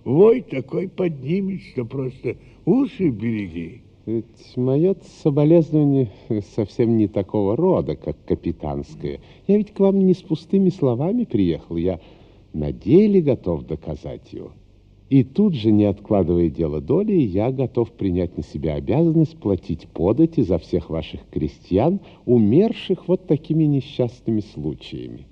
Вой 0.06 0.40
такой 0.40 0.88
поднимет, 0.88 1.60
что 1.74 1.84
просто 1.84 2.38
уши 2.66 3.10
береги. 3.10 3.82
Ведь 4.06 4.56
мое 4.56 4.96
соболезнование 5.22 6.10
совсем 6.56 6.96
не 6.96 7.10
такого 7.10 7.58
рода, 7.58 7.98
как 7.98 8.16
капитанское. 8.24 9.20
Я 9.48 9.58
ведь 9.58 9.74
к 9.74 9.82
вам 9.82 10.00
не 10.00 10.14
с 10.14 10.22
пустыми 10.22 10.70
словами 10.70 11.26
приехал, 11.26 11.76
я 11.76 12.00
на 12.54 12.72
деле 12.72 13.20
готов 13.20 13.66
доказать 13.66 14.32
его. 14.32 14.54
И 15.10 15.26
тут 15.26 15.56
же, 15.56 15.74
не 15.74 15.84
откладывая 15.84 16.50
дело 16.50 16.80
доли, 16.80 17.16
я 17.16 17.52
готов 17.52 17.92
принять 17.92 18.38
на 18.38 18.44
себя 18.44 18.76
обязанность 18.76 19.36
платить 19.36 19.90
подати 19.90 20.40
за 20.40 20.58
всех 20.58 20.90
ваших 20.90 21.20
крестьян, 21.30 22.00
умерших 22.26 23.10
вот 23.10 23.28
такими 23.28 23.66
несчастными 23.66 24.40
случаями. 24.40 25.26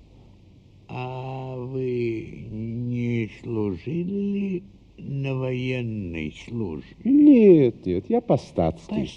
А 0.89 1.55
вы 1.55 2.47
не 2.49 3.29
служили 3.41 4.03
ли 4.03 4.63
на 4.97 5.35
военной 5.35 6.33
службе? 6.45 6.95
Нет, 7.03 7.85
нет, 7.85 8.05
я 8.09 8.21
по 8.21 8.37
статской. 8.37 9.09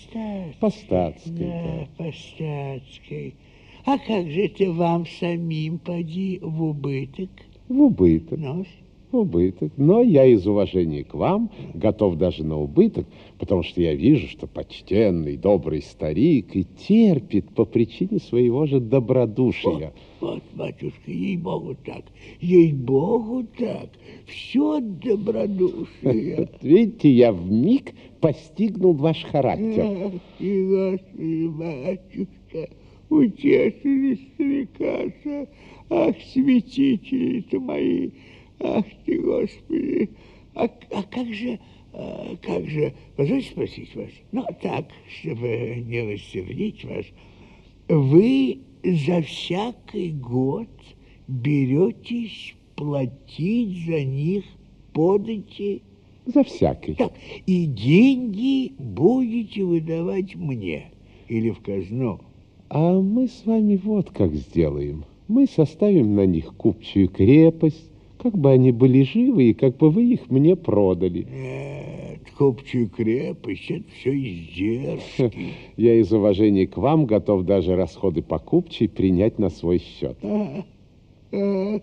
По 0.58 0.70
статской, 0.70 1.32
Да, 1.32 1.88
по 1.96 2.12
статской. 2.12 3.34
А 3.84 3.98
как 3.98 4.30
же 4.30 4.46
это 4.46 4.72
вам 4.72 5.06
самим 5.06 5.78
поди 5.78 6.38
в 6.42 6.62
убыток? 6.62 7.30
В 7.68 7.80
убыток. 7.80 8.38
Ну, 8.38 8.66
убыток. 9.12 9.72
Но 9.76 10.02
я 10.02 10.24
из 10.26 10.46
уважения 10.46 11.04
к 11.04 11.14
вам 11.14 11.50
готов 11.74 12.16
даже 12.16 12.44
на 12.44 12.58
убыток, 12.58 13.06
потому 13.38 13.62
что 13.62 13.80
я 13.80 13.94
вижу, 13.94 14.28
что 14.28 14.46
почтенный, 14.46 15.36
добрый 15.36 15.82
старик 15.82 16.54
и 16.56 16.64
терпит 16.64 17.48
по 17.54 17.64
причине 17.64 18.18
своего 18.18 18.66
же 18.66 18.80
добродушия. 18.80 19.92
вот, 20.20 20.42
батюшка, 20.54 21.10
ей-богу 21.10 21.76
так, 21.84 22.04
ей-богу 22.40 23.44
так, 23.58 23.90
все 24.26 24.80
добродушие. 24.80 25.90
Вот 26.40 26.62
Видите, 26.62 27.10
я 27.10 27.32
в 27.32 27.50
миг 27.50 27.92
постигнул 28.20 28.92
ваш 28.92 29.22
характер. 29.24 30.12
И, 30.38 30.66
Господи, 30.66 31.46
батюшка, 31.48 32.68
утешили 33.10 34.14
старикаса, 34.34 35.48
ах, 35.90 36.14
святители-то 36.32 37.60
мои, 37.60 38.10
ах 38.60 38.84
ты, 39.04 39.18
Господи, 39.20 40.10
а, 40.54 40.64
а 40.64 41.02
как 41.04 41.32
же, 41.32 41.58
а, 41.92 42.36
как 42.42 42.68
же, 42.68 42.94
позвольте 43.16 43.50
спросить 43.50 43.94
вас, 43.94 44.10
ну, 44.32 44.46
так, 44.62 44.86
чтобы 45.08 45.82
не 45.86 46.02
рассердить 46.12 46.84
вас, 46.84 47.06
вы 47.88 48.58
за 48.84 49.22
всякий 49.22 50.12
год 50.12 50.68
беретесь 51.26 52.54
платить 52.76 53.86
за 53.86 54.04
них 54.04 54.44
подати? 54.92 55.82
За 56.26 56.42
всякий. 56.42 56.94
Так, 56.94 57.12
и 57.46 57.66
деньги 57.66 58.72
будете 58.78 59.64
выдавать 59.64 60.36
мне 60.36 60.90
или 61.28 61.50
в 61.50 61.60
казну? 61.60 62.20
А 62.68 63.00
мы 63.00 63.26
с 63.26 63.44
вами 63.46 63.80
вот 63.82 64.10
как 64.10 64.34
сделаем. 64.34 65.04
Мы 65.28 65.46
составим 65.46 66.14
на 66.14 66.26
них 66.26 66.54
купчую 66.56 67.08
крепость, 67.08 67.89
как 68.22 68.36
бы 68.36 68.50
они 68.50 68.70
были 68.70 69.02
живы, 69.02 69.50
и 69.50 69.54
как 69.54 69.76
бы 69.78 69.90
вы 69.90 70.04
их 70.04 70.30
мне 70.30 70.54
продали. 70.54 71.26
Нет, 71.30 72.30
купчую 72.36 72.88
крепость, 72.88 73.70
это 73.70 73.84
все 73.98 74.10
издержки. 74.14 75.54
Я 75.76 75.94
из 75.94 76.12
уважения 76.12 76.66
к 76.66 76.76
вам 76.76 77.06
готов 77.06 77.44
даже 77.44 77.76
расходы 77.76 78.22
по 78.22 78.38
купчей 78.38 78.88
принять 78.88 79.38
на 79.38 79.48
свой 79.48 79.78
счет. 79.78 80.18
А, 80.22 80.64
ах 81.32 81.82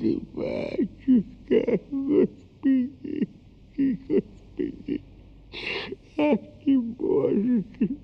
ты, 0.00 0.18
батюшка, 0.34 1.80
господи, 1.90 3.28
господи, 3.76 5.00
ах 6.18 6.38
ты, 6.64 6.80
божечки. 6.80 7.96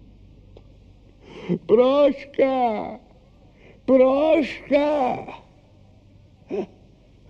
Прошка, 1.66 3.00
Прошка! 3.84 5.41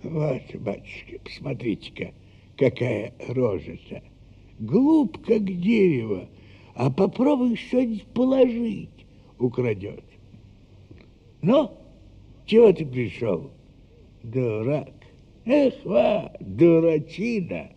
Вот, 0.03 0.41
батюшка, 0.55 1.19
посмотрите-ка, 1.23 2.13
какая 2.57 3.13
рожа-то. 3.29 4.03
Глуп, 4.59 5.17
как 5.25 5.43
дерево, 5.45 6.27
а 6.75 6.91
попробуй 6.91 7.55
что-нибудь 7.55 8.05
положить, 8.07 8.89
украдет. 9.39 10.03
Ну, 11.41 11.71
чего 12.45 12.71
ты 12.73 12.85
пришел? 12.85 13.51
Дурак. 14.23 14.93
Эх, 15.45 15.73
ва, 15.85 16.33
дурачина. 16.39 17.69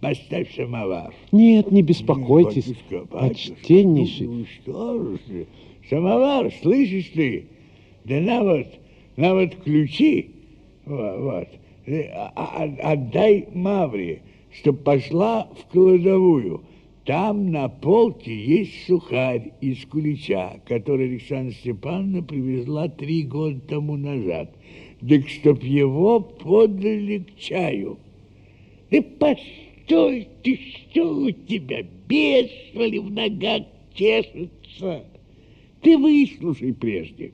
Поставь 0.00 0.54
самовар. 0.54 1.14
Нет, 1.32 1.70
не 1.72 1.82
беспокойтесь, 1.82 2.66
Батюшка, 2.66 3.04
батюшка, 3.10 3.54
почтеннейший. 3.54 4.26
Ну, 4.26 4.44
что 4.44 5.02
ж 5.02 5.18
ты? 5.26 5.46
Самовар, 5.88 6.52
слышишь 6.62 7.10
ты? 7.14 7.46
Да 8.04 8.20
на 8.20 8.42
вот, 8.42 8.66
на 9.16 9.34
вот 9.34 9.54
ключи, 9.56 10.35
вот. 10.86 11.48
Э, 11.86 12.02
а- 12.12 12.32
а- 12.36 12.92
отдай 12.92 13.48
Мавре, 13.52 14.22
чтоб 14.52 14.82
пошла 14.82 15.48
в 15.56 15.72
кладовую. 15.72 16.62
Там 17.04 17.52
на 17.52 17.68
полке 17.68 18.34
есть 18.34 18.86
сухарь 18.86 19.52
из 19.60 19.84
кулича, 19.86 20.60
который 20.66 21.06
Александра 21.06 21.54
Степановна 21.54 22.22
привезла 22.22 22.88
три 22.88 23.22
года 23.22 23.60
тому 23.60 23.96
назад. 23.96 24.52
Так 25.08 25.28
чтоб 25.28 25.62
его 25.62 26.20
подали 26.20 27.18
к 27.18 27.36
чаю. 27.36 27.98
Ты 28.90 29.02
постой, 29.02 30.28
ты 30.42 30.58
что 30.58 31.16
у 31.16 31.30
тебя, 31.30 31.84
бес, 32.08 32.50
ли, 32.74 32.98
в 32.98 33.10
ногах 33.10 33.62
чешется? 33.94 35.04
Ты 35.82 35.98
выслушай 35.98 36.72
прежде. 36.72 37.32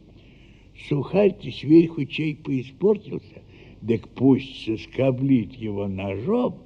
Сухарь-то 0.89 1.51
сверху 1.51 2.05
чай 2.05 2.35
поиспортился, 2.35 3.42
так 3.87 4.09
пусть 4.11 4.65
соскоблит 4.65 5.55
его 5.55 5.89
ножом, 5.89 6.59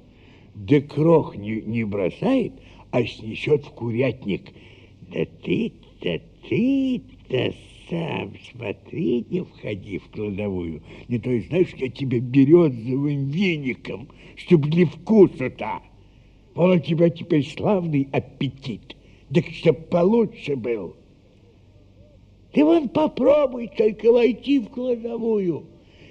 да 0.55 0.81
крох 0.81 1.35
не, 1.35 1.61
не 1.61 1.83
бросает, 1.83 2.53
а 2.91 3.05
снесет 3.05 3.65
в 3.65 3.71
курятник. 3.71 4.51
Да 5.11 5.25
ты-то, 5.43 6.21
ты-то 6.49 7.53
сам 7.89 8.33
смотри, 8.51 9.25
не 9.29 9.43
входи 9.43 9.97
в 9.97 10.09
кладовую. 10.09 10.81
Не 11.07 11.19
то, 11.19 11.31
и 11.31 11.41
знаешь, 11.41 11.73
я 11.77 11.89
тебя 11.89 12.19
березовым 12.19 13.29
веником, 13.29 14.09
чтоб 14.35 14.65
для 14.65 14.85
вкуса-то. 14.85 15.79
Вон 16.53 16.71
у 16.71 16.79
тебя 16.79 17.09
теперь 17.09 17.45
славный 17.45 18.07
аппетит, 18.11 18.95
так 19.33 19.45
чтоб 19.47 19.89
получше 19.89 20.55
был. 20.55 20.95
Ты 22.51 22.65
вон 22.65 22.89
попробуй 22.89 23.67
только 23.67 24.11
войти 24.11 24.59
в 24.59 24.69
кладовую. 24.69 25.65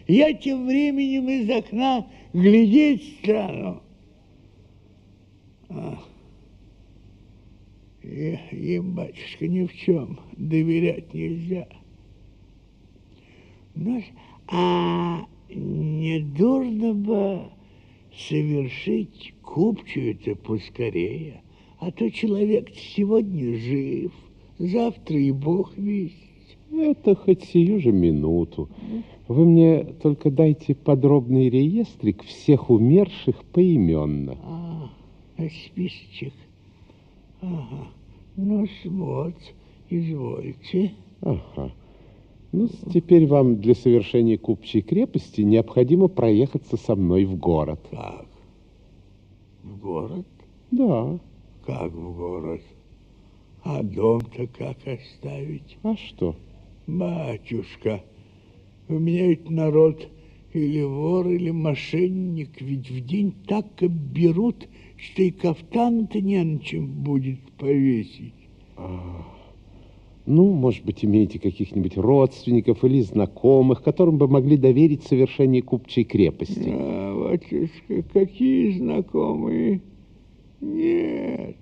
Я 0.09 0.33
тем 0.35 0.67
временем 0.67 1.29
из 1.29 1.51
окна 1.51 2.07
глядеть 2.33 3.19
стану. 3.23 3.83
А. 5.69 5.99
И- 8.03 8.39
Им, 8.53 8.95
батюшка, 8.95 9.49
ни 9.49 9.67
в 9.67 9.75
чем 9.75 10.21
доверять 10.37 11.13
нельзя. 11.13 11.67
Ну, 13.75 14.03
а 14.49 15.27
не 15.49 16.21
дурно 16.21 16.95
бы 16.95 17.43
совершить 18.17 19.35
купчую-то 19.43 20.37
поскорее, 20.37 21.43
а 21.79 21.91
то 21.91 22.09
человек 22.11 22.71
сегодня 22.75 23.59
жив, 23.59 24.13
завтра 24.59 25.19
и 25.19 25.33
Бог 25.33 25.77
весть. 25.77 26.15
Это 26.73 27.15
хоть 27.15 27.45
сию 27.45 27.81
же 27.81 27.93
минуту. 27.93 28.69
Вы 29.29 29.45
мне 29.45 29.85
только 29.85 30.31
дайте 30.31 30.75
подробный 30.75 31.49
реестрик 31.49 32.23
всех 32.23 32.71
умерших 32.71 33.45
поименно. 33.47 34.37
А, 34.43 34.91
списочек. 35.67 36.33
Ага. 37.41 37.89
Ну, 38.37 38.67
вот, 38.85 39.35
извольте. 39.91 40.93
Ага. 41.23 41.73
Ну, 42.53 42.69
теперь 42.93 43.27
вам 43.27 43.57
для 43.61 43.75
совершения 43.75 44.39
купчей 44.39 44.81
крепости 44.81 45.41
необходимо 45.41 46.09
проехаться 46.09 46.77
со 46.77 46.95
мной 46.95 47.25
в 47.25 47.37
город. 47.37 47.81
Как? 47.91 48.27
В 49.65 49.79
город? 49.79 50.27
Да. 50.71 51.19
Как 51.67 51.93
в 51.93 52.17
город? 52.17 52.63
А 53.65 53.83
дом-то 53.83 54.47
как 54.47 54.77
оставить? 54.87 55.77
А 55.83 55.97
что? 55.97 56.37
Батюшка, 56.87 58.03
у 58.89 58.95
меня 58.95 59.29
ведь 59.29 59.51
народ 59.51 60.09
или 60.53 60.83
вор, 60.83 61.29
или 61.29 61.51
мошенник, 61.51 62.61
ведь 62.61 62.91
в 62.91 63.05
день 63.05 63.35
так 63.47 63.67
обберут, 63.83 64.69
что 64.97 65.23
и 65.23 65.31
кафтан-то 65.31 66.21
не 66.21 66.43
на 66.43 66.59
чем 66.61 66.87
будет 66.87 67.41
повесить. 67.59 68.35
Ну, 70.27 70.53
может 70.53 70.85
быть, 70.85 71.05
имеете 71.05 71.39
каких-нибудь 71.39 71.97
родственников 71.97 72.85
или 72.85 73.01
знакомых, 73.01 73.83
которым 73.83 74.19
бы 74.19 74.27
могли 74.27 74.57
доверить 74.57 75.05
совершение 75.05 75.63
купчей 75.63 76.03
крепости. 76.05 76.69
А, 76.69 77.15
батюшка, 77.15 78.03
какие 78.13 78.73
знакомые? 78.73 79.83
Нет, 80.61 81.57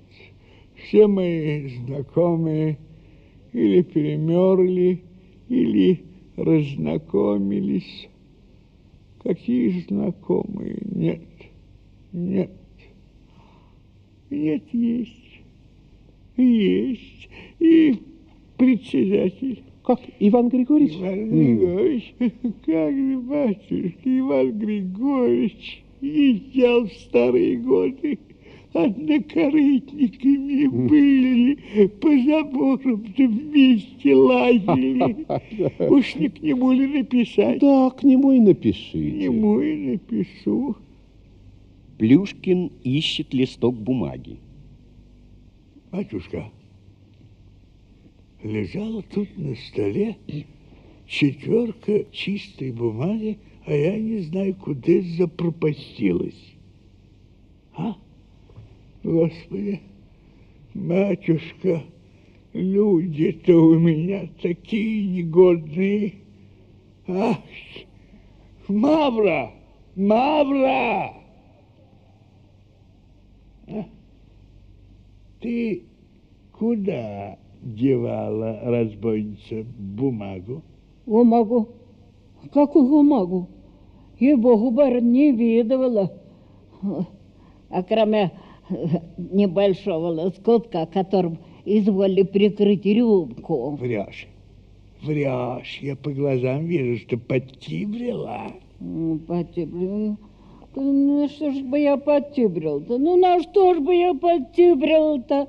все 0.76 1.06
мои 1.08 1.68
знакомые 1.68 2.78
или 3.52 3.82
перемерли, 3.82 5.02
или 5.48 6.04
разнакомились. 6.36 8.08
Какие 9.22 9.80
знакомые? 9.88 10.78
Нет, 10.84 11.22
нет. 12.12 12.50
Нет, 14.30 14.62
есть. 14.72 15.40
Есть. 16.36 17.28
И 17.60 18.02
председатель. 18.56 19.62
Как, 19.84 20.00
Иван 20.18 20.48
Григорьевич? 20.48 20.96
Иван 20.96 21.30
Григорьевич, 21.30 22.14
как 22.64 22.94
же, 22.94 23.18
батюшка, 23.18 24.18
Иван 24.18 24.58
Григорьевич 24.58 25.84
езжал 26.00 26.86
в 26.86 26.92
старые 26.92 27.56
годы, 27.56 28.18
однокорытниками 28.74 30.66
были, 30.66 31.86
по 31.88 32.08
заборам-то 32.08 33.26
вместе 33.28 34.14
лазили. 34.14 35.26
Уж 35.90 36.14
не 36.16 36.28
к 36.28 36.42
нему 36.42 36.72
ли 36.72 36.86
написать? 36.86 37.60
Да, 37.60 37.90
к 37.90 38.02
нему 38.02 38.32
и 38.32 38.40
К 38.40 38.42
напишите. 38.44 39.10
нему 39.10 39.60
и 39.60 39.92
напишу. 39.92 40.76
Плюшкин 41.98 42.70
ищет 42.82 43.32
листок 43.32 43.76
бумаги. 43.76 44.38
Батюшка, 45.92 46.50
лежала 48.42 49.02
тут 49.02 49.28
на 49.38 49.54
столе 49.54 50.16
четверка 51.06 52.04
чистой 52.10 52.72
бумаги, 52.72 53.38
а 53.66 53.72
я 53.72 53.96
не 53.98 54.18
знаю, 54.20 54.54
куда 54.54 55.00
запропастилась. 55.16 56.54
А? 57.76 57.96
Господи, 59.04 59.82
батюшка, 60.72 61.82
люди-то 62.54 63.52
у 63.52 63.78
меня 63.78 64.30
такие 64.40 65.06
негодные. 65.06 66.14
Ах, 67.06 67.36
Мавра! 68.66 69.50
Мавра! 69.94 71.12
А? 73.68 73.84
Ты 75.40 75.82
куда 76.58 77.38
девала, 77.60 78.60
разбойница, 78.62 79.66
бумагу? 79.78 80.62
Бумагу? 81.04 81.68
Какую 82.54 82.88
бумагу? 82.88 83.50
Ей-богу, 84.18 84.70
барин, 84.70 85.12
не 85.12 85.32
видывала. 85.32 86.10
А 87.68 87.82
кроме 87.82 88.32
небольшого 89.18 90.08
лоскутка, 90.08 90.86
которым 90.92 91.38
изволили 91.64 92.22
прикрыть 92.22 92.84
рюмку. 92.86 93.70
Врешь. 93.76 94.26
Врешь. 95.02 95.78
Я 95.82 95.96
по 95.96 96.10
глазам 96.10 96.64
вижу, 96.64 97.00
что 97.00 97.18
подтибрила. 97.18 98.52
Ну, 98.80 99.18
потибрил. 99.18 100.16
Ну, 100.76 101.28
что 101.28 101.52
ж 101.52 101.60
бы 101.60 101.78
я 101.78 101.96
подтибрил-то? 101.96 102.98
Ну, 102.98 103.16
на 103.16 103.40
что 103.42 103.74
ж 103.74 103.80
бы 103.80 103.94
я 103.94 104.12
подтибрил-то? 104.12 105.48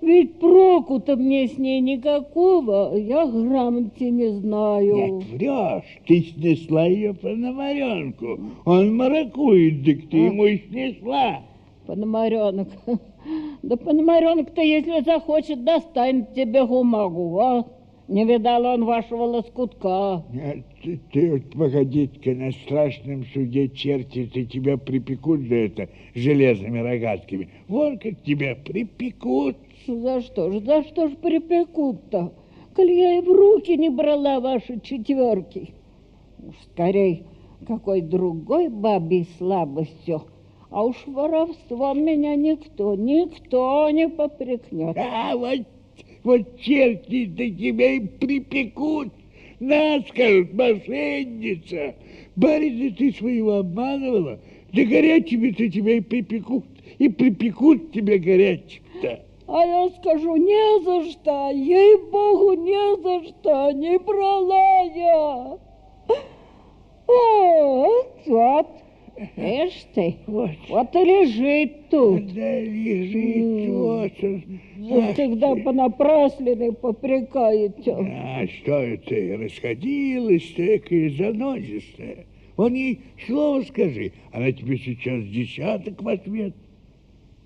Ведь 0.00 0.38
проку-то 0.38 1.16
мне 1.16 1.48
с 1.48 1.58
ней 1.58 1.80
никакого. 1.80 2.94
Я 2.96 3.26
грамоте 3.26 4.10
не 4.10 4.28
знаю. 4.28 4.94
Нет, 4.96 5.24
врешь. 5.32 5.98
Ты 6.06 6.20
снесла 6.20 6.86
ее 6.86 7.12
по 7.12 7.30
намаренку. 7.30 8.38
Он 8.64 8.96
маракует, 8.96 9.84
так 9.84 10.08
ты 10.10 10.18
А? 10.18 10.26
ему 10.26 10.46
и 10.46 10.58
снесла. 10.58 11.40
Пономаренок. 11.92 12.68
Да 13.62 13.76
Пономаренок-то, 13.76 14.62
если 14.62 15.04
захочет, 15.04 15.62
достанет 15.62 16.32
тебе 16.34 16.64
бумагу, 16.64 17.38
а? 17.38 17.66
Не 18.08 18.24
видал 18.24 18.64
он 18.64 18.84
вашего 18.84 19.24
лоскутка. 19.24 20.24
Нет, 20.32 20.64
ты, 20.82 20.98
ты 21.12 21.30
вот 21.30 21.50
погоди-ка, 21.52 22.30
на 22.30 22.50
страшном 22.50 23.24
суде 23.26 23.68
черти 23.68 24.28
ты 24.32 24.46
тебя 24.46 24.78
припекут 24.78 25.42
за 25.42 25.54
это 25.54 25.88
железными 26.14 26.78
рогатками. 26.78 27.50
Вон 27.68 27.98
как 27.98 28.22
тебя 28.22 28.56
припекут. 28.56 29.56
За 29.86 30.22
что 30.22 30.50
ж, 30.50 30.60
за 30.60 30.82
что 30.84 31.08
ж 31.08 31.12
припекут-то? 31.16 32.32
Коль 32.74 32.90
я 32.90 33.18
и 33.18 33.20
в 33.20 33.28
руки 33.28 33.76
не 33.76 33.90
брала 33.90 34.40
ваши 34.40 34.80
четверки. 34.80 35.74
Уж 36.38 36.54
скорей, 36.72 37.24
какой 37.66 38.00
другой 38.00 38.68
бабей 38.70 39.28
слабостью. 39.38 40.22
А 40.72 40.84
уж 40.84 40.96
воровством 41.06 42.02
меня 42.02 42.34
никто, 42.34 42.94
никто 42.94 43.90
не 43.90 44.08
попрекнет. 44.08 44.96
А 44.96 45.36
вот, 45.36 45.66
вот 46.24 46.60
черти-то 46.60 47.50
тебя 47.50 47.92
и 47.92 48.00
припекут. 48.00 49.12
На, 49.60 50.00
скажут, 50.08 50.54
мошенница. 50.54 51.94
Барина 52.36 52.90
ты 52.96 53.12
своего 53.12 53.58
обманывала, 53.58 54.40
да 54.72 54.82
горячими-то 54.82 55.68
тебя 55.68 55.98
и 55.98 56.00
припекут. 56.00 56.64
И 56.98 57.08
припекут 57.10 57.92
тебя 57.92 58.18
горячим-то. 58.18 59.20
А 59.48 59.66
я 59.66 59.90
скажу, 60.00 60.36
не 60.36 60.84
за 60.84 61.10
что, 61.10 61.50
ей-богу, 61.50 62.54
не 62.54 62.96
за 63.02 63.28
что, 63.28 63.70
не 63.72 63.98
брала 63.98 64.80
я. 64.94 65.58
Вот, 67.06 68.06
вот, 68.24 68.66
видишь 69.36 69.86
ты, 69.94 70.16
Вот. 70.26 70.50
вот 70.68 70.94
и 70.94 70.98
лежит 70.98 71.88
тут. 71.90 72.34
Да 72.34 72.60
лежит, 72.60 73.68
вот 73.70 74.12
он. 74.22 75.12
Всегда 75.14 75.54
ты. 75.54 75.62
понапраслены 75.62 76.72
попрекаете. 76.72 77.94
А 77.94 78.46
что 78.46 78.78
это, 78.78 79.42
расходилась 79.42 80.52
такая 80.56 81.10
занозистая. 81.10 82.26
Вон 82.56 82.74
ей 82.74 83.00
слово 83.26 83.62
скажи, 83.62 84.12
она 84.32 84.52
тебе 84.52 84.76
сейчас 84.78 85.24
десяток 85.24 86.02
в 86.02 86.08
ответ. 86.08 86.54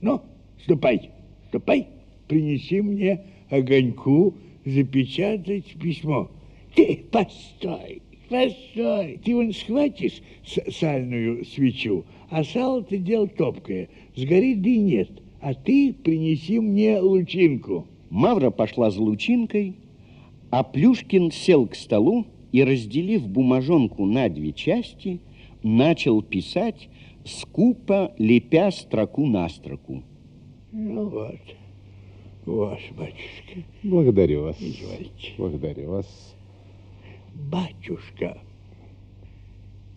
Ну, 0.00 0.20
ступай, 0.62 1.10
ступай, 1.48 1.86
принеси 2.28 2.80
мне 2.80 3.22
огоньку 3.50 4.34
запечатать 4.64 5.74
письмо. 5.80 6.28
Ты 6.74 7.04
постой, 7.10 8.02
постой. 8.28 9.20
Ты 9.24 9.34
вон 9.34 9.52
схватишь 9.52 10.20
с- 10.44 10.72
сальную 10.72 11.44
свечу, 11.44 12.04
а 12.30 12.44
сало-то 12.44 12.96
дело 12.98 13.26
топкое, 13.28 13.88
сгорит 14.14 14.62
да 14.62 14.68
и 14.68 14.78
нет. 14.78 15.10
А 15.40 15.54
ты 15.54 15.92
принеси 15.92 16.58
мне 16.60 16.98
лучинку. 17.00 17.86
Мавра 18.10 18.50
пошла 18.50 18.90
за 18.90 19.02
лучинкой, 19.02 19.74
а 20.50 20.62
Плюшкин 20.62 21.30
сел 21.30 21.66
к 21.66 21.74
столу 21.74 22.26
и, 22.52 22.62
разделив 22.62 23.28
бумажонку 23.28 24.04
на 24.06 24.28
две 24.28 24.52
части, 24.52 25.20
начал 25.62 26.22
писать, 26.22 26.88
скупо 27.24 28.12
лепя 28.18 28.70
строку 28.70 29.26
на 29.26 29.48
строку. 29.48 30.02
Ну 30.72 31.08
вот, 31.08 31.36
вот, 32.44 32.78
батюшка, 32.96 33.62
Благодарю 33.82 34.42
вас. 34.42 34.56
извольте. 34.60 35.32
Благодарю 35.36 35.90
вас. 35.90 36.35
Батюшка, 37.36 38.38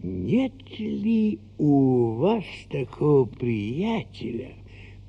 нет 0.04 0.54
ли 0.78 1.40
у 1.58 2.16
вас 2.16 2.44
такого 2.70 3.26
приятеля, 3.26 4.54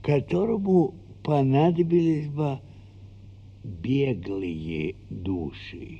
которому 0.02 0.94
понадобились 1.22 2.28
бы 2.28 2.60
беглые 3.64 4.94
души? 5.10 5.98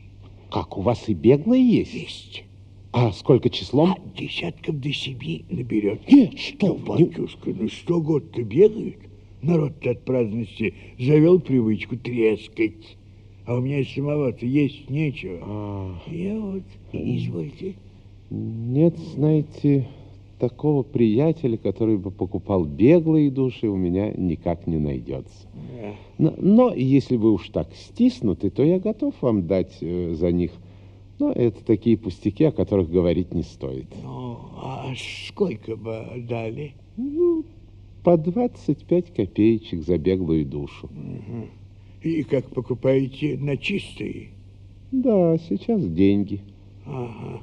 Как, 0.51 0.79
у 0.79 0.83
вас 0.83 1.09
и 1.09 1.15
беглые 1.15 1.69
есть? 1.69 1.95
Есть. 1.95 2.45
А 2.93 3.13
сколько 3.13 3.51
числом? 3.51 3.91
А 3.93 4.19
десятков 4.19 4.81
до 4.81 4.93
семи 4.93 5.45
наберет. 5.49 6.11
Нет, 6.11 6.39
что 6.39 6.69
Ну, 6.69 6.75
вы, 6.75 7.05
батюшка, 7.05 7.51
ну 7.51 7.69
сто 7.69 8.01
год-то 8.01 8.43
бегают. 8.43 8.97
Народ-то 9.43 9.91
от 9.91 10.05
праздности 10.05 10.75
завел 10.99 11.41
привычку 11.41 11.97
трескать. 11.97 12.97
А 13.47 13.55
у 13.57 13.61
меня 13.61 13.81
и 13.81 13.85
самого-то 13.85 14.47
есть 14.47 14.89
нечего. 14.91 15.39
А, 15.43 15.95
Я 16.07 16.39
вот, 16.39 16.63
извольте. 16.93 17.75
нет, 18.31 18.97
знаете, 18.99 19.89
такого 20.39 20.83
приятеля, 20.83 21.57
который 21.57 21.97
бы 21.99 22.11
покупал 22.11 22.65
беглые 22.65 23.31
души, 23.31 23.69
у 23.69 23.77
меня 23.77 24.13
никак 24.13 24.67
не 24.67 24.79
найдется. 24.79 25.47
Но, 26.19 26.35
но 26.39 26.75
если 26.75 27.17
вы 27.17 27.33
уж 27.33 27.49
так 27.49 27.69
стиснуты, 27.75 28.51
то 28.51 28.63
я 28.63 28.79
готов 28.79 29.15
вам 29.21 29.47
дать 29.47 29.79
э, 29.81 30.15
за 30.15 30.33
них. 30.33 30.53
Но 31.19 31.31
это 31.31 31.63
такие 31.65 31.99
пустяки, 31.99 32.45
о 32.45 32.53
которых 32.53 32.91
говорить 32.91 33.35
не 33.35 33.43
стоит. 33.43 33.87
Ну, 34.03 34.39
а 34.57 34.93
сколько 35.29 35.77
бы 35.77 36.25
дали? 36.29 36.73
Ну, 36.97 37.45
по 38.03 38.17
25 38.17 39.13
копеечек 39.15 39.83
за 39.83 39.99
беглую 39.99 40.47
душу. 40.47 40.89
И 42.03 42.23
как 42.23 42.47
покупаете 42.47 43.37
на 43.39 43.57
чистые? 43.57 44.29
Да, 44.91 45.37
сейчас 45.49 45.87
деньги. 45.87 46.41
Ага. 46.87 47.43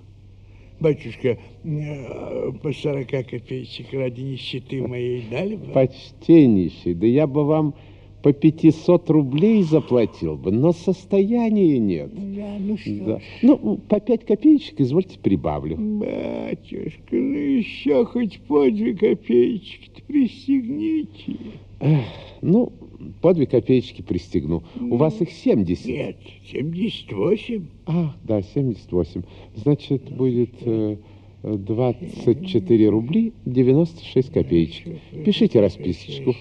Батюшка, 0.79 1.37
э, 1.63 2.51
по 2.61 2.71
40 2.71 3.07
копеечек 3.07 3.93
ради 3.93 4.21
нищеты 4.21 4.85
моей 4.85 5.23
дали 5.29 5.55
бы? 5.55 5.71
Почтеннейший, 5.73 6.93
да 6.93 7.07
я 7.07 7.25
бы 7.27 7.45
вам 7.45 7.73
по 8.21 8.33
500 8.33 9.09
рублей 9.09 9.61
заплатил 9.63 10.35
бы, 10.37 10.51
но 10.51 10.73
состояния 10.73 11.79
нет. 11.79 12.11
Да, 12.35 12.57
ну 12.59 12.77
что 12.77 13.05
Да. 13.05 13.19
ж. 13.19 13.23
Ну, 13.43 13.77
по 13.77 13.99
5 13.99 14.25
копеечек, 14.25 14.81
извольте, 14.81 15.17
прибавлю. 15.19 15.77
Батюшка, 15.77 17.15
ну 17.15 17.37
еще 17.37 18.05
хоть 18.05 18.39
по 18.41 18.69
две 18.69 18.93
копеечки 18.95 20.03
пристегните. 20.07 21.37
Эх, 21.79 22.05
ну, 22.41 22.71
по 23.21 23.33
2 23.33 23.45
копеечки 23.45 24.01
пристегну. 24.01 24.63
У 24.79 24.97
вас 24.97 25.21
их 25.21 25.31
70. 25.31 25.85
Нет, 25.85 26.17
78. 26.51 27.65
А, 27.85 28.15
да, 28.23 28.41
78. 28.41 29.21
Значит, 29.55 30.15
будет 30.15 30.55
э, 30.61 30.97
24 31.43 32.89
рубли 32.89 33.33
96 33.45 34.31
копеечек. 34.31 34.99
Пишите 35.23 35.61
расписочку. 35.61 36.35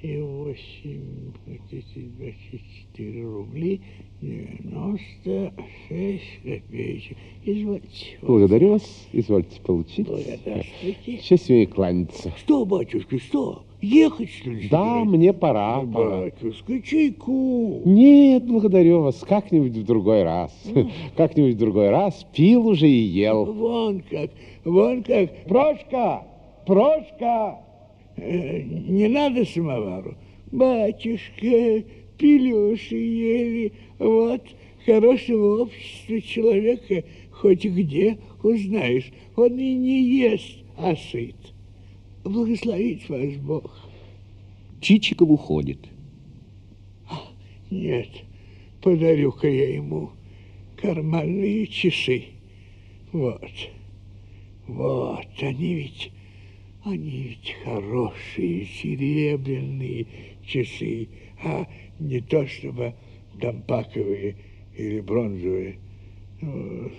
И 0.00 0.16
8, 0.16 1.32
24 1.46 3.24
рубли 3.24 3.80
96 4.22 6.22
копеечек. 6.44 7.16
Извольте. 7.44 8.18
Благодарю 8.22 8.70
вас. 8.70 9.08
Извольте 9.12 9.60
получить. 9.60 10.06
Благодарствуйте. 10.06 11.18
Честь 11.18 11.50
мне 11.50 11.66
кланяться. 11.66 12.32
Что, 12.36 12.64
батюшка, 12.64 13.18
что? 13.18 13.64
Ехать, 13.80 14.30
что 14.30 14.50
ли, 14.50 14.68
Да, 14.68 14.78
собираетесь? 15.02 15.08
мне 15.12 15.32
пора. 15.32 15.82
Батюшка, 15.82 16.82
чайку. 16.82 17.82
Нет, 17.84 18.44
благодарю 18.44 19.02
вас. 19.02 19.24
Как-нибудь 19.28 19.72
в 19.76 19.84
другой 19.84 20.24
раз. 20.24 20.52
Как-нибудь 21.16 21.54
в 21.54 21.58
другой 21.58 21.90
раз. 21.90 22.26
Пил 22.34 22.66
уже 22.66 22.88
и 22.88 23.00
ел. 23.00 23.44
Вон 23.44 24.00
как, 24.10 24.30
вон 24.64 25.02
как. 25.04 25.44
Прошка, 25.44 26.26
Прошка. 26.66 27.60
Э, 28.16 28.62
не 28.62 29.06
надо 29.08 29.44
самовару. 29.44 30.16
Батюшка, 30.50 31.84
пилюши 32.18 32.96
ели. 32.96 33.72
Вот, 33.98 34.42
хорошего 34.84 35.62
общества 35.62 36.20
человека 36.20 37.04
хоть 37.30 37.64
где 37.64 38.18
узнаешь. 38.42 39.12
Он 39.36 39.56
и 39.56 39.74
не 39.74 40.02
ест, 40.02 40.58
а 40.76 40.96
сыт. 40.96 41.36
Благословить 42.28 43.08
вас 43.08 43.36
Бог. 43.36 43.88
Чичиков 44.82 45.30
уходит. 45.30 45.78
Нет, 47.70 48.08
подарю-ка 48.82 49.48
я 49.48 49.76
ему 49.76 50.10
карманные 50.76 51.66
часы. 51.66 52.24
Вот. 53.12 53.50
Вот, 54.66 55.26
они 55.40 55.74
ведь, 55.74 56.12
они 56.84 57.28
ведь 57.28 57.56
хорошие, 57.64 58.66
серебряные 58.66 60.06
часы, 60.44 61.08
а 61.42 61.66
не 61.98 62.20
то 62.20 62.46
чтобы 62.46 62.94
тампаковые 63.40 64.36
или 64.76 65.00
бронзовые. 65.00 65.78
Ну, 66.42 66.90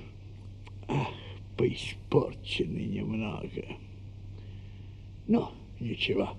Ах, 0.87 1.13
поиспорчены 1.55 2.79
немного. 2.79 3.63
Но 5.29 5.53
ничего, 5.79 6.31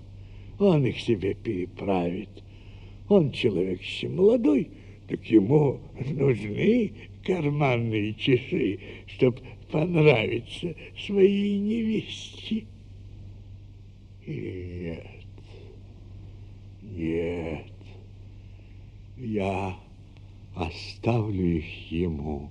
он 0.59 0.85
их 0.85 0.99
себе 0.99 1.33
переправит. 1.33 2.29
Он 3.07 3.31
человек 3.31 3.81
еще 3.81 4.09
молодой, 4.09 4.69
так 5.07 5.25
ему 5.27 5.79
нужны 6.11 6.91
карманные 7.25 8.13
часы, 8.15 8.79
чтоб 9.07 9.39
понравиться 9.71 10.75
своей 11.05 11.57
невесте. 11.57 12.65
Или 14.25 14.83
нет? 14.83 15.07
Нет. 16.81 17.71
Я 19.15 19.79
оставлю 20.53 21.59
их 21.59 21.91
ему 21.91 22.49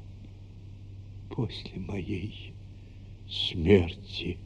после 1.29 1.79
моей 1.81 2.55
смерти 3.29 4.39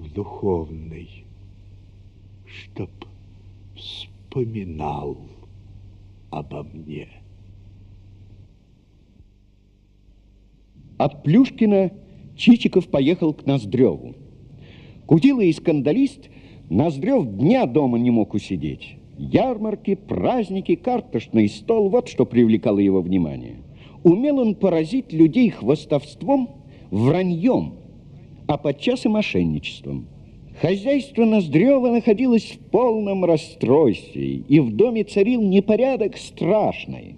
в 0.00 0.12
духовной, 0.12 1.24
чтоб 2.44 2.90
вспоминал 3.74 5.16
обо 6.30 6.62
мне. 6.62 7.08
От 10.98 11.22
Плюшкина 11.22 11.92
Чичиков 12.36 12.88
поехал 12.88 13.32
к 13.34 13.46
Ноздреву. 13.46 14.14
Кутила 15.06 15.40
и 15.40 15.52
скандалист 15.52 16.30
Ноздрев 16.68 17.26
дня 17.26 17.66
дома 17.66 17.98
не 17.98 18.10
мог 18.10 18.34
усидеть. 18.34 18.96
Ярмарки, 19.18 19.94
праздники, 19.94 20.74
карточный 20.74 21.48
стол– 21.48 21.88
вот 21.90 22.08
что 22.08 22.26
привлекало 22.26 22.78
его 22.78 23.00
внимание. 23.00 23.56
Умел 24.02 24.38
он 24.40 24.54
поразить 24.54 25.12
людей 25.12 25.50
хвостовством, 25.50 26.50
враньем, 26.90 27.74
а 28.46 28.58
подчас 28.58 29.04
и 29.04 29.08
мошенничеством. 29.08 30.06
Хозяйство 30.60 31.24
Ноздрева 31.24 31.90
находилось 31.90 32.52
в 32.52 32.58
полном 32.70 33.24
расстройстве, 33.24 34.36
и 34.48 34.60
в 34.60 34.74
доме 34.74 35.04
царил 35.04 35.42
непорядок 35.42 36.16
страшный. 36.16 37.16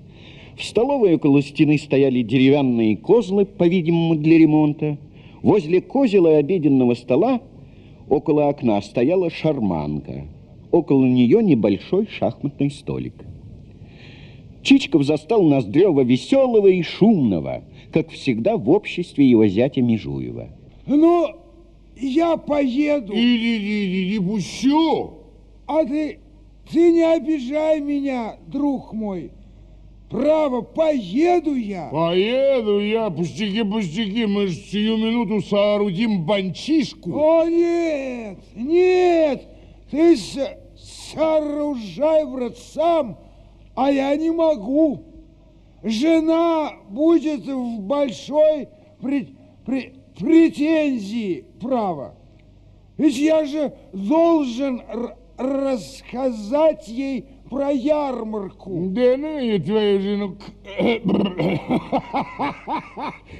В 0.56 0.64
столовой 0.64 1.14
около 1.14 1.40
стены 1.40 1.78
стояли 1.78 2.22
деревянные 2.22 2.96
козлы, 2.96 3.44
по-видимому, 3.46 4.16
для 4.16 4.38
ремонта. 4.38 4.98
Возле 5.40 5.80
козела 5.80 6.36
обеденного 6.36 6.94
стола 6.94 7.40
около 8.08 8.48
окна 8.48 8.82
стояла 8.82 9.30
шарманка. 9.30 10.24
Около 10.72 11.04
нее 11.04 11.42
небольшой 11.42 12.08
шахматный 12.08 12.70
столик. 12.70 13.14
Чичков 14.62 15.04
застал 15.04 15.42
Ноздрева 15.44 16.02
веселого 16.02 16.66
и 16.66 16.82
шумного, 16.82 17.62
как 17.92 18.10
всегда 18.10 18.56
в 18.56 18.68
обществе 18.68 19.30
его 19.30 19.46
зятя 19.46 19.80
Межуева. 19.80 20.48
Ну, 20.88 21.36
я 21.96 22.36
поеду. 22.36 23.12
Иди, 23.14 24.12
не 24.12 24.26
пущу. 24.26 25.14
А 25.66 25.84
ты, 25.84 26.20
ты 26.70 26.92
не 26.92 27.02
обижай 27.02 27.80
меня, 27.80 28.36
друг 28.46 28.92
мой. 28.92 29.32
Право, 30.08 30.62
поеду 30.62 31.54
я. 31.54 31.90
Поеду 31.92 32.80
я, 32.80 33.10
пустяки, 33.10 33.62
пустяки, 33.62 34.24
мы 34.24 34.46
же 34.46 34.54
сию 34.54 34.96
минуту 34.96 35.42
соорудим 35.42 36.24
банчишку. 36.24 37.12
О, 37.14 37.44
нет, 37.44 38.38
нет, 38.56 39.46
ты 39.90 40.16
сооружай, 40.16 42.24
брат, 42.24 42.56
сам, 42.56 43.18
а 43.74 43.90
я 43.90 44.16
не 44.16 44.30
могу. 44.30 45.02
Жена 45.82 46.72
будет 46.88 47.46
в 47.46 47.80
большой 47.80 48.68
при, 49.02 49.36
при, 49.66 49.92
претензии, 50.18 51.44
право. 51.60 52.14
Ведь 52.96 53.16
я 53.16 53.44
же 53.44 53.72
должен 53.92 54.82
рассказать 55.38 56.88
ей 56.88 57.26
про 57.48 57.70
ярмарку. 57.70 58.88
Да 58.90 59.16
ну 59.16 59.38
и 59.38 59.58
твою 59.58 60.00
жену. 60.00 60.36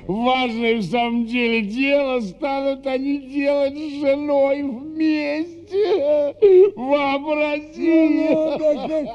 Важное 0.06 0.76
в 0.76 0.82
самом 0.82 1.26
деле 1.26 1.62
дело 1.62 2.20
станут 2.20 2.86
они 2.86 3.18
делать 3.18 3.76
с 3.76 4.00
женой 4.00 4.62
вместе. 4.62 6.34
Вообрази. 6.76 8.30
Ну, 8.30 8.58
так, 8.58 8.88
так, 8.88 9.06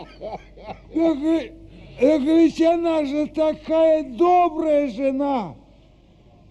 так, 0.94 1.52
так 2.00 2.22
ведь 2.22 2.62
она 2.62 3.06
же 3.06 3.28
такая 3.28 4.04
добрая 4.04 4.88
жена. 4.90 5.56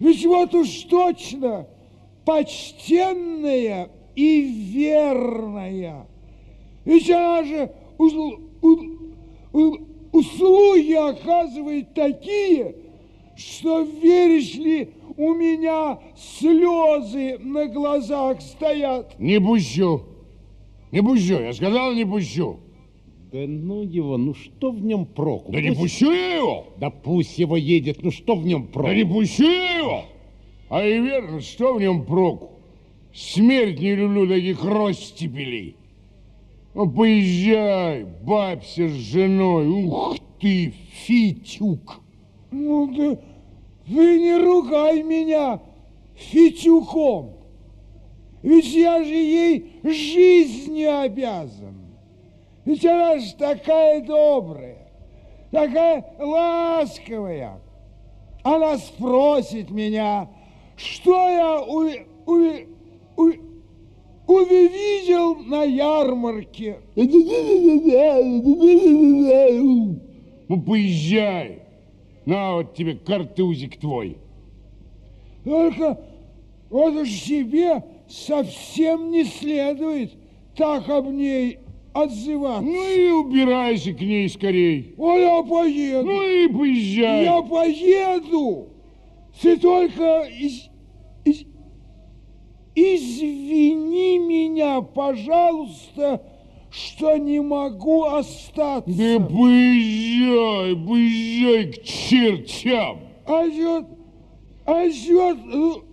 Ведь 0.03 0.25
вот 0.25 0.53
уж 0.53 0.69
точно 0.89 1.65
почтенная 2.25 3.89
и 4.15 4.41
верная. 4.41 6.07
Ведь 6.83 7.09
она 7.09 7.41
же 7.45 7.71
услуги 10.11 10.91
оказывает 10.91 11.93
такие, 11.93 12.75
что, 13.37 13.83
веришь 13.83 14.55
ли, 14.55 14.89
у 15.15 15.33
меня 15.35 15.99
слезы 16.17 17.37
на 17.39 17.67
глазах 17.67 18.41
стоят. 18.41 19.17
Не 19.17 19.39
пущу. 19.39 20.01
Не 20.91 21.01
пущу. 21.01 21.39
Я 21.39 21.53
сказал, 21.53 21.93
не 21.93 22.03
пущу. 22.03 22.59
Да 23.33 23.47
ну 23.47 23.81
его, 23.81 24.17
ну 24.17 24.35
что 24.35 24.71
в 24.71 24.79
нем 24.79 25.07
проку? 25.07 25.51
Да 25.51 25.57
пусть... 25.57 25.67
не 25.67 25.75
пущу 25.75 26.11
я 26.11 26.35
его! 26.35 26.67
Да 26.77 26.91
пусть 26.91 27.39
его 27.39 27.57
едет, 27.57 28.03
ну 28.03 28.11
что 28.11 28.35
в 28.35 28.45
нем 28.45 28.67
проку? 28.67 28.89
Да 28.89 28.95
не 28.95 29.03
пущу 29.03 29.43
я 29.43 29.77
его! 29.79 30.05
А 30.69 30.85
и 30.85 30.99
верно, 30.99 31.41
что 31.41 31.73
в 31.73 31.81
нем 31.81 32.05
проку? 32.05 32.51
Смерть 33.11 33.79
не 33.79 33.95
люблю 33.95 34.27
таких 34.27 34.63
ростепелей. 34.63 35.75
Ну, 36.75 36.91
поезжай, 36.91 38.05
бабся 38.23 38.87
с 38.87 38.91
женой. 38.91 39.67
Ух 39.67 40.15
ты, 40.39 40.71
Фитюк. 40.91 42.01
Ну, 42.51 42.87
да 42.95 43.19
вы 43.87 44.19
не 44.19 44.37
ругай 44.37 45.01
меня 45.01 45.59
Фитюком. 46.13 47.31
Ведь 48.43 48.71
я 48.75 49.03
же 49.03 49.15
ей 49.15 49.71
жизнью 49.83 50.99
обязан. 50.99 51.82
Ведь 52.65 52.85
она 52.85 53.19
же 53.19 53.35
такая 53.35 54.01
добрая, 54.01 54.87
такая 55.51 56.05
ласковая. 56.17 57.59
Она 58.43 58.77
спросит 58.77 59.69
меня, 59.69 60.29
что 60.75 61.29
я 61.29 61.61
у, 61.61 61.89
у, 62.25 62.37
у, 63.17 63.31
увидел 64.27 65.35
на 65.35 65.63
ярмарке. 65.63 66.79
Ну, 70.47 70.61
поезжай. 70.61 71.59
На 72.25 72.55
вот 72.55 72.75
тебе 72.75 72.95
картузик 72.95 73.79
твой. 73.79 74.17
Только 75.43 75.99
вот 76.69 76.93
уж 76.93 77.09
себе 77.09 77.83
совсем 78.07 79.11
не 79.11 79.25
следует 79.25 80.13
так 80.55 80.87
об 80.89 81.07
ней 81.07 81.59
отзываться. 81.93 82.61
Ну 82.61 82.89
и 82.89 83.09
убирайся 83.09 83.93
к 83.93 84.01
ней 84.01 84.27
скорей. 84.29 84.95
О, 84.97 85.17
я 85.17 85.43
поеду. 85.43 86.05
Ну 86.05 86.23
и 86.23 86.47
поезжай. 86.47 87.23
Я 87.23 87.41
поеду. 87.41 88.67
Ты 89.41 89.57
только 89.57 90.21
из, 90.23 90.69
из, 91.25 91.45
извини 92.75 94.19
меня, 94.19 94.81
пожалуйста, 94.81 96.21
что 96.71 97.17
не 97.17 97.39
могу 97.39 98.03
остаться. 98.05 98.83
Да 98.87 99.19
поезжай, 99.19 100.75
поезжай 100.75 101.71
к 101.71 101.83
чертям. 101.83 102.99
А 103.25 103.45
вот, 103.45 103.85
а 104.65 104.85
вот, 105.09 105.83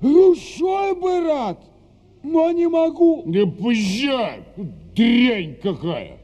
душой 0.00 0.94
бы 0.94 1.20
рад, 1.20 1.64
но 2.22 2.50
не 2.50 2.68
могу. 2.68 3.22
Да 3.26 3.46
поезжай, 3.46 4.40
дрянь 4.94 5.56
какая. 5.62 6.18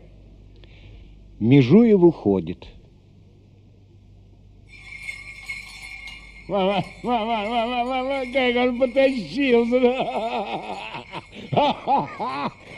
Межуев 1.41 2.03
уходит. 2.03 2.67
Мама, 6.49 6.85
мама, 7.03 7.45
мама, 7.49 7.85
мама, 7.85 8.25
как 8.33 8.57
он 8.57 8.79
потащился. 8.79 9.81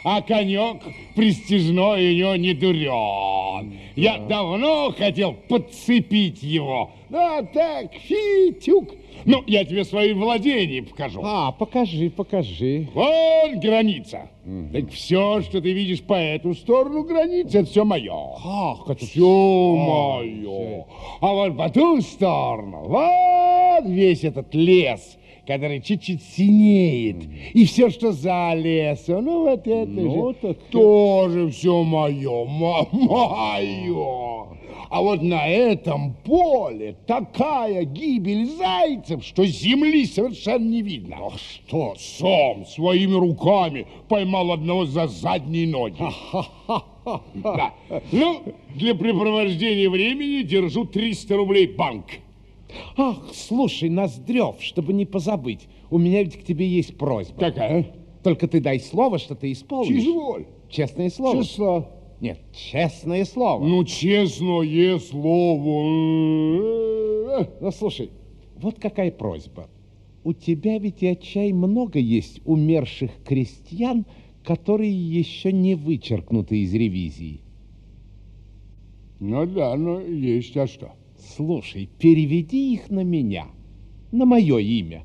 А 0.05 0.23
конек 0.23 0.83
престижной 1.15 2.13
у 2.13 2.17
него 2.17 2.37
не 2.37 2.55
дурен. 2.55 3.79
Я 3.95 4.19
давно 4.19 4.95
хотел 4.97 5.35
подцепить 5.35 6.43
его. 6.43 6.93
Да 7.11 7.43
так, 7.43 7.93
фитюк. 7.93 8.89
Ну, 9.25 9.43
я 9.47 9.65
тебе 9.65 9.85
свои 9.85 10.13
владения 10.13 10.83
покажу. 10.83 11.21
А, 11.23 11.53
покажи, 11.53 12.11
покажи. 12.11 12.89
Вон 12.95 13.61
граница. 13.61 14.31
Угу. 14.47 14.69
Так 14.73 14.91
все, 14.91 15.43
что 15.43 15.61
ты 15.61 15.73
видишь 15.73 16.03
по 16.03 16.15
эту 16.15 16.55
сторону 16.55 17.03
границы, 17.03 17.59
это 17.59 17.69
все 17.69 17.85
мое. 17.85 18.15
Ах, 18.45 18.89
это 18.89 19.05
все 19.05 19.77
мое. 19.77 20.87
А 21.21 21.33
вот 21.35 21.57
по 21.57 21.69
ту 21.69 22.01
сторону, 22.01 22.85
вот 22.87 23.85
весь 23.87 24.25
этот 24.25 24.55
лес, 24.55 25.18
который 25.49 25.81
чуть-чуть 25.81 26.23
синеет. 26.23 27.27
И 27.55 27.65
все, 27.65 27.89
что 27.89 28.13
за 28.13 28.53
лесом, 28.55 29.25
ну 29.25 29.45
вот 29.45 29.67
это 29.67 29.91
ну, 29.91 30.29
же 30.29 30.35
так... 30.35 30.59
тоже 30.71 31.49
все 31.49 31.83
мое, 31.85 32.45
мое. 32.45 34.47
А 34.91 35.01
вот 35.01 35.23
на 35.23 35.49
этом 35.49 36.15
поле 36.23 36.97
такая 37.07 37.85
гибель 37.85 38.45
зайцев, 38.45 39.25
что 39.25 39.47
земли 39.47 40.05
совершенно 40.05 40.69
не 40.69 40.83
видно. 40.83 41.17
Ах, 41.19 41.39
что? 41.39 41.95
Сам 41.99 42.67
своими 42.67 43.15
руками 43.15 43.87
поймал 44.09 44.53
одного 44.53 44.85
за 44.85 45.07
задние 45.07 45.67
ноги. 45.67 46.03
Да. 47.33 47.73
Ну, 48.13 48.43
для 48.75 48.95
препровождения 48.95 49.89
времени 49.89 50.43
держу 50.43 50.85
300 50.85 51.37
рублей 51.37 51.67
банк. 51.67 52.05
Ах, 52.97 53.19
слушай, 53.33 53.89
Ноздрев, 53.89 54.57
чтобы 54.61 54.93
не 54.93 55.07
позабыть, 55.07 55.69
у 55.91 55.99
меня 55.99 56.23
ведь 56.23 56.37
к 56.37 56.45
тебе 56.45 56.67
есть 56.67 56.97
просьба. 56.97 57.39
Какая? 57.39 57.87
Только 58.23 58.49
ты 58.49 58.61
дай 58.61 58.81
слово, 58.81 59.19
что 59.19 59.35
ты 59.35 59.53
исполнишь. 59.53 60.03
Чизволь. 60.03 60.47
Честное 60.69 61.11
слово. 61.11 61.43
Число. 61.43 61.89
Нет, 62.21 62.41
честное 62.53 63.25
слово. 63.25 63.65
Ну, 63.65 63.85
честное 63.85 64.99
слово. 64.99 65.85
Ну, 67.61 67.71
слушай, 67.71 68.11
вот 68.57 68.79
какая 68.81 69.13
просьба. 69.13 69.69
У 70.25 70.33
тебя 70.33 70.79
ведь 70.79 71.03
и 71.03 71.07
отчай 71.07 71.53
много 71.53 72.01
есть 72.01 72.41
умерших 72.45 73.11
крестьян, 73.25 74.05
которые 74.45 74.93
еще 74.93 75.53
не 75.53 75.75
вычеркнуты 75.75 76.59
из 76.59 76.75
ревизии. 76.75 77.41
Ну 79.21 79.47
да, 79.47 79.77
ну 79.77 80.01
есть, 80.01 80.57
а 80.57 80.67
что? 80.67 80.93
Слушай, 81.19 81.91
переведи 81.99 82.73
их 82.75 82.91
на 82.91 83.03
меня, 83.03 83.49
на 84.13 84.25
мое 84.25 84.59
имя. 84.59 85.05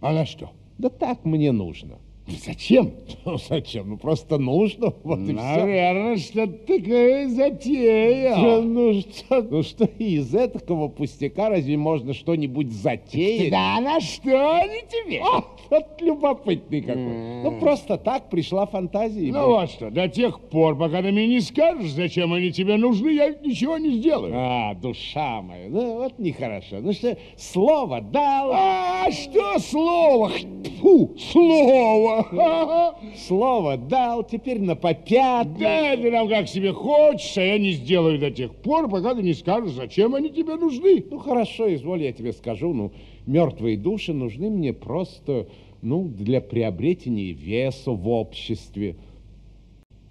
А 0.00 0.12
на 0.12 0.24
что? 0.24 0.52
Да 0.78 0.88
так 0.88 1.24
мне 1.24 1.52
нужно. 1.52 1.98
Зачем? 2.26 2.92
Ну, 3.24 3.38
зачем? 3.38 3.90
Ну, 3.90 3.96
просто 3.98 4.36
нужно, 4.36 4.92
вот 5.04 5.20
и 5.20 5.26
все. 5.26 5.32
Наверное, 5.34 6.16
что-то 6.16 6.58
такая 6.66 7.28
затея. 7.28 8.34
Да, 8.34 8.60
ну, 8.60 9.00
что, 9.00 9.42
ну 9.42 9.62
что 9.62 9.84
из 9.84 10.34
этого 10.34 10.88
пустяка 10.88 11.50
разве 11.50 11.76
можно 11.76 12.12
что-нибудь 12.14 12.72
затеять? 12.72 13.52
Да 13.52 13.80
на 13.80 14.00
что 14.00 14.56
они 14.56 14.80
тебе? 14.90 15.22
А, 15.32 15.44
вот 15.70 16.02
любопытный 16.02 16.80
какой. 16.80 17.42
Ну, 17.44 17.58
просто 17.60 17.96
так 17.96 18.28
пришла 18.28 18.66
фантазия. 18.66 19.32
Ну 19.32 19.46
вот. 19.46 19.60
вот 19.60 19.70
что, 19.70 19.90
до 19.90 20.08
тех 20.08 20.40
пор, 20.40 20.76
пока 20.76 21.00
ты 21.00 21.12
мне 21.12 21.28
не 21.28 21.40
скажешь, 21.40 21.92
зачем 21.92 22.32
они 22.32 22.50
тебе 22.50 22.76
нужны, 22.76 23.10
я 23.10 23.28
ничего 23.30 23.78
не 23.78 23.92
сделаю. 23.92 24.32
А, 24.34 24.74
душа 24.74 25.40
моя, 25.42 25.68
ну 25.70 25.98
вот 25.98 26.18
нехорошо. 26.18 26.80
Ну 26.80 26.92
что, 26.92 27.16
слово 27.36 28.00
дал. 28.00 28.50
А 28.52 29.10
что 29.12 29.58
слово? 29.60 30.32
Фу, 30.80 31.14
слово. 31.16 32.11
Слово 33.26 33.76
дал, 33.76 34.24
теперь 34.24 34.60
на 34.60 34.76
попятный. 34.76 35.60
Да, 35.60 35.96
ты 35.96 36.10
нам 36.10 36.28
как 36.28 36.48
себе 36.48 36.72
хочешь, 36.72 37.36
а 37.36 37.42
я 37.42 37.58
не 37.58 37.72
сделаю 37.72 38.18
до 38.18 38.30
тех 38.30 38.54
пор, 38.54 38.88
пока 38.88 39.14
ты 39.14 39.22
не 39.22 39.34
скажешь, 39.34 39.72
зачем 39.72 40.14
они 40.14 40.30
тебе 40.30 40.56
нужны. 40.56 41.04
Ну 41.10 41.18
хорошо, 41.18 41.72
изволь, 41.74 42.02
я 42.02 42.12
тебе 42.12 42.32
скажу, 42.32 42.72
ну, 42.72 42.92
мертвые 43.26 43.76
души 43.76 44.12
нужны 44.12 44.50
мне 44.50 44.72
просто, 44.72 45.48
ну, 45.82 46.08
для 46.08 46.40
приобретения 46.40 47.32
веса 47.32 47.90
в 47.90 48.08
обществе. 48.08 48.96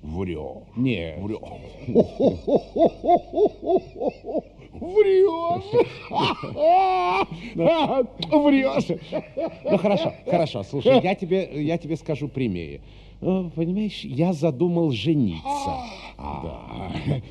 Врешь. 0.01 0.63
Нет. 0.75 1.19
Врешь. 1.19 1.39
Врешь. 8.29 8.99
Ну 9.65 9.77
хорошо, 9.77 10.13
хорошо, 10.25 10.63
слушай, 10.63 10.99
я 11.01 11.15
тебе, 11.15 11.49
я 11.63 11.77
тебе 11.77 11.95
скажу 11.97 12.27
прямее. 12.27 12.81
Э, 13.21 13.49
Понимаешь, 13.55 14.01
я 14.03 14.33
задумал 14.33 14.91
жениться. 14.91 15.83
Да. 16.17 17.21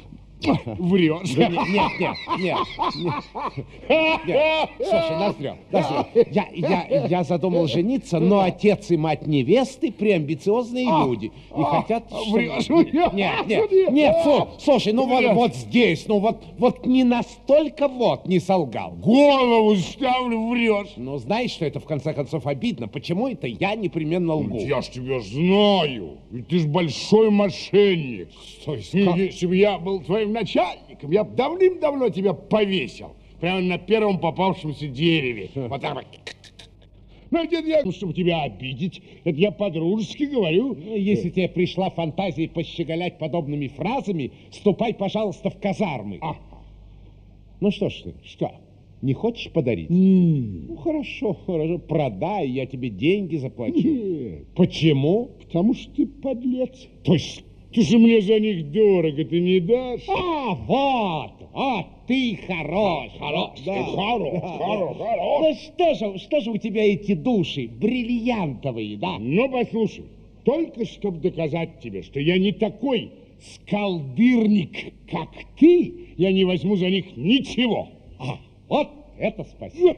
Врешь. 0.79 1.35
Да 1.35 1.49
Нет, 1.49 1.69
нет, 1.69 1.91
нет, 1.99 2.17
нет, 2.39 2.57
нет. 2.97 3.17
Нет. 4.27 4.71
Слушай, 4.79 5.19
Ноздрев, 5.19 5.57
Ноздрев, 5.71 6.07
я, 6.33 6.49
я, 6.55 7.07
я 7.07 7.25
задумал 7.25 7.67
жениться, 7.67 8.19
но 8.19 8.41
отец 8.41 8.91
и 8.91 8.97
мать 8.97 9.27
невесты 9.27 9.93
преамбициозные 9.93 10.87
люди. 10.87 11.33
И 11.57 11.63
хотят... 11.63 12.05
чтобы- 12.09 12.31
врешь, 12.33 12.69
врешь. 12.69 13.13
Нет, 13.13 13.47
нет, 13.47 13.71
нет, 13.93 14.17
слу- 14.25 14.49
слушай, 14.59 14.93
ну 14.93 15.07
вот, 15.07 15.25
вот 15.35 15.55
здесь, 15.55 16.07
ну 16.09 16.19
вот, 16.19 16.43
вот 16.59 16.87
не 16.87 17.05
настолько 17.05 17.89
вот 17.89 18.27
не 18.27 18.41
солгал. 18.41 18.93
Голову 18.93 19.77
ставлю, 19.77 20.49
врешь. 20.49 20.93
Ну, 20.97 21.19
знаешь, 21.19 21.51
что 21.51 21.65
это 21.67 21.81
в 21.81 21.85
конце 21.85 22.15
концов 22.15 22.47
обидно? 22.47 22.89
Почему 22.89 23.29
это 23.29 23.47
я 23.47 23.75
непременно 23.75 24.35
лгу? 24.35 24.59
Я 24.59 24.81
ж 24.83 24.89
тебя 24.89 25.21
знаю. 25.21 26.19
Ведь 26.31 26.49
ты 26.49 26.59
ж 26.61 26.67
большой 26.67 27.31
мошенник. 27.31 28.29
То 28.65 28.75
есть 28.75 28.95
И 28.95 29.05
как? 29.05 29.17
Если 29.17 29.47
бы 29.47 29.57
я 29.57 29.79
был 29.79 30.01
твоим 30.01 30.30
начальником, 30.33 31.11
я 31.11 31.25
бы 31.25 31.35
давным-давно 31.35 32.09
тебя 32.11 32.33
повесил. 32.33 33.13
Прямо 33.41 33.61
на 33.61 33.79
первом 33.79 34.19
попавшемся 34.19 34.87
дереве. 34.87 35.51
Вот 35.55 35.81
так 35.81 35.95
вот. 35.95 36.05
Ну, 37.31 37.45
это 37.45 37.57
я, 37.59 37.91
чтобы 37.93 38.13
тебя 38.13 38.43
обидеть, 38.43 39.03
это 39.25 39.39
я 39.39 39.53
по-дружески 39.53 40.25
говорю. 40.25 40.75
Ну, 40.75 40.97
Если 40.97 41.31
тебе 41.31 41.49
пришла 41.49 41.91
фантазия 41.91 42.49
пощеголять 42.49 43.19
подобными 43.19 43.69
фразами, 43.69 44.33
ступай, 44.51 44.95
пожалуйста, 44.95 45.51
в 45.51 45.59
казармы. 45.61 46.19
А. 46.23 46.37
Ну 47.61 47.71
что 47.71 47.89
ж 47.89 48.03
ты, 48.03 48.15
что, 48.25 48.53
не 49.01 49.13
хочешь 49.13 49.53
подарить? 49.53 49.91
Ну, 49.91 50.77
хорошо, 50.77 51.35
хорошо, 51.47 51.79
продай, 51.79 52.49
я 52.49 52.67
тебе 52.67 52.91
деньги 52.91 53.37
заплачу. 53.37 53.77
Нет, 53.77 54.49
Почему? 54.55 55.31
потому 55.41 55.75
что 55.75 55.91
ты 55.93 56.07
подлец. 56.07 56.89
То 57.05 57.15
есть 57.15 57.45
ты 57.73 57.83
же 57.83 57.99
мне 57.99 58.21
за 58.21 58.39
них 58.41 58.71
дорого, 58.73 59.25
ты 59.25 59.41
не 59.41 59.61
дашь? 59.61 60.03
А, 60.09 60.55
вот, 60.55 61.33
вот, 61.53 61.87
ты 62.07 62.39
хорош. 62.47 63.11
Хорош, 63.19 63.61
Да, 63.65 63.75
ты 63.75 63.85
хорош, 63.85 64.41
да, 64.41 64.59
хорош, 64.59 64.97
да. 64.99 65.05
хорош. 65.05 65.41
Ну 65.41 65.55
что 65.55 65.95
же, 65.95 66.19
что 66.19 66.41
же 66.41 66.51
у 66.51 66.57
тебя 66.57 66.85
эти 66.85 67.15
души, 67.15 67.69
бриллиантовые, 67.69 68.97
да? 68.97 69.19
Ну, 69.19 69.49
послушай, 69.49 70.05
только 70.45 70.85
чтобы 70.85 71.19
доказать 71.19 71.81
тебе, 71.81 72.03
что 72.03 72.19
я 72.19 72.39
не 72.39 72.53
такой 72.53 73.13
скалдырник, 73.41 74.93
как 75.11 75.31
ты, 75.59 75.95
я 76.17 76.33
не 76.33 76.45
возьму 76.45 76.77
за 76.77 76.91
них 76.91 77.17
ничего. 77.17 77.89
А, 78.19 78.39
вот 78.69 78.89
это 79.19 79.45
спасибо. 79.45 79.97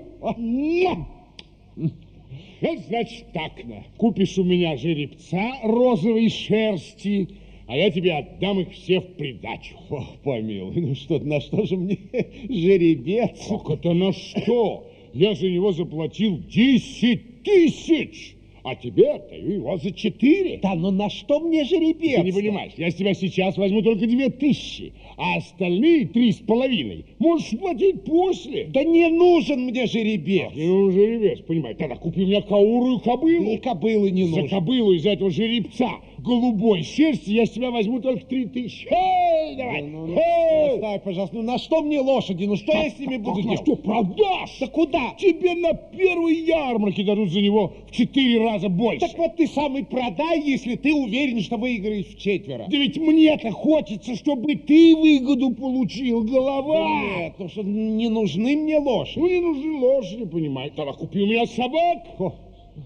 Это 2.61 2.83
значит 2.83 3.27
так, 3.33 3.53
купишь 3.97 4.39
у 4.39 4.45
меня 4.45 4.77
жеребца 4.77 5.53
розовой 5.65 6.29
шерсти, 6.29 7.29
а 7.67 7.77
я 7.77 7.91
тебе 7.91 8.13
отдам 8.15 8.61
их 8.61 8.71
все 8.73 9.01
в 9.01 9.07
придачу. 9.15 9.77
О, 9.91 10.05
помилуй, 10.25 10.75
ну 10.81 10.95
что, 10.95 11.19
на 11.21 11.41
что 11.41 11.65
же 11.65 11.77
мне 11.77 11.99
жеребец? 12.49 13.47
Как 13.49 13.71
это 13.71 13.93
на 13.93 14.13
что? 14.13 14.87
Я 15.15 15.35
за 15.35 15.49
него 15.49 15.73
заплатил 15.73 16.39
10 16.39 17.43
тысяч, 17.43 18.35
а 18.65 18.75
тебе 18.77 19.11
отдаю 19.13 19.53
его 19.53 19.77
за 19.77 19.91
4. 19.93 20.61
Да, 20.63 20.75
но 20.75 20.91
на 20.91 21.11
что 21.11 21.41
мне 21.41 21.65
жеребец? 21.65 22.17
Ты 22.21 22.23
не 22.23 22.33
понимаешь, 22.33 22.73
я 22.77 22.91
с 22.91 22.95
тебя 22.95 23.13
сейчас 23.13 23.57
возьму 23.59 23.83
только 23.83 24.07
две 24.07 24.31
тысячи, 24.31 24.93
а 25.17 25.37
остальные 25.37 26.07
три 26.07 26.33
с 26.33 26.37
половиной 26.37 27.05
можешь 27.19 27.51
платить 27.59 28.05
после. 28.05 28.67
Да 28.67 28.83
не 28.85 29.09
нужен 29.09 29.67
мне 29.67 29.87
жеребец. 29.87 30.55
Не 30.55 30.67
нужен 30.67 30.93
жеребец, 30.99 31.41
понимаешь? 31.41 31.77
Тогда 31.79 31.97
купи 31.97 32.23
у 32.23 32.27
меня 32.27 32.41
каурую 32.41 33.01
кобылу. 33.01 33.51
И 33.53 33.57
кобылы 33.59 34.11
не 34.11 34.25
За 34.25 34.31
нужен. 34.37 34.49
кобылу 34.49 34.93
из 34.93 35.05
этого 35.05 35.31
жеребца 35.31 35.91
голубой 36.23 36.83
шерсти 36.83 37.31
я 37.31 37.47
с 37.47 37.51
тебя 37.51 37.71
возьму 37.71 38.01
только 38.01 38.25
три 38.27 38.47
тысячи. 38.47 38.89
Эй, 38.91 39.57
давай! 39.57 39.83
Ну, 39.83 40.07
ну, 40.07 40.17
Эй! 40.19 40.77
оставь, 40.77 41.03
пожалуйста, 41.03 41.37
ну 41.37 41.43
на 41.43 41.59
что 41.59 41.83
мне 41.83 42.01
лошади? 42.01 42.45
Ну 42.45 42.57
что 42.57 42.73
я 42.73 42.91
с 42.91 42.99
ними 42.99 43.17
буду 43.17 43.39
на 43.39 43.43
делать? 43.43 43.61
что 43.61 43.77
продашь? 43.77 44.59
Да 44.61 44.67
куда? 44.69 45.15
Тебе 45.19 45.55
на 45.55 45.75
первой 45.75 46.35
ярмарке 46.45 47.05
дадут 47.05 47.31
за 47.31 47.41
него 47.41 47.73
в 47.89 47.93
четыре 47.93 48.43
раза 48.43 48.69
больше. 48.69 49.01
Так 49.07 49.19
вот 49.19 49.37
ты 49.37 49.47
сам 49.47 49.77
и 49.77 49.83
продай, 49.83 50.41
если 50.41 50.77
ты 50.77 50.95
уверен, 50.95 51.41
что 51.41 51.57
выиграешь 51.57 52.07
в 52.07 52.19
четверо. 52.19 52.67
Да 52.69 52.77
ведь 52.77 52.99
мне-то 52.99 53.51
хочется, 53.51 54.15
чтобы 54.17 54.57
ты 54.57 54.97
выгоду 54.97 55.51
получил, 55.51 56.23
голова. 56.23 56.89
Нет, 57.19 57.35
ну 57.39 57.49
что, 57.49 57.63
не 57.63 58.09
нужны 58.09 58.57
мне 58.57 58.79
лошади. 58.79 59.19
Ну, 59.19 59.29
не 59.29 59.41
нужны 59.41 59.79
лошади, 59.79 60.25
понимаешь. 60.25 60.73
Тогда 60.77 60.93
купи 60.93 61.23
у 61.23 61.27
меня 61.27 61.47
собак. 61.47 61.99
О. 62.19 62.33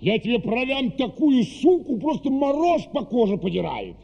Я 0.00 0.18
тебе 0.18 0.38
продам 0.38 0.90
такую 0.92 1.44
суку, 1.44 1.98
просто 1.98 2.30
мороз 2.30 2.82
по 2.92 3.04
коже 3.04 3.36
подирает. 3.36 3.96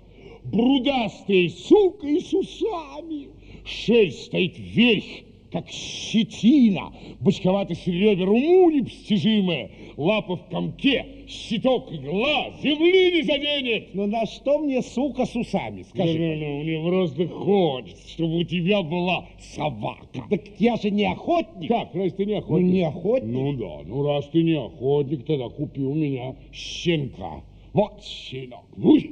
Брудастая 0.44 1.48
сука 1.48 2.06
и 2.06 2.20
с 2.20 2.32
усами. 2.32 3.28
Шерсть 3.64 4.26
стоит 4.26 4.58
вверх, 4.58 5.04
как 5.52 5.68
щетина. 5.68 6.92
Бочковатость 7.20 7.86
ребер 7.86 8.30
уму 8.30 8.70
непостижимая. 8.70 9.70
Лапа 9.96 10.36
в 10.36 10.48
комке, 10.48 11.06
щиток 11.28 11.92
и 11.92 11.98
глаз, 11.98 12.54
земли 12.62 13.12
не 13.12 13.22
заденет. 13.22 13.94
Ну 13.94 14.06
на 14.06 14.24
что 14.26 14.58
мне 14.58 14.82
сука 14.82 15.26
с 15.26 15.36
усами, 15.36 15.82
скажи? 15.82 16.18
Ну, 16.18 16.34
ну, 16.34 16.46
ну, 16.46 16.62
мне 16.62 16.88
просто 16.88 17.28
хочется, 17.28 18.08
чтобы 18.08 18.38
у 18.38 18.44
тебя 18.44 18.82
была 18.82 19.26
собака. 19.38 20.06
Так 20.30 20.40
я 20.58 20.76
же 20.76 20.90
не 20.90 21.04
охотник. 21.04 21.68
Как, 21.68 21.94
раз 21.94 22.12
ты 22.14 22.24
не 22.24 22.34
охотник? 22.34 22.66
Ну, 22.66 22.72
не 22.72 22.82
охотник. 22.82 23.32
Ну 23.32 23.52
да, 23.52 23.82
ну 23.86 24.02
раз 24.06 24.26
ты 24.28 24.42
не 24.42 24.54
охотник, 24.54 25.26
тогда 25.26 25.48
купи 25.50 25.82
у 25.82 25.94
меня 25.94 26.34
щенка. 26.52 27.42
Вот 27.74 28.02
щенок. 28.02 28.64
Уй, 28.76 29.10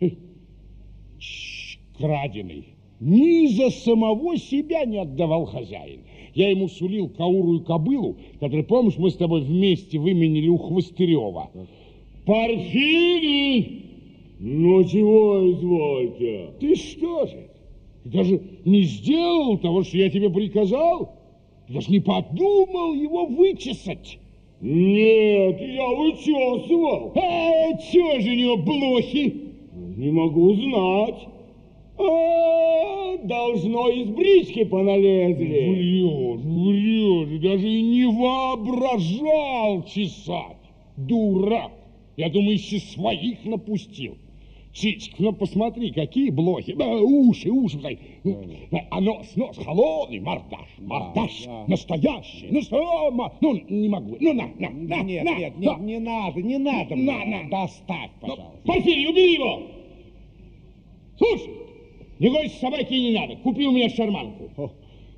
э, 0.00 0.10
краденый. 1.96 2.77
Ни 3.00 3.46
за 3.46 3.70
самого 3.70 4.36
себя 4.36 4.84
не 4.84 4.98
отдавал 4.98 5.46
хозяин. 5.46 6.00
Я 6.34 6.50
ему 6.50 6.68
сулил 6.68 7.08
каурую 7.08 7.64
кобылу, 7.64 8.16
которую, 8.40 8.64
помнишь, 8.64 8.98
мы 8.98 9.10
с 9.10 9.14
тобой 9.14 9.42
вместе 9.42 9.98
выменили 9.98 10.48
у 10.48 10.58
Хвостырева. 10.58 11.50
Порфирий! 12.26 13.84
Ну, 14.40 14.84
чего 14.84 15.50
извольте? 15.50 16.50
Ты 16.60 16.74
что 16.76 17.26
же? 17.26 17.48
Ты 18.04 18.10
даже 18.10 18.42
не 18.64 18.82
сделал 18.82 19.58
того, 19.58 19.82
что 19.82 19.96
я 19.96 20.10
тебе 20.10 20.30
приказал? 20.30 21.16
Ты 21.66 21.74
даже 21.74 21.90
не 21.90 22.00
подумал 22.00 22.94
его 22.94 23.26
вычесать? 23.26 24.18
Нет, 24.60 25.60
я 25.60 25.88
вычесывал. 25.88 27.12
А 27.14 27.76
чего 27.92 28.20
же 28.20 28.30
у 28.30 28.34
него 28.34 28.56
блохи? 28.58 29.34
Не 29.96 30.10
могу 30.10 30.54
знать. 30.54 31.37
Должно 33.24 33.88
из 33.88 34.08
брички 34.08 34.64
поналезли. 34.64 35.68
Врешь, 35.70 36.40
врешь, 36.44 37.40
даже 37.42 37.68
и 37.68 37.82
не 37.82 38.06
воображал 38.06 39.82
чесать. 39.84 40.56
Дурак. 40.96 41.72
Я 42.16 42.30
думаю, 42.30 42.54
еще 42.54 42.78
своих 42.78 43.44
напустил. 43.44 44.16
Чичка, 44.72 45.16
ну 45.18 45.32
посмотри, 45.32 45.90
какие 45.90 46.30
блохи. 46.30 46.74
Да, 46.74 46.86
уши, 46.88 47.50
уши. 47.50 47.78
Ну, 48.22 48.44
а 48.90 49.00
нос, 49.00 49.34
нос 49.34 49.56
холодный, 49.56 50.20
мордаш, 50.20 50.68
мордаш, 50.78 51.44
да. 51.46 51.64
настоящий. 51.66 52.46
Ну 52.50 52.62
что, 52.62 53.10
ну 53.40 53.54
не 53.68 53.88
могу. 53.88 54.16
Ну 54.20 54.32
на, 54.34 54.46
на, 54.58 54.70
на, 54.70 55.02
Нет, 55.02 55.24
на, 55.24 55.38
нет, 55.38 55.58
на. 55.58 55.76
не 55.78 55.98
надо, 55.98 56.42
не 56.42 56.58
надо. 56.58 56.94
мне. 56.94 57.12
На, 57.12 57.24
на. 57.24 57.48
Доставь, 57.50 58.10
Ну, 58.22 58.28
пожалуйста. 58.28 58.58
Порфирий, 58.66 59.08
убери 59.08 59.34
его! 59.34 59.62
Слушай, 61.18 61.50
никакой 62.18 62.48
собаки 62.50 62.92
не 62.94 63.12
надо. 63.12 63.36
Купи 63.36 63.66
у 63.66 63.72
меня 63.72 63.88
шарманку. 63.88 64.50
О, 64.56 64.70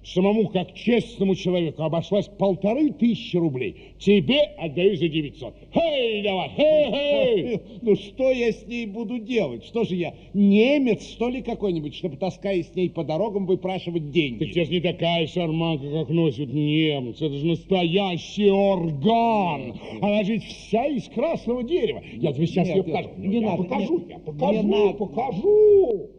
Самому, 0.03 0.49
как 0.49 0.73
честному 0.73 1.35
человеку, 1.35 1.83
обошлась 1.83 2.27
полторы 2.27 2.91
тысячи 2.91 3.37
рублей. 3.37 3.77
Тебе 3.99 4.41
отдаю 4.57 4.97
за 4.97 5.09
900. 5.09 5.55
Хей, 5.75 6.23
давай, 6.23 6.49
хей, 6.57 6.91
хей! 6.91 7.61
Ну 7.83 7.95
что 7.97 8.31
я 8.31 8.51
с 8.51 8.67
ней 8.67 8.87
буду 8.87 9.19
делать? 9.19 9.65
Что 9.67 9.85
же 9.85 9.97
я, 9.97 10.15
немец, 10.33 11.07
что 11.07 11.29
ли, 11.29 11.43
какой-нибудь, 11.43 11.95
чтобы, 11.95 12.17
таскаясь 12.17 12.69
с 12.73 12.75
ней 12.75 12.89
по 12.89 13.05
дорогам, 13.05 13.45
выпрашивать 13.45 14.11
деньги? 14.11 14.45
Так 14.45 14.57
это 14.57 14.65
же 14.65 14.71
не 14.73 14.81
такая 14.81 15.27
шарманка, 15.27 15.91
как 15.91 16.09
носят 16.09 16.53
немцы. 16.53 17.27
Это 17.27 17.35
же 17.37 17.47
настоящий 17.47 18.51
орган. 18.51 19.75
Она 20.01 20.25
же 20.25 20.39
вся 20.39 20.87
из 20.87 21.09
красного 21.09 21.63
дерева. 21.63 22.03
Я 22.15 22.33
тебе 22.33 22.47
сейчас 22.47 22.69
Нет, 22.69 22.77
ее 22.77 22.85
нет, 22.85 22.93
покажу. 22.93 23.11
не 23.19 23.35
я 23.37 23.41
надо, 23.43 23.63
покажу, 23.65 23.99
нет, 23.99 24.09
я 24.09 24.17
не 24.17 24.23
покажу, 24.25 24.63
надо. 24.63 24.93
покажу. 24.95 26.11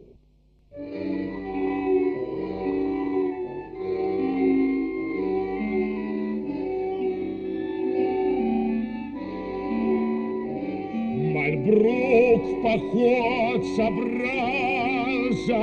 Мальбрук 11.52 12.42
в 12.42 12.62
поход 12.62 13.60
собрался, 13.76 15.60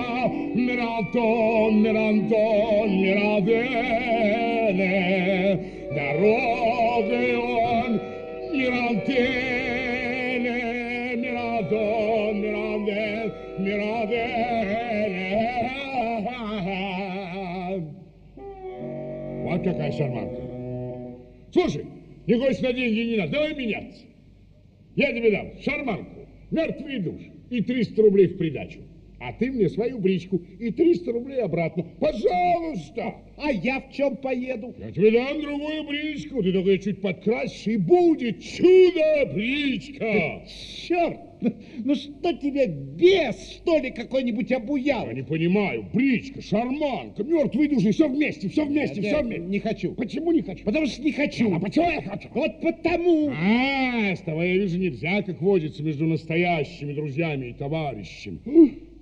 Мирантон, 0.54 1.82
Мирантон, 1.82 2.90
Мирадене, 3.02 3.58
Дорогой 5.90 7.36
он 7.36 8.00
Мирантене, 8.54 9.59
Вот 19.80 19.80
какая 19.80 19.92
шарманка. 19.92 20.42
Слушай, 21.54 21.86
никакой 22.28 22.54
на 22.62 22.74
деньги 22.74 23.00
не 23.12 23.18
надо, 23.18 23.32
давай 23.32 23.56
меняться. 23.56 24.06
Я 24.96 25.14
тебе 25.14 25.32
дам 25.32 25.52
шарманку, 25.64 26.28
мертвый 26.52 27.00
душ 27.00 27.22
и 27.50 27.62
300 27.62 28.02
рублей 28.02 28.28
в 28.28 28.38
придачу. 28.38 28.80
А 29.22 29.34
ты 29.34 29.52
мне 29.52 29.68
свою 29.70 30.00
бричку 30.00 30.42
и 30.60 30.72
300 30.72 31.12
рублей 31.12 31.42
обратно. 31.42 31.86
Пожалуйста! 32.00 33.16
А 33.38 33.52
я 33.52 33.82
в 33.82 33.92
чем 33.94 34.16
поеду? 34.18 34.74
Я 34.78 34.92
тебе 34.92 35.12
дам 35.12 35.42
другую 35.42 35.88
бричку. 35.88 36.44
Ты 36.44 36.54
только 36.54 36.70
её 36.70 36.82
чуть 36.82 37.02
подкрасишь, 37.02 37.68
и 37.68 37.78
будет 37.78 38.42
чудо-бричка. 38.42 40.44
Черт! 40.88 41.29
Ну 41.84 41.96
что 41.96 42.34
тебе, 42.34 42.68
бес, 42.68 43.62
что 43.62 43.80
ли, 43.80 43.92
какой-нибудь 43.92 44.52
обуял? 44.52 45.08
Я 45.08 45.14
не 45.14 45.24
понимаю. 45.24 45.86
Бричка, 45.94 46.42
шарманка, 46.42 47.24
мертвый 47.24 47.68
душ, 47.68 47.84
и 47.84 47.92
все 47.92 48.08
вместе, 48.08 48.50
все 48.50 48.66
вместе, 48.66 49.02
все 49.02 49.22
вместе. 49.22 49.46
Не 49.46 49.60
хочу. 49.60 49.94
Почему 49.94 50.32
не 50.32 50.42
хочу? 50.42 50.64
Потому 50.66 50.86
что 50.88 51.02
не 51.02 51.12
хочу. 51.12 51.54
А 51.54 51.60
почему 51.60 51.90
я 51.90 52.02
хочу? 52.02 52.30
Вот 52.34 52.62
потому. 52.62 53.32
А, 53.32 54.16
с 54.16 54.22
тобой, 54.22 54.50
я 54.50 54.58
вижу, 54.58 54.78
нельзя, 54.78 55.22
как 55.22 55.42
водится 55.42 55.84
между 55.84 56.06
настоящими 56.06 56.94
друзьями 56.94 57.48
и 57.48 57.54
товарищами. 57.54 58.40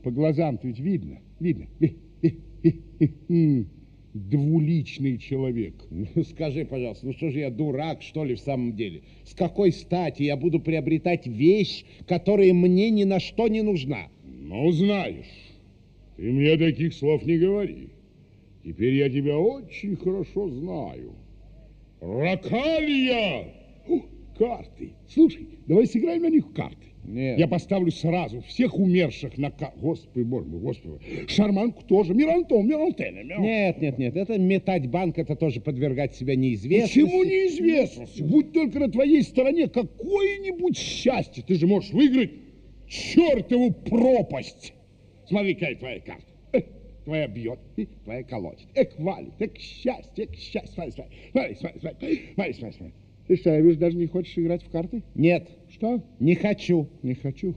По 0.03 0.11
глазам-то 0.11 0.68
ведь 0.68 0.80
видно, 0.80 1.19
видно. 1.39 1.68
Двуличный 4.18 5.18
человек. 5.18 5.76
Ну, 5.89 6.23
Скажи, 6.23 6.65
пожалуйста, 6.65 7.06
ну 7.06 7.14
что 7.14 7.30
же 7.30 7.39
я 7.39 7.49
дурак, 7.52 8.02
что 8.02 8.26
ли, 8.26 8.35
в 8.35 8.39
самом 8.39 8.76
деле? 8.76 9.02
С 9.23 9.34
какой 9.34 9.72
стати 9.72 10.23
я 10.23 10.35
буду 10.35 10.60
приобретать 10.60 11.27
вещь, 11.27 11.85
которая 12.07 12.53
мне 12.53 12.89
ни 12.89 13.03
на 13.03 13.19
что 13.19 13.48
не 13.48 13.61
нужна? 13.61 14.07
Ну, 14.26 14.72
знаешь, 14.72 15.26
ты 16.15 16.31
мне 16.31 16.57
таких 16.57 16.94
слов 16.94 17.26
не 17.26 17.38
говори. 17.38 17.89
Теперь 18.64 18.95
я 18.95 19.10
тебя 19.10 19.38
очень 19.38 19.95
хорошо 19.95 20.49
знаю. 20.49 21.14
Ракалия! 22.02 23.53
О, 23.88 24.02
карты. 24.38 24.91
Слушай, 25.07 25.48
давай 25.68 25.85
сыграем 25.85 26.23
на 26.23 26.30
них 26.30 26.52
карты. 26.53 26.86
Нет. 27.07 27.39
Я 27.39 27.47
поставлю 27.47 27.89
сразу 27.91 28.41
всех 28.41 28.77
умерших 28.77 29.38
на 29.38 29.49
карты. 29.49 29.79
Господи, 29.79 30.23
боже 30.23 30.47
мой, 30.47 30.59
господи. 30.59 30.99
Шарманку 31.27 31.84
тоже. 31.84 32.13
Мирантон, 32.13 32.67
Мирантене. 32.67 33.23
Мирантене. 33.23 33.47
Нет, 33.47 33.81
нет, 33.81 33.97
нет, 33.97 34.17
это 34.17 34.38
метать 34.38 34.89
банк, 34.89 35.17
это 35.17 35.35
тоже 35.35 35.61
подвергать 35.61 36.15
себя 36.15 36.35
неизвестности. 36.35 36.99
Почему 36.99 37.23
неизвестность? 37.23 38.21
Будь 38.21 38.51
только 38.51 38.79
на 38.79 38.91
твоей 38.91 39.23
стороне 39.23 39.67
какое-нибудь 39.69 40.77
счастье. 40.77 41.43
Ты 41.47 41.55
же 41.55 41.65
можешь 41.65 41.91
выиграть 41.91 42.31
чертову 42.88 43.71
пропасть. 43.71 44.73
Смотри, 45.27 45.53
какая 45.53 45.75
твоя 45.75 45.99
карта. 46.01 46.25
Эх, 46.51 46.63
Твоя 47.05 47.27
бьет, 47.27 47.59
и 47.77 47.85
твоя 48.03 48.23
колотит. 48.23 48.67
Эх, 48.75 48.89
валит, 48.99 49.34
эх, 49.39 49.57
счастье, 49.57 50.25
эх, 50.25 50.35
счастье. 50.35 50.73
Смотри, 50.73 51.05
смотри, 51.31 51.55
смотри, 51.55 51.79
смотри, 51.79 51.79
смотри, 51.79 52.19
смотри, 52.34 52.53
смотри, 52.53 52.71
смотри. 52.77 52.93
Ты 53.27 53.35
что, 53.35 53.49
я 53.49 53.59
вижу, 53.59 53.77
даже 53.77 53.97
не 53.97 54.07
хочешь 54.07 54.38
играть 54.38 54.63
в 54.63 54.69
карты? 54.69 55.03
Нет, 55.13 55.49
Что? 55.77 56.03
не 56.19 56.33
хочу. 56.33 56.87
Не 57.03 57.13
хочу. 57.13 57.55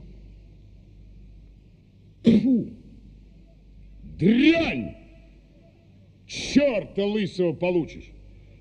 Фу! 2.23 2.69
Дрянь! 4.19 4.95
Черта 6.27 7.07
лысого 7.07 7.55
получишь! 7.55 8.11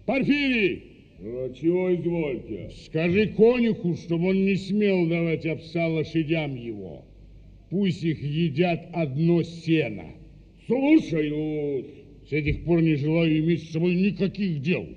Порфирий! 0.06 0.84
А 1.22 1.54
чего 1.54 1.94
извольте? 1.94 2.72
Скажи 2.86 3.28
конюху, 3.28 3.96
чтобы 3.96 4.30
он 4.30 4.46
не 4.46 4.56
смел 4.56 5.06
давать 5.08 5.46
овса 5.46 5.88
лошадям 5.88 6.56
его. 6.56 7.04
Пусть 7.70 8.02
их 8.04 8.22
едят 8.22 8.88
одно 8.94 9.44
сено. 9.44 10.06
Слушаю. 10.68 11.86
С 12.30 12.32
этих 12.32 12.64
пор 12.64 12.82
не 12.82 12.96
желаю 12.96 13.40
иметь 13.40 13.64
с 13.64 13.72
собой 13.72 13.96
никаких 13.96 14.62
дел. 14.62 14.88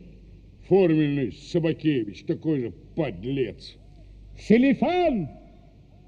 Форменный 0.68 1.32
Собакевич, 1.32 2.22
такой 2.22 2.60
же 2.60 2.72
подлец. 2.94 3.76
Селифан, 4.38 5.28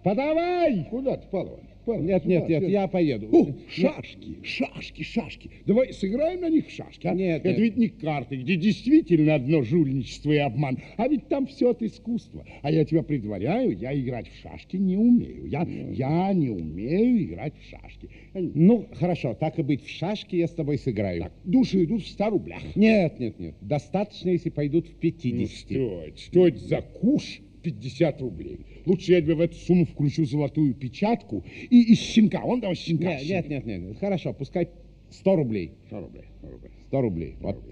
подавай! 0.03 0.87
Куда 0.91 1.17
ты, 1.17 1.27
Иванович? 1.31 1.61
Павел 1.85 2.03
Нет, 2.03 2.25
нет, 2.25 2.49
нет, 2.49 2.67
я 2.67 2.89
поеду. 2.89 3.29
О, 3.31 3.47
шашки, 3.69 4.39
шашки, 4.43 5.03
шашки. 5.03 5.51
Давай 5.67 5.93
сыграем 5.93 6.41
на 6.41 6.49
них 6.49 6.67
в 6.69 6.71
шашки. 6.71 7.07
а? 7.07 7.13
Нет, 7.13 7.41
Это 7.45 7.51
нет. 7.51 7.59
ведь 7.59 7.77
не 7.77 7.89
карты, 7.89 8.37
где 8.37 8.57
действительно 8.57 9.35
одно 9.35 9.63
жульничество 9.63 10.33
и 10.33 10.39
обман, 10.39 10.79
а 10.97 11.09
ведь 11.09 11.29
там 11.29 11.47
все 11.47 11.73
от 11.73 11.83
искусства. 11.83 12.47
А 12.63 12.71
я 12.71 12.87
тебя 12.87 13.03
предваряю, 13.03 13.77
я 13.77 13.95
играть 13.95 14.29
в 14.29 14.41
шашки 14.41 14.79
не 14.79 14.97
умею. 14.97 15.45
Я, 15.47 15.67
я 15.91 16.33
не 16.33 16.49
умею 16.49 17.23
играть 17.23 17.53
в 17.61 17.69
шашки. 17.69 18.09
Ну, 18.33 18.87
хорошо, 18.95 19.35
так 19.35 19.59
и 19.59 19.63
быть, 19.63 19.85
в 19.85 19.91
шашки 19.91 20.37
я 20.37 20.47
с 20.47 20.53
тобой 20.55 20.79
сыграю. 20.79 21.25
Так, 21.25 21.33
души 21.45 21.85
идут 21.85 22.03
в 22.03 22.09
100 22.09 22.31
рублях. 22.31 22.63
Нет, 22.77 23.21
нет, 23.21 23.39
нет, 23.39 23.57
достаточно, 23.61 24.31
если 24.31 24.49
пойдут 24.49 24.87
в 24.87 24.93
Ну, 24.93 24.97
50. 25.01 25.49
что 25.69 26.03
это? 26.03 26.17
Что 26.19 26.49
это 26.49 26.59
за 26.61 26.81
куш? 26.81 27.41
50 27.65 28.21
рублей. 28.21 28.61
Лучше 28.87 29.13
я 29.13 29.21
тебе 29.21 29.35
в 29.35 29.41
эту 29.41 29.57
сумму 29.57 29.87
включу 29.87 30.25
золотую 30.27 30.75
печатку 30.75 31.43
и 31.71 31.93
из 31.93 31.99
щенка. 31.99 32.43
Он 32.45 32.61
давай 32.61 32.77
щенка. 32.77 33.15
Нет, 33.17 33.23
нет, 33.29 33.49
нет, 33.49 33.67
нет, 33.67 33.83
нет, 33.83 33.99
хорошо, 33.99 34.33
пускай 34.35 34.69
100 35.11 35.37
рублей. 35.37 35.73
100 35.87 36.01
рублей. 36.01 36.25
100 36.41 36.51
рублей. 36.51 36.71
100 36.89 37.01
рублей. 37.01 37.35
Вот. 37.41 37.63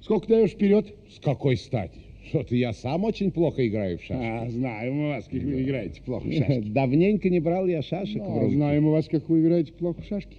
Сколько 0.00 0.28
даешь 0.28 0.50
вперед? 0.50 0.94
С 1.10 1.18
какой 1.18 1.56
стати? 1.56 1.98
Что-то 2.28 2.54
я 2.54 2.72
сам 2.74 3.04
очень 3.04 3.30
плохо 3.30 3.66
играю 3.66 3.98
в 3.98 4.02
шашки. 4.02 4.22
А, 4.22 4.50
знаем 4.50 4.94
мы 5.00 5.08
вас, 5.08 5.24
как 5.24 5.42
вы 5.42 5.62
играете 5.62 6.02
плохо 6.02 6.28
в 6.28 6.32
шашки. 6.32 6.68
Давненько 6.68 7.30
не 7.30 7.40
брал 7.40 7.66
я 7.66 7.80
шашек 7.82 8.22
в 8.22 8.30
А, 8.30 8.40
руки. 8.40 8.54
знаем 8.54 8.84
мы 8.84 8.90
вас, 8.92 9.08
как 9.08 9.28
вы 9.30 9.40
играете 9.40 9.72
плохо 9.72 10.02
в 10.02 10.04
шашки. 10.04 10.36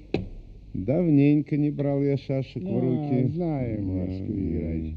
Давненько 0.73 1.57
не 1.57 1.72
брал 1.72 2.03
я 2.03 2.15
шашек 2.18 2.61
в 2.61 2.68
А, 2.77 2.80
руки. 2.80 3.27
знаем 3.30 3.99
вас, 3.99 4.10
как 4.18 4.27
вы 4.27 4.49
играете 4.49 4.95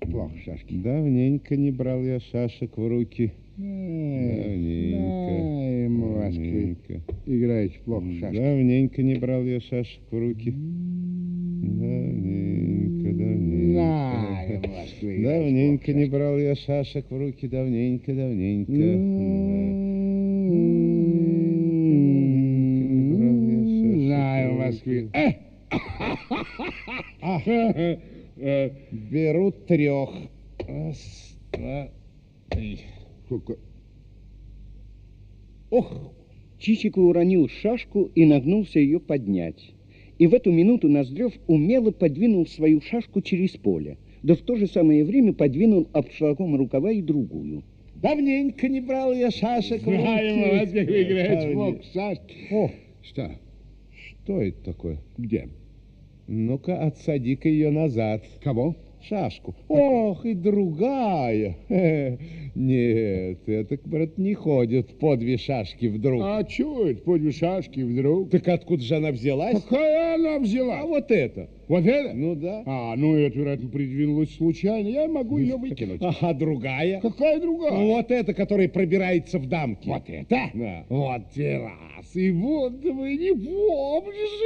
плохо 0.00 0.36
шашки. 0.44 0.74
Давненько 0.74 1.56
не 1.56 1.70
брал 1.70 2.02
я 2.02 2.20
шашек 2.20 2.76
в 2.76 2.88
руки. 2.88 3.32
Знаем 3.56 4.42
Давненько. 4.42 5.88
мы 5.90 6.14
вас, 6.14 6.34
Давненько. 6.34 7.00
Играете 7.26 7.78
плохо 7.84 8.04
в 8.04 8.18
шашки. 8.20 8.36
Давненько 8.36 9.02
не 9.02 9.14
брал 9.16 9.44
я 9.44 9.60
шашек 9.60 10.00
в 10.10 10.18
руки. 10.18 10.54
Давненько, 11.62 13.08
давненько. 13.12 13.80
Знаем 13.80 14.62
вас, 14.70 14.94
Давненько 15.00 15.92
не 15.92 16.06
брал 16.06 16.38
я 16.38 16.54
шашек 16.54 17.10
в 17.10 17.18
руки, 17.18 17.48
давненько, 17.48 18.14
давненько. 18.14 18.72
Знаю 24.06 24.58
вы... 27.44 27.98
Э! 28.38 28.68
А, 28.68 28.70
Беру 28.92 29.50
трех. 29.52 30.10
Раз, 30.66 31.36
два, 31.52 31.88
три. 32.50 32.80
Ох! 35.70 36.12
Чичиков 36.58 37.04
уронил 37.04 37.48
шашку 37.48 38.10
и 38.14 38.24
нагнулся 38.24 38.80
ее 38.80 38.98
поднять. 39.00 39.72
И 40.18 40.26
в 40.26 40.34
эту 40.34 40.50
минуту 40.50 40.88
Ноздрев 40.88 41.32
умело 41.46 41.92
подвинул 41.92 42.46
свою 42.46 42.80
шашку 42.80 43.20
через 43.20 43.50
поле, 43.52 43.96
да 44.24 44.34
в 44.34 44.38
то 44.38 44.56
же 44.56 44.66
самое 44.66 45.04
время 45.04 45.32
подвинул 45.32 45.86
обшлагом 45.92 46.56
рукава 46.56 46.90
и 46.90 47.00
другую. 47.00 47.62
Давненько 47.94 48.68
не 48.68 48.80
брал 48.80 49.12
я 49.12 49.30
шашек 49.30 49.82
в 49.82 49.86
руки. 49.86 50.00
Знаем 50.00 50.58
вас, 50.58 50.70
как 50.72 50.86
вы 50.88 51.02
играете 51.02 51.52
плохо 51.52 51.78
в 51.82 51.92
Давненько. 51.92 51.92
шашки. 51.92 52.34
О, 52.52 52.70
Что? 53.02 53.30
что 53.92 54.42
это 54.42 54.64
такое? 54.64 54.98
Где? 55.16 55.48
Ну-ка, 56.28 56.76
отсади-ка 56.82 57.48
ее 57.48 57.70
назад. 57.70 58.22
Кого? 58.44 58.76
Шашку. 59.00 59.54
Ох, 59.68 60.26
и 60.26 60.34
другая. 60.34 61.56
Нет, 62.54 63.48
это, 63.48 63.78
брат, 63.84 64.18
не 64.18 64.34
ходит 64.34 64.98
по 64.98 65.16
две 65.16 65.38
шашки 65.38 65.86
вдруг. 65.86 66.20
А 66.22 66.44
чего 66.44 66.84
это, 66.84 67.00
по 67.02 67.16
две 67.16 67.32
шашки 67.32 67.80
вдруг? 67.80 68.30
Так 68.30 68.46
откуда 68.48 68.82
же 68.82 68.96
она 68.96 69.10
взялась? 69.10 69.62
Какая 69.62 70.16
она 70.16 70.38
взяла? 70.38 70.80
А 70.80 70.84
вот 70.84 71.10
это. 71.10 71.48
Вот 71.68 71.84
это? 71.84 72.14
Ну 72.14 72.34
да. 72.34 72.62
А, 72.64 72.96
ну 72.96 73.14
это, 73.14 73.38
вероятно, 73.38 73.68
придвинулось 73.68 74.34
случайно. 74.34 74.88
Я 74.88 75.06
могу 75.06 75.38
ее 75.38 75.56
выкинуть. 75.56 76.00
А 76.20 76.32
другая? 76.32 77.00
Какая 77.00 77.38
другая? 77.40 77.72
Ну, 77.72 77.88
вот 77.88 78.10
эта, 78.10 78.32
которая 78.32 78.68
пробирается 78.68 79.38
в 79.38 79.46
дамки. 79.46 79.88
Вот 79.88 80.04
это? 80.08 80.50
Да. 80.54 80.84
Вот 80.88 81.22
те 81.34 81.58
раз. 81.58 82.16
И 82.16 82.30
вот 82.30 82.82
вы 82.82 83.16
не 83.16 83.32
помнишь. 83.32 84.38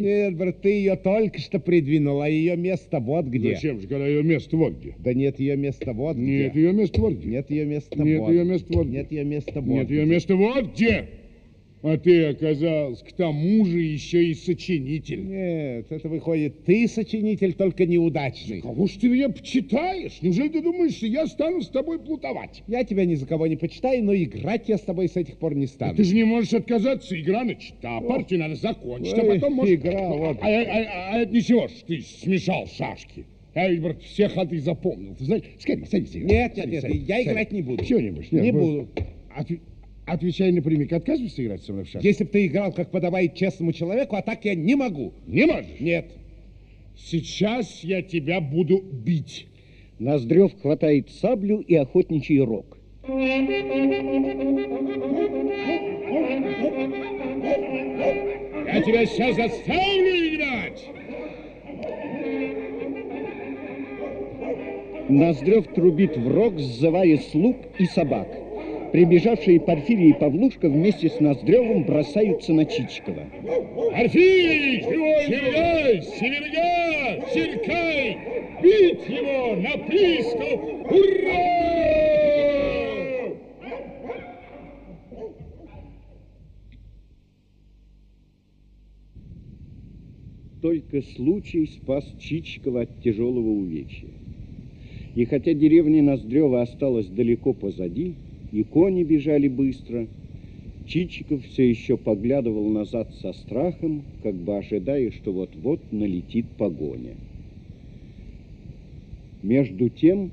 Нет, 0.00 0.36
брат, 0.36 0.60
ты 0.60 0.70
ее 0.70 0.96
только 0.96 1.38
что 1.38 1.60
придвинул, 1.60 2.20
а 2.20 2.28
ее 2.28 2.56
место 2.56 2.98
вот 2.98 3.26
где. 3.26 3.54
Зачем 3.54 3.80
же, 3.80 3.86
когда 3.86 4.06
ее 4.06 4.22
место 4.22 4.56
вот 4.56 4.74
где? 4.74 4.94
Да 4.98 5.14
нет 5.14 5.38
ее 5.38 5.56
места 5.56 5.92
вот 5.92 6.16
где. 6.16 6.44
Нет, 6.44 6.56
ее 6.56 6.72
место 6.72 7.00
вот 7.00 7.14
где. 7.14 7.28
Нет 7.28 7.50
ее 7.50 7.64
места 7.64 8.02
Нет 8.02 8.20
вот. 8.20 8.30
ее 8.30 8.44
места 8.44 8.72
вот 8.72 8.86
где. 8.86 8.98
Нет 8.98 9.12
ее 9.12 9.24
места 9.24 9.60
вот. 9.60 9.66
Нет, 9.66 9.90
ее 9.90 10.04
где. 10.04 10.14
место 10.14 10.36
вот 10.36 10.72
где. 10.72 11.08
А 11.88 11.96
ты 11.98 12.24
оказался 12.24 13.04
к 13.04 13.12
тому 13.12 13.64
же 13.64 13.80
еще 13.80 14.24
и 14.24 14.34
сочинитель. 14.34 15.22
Нет, 15.24 15.86
это 15.88 16.08
выходит, 16.08 16.64
ты 16.64 16.88
сочинитель, 16.88 17.52
только 17.52 17.86
неудачный. 17.86 18.60
Кого 18.60 18.88
ж 18.88 18.92
ты 19.00 19.08
меня 19.08 19.28
почитаешь? 19.28 20.20
Неужели 20.20 20.48
ты 20.48 20.62
думаешь, 20.62 20.96
что 20.96 21.06
я 21.06 21.28
стану 21.28 21.62
с 21.62 21.68
тобой 21.68 22.00
плутовать? 22.00 22.64
Я 22.66 22.82
тебя 22.82 23.04
ни 23.04 23.14
за 23.14 23.24
кого 23.24 23.46
не 23.46 23.54
почитаю, 23.54 24.02
но 24.02 24.16
играть 24.16 24.68
я 24.68 24.78
с 24.78 24.80
тобой 24.80 25.08
с 25.08 25.16
этих 25.16 25.38
пор 25.38 25.54
не 25.54 25.68
стану. 25.68 25.94
Ты 25.94 26.02
же 26.02 26.16
не 26.16 26.24
можешь 26.24 26.54
отказаться, 26.54 27.18
игра 27.20 27.44
начата, 27.44 28.00
партию 28.00 28.40
надо 28.40 28.56
закончить, 28.56 29.14
а 29.16 29.22
Ой, 29.22 29.34
потом 29.38 29.52
может... 29.54 29.74
игра, 29.76 30.08
вот. 30.08 30.38
А, 30.40 30.44
а- 30.44 30.48
а- 30.48 31.14
а 31.14 31.18
это 31.20 31.32
ничего, 31.32 31.68
ж 31.68 31.72
ты 31.86 32.00
смешал 32.00 32.66
шашки. 32.66 33.26
Я 33.54 33.68
ведь, 33.68 33.80
брат, 33.80 34.02
все 34.02 34.28
ходы 34.28 34.58
запомнил. 34.58 35.14
Ты 35.14 35.24
знаешь, 35.24 35.44
скорее, 35.60 35.86
садись. 35.86 36.16
Нет, 36.16 36.56
нет, 36.56 36.66
нет, 36.66 36.84
я 36.84 37.22
играть 37.22 37.52
не 37.52 37.62
буду. 37.62 37.84
Чего 37.84 38.00
не 38.00 38.10
будешь? 38.10 38.32
Не 38.32 38.50
буду. 38.50 38.88
Отв- 39.38 39.60
Отвечай 40.06 40.52
напрямик, 40.52 40.92
отказываешься 40.92 41.44
играть 41.44 41.64
со 41.64 41.72
мной 41.72 41.84
в 41.84 41.88
шашки? 41.88 42.06
Если 42.06 42.22
бы 42.22 42.30
ты 42.30 42.46
играл, 42.46 42.72
как 42.72 42.92
подобает 42.92 43.34
честному 43.34 43.72
человеку, 43.72 44.14
а 44.14 44.22
так 44.22 44.44
я 44.44 44.54
не 44.54 44.76
могу. 44.76 45.12
Не 45.26 45.46
можешь? 45.46 45.80
Нет. 45.80 46.12
Сейчас 46.96 47.80
я 47.82 48.02
тебя 48.02 48.40
буду 48.40 48.80
бить. 48.80 49.48
Ноздрев 49.98 50.52
хватает 50.60 51.10
саблю 51.10 51.58
и 51.58 51.74
охотничий 51.74 52.38
рог. 52.38 52.78
Я 53.08 53.12
тебя 58.82 59.06
сейчас 59.06 59.34
заставлю 59.34 60.34
играть. 60.34 60.88
Ноздрев 65.08 65.66
трубит 65.74 66.16
в 66.16 66.28
рог, 66.28 66.60
сзывая 66.60 67.16
слуг 67.18 67.56
и 67.78 67.86
собак. 67.86 68.45
Прибежавшие 68.96 69.60
Порфирий 69.60 70.08
и 70.08 70.12
Павлушка 70.14 70.70
вместе 70.70 71.10
с 71.10 71.20
Ноздревым 71.20 71.84
бросаются 71.84 72.54
на 72.54 72.64
Чичикова. 72.64 73.24
Орфей, 73.92 74.80
Сергей, 74.80 76.00
Северга, 76.00 77.26
Серкай, 77.30 78.16
бить 78.62 79.06
его 79.06 79.56
на 79.60 79.76
приступ! 79.84 80.62
Ура! 80.90 81.36
Только 90.62 91.02
случай 91.02 91.66
спас 91.66 92.14
Чичикова 92.18 92.80
от 92.80 93.02
тяжелого 93.02 93.50
увечья. 93.50 94.08
И 95.14 95.26
хотя 95.26 95.52
деревня 95.52 96.02
Ноздрева 96.02 96.62
осталась 96.62 97.08
далеко 97.08 97.52
позади, 97.52 98.14
и 98.56 98.62
кони 98.62 99.04
бежали 99.04 99.48
быстро, 99.48 100.06
Чичиков 100.86 101.44
все 101.44 101.68
еще 101.68 101.98
поглядывал 101.98 102.70
назад 102.70 103.12
со 103.20 103.34
страхом, 103.34 104.02
как 104.22 104.34
бы 104.34 104.56
ожидая, 104.56 105.10
что 105.10 105.30
вот-вот 105.30 105.80
налетит 105.92 106.46
погоня. 106.56 107.16
Между 109.42 109.90
тем 109.90 110.30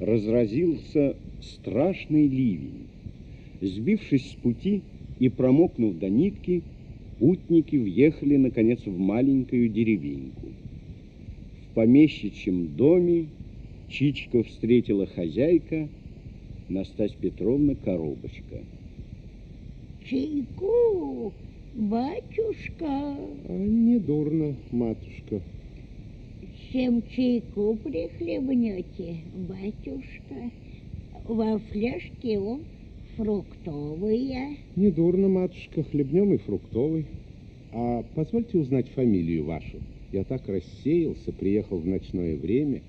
разразился 0.00 1.14
страшный 1.42 2.26
ливень. 2.26 2.86
Сбившись 3.60 4.30
с 4.30 4.34
пути 4.36 4.80
и 5.18 5.28
промокнув 5.28 5.98
до 5.98 6.08
нитки, 6.08 6.62
путники 7.18 7.76
въехали, 7.76 8.36
наконец, 8.36 8.86
в 8.86 8.98
маленькую 8.98 9.68
деревеньку. 9.68 10.46
В 11.66 11.74
помещичьем 11.74 12.74
доме 12.76 13.26
Чичиков 13.90 14.46
встретила 14.46 15.04
хозяйка 15.04 15.90
Настасья 16.68 17.16
Петровна 17.20 17.74
Коробочка. 17.74 18.60
Чайку, 20.08 21.32
батюшка, 21.74 22.86
А, 23.48 23.52
недурно, 23.52 24.54
матушка. 24.70 25.40
чем 26.72 27.02
чайку 27.14 27.76
прихлебнете, 27.84 29.16
батюшка? 29.48 30.50
Во 31.28 31.58
фляжке 31.58 32.38
он 32.38 32.62
фруктовые. 33.16 34.56
Недурно, 34.74 35.28
матушка, 35.28 35.82
хлебнем 35.84 36.32
и 36.34 36.38
фруктовый. 36.38 37.06
А 37.72 38.02
позвольте 38.14 38.58
узнать 38.58 38.88
фамилию 38.88 39.44
вашу. 39.44 39.78
Я 40.12 40.24
так 40.24 40.46
рассеялся, 40.48 41.32
приехал 41.32 41.78
в 41.78 41.86
ночное 41.86 42.36
время. 42.36 42.80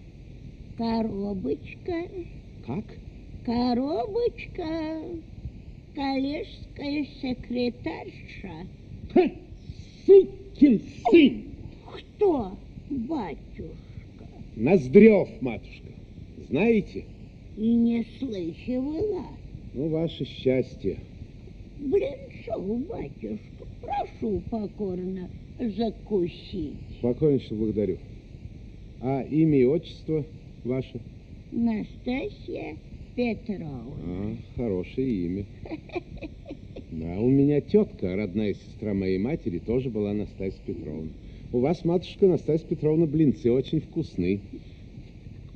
Коробочка, 0.78 2.08
Как? 2.66 2.84
Коробочка, 3.46 5.02
коллежская 5.96 7.06
секретарша. 7.22 8.68
Сукин 10.06 10.82
сын! 11.10 11.44
Кто, 11.92 12.58
батюшка? 12.90 14.28
Ноздрев, 14.56 15.30
матушка. 15.42 15.92
Знаете? 16.50 17.06
И 17.58 17.74
не 17.74 18.06
слыхивала. 18.20 19.26
Ну, 19.74 19.90
ваше 19.90 20.26
счастье. 20.26 21.00
Блинцов, 21.80 22.88
батюшка, 22.88 23.66
прошу 23.82 24.42
покорно 24.50 25.30
закусить. 25.60 26.76
Покойнейше 27.02 27.54
благодарю. 27.54 27.98
А 29.02 29.22
имя 29.24 29.58
и 29.60 29.66
отчество 29.66 30.24
ваше? 30.64 31.00
Настасья 31.52 32.78
Петровна. 33.16 33.94
А, 34.06 34.36
хорошее 34.56 35.26
имя. 35.26 35.46
Да, 36.92 37.20
у 37.20 37.30
меня 37.30 37.62
тетка, 37.62 38.16
родная 38.16 38.54
сестра 38.54 38.94
моей 38.94 39.18
матери, 39.18 39.60
тоже 39.60 39.90
была 39.90 40.14
Настасья 40.14 40.60
Петровна. 40.66 41.10
У 41.52 41.60
вас, 41.60 41.84
матушка 41.86 42.28
Настасья 42.28 42.68
Петровна, 42.68 43.06
блинцы 43.06 43.52
очень 43.52 43.82
вкусны. 43.82 44.40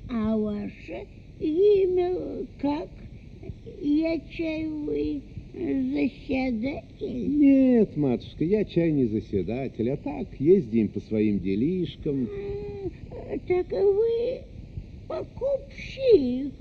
А 0.09 0.35
ваше 0.37 1.05
имя 1.39 2.45
как? 2.61 2.89
Я 3.81 4.19
чай 4.31 4.67
вы 4.67 5.21
заседатель? 5.53 7.37
Нет, 7.39 7.95
матушка, 7.97 8.43
я 8.43 8.63
чай 8.65 8.91
не 8.91 9.05
заседатель, 9.05 9.89
а 9.91 9.97
так 9.97 10.27
ездим 10.39 10.87
по 10.89 10.99
своим 11.01 11.39
делишкам. 11.39 12.27
А, 13.11 13.37
Так 13.47 13.71
вы 13.71 14.41
покупщик. 15.07 16.53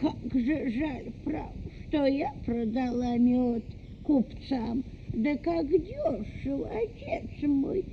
Как 0.00 0.40
же 0.40 0.70
жаль, 0.70 1.12
правда. 1.24 1.52
что 1.88 2.06
я 2.06 2.32
продала 2.44 3.16
мед 3.16 3.64
купцам. 4.04 4.84
Да 5.14 5.36
как 5.36 5.68
дешево, 5.68 6.70
отец 6.70 7.42
мой. 7.42 7.84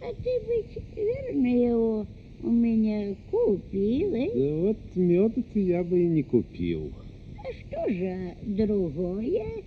А 0.00 0.12
ты 0.22 0.30
ведь 0.48 0.82
верно 0.96 1.46
его 1.46 2.06
у 2.42 2.50
меня 2.50 3.14
купил, 3.30 4.14
э? 4.14 4.30
Да 4.34 4.54
вот 4.56 4.78
меда-то 4.96 5.58
я 5.58 5.84
бы 5.84 6.00
и 6.00 6.06
не 6.06 6.22
купил. 6.22 6.90
А 7.38 7.52
что 7.52 7.92
же 7.92 8.34
другое? 8.42 9.62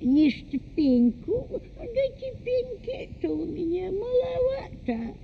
Не 0.00 0.30
штпеньку, 0.30 1.46
да 1.78 1.84
тепеньки-то 1.84 3.28
у 3.28 3.44
меня 3.44 3.90
маловато. 3.90 5.14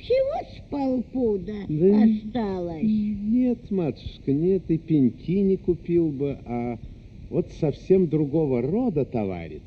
Всего 0.00 0.48
с 0.56 0.70
полпуда 0.70 1.52
Да 1.68 2.04
осталось. 2.04 2.82
Нет, 2.82 3.70
матушка, 3.70 4.32
нет, 4.32 4.62
и 4.68 4.78
пеньки 4.78 5.40
не 5.42 5.56
купил 5.56 6.08
бы, 6.08 6.38
а 6.46 6.78
вот 7.28 7.48
совсем 7.60 8.08
другого 8.08 8.62
рода 8.62 9.04
товарец. 9.04 9.62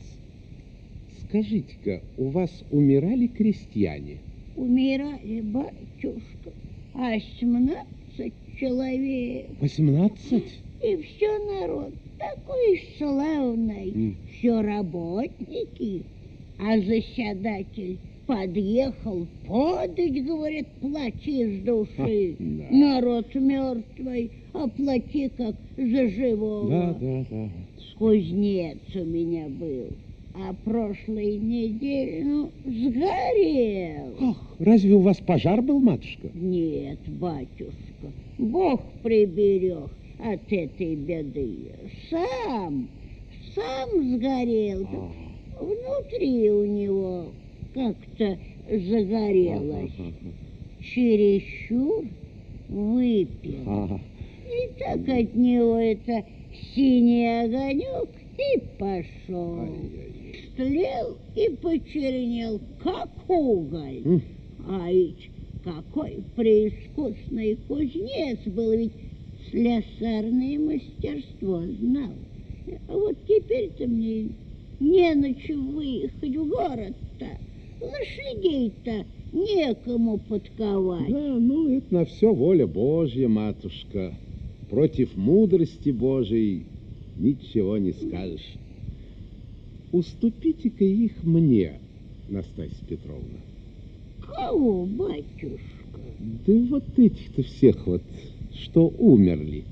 Скажите-ка, 1.23 2.01
у 2.17 2.29
вас 2.29 2.63
умирали 2.71 3.27
крестьяне? 3.27 4.17
Умирали, 4.55 5.41
батюшка, 5.41 6.51
а 6.95 7.19
семнадцать 7.39 8.33
человек. 8.59 9.47
Восемнадцать? 9.59 10.59
И 10.81 10.95
все 10.97 11.61
народ 11.61 11.93
такой 12.19 12.81
славный, 12.97 13.91
М. 13.93 14.17
все 14.31 14.61
работники. 14.61 16.03
А 16.59 16.77
заседатель 16.79 17.97
подъехал 18.25 19.27
подать, 19.47 20.25
говорит, 20.25 20.67
плачи 20.81 21.43
из 21.43 21.63
души. 21.63 22.35
да. 22.39 22.63
Народ 22.71 23.33
мертвый, 23.35 24.31
а 24.53 24.67
плати 24.67 25.29
как 25.35 25.55
за 25.77 26.09
живого. 26.09 26.69
Да, 26.69 26.97
да, 26.99 27.25
да. 27.29 27.49
Кузнец 27.97 28.79
у 28.95 29.05
меня 29.05 29.47
был, 29.47 29.87
а 30.35 30.53
прошлой 30.65 31.37
неделе, 31.37 32.23
ну, 32.25 32.49
сгорел. 32.65 34.13
Ах, 34.19 34.55
разве 34.59 34.93
у 34.95 34.99
вас 34.99 35.17
пожар 35.17 35.61
был, 35.61 35.79
матушка? 35.79 36.29
Нет, 36.33 36.99
батюшка, 37.19 38.11
Бог 38.37 38.81
приберег 39.03 39.89
от 40.19 40.51
этой 40.51 40.95
беды. 40.95 41.55
Сам, 42.09 42.87
сам 43.53 43.89
сгорел. 44.15 44.87
Внутри 45.59 46.49
у 46.49 46.65
него 46.65 47.27
как-то 47.73 48.37
загорелось. 48.69 49.91
Чересчур 50.79 52.05
выпил. 52.69 53.99
И 54.45 54.79
так 54.79 55.07
от 55.07 55.35
него 55.35 55.77
это 55.77 56.25
синий 56.75 57.43
огонек 57.43 58.09
и 58.37 58.59
пошел. 58.77 59.67
Стлел 60.53 61.17
и 61.35 61.49
почернел, 61.55 62.59
как 62.83 63.09
уголь. 63.27 64.21
А 64.67 64.91
ведь 64.91 65.29
какой 65.63 66.23
преискусный 66.35 67.57
кузнец 67.67 68.39
был, 68.47 68.71
ведь 68.73 68.91
слесарное 69.49 70.59
мастерство 70.59 71.61
знал. 71.79 72.13
А 72.87 72.93
вот 72.93 73.17
теперь-то 73.27 73.87
мне 73.87 74.29
не 74.79 75.13
на 75.15 75.33
чем 75.35 75.75
выехать 75.75 76.35
в 76.35 76.49
город-то. 76.49 77.27
Лошадей-то 77.83 79.05
некому 79.33 80.17
подковать. 80.17 81.09
Да, 81.09 81.35
ну 81.37 81.77
это 81.77 81.93
на 81.93 82.05
все 82.05 82.33
воля 82.33 82.65
Божья, 82.65 83.27
матушка. 83.27 84.13
Против 84.69 85.15
мудрости 85.17 85.89
Божией 85.89 86.65
ничего 87.17 87.77
не 87.77 87.91
скажешь. 87.91 88.55
Уступите-ка 89.91 90.85
их 90.85 91.11
мне, 91.23 91.79
Настасья 92.29 92.85
Петровна. 92.87 93.39
Кого, 94.25 94.85
батюшка? 94.85 95.59
Да 96.47 96.53
вот 96.69 96.85
этих-то 96.97 97.43
всех 97.43 97.85
вот, 97.85 98.01
что 98.53 98.87
умерли. 98.97 99.65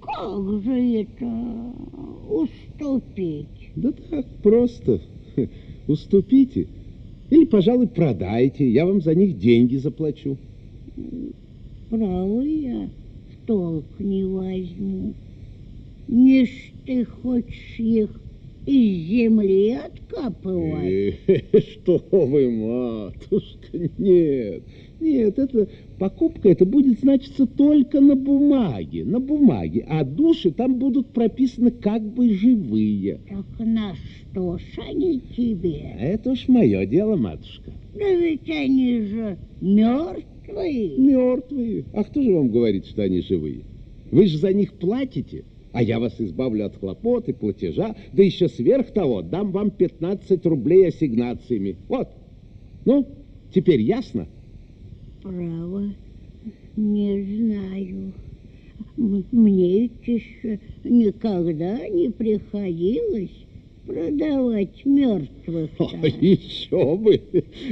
Как 0.00 0.62
же 0.62 1.00
это 1.00 1.74
уступить? 2.30 3.70
Да 3.74 3.90
так, 3.90 4.26
просто. 4.42 5.00
Уступите. 5.86 6.66
Или, 7.30 7.44
пожалуй, 7.44 7.88
продайте. 7.88 8.68
Я 8.68 8.86
вам 8.86 9.00
за 9.00 9.14
них 9.14 9.38
деньги 9.38 9.76
заплачу. 9.76 10.36
Право 11.90 12.42
я 12.42 12.88
в 13.30 13.46
толк 13.46 13.84
не 13.98 14.24
возьму. 14.24 15.14
Не 16.08 16.44
ж 16.44 16.50
ты 16.86 17.04
хочешь 17.04 17.78
их 17.78 18.10
из 18.66 19.08
земли 19.08 19.72
откапывать. 19.72 21.20
Что 21.72 22.02
вы, 22.10 22.50
матушка, 22.50 23.78
нет. 23.98 24.62
Нет, 25.00 25.38
это 25.38 25.68
покупка, 25.98 26.48
это 26.48 26.64
будет 26.64 27.00
значиться 27.00 27.46
только 27.46 28.00
на 28.00 28.16
бумаге, 28.16 29.04
на 29.04 29.20
бумаге, 29.20 29.84
а 29.88 30.04
души 30.04 30.50
там 30.50 30.78
будут 30.78 31.08
прописаны 31.08 31.70
как 31.72 32.02
бы 32.02 32.32
живые. 32.32 33.20
Так 33.28 33.66
на 33.66 33.94
что 33.94 34.58
ж 34.58 34.62
они 34.88 35.20
тебе? 35.36 35.94
Это 35.98 36.30
уж 36.30 36.48
мое 36.48 36.86
дело, 36.86 37.16
матушка. 37.16 37.72
Да 37.94 38.10
ведь 38.10 38.48
они 38.48 39.02
же 39.02 39.36
мертвые. 39.60 40.96
Мертвые. 40.96 41.84
А 41.92 42.04
кто 42.04 42.22
же 42.22 42.32
вам 42.32 42.50
говорит, 42.50 42.86
что 42.86 43.02
они 43.02 43.20
живые? 43.20 43.64
Вы 44.10 44.26
же 44.26 44.38
за 44.38 44.52
них 44.52 44.72
платите, 44.74 45.44
а 45.74 45.82
я 45.82 45.98
вас 45.98 46.14
избавлю 46.20 46.66
от 46.66 46.76
хлопот 46.76 47.28
и 47.28 47.32
платежа, 47.32 47.96
да 48.12 48.22
еще 48.22 48.48
сверх 48.48 48.92
того 48.92 49.22
дам 49.22 49.50
вам 49.50 49.72
15 49.72 50.46
рублей 50.46 50.88
ассигнациями. 50.88 51.76
Вот. 51.88 52.08
Ну, 52.84 53.06
теперь 53.52 53.80
ясно? 53.80 54.28
Право, 55.20 55.92
не 56.76 57.22
знаю. 57.22 58.12
Мне 58.96 59.86
еще 59.86 60.60
никогда 60.84 61.88
не 61.88 62.08
приходилось 62.10 63.32
продавать 63.84 64.84
мертвых. 64.84 65.70
О, 65.78 66.06
еще 66.06 66.96
бы! 66.96 67.20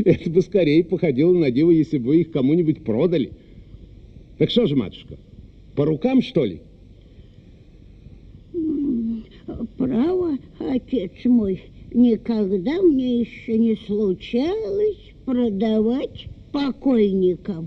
Это 0.04 0.28
бы 0.28 0.42
скорее 0.42 0.82
походило 0.82 1.32
на 1.32 1.52
диво, 1.52 1.70
если 1.70 1.98
бы 1.98 2.08
вы 2.08 2.22
их 2.22 2.32
кому-нибудь 2.32 2.82
продали. 2.82 3.30
Так 4.38 4.50
что 4.50 4.66
же, 4.66 4.74
матушка, 4.74 5.18
по 5.76 5.84
рукам, 5.84 6.20
что 6.20 6.44
ли? 6.44 6.62
Право, 9.76 10.38
отец 10.58 11.12
мой, 11.24 11.62
никогда 11.92 12.80
мне 12.82 13.20
еще 13.20 13.58
не 13.58 13.76
случалось 13.76 15.12
продавать 15.24 16.26
покойников. 16.52 17.64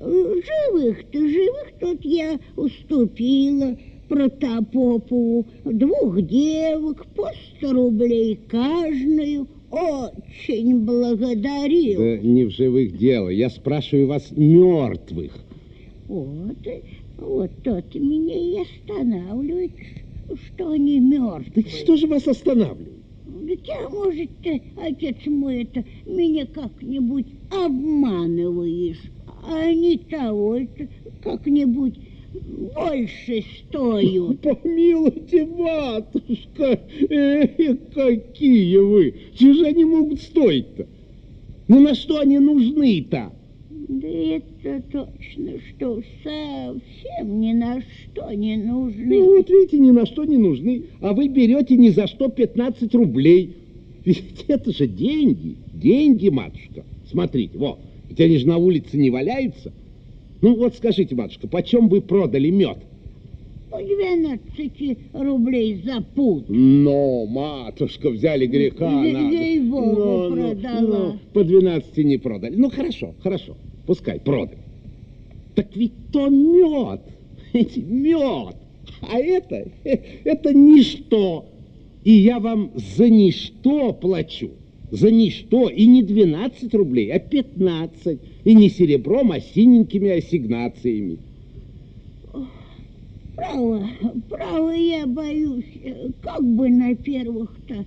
Живых-то, 0.00 1.18
живых 1.18 1.72
тут 1.80 2.04
я 2.04 2.38
уступила 2.56 3.76
Протопопову 4.08 5.46
двух 5.64 6.22
девок 6.22 7.06
по 7.14 7.30
сто 7.56 7.72
рублей 7.72 8.38
каждую. 8.48 9.46
Очень 9.70 10.80
благодарил. 10.86 11.98
Да 11.98 12.16
не 12.16 12.44
в 12.44 12.50
живых 12.50 12.96
дело. 12.96 13.28
Я 13.28 13.50
спрашиваю 13.50 14.06
вас 14.06 14.30
мертвых. 14.30 15.32
Вот, 16.06 16.56
вот 17.18 17.50
тот 17.62 17.94
меня 17.94 18.34
и 18.34 18.62
останавливает, 18.62 19.72
что 20.36 20.70
они 20.72 21.00
мертвые. 21.00 21.64
Так 21.64 21.68
что 21.68 21.96
же 21.96 22.06
вас 22.06 22.26
останавливает? 22.26 22.98
Да 23.26 23.56
тебя, 23.56 23.88
может, 23.88 24.30
ты, 24.42 24.62
отец 24.76 25.16
мой, 25.26 25.62
это 25.62 25.84
меня 26.04 26.46
как-нибудь 26.46 27.26
обманываешь, 27.50 29.00
а 29.42 29.72
не 29.72 29.96
того, 29.96 30.56
это 30.56 30.88
как-нибудь 31.22 31.94
больше 32.74 33.44
стоят. 33.58 34.40
Помилуйте, 34.62 35.46
матушка, 35.46 36.80
э, 37.08 37.74
какие 37.94 38.76
вы! 38.78 39.14
Чего 39.34 39.54
же 39.54 39.66
они 39.66 39.84
могут 39.84 40.20
стоить-то? 40.20 40.86
Ну 41.68 41.80
на 41.80 41.94
что 41.94 42.18
они 42.20 42.38
нужны-то? 42.38 43.32
Да 43.88 44.06
это 44.06 44.82
точно, 44.92 45.52
что 45.70 46.02
совсем 46.22 47.40
ни 47.40 47.54
на 47.54 47.80
что 47.80 48.30
не 48.34 48.56
нужны. 48.58 49.18
Ну 49.18 49.36
вот 49.38 49.48
видите, 49.48 49.78
ни 49.78 49.90
на 49.92 50.04
что 50.04 50.24
не 50.26 50.36
нужны, 50.36 50.82
а 51.00 51.14
вы 51.14 51.28
берете 51.28 51.74
ни 51.76 51.88
за 51.88 52.06
что 52.06 52.28
15 52.28 52.94
рублей. 52.94 53.54
Ведь 54.04 54.44
это 54.48 54.72
же 54.72 54.86
деньги, 54.86 55.56
деньги, 55.72 56.28
матушка. 56.28 56.84
Смотрите, 57.10 57.56
вот, 57.56 57.78
ведь 58.10 58.20
они 58.20 58.36
же 58.36 58.46
на 58.46 58.58
улице 58.58 58.98
не 58.98 59.08
валяются. 59.10 59.72
Ну 60.42 60.54
вот 60.56 60.74
скажите, 60.76 61.14
матушка, 61.14 61.48
почем 61.48 61.88
вы 61.88 62.02
продали 62.02 62.50
мед? 62.50 62.78
По 63.70 63.78
12 63.82 64.98
рублей 65.14 65.80
за 65.84 66.02
пуд. 66.14 66.44
Но, 66.48 67.24
матушка, 67.26 68.10
взяли 68.10 68.46
греха 68.46 69.02
Е- 69.04 69.12
надо. 69.12 69.34
ей-богу, 69.34 69.96
Ну, 69.96 70.28
ну, 70.28 70.34
продала. 70.36 70.80
ну, 71.12 71.18
по 71.32 71.42
12 71.44 72.04
не 72.04 72.18
продали. 72.18 72.54
Ну, 72.56 72.70
хорошо, 72.70 73.14
хорошо, 73.22 73.56
пускай 73.88 74.20
продали. 74.20 74.58
Так 75.54 75.74
ведь 75.74 75.94
то 76.12 76.28
мед, 76.28 77.00
мед. 77.76 78.56
А 79.00 79.18
это, 79.18 79.66
это 80.24 80.52
ничто. 80.52 81.46
И 82.04 82.12
я 82.12 82.38
вам 82.38 82.70
за 82.74 83.08
ничто 83.08 83.94
плачу. 83.94 84.50
За 84.90 85.10
ничто. 85.10 85.70
И 85.70 85.86
не 85.86 86.02
12 86.02 86.74
рублей, 86.74 87.10
а 87.12 87.18
15. 87.18 88.18
И 88.44 88.54
не 88.54 88.68
серебром, 88.68 89.32
а 89.32 89.40
синенькими 89.40 90.10
ассигнациями. 90.10 91.18
Право, 93.36 93.88
право, 94.28 94.70
я 94.70 95.06
боюсь, 95.06 95.64
как 96.22 96.44
бы 96.44 96.68
на 96.68 96.94
первых-то 96.94 97.86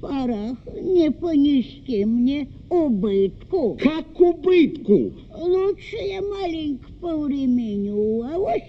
порах 0.00 0.58
не 0.80 1.10
понести 1.10 2.04
мне 2.04 2.48
убытку. 2.68 3.78
Как 3.80 4.18
убытку? 4.20 5.12
Лучше 5.36 5.96
я 5.96 6.22
маленько 6.22 6.90
повременю, 7.00 8.22
а 8.22 8.38
вот 8.38 8.62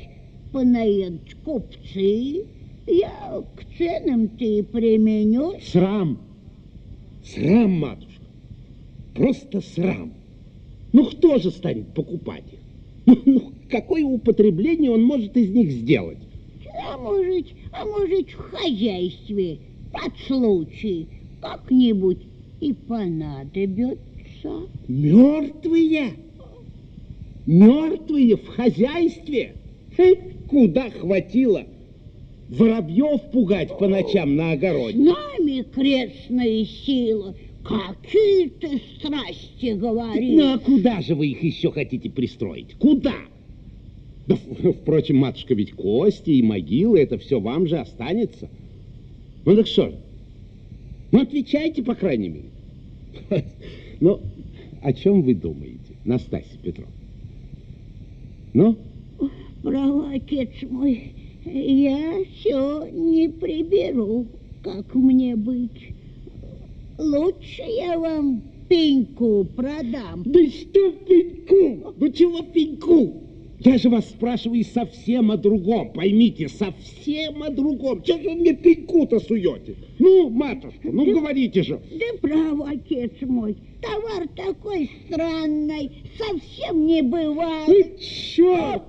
понаедут 0.51 1.35
купцы, 1.43 2.45
я 2.87 3.43
к 3.55 3.77
ценам-то 3.77 4.43
и 4.43 4.61
применю. 4.61 5.53
Срам, 5.61 6.19
срам, 7.23 7.71
матушка, 7.71 8.25
просто 9.15 9.61
срам. 9.61 10.13
Ну, 10.93 11.05
кто 11.05 11.37
же 11.37 11.51
станет 11.51 11.93
покупать 11.93 12.43
их? 12.51 12.59
Ну, 13.05 13.17
ну, 13.25 13.51
какое 13.69 14.03
употребление 14.03 14.91
он 14.91 15.03
может 15.03 15.35
из 15.35 15.49
них 15.49 15.71
сделать? 15.71 16.19
А 16.87 16.97
может, 16.97 17.47
а 17.73 17.83
может 17.83 18.29
в 18.29 18.37
хозяйстве 18.37 19.59
под 19.91 20.17
случай 20.27 21.07
как-нибудь 21.41 22.19
и 22.59 22.73
понадобится. 22.73 23.99
Мертвые? 24.87 26.13
Мертвые 27.45 28.37
в 28.37 28.47
хозяйстве? 28.47 29.55
Хе, 29.97 30.15
куда 30.47 30.89
хватило? 30.89 31.65
Воробьев 32.49 33.21
пугать 33.31 33.77
по 33.77 33.87
ночам 33.87 34.35
на 34.35 34.51
огороде. 34.51 34.97
С 34.97 35.05
нами 35.05 35.63
крестная 35.73 36.65
сила. 36.65 37.35
Какие 37.63 38.49
ты 38.49 38.81
страсти 38.97 39.73
говоришь? 39.73 40.35
Ну, 40.35 40.53
а 40.53 40.59
куда 40.59 41.01
же 41.01 41.15
вы 41.15 41.27
их 41.27 41.43
еще 41.43 41.71
хотите 41.71 42.09
пристроить? 42.09 42.73
Куда? 42.79 43.13
Да, 44.27 44.35
впрочем, 44.81 45.17
матушка, 45.17 45.53
ведь 45.53 45.73
кости 45.73 46.31
и 46.31 46.41
могилы, 46.41 46.99
это 46.99 47.17
все 47.17 47.39
вам 47.39 47.67
же 47.67 47.77
останется. 47.77 48.49
Ну 49.45 49.55
так 49.55 49.67
что 49.67 49.93
Ну, 51.11 51.21
отвечайте, 51.21 51.83
по 51.83 51.95
крайней 51.95 52.29
мере. 52.29 52.49
Ну, 53.99 54.19
о 54.81 54.93
чем 54.93 55.21
вы 55.21 55.35
думаете, 55.35 55.93
Настасья 56.05 56.57
Петровна? 56.63 56.91
Ну? 58.53 58.75
Право, 59.61 60.09
отец 60.09 60.49
мой, 60.67 61.13
я 61.45 62.23
все 62.33 62.87
не 62.91 63.29
приберу, 63.29 64.25
как 64.63 64.95
мне 64.95 65.35
быть. 65.35 65.89
Лучше 66.97 67.61
я 67.61 67.99
вам 67.99 68.41
пеньку 68.67 69.45
продам. 69.55 70.23
Да 70.25 70.39
что 70.47 70.91
пеньку? 70.91 71.93
Ну 71.99 72.09
чего 72.09 72.41
пеньку? 72.41 73.21
Я 73.63 73.77
же 73.77 73.89
вас 73.89 74.09
спрашиваю 74.09 74.65
совсем 74.65 75.29
о 75.29 75.37
другом. 75.37 75.93
Поймите, 75.93 76.49
совсем 76.49 77.43
о 77.43 77.51
другом. 77.51 78.01
Чего 78.01 78.17
же 78.17 78.29
вы 78.29 78.35
мне 78.35 78.53
пеньку-то 78.53 79.19
суете? 79.19 79.75
Ну, 79.99 80.31
матушка, 80.31 80.89
ну 80.91 81.05
да, 81.05 81.11
говорите 81.11 81.61
же. 81.61 81.79
Да 81.91 82.27
право, 82.27 82.69
отец 82.69 83.11
мой. 83.21 83.55
Товар 83.81 84.27
такой 84.29 84.89
странный, 85.05 85.91
совсем 86.17 86.87
не 86.87 87.03
бывает. 87.03 87.67
Ну, 87.67 87.97
черт, 87.99 88.81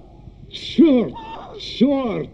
черт, 0.50 1.14
черт. 1.60 2.30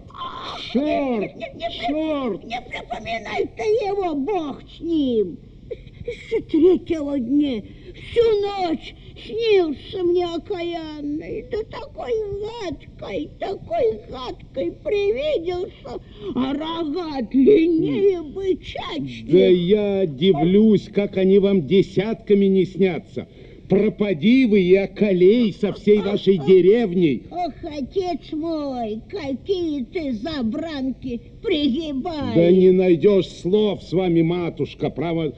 Черт, 0.73 1.37
не, 1.37 1.47
не, 1.55 1.71
черт! 1.73 2.45
Не, 2.45 2.51
не 2.51 2.63
припоминай-то 2.63 3.63
его, 3.63 4.15
бог 4.15 4.61
с 4.69 4.81
ним! 4.81 5.39
С 5.71 6.43
третьего 6.51 7.19
дня 7.19 7.63
всю 7.95 8.41
ночь 8.41 8.95
снился 9.25 10.03
мне 10.03 10.27
окаянный, 10.27 11.45
да 11.51 11.59
такой 11.71 12.13
гадкой, 12.41 13.31
такой 13.39 14.01
гадкой 14.09 14.73
привиделся, 14.73 16.01
а 16.35 16.53
рога 16.53 17.23
длиннее 17.31 18.23
бычачьих. 18.23 19.31
Да 19.31 19.47
я 19.47 20.07
дивлюсь, 20.07 20.89
как 20.93 21.17
они 21.17 21.39
вам 21.39 21.67
десятками 21.67 22.47
не 22.47 22.65
снятся. 22.65 23.29
Пропади 23.69 24.47
вы 24.47 24.63
и 24.63 24.75
околей 24.77 25.53
со 25.53 25.75
всей 25.75 25.99
вашей 25.99 26.39
деревней. 26.39 27.25
Ох, 27.31 27.53
отец 27.63 28.33
мой, 28.33 29.03
какие 29.11 29.85
ты 29.85 30.13
забранки 30.13 31.21
пригибаешь. 31.43 32.35
Да 32.35 32.51
не 32.51 32.71
найдешь 32.71 33.27
слов 33.27 33.83
с 33.83 33.93
вами, 33.93 34.23
матушка, 34.23 34.89
право 34.89 35.35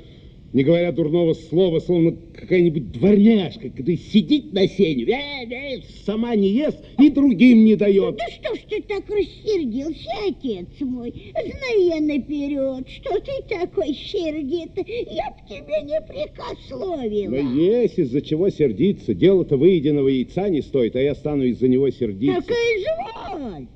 не 0.53 0.65
говоря 0.65 0.91
дурного 0.91 1.35
слова, 1.35 1.79
словно 1.79 2.17
какая-нибудь 2.35 2.91
дворняжка, 2.93 3.71
когда 3.71 3.95
сидит 3.95 4.53
на 4.53 4.67
сене, 4.67 5.05
э, 5.05 5.47
э, 5.49 5.81
сама 6.05 6.35
не 6.35 6.49
ест 6.49 6.79
и 6.99 7.09
другим 7.09 7.65
не 7.65 7.77
дает. 7.77 8.17
Да 8.17 8.25
что 8.29 8.55
ж 8.57 8.59
ты 8.69 8.83
так 8.83 9.09
рассердился, 9.09 10.11
отец 10.29 10.67
мой? 10.81 11.13
Знаю 11.33 11.87
я 11.87 12.01
наперед, 12.01 12.89
что 12.89 13.21
ты 13.21 13.43
такой 13.49 13.95
сердитый, 13.95 14.85
я 15.11 15.31
б 15.31 15.37
тебе 15.49 15.83
не 15.85 16.01
прикословила. 16.01 17.31
Но 17.31 17.61
есть 17.61 17.99
из-за 17.99 18.21
чего 18.21 18.51
сердиться. 18.51 19.15
Дело-то 19.15 19.57
выеденного 19.57 20.09
яйца 20.09 20.49
не 20.49 20.63
стоит, 20.63 20.97
а 20.97 21.01
я 21.01 21.15
стану 21.15 21.45
из-за 21.45 21.69
него 21.69 21.91
сердиться. 21.91 22.43
Так 22.43 22.57
изволь. 22.57 23.67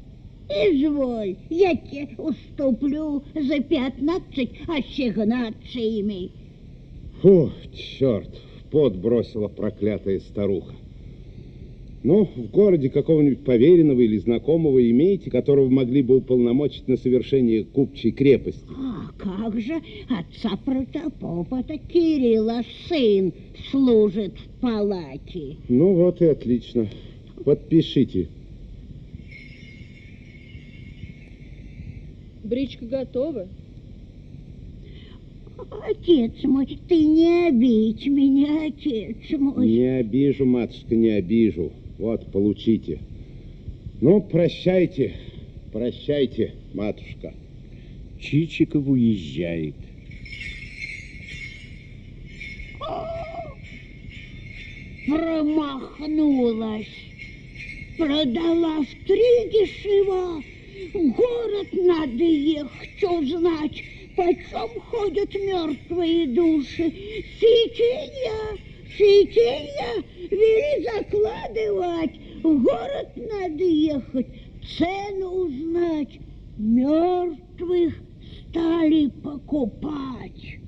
Изволь, 0.49 1.37
я 1.51 1.75
тебе 1.75 2.11
уступлю 2.19 3.23
за 3.35 3.61
пятнадцать 3.61 4.51
ассигнациями. 4.69 6.31
Фу, 7.25 7.53
черт, 7.73 8.29
в 8.61 8.71
пот 8.71 8.97
бросила 8.97 9.49
проклятая 9.49 10.21
старуха. 10.21 10.75
Ну, 12.03 12.27
в 12.27 12.51
городе 12.51 12.91
какого-нибудь 12.91 13.47
поверенного 13.47 14.03
или 14.03 14.19
знакомого 14.19 14.91
имеете, 14.91 15.31
которого 15.31 15.71
могли 15.71 16.03
бы 16.03 16.19
уполномочить 16.19 16.87
на 16.87 16.99
совершение 16.99 17.65
купчей 17.65 18.11
крепости? 18.11 18.69
А 18.77 19.11
как 19.17 19.59
же 19.59 19.81
отца 20.11 20.59
протопопа-то 20.67 21.79
Кирилла 21.79 22.61
сын 22.89 23.33
служит 23.71 24.35
в 24.35 24.61
палате. 24.61 25.57
Ну 25.71 25.95
вот 25.95 26.21
и 26.21 26.27
отлично. 26.27 26.89
Подпишите. 27.43 28.29
Бричка 32.45 32.85
готова? 32.85 33.49
Отец 35.87 36.33
мой, 36.45 36.67
ты 36.89 37.05
не 37.05 37.49
обидь 37.49 38.07
меня, 38.07 38.67
отец 38.67 39.39
мой. 39.39 39.67
Не 39.67 39.99
обижу, 39.99 40.45
матушка, 40.45 40.95
не 40.95 41.11
обижу. 41.11 41.73
Вот, 41.99 42.31
получите. 42.33 42.99
Ну, 44.01 44.21
прощайте, 44.21 45.15
прощайте, 45.73 46.55
матушка. 46.73 47.35
Чичиков 48.21 48.87
уезжает. 48.89 49.75
Промахнулась. 55.07 56.89
Продала 57.97 58.83
в 58.83 59.07
три 59.07 59.51
дешево. 59.53 60.43
В 60.93 61.13
город 61.13 61.69
надо 61.73 62.25
ехать 62.25 63.03
узнать, 63.03 63.85
почем 64.17 64.81
ходят 64.91 65.35
мертвые 65.35 66.27
души. 66.29 66.91
Сеченья, 67.41 68.59
сеченья, 68.97 70.03
вели 70.31 70.85
закладывать. 70.85 72.21
В 72.43 72.63
город 72.63 73.09
надо 73.17 73.65
ехать, 73.65 74.27
цену 74.77 75.29
узнать. 75.47 76.21
Мертвых 76.57 77.95
стали 78.51 79.09
покупать. 79.09 80.59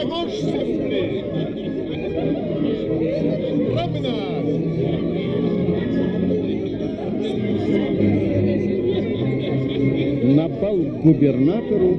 На 0.00 0.08
бал 10.48 10.76
губернатору 11.02 11.98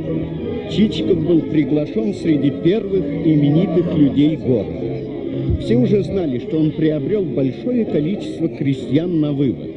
Чичиков 0.71 1.19
был 1.27 1.41
приглашен 1.41 2.15
среди 2.15 2.49
первых 2.49 3.05
именитых 3.05 3.95
людей 3.95 4.35
города. 4.37 5.61
Все 5.61 5.75
уже 5.75 6.03
знали, 6.03 6.39
что 6.39 6.57
он 6.57 6.71
приобрел 6.71 7.23
большое 7.23 7.85
количество 7.85 8.47
крестьян 8.49 9.19
на 9.19 9.31
вывод. 9.31 9.69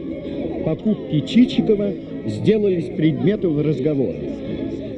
Покупки 0.64 1.20
Чичикова 1.26 1.92
сделались 2.26 2.86
предметом 2.96 3.60
разговора. 3.60 4.33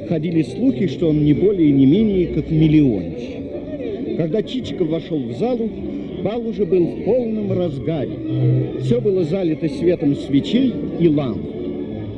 Ходили 0.07 0.41
слухи, 0.41 0.87
что 0.87 1.09
он 1.09 1.23
не 1.23 1.33
более 1.33 1.71
не 1.71 1.85
менее 1.85 2.27
как 2.27 2.49
миллиончик. 2.49 4.17
Когда 4.17 4.41
Чичиков 4.41 4.87
вошел 4.87 5.19
в 5.19 5.33
залу, 5.33 5.69
бал 6.23 6.47
уже 6.47 6.65
был 6.65 6.85
в 6.85 7.03
полном 7.03 7.51
разгаре. 7.51 8.11
Все 8.81 9.01
было 9.01 9.23
залито 9.23 9.67
светом 9.67 10.15
свечей 10.15 10.73
и 10.99 11.07
ламп. 11.09 11.45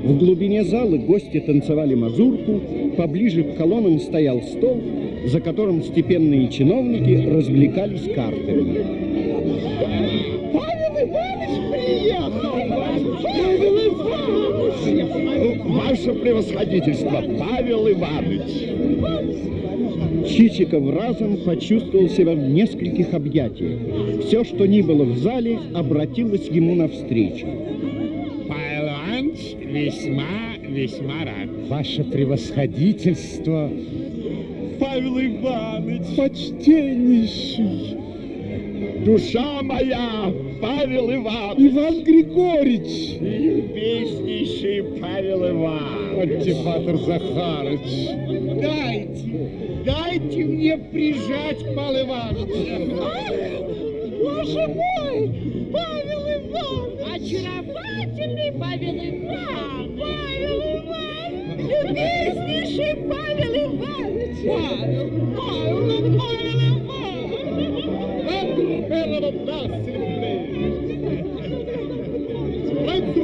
В 0.04 0.18
глубине 0.18 0.64
зала 0.64 0.98
гости 0.98 1.40
танцевали 1.40 1.96
мазурку, 1.96 2.62
поближе 2.96 3.44
к 3.44 3.56
колоннам 3.56 4.00
стоял 4.00 4.42
стол, 4.44 4.82
за 5.26 5.42
которым 5.42 5.84
степенные 5.84 6.48
чиновники 6.50 7.28
развлекались 7.28 8.14
картами. 8.14 8.86
Павел 10.54 11.10
Иванович 11.10 11.72
приехал! 11.72 12.49
Иванович! 14.88 15.62
Ваше 15.66 16.14
превосходительство, 16.14 17.24
Павел 17.40 17.90
Иванович! 17.90 18.70
Чичиков 20.30 20.94
разом 20.94 21.38
почувствовал 21.38 22.10
себя 22.10 22.34
в 22.34 22.40
нескольких 22.40 23.14
объятиях. 23.14 23.80
Все, 24.26 24.44
что 24.44 24.66
ни 24.66 24.82
было 24.82 25.04
в 25.04 25.18
зале, 25.18 25.60
обратилось 25.74 26.48
ему 26.48 26.76
навстречу. 26.76 27.48
Павел 28.48 28.90
Иванович 28.90 29.56
весьма, 29.62 30.58
весьма 30.62 31.26
рад. 31.26 31.50
Ваше 31.68 32.04
превосходительство, 32.04 33.70
Павел 34.80 35.20
Иванович! 35.20 36.16
почтеннейший 36.16 38.09
Душа 39.06 39.62
моя, 39.62 40.34
Павел 40.62 41.10
Иванович! 41.14 41.72
Иван 41.74 42.04
Григорьевич, 42.04 43.18
Любезнейший 43.22 44.84
Павел 45.00 45.50
Иванович! 45.50 46.20
антипатор 46.20 46.98
Захарыч. 46.98 47.80
Дайте, 48.62 49.84
дайте 49.86 50.46
мне 50.46 50.78
прижать 50.78 51.64
Павел 51.76 52.08
Иванович! 52.08 52.50
Боже 54.22 54.68
мой! 54.68 55.20
Павел 55.72 56.24
Иванович! 56.36 57.00
Очаровательный 57.16 58.52
Павел 58.60 58.96
Иванович! 58.96 60.00
Павел 60.02 60.60
Иванович! 60.78 61.60
Любезнейший 61.88 62.94
Павел 63.08 63.54
Иванович! 63.56 64.38
Павел! 64.46 65.08
Павел! 65.38 66.20
Павел 66.20 66.79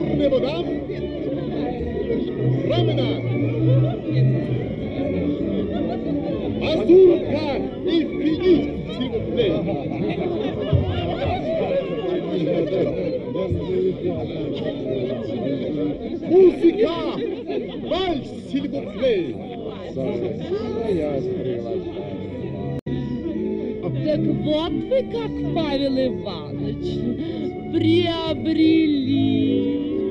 Retournez, 0.06 0.30
madame. 0.30 0.68
Promenade. 2.70 3.24
Mazurka 6.62 7.48
est 7.88 8.06
finie, 8.22 8.62
s'il 8.92 9.10
vous 9.10 9.24
plaît. 9.32 9.54
Musica! 16.30 16.98
Valse, 17.90 18.34
s'il 18.50 18.66
vous 18.70 18.86
plaît. 18.92 19.28
Так 24.16 24.24
вот 24.24 24.72
вы 24.72 25.04
как, 25.12 25.30
Павел 25.54 25.98
Иванович, 25.98 26.86
приобрели. 27.74 29.16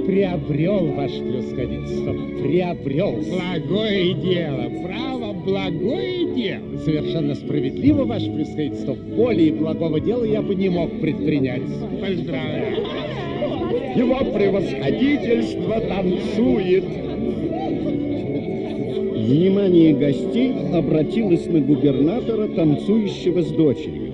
Приобрел, 0.07 0.93
ваше 0.93 1.21
превосходительство, 1.21 2.13
приобрел. 2.43 3.13
Благое 3.13 4.13
дело, 4.13 4.69
право, 4.87 5.33
благое 5.33 6.35
дело. 6.35 6.77
Совершенно 6.85 7.35
справедливо, 7.35 8.05
ваше 8.05 8.27
превосходительство. 8.27 8.93
Более 8.93 9.53
благого 9.55 9.99
дела 9.99 10.25
я 10.25 10.43
бы 10.43 10.55
не 10.55 10.69
мог 10.69 10.91
предпринять. 11.01 11.63
Поздравляю. 11.99 12.85
Его 13.97 14.19
превосходительство 14.35 15.81
танцует. 15.81 16.85
Внимание 19.25 19.95
гостей 19.95 20.53
обратилось 20.75 21.47
на 21.47 21.61
губернатора, 21.61 22.47
танцующего 22.49 23.43
с 23.43 23.49
дочерью. 23.53 24.13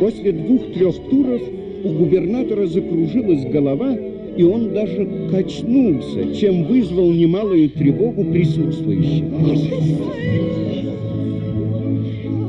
После 0.00 0.32
двух-трех 0.32 0.96
туров 1.08 1.42
у 1.84 1.88
губернатора 1.90 2.66
закружилась 2.66 3.44
голова, 3.44 3.96
и 4.36 4.42
он 4.42 4.72
даже 4.72 5.08
качнулся, 5.30 6.34
чем 6.34 6.64
вызвал 6.64 7.12
немалую 7.12 7.70
тревогу 7.70 8.24
присутствующих. 8.24 9.22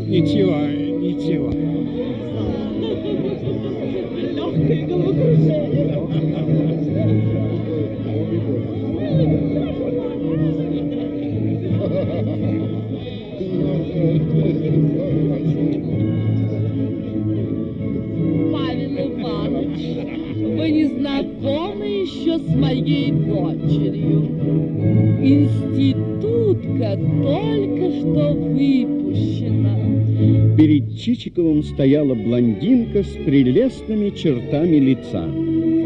Ничего, 0.07 0.55
ничего. 0.99 1.62
Моей 22.73 23.11
дочерью. 23.11 24.29
Институтка 25.21 26.97
только 27.21 27.91
что 27.99 28.33
выпущена. 28.33 29.75
Перед 30.57 30.97
Чичиковым 30.97 31.63
стояла 31.63 32.15
блондинка 32.15 33.03
с 33.03 33.11
прелестными 33.25 34.09
чертами 34.11 34.77
лица. 34.77 35.27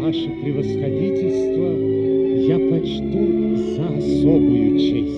Ваше 0.00 0.28
превосходительство, 0.42 1.68
я 2.46 2.58
почту 2.58 3.56
за 3.74 3.88
особую 3.98 4.78
честь. 4.78 5.14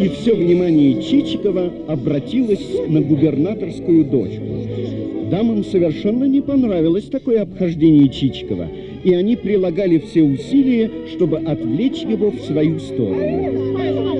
И 0.00 0.08
все 0.08 0.34
внимание 0.34 1.02
Чичикова 1.02 1.70
обратилось 1.86 2.66
на 2.88 3.00
губернаторскую 3.00 4.04
дочку. 4.04 4.44
Дамам 5.30 5.64
совершенно 5.64 6.24
не 6.24 6.40
понравилось 6.40 7.04
такое 7.04 7.42
обхождение 7.42 8.08
Чичикова, 8.08 8.66
и 9.04 9.14
они 9.14 9.36
прилагали 9.36 9.98
все 9.98 10.22
усилия, 10.22 10.90
чтобы 11.14 11.38
отвлечь 11.38 12.02
его 12.02 12.30
в 12.30 12.40
свою 12.42 12.78
сторону. 12.78 14.19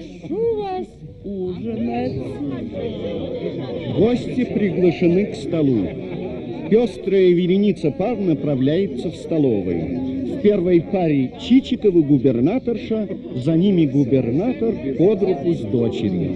прошу 0.00 0.56
вас 0.56 0.86
ужинать. 1.24 2.12
Гости 3.96 4.44
приглашены 4.44 5.26
к 5.26 5.34
столу. 5.36 5.86
Пестрая 6.70 7.30
вереница 7.32 7.90
пар 7.90 8.16
направляется 8.16 9.10
в 9.10 9.16
столовую. 9.16 10.36
В 10.36 10.42
первой 10.42 10.80
паре 10.80 11.32
Чичикова 11.40 12.00
губернаторша, 12.00 13.08
за 13.34 13.56
ними 13.56 13.86
губернатор 13.86 14.74
под 14.96 15.22
руку 15.22 15.52
с 15.52 15.60
дочерью. 15.60 16.30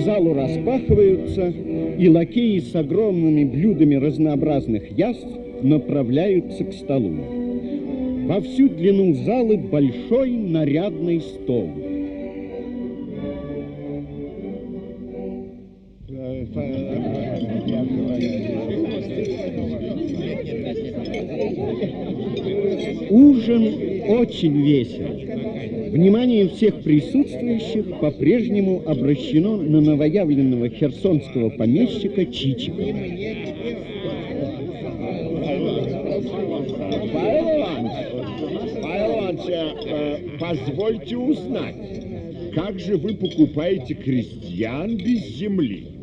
Залу 0.00 0.34
распахиваются, 0.34 1.52
и 1.98 2.08
лакеи 2.08 2.58
с 2.60 2.74
огромными 2.74 3.44
блюдами 3.44 3.94
разнообразных 3.96 4.90
яств 4.96 5.28
направляются 5.62 6.64
к 6.64 6.72
столу. 6.72 7.14
Во 8.26 8.40
всю 8.40 8.68
длину 8.68 9.14
залы 9.14 9.56
большой 9.56 10.30
нарядный 10.32 11.20
стол. 11.20 11.70
Ужин 23.10 23.64
очень 24.08 24.62
весел. 24.62 25.27
Внимание 25.98 26.48
всех 26.48 26.80
присутствующих 26.82 27.98
по-прежнему 27.98 28.84
обращено 28.86 29.56
на 29.56 29.80
новоявленного 29.80 30.68
херсонского 30.68 31.50
помещика 31.50 32.24
Чичикова. 32.24 32.86
Павел 37.12 37.46
Иванович, 37.58 38.80
Павел 38.80 39.10
Иванович, 39.18 39.40
э, 39.48 40.18
позвольте 40.38 41.16
узнать, 41.16 42.54
как 42.54 42.78
же 42.78 42.96
вы 42.96 43.14
покупаете 43.14 43.94
крестьян 43.94 44.96
без 44.96 45.26
земли? 45.36 45.97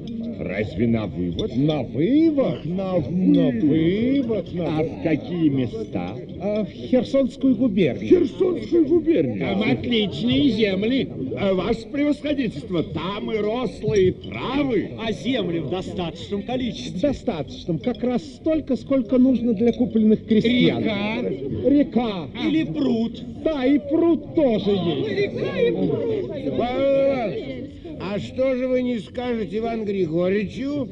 Разве 0.46 0.86
на 0.86 1.08
вывод? 1.08 1.56
На 1.56 1.82
вывод? 1.82 2.66
На 2.66 2.94
На 2.94 3.50
вывод, 3.50 4.54
на 4.54 4.78
А 4.78 4.84
в 4.84 5.02
какие 5.02 5.50
места? 5.50 6.16
А 6.40 6.64
в 6.64 6.70
Херсонскую 6.70 7.56
губернию. 7.56 8.08
Херсонскую 8.08 8.86
губернию. 8.86 9.40
Там 9.40 9.64
отличные 9.64 10.50
земли. 10.52 11.10
А 11.40 11.56
Ваше 11.56 11.88
превосходительство, 11.88 12.84
там 12.84 13.32
и 13.32 13.38
рослые 13.38 14.12
травы. 14.12 14.92
А 15.04 15.12
земли 15.12 15.60
в 15.60 15.72
достаточном 15.72 16.44
количестве. 16.44 17.00
В 17.00 17.02
достаточном. 17.02 17.80
Как 17.80 18.04
раз 18.04 18.24
столько, 18.24 18.76
сколько 18.76 19.18
нужно 19.18 19.54
для 19.54 19.74
купленных 19.74 20.28
крестьян. 20.28 20.84
Река. 20.84 21.22
Река. 21.68 22.28
Или 22.46 22.66
пруд. 22.66 23.20
Да, 23.44 23.66
и 23.66 23.80
пруд 23.80 24.36
тоже 24.36 24.70
есть. 24.70 25.40
Павел 25.40 25.86
Иванович, 26.46 27.66
а 28.14 28.20
что 28.20 28.56
же 28.56 28.68
вы 28.68 28.82
не 28.84 29.00
скажете 29.00 29.58
Иван 29.58 29.86
Григорьевичу, 29.86 30.90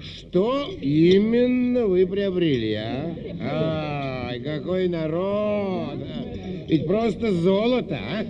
что 0.00 0.66
именно 0.80 1.86
вы 1.86 2.06
приобрели, 2.06 2.74
а? 2.74 4.28
Ай, 4.30 4.40
какой 4.40 4.88
народ! 4.88 5.98
а! 6.00 6.64
Ведь 6.68 6.86
просто 6.86 7.32
золото, 7.32 7.98
а? 7.98 8.24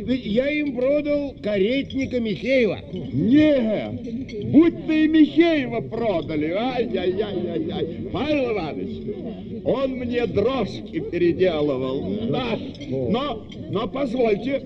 Ведь 0.00 0.26
я 0.26 0.50
им 0.50 0.74
продал 0.74 1.34
каретника 1.42 2.20
Михеева. 2.20 2.78
Нет, 2.92 4.50
будь-то 4.50 4.92
и 4.92 5.08
Михеева 5.08 5.80
продали. 5.80 6.50
Ай-яй-яй-яй-яй. 6.50 8.08
Павел 8.12 8.52
Иванович, 8.52 9.62
он 9.64 9.90
мне 9.92 10.26
дрожки 10.26 11.00
переделывал. 11.00 12.02
Да, 12.30 12.58
но, 12.88 13.46
но 13.70 13.88
позвольте, 13.88 14.62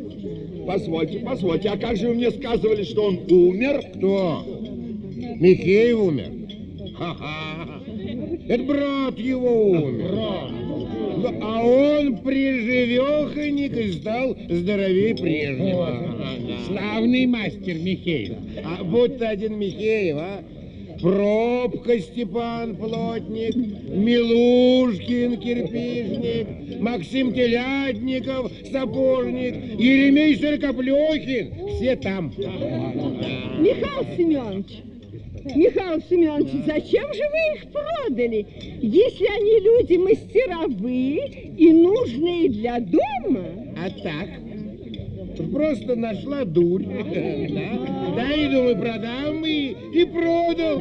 позвольте, 0.66 1.18
позвольте. 1.20 1.68
А 1.70 1.76
как 1.76 1.96
же 1.96 2.08
вы 2.08 2.14
мне 2.14 2.30
сказывали, 2.30 2.84
что 2.84 3.04
он 3.04 3.20
умер? 3.28 3.82
Кто? 3.94 4.44
Михеев 5.40 5.98
умер? 5.98 6.30
Ха-ха. 6.96 7.80
Это 8.48 8.62
брат 8.64 9.18
его 9.18 9.70
умер. 9.70 10.14
Да, 11.22 11.32
А 11.40 11.62
он 11.64 12.18
приживеханик 12.18 13.76
и 13.76 13.92
стал 13.92 14.36
здоровее 14.48 15.14
прежнего. 15.14 16.26
Славный 16.66 17.26
мастер 17.26 17.76
Михеев. 17.78 18.36
А 18.64 18.84
будто 18.84 19.28
один 19.28 19.58
Михеев, 19.58 20.16
а? 20.18 20.44
Пробка 21.04 22.00
Степан 22.00 22.76
Плотник, 22.76 23.54
Милушкин 23.54 25.38
Кирпичник, 25.38 26.80
Максим 26.80 27.34
Телятников 27.34 28.50
Сапожник, 28.72 29.54
Еремей 29.78 30.34
Сыркоплехин. 30.38 31.68
Все 31.76 31.96
там. 31.96 32.32
Михаил 33.58 34.16
Семенович, 34.16 34.82
Михаил 35.54 36.00
Семенович, 36.08 36.64
зачем 36.64 37.12
же 37.12 37.22
вы 37.32 37.38
их 37.54 37.70
продали, 37.70 38.46
если 38.80 39.26
они 39.26 39.60
люди 39.60 39.96
мастеровые 39.98 41.52
и 41.58 41.70
нужные 41.70 42.48
для 42.48 42.80
дома? 42.80 43.44
А 43.76 43.90
так? 44.02 44.28
Просто 45.42 45.96
нашла 45.96 46.44
дурь. 46.44 46.84
Да, 46.84 48.14
да 48.16 48.32
и 48.32 48.48
думаю, 48.48 48.78
продам 48.78 49.44
и, 49.44 49.76
и 49.92 50.04
продал. 50.04 50.80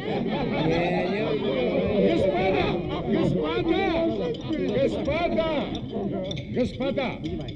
Господа, 2.00 2.84
господа, 3.10 4.04
господа, 4.74 5.64
господа, 6.52 7.10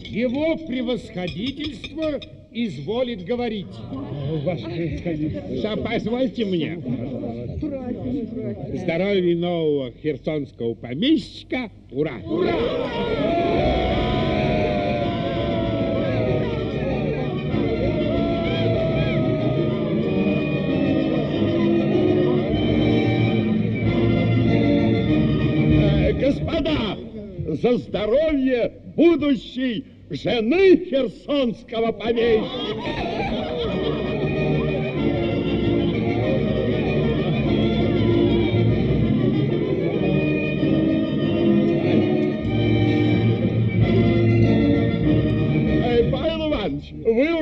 его 0.05 0.57
превосходительство 0.57 2.21
изволит 2.53 3.25
говорить. 3.25 3.67
Ваше 4.45 4.65
превосходительство. 4.65 5.77
Позвольте 5.77 6.45
мне. 6.45 6.79
Здоровья 8.75 9.37
нового 9.37 9.93
херсонского 10.03 10.75
помещика. 10.75 11.71
Ура! 11.91 12.15
Ура! 12.25 13.78
За 27.49 27.79
здоровье 27.79 28.73
будущей 28.95 29.87
жены 30.11 30.85
херсонского 30.89 31.93
помещика! 31.93 33.28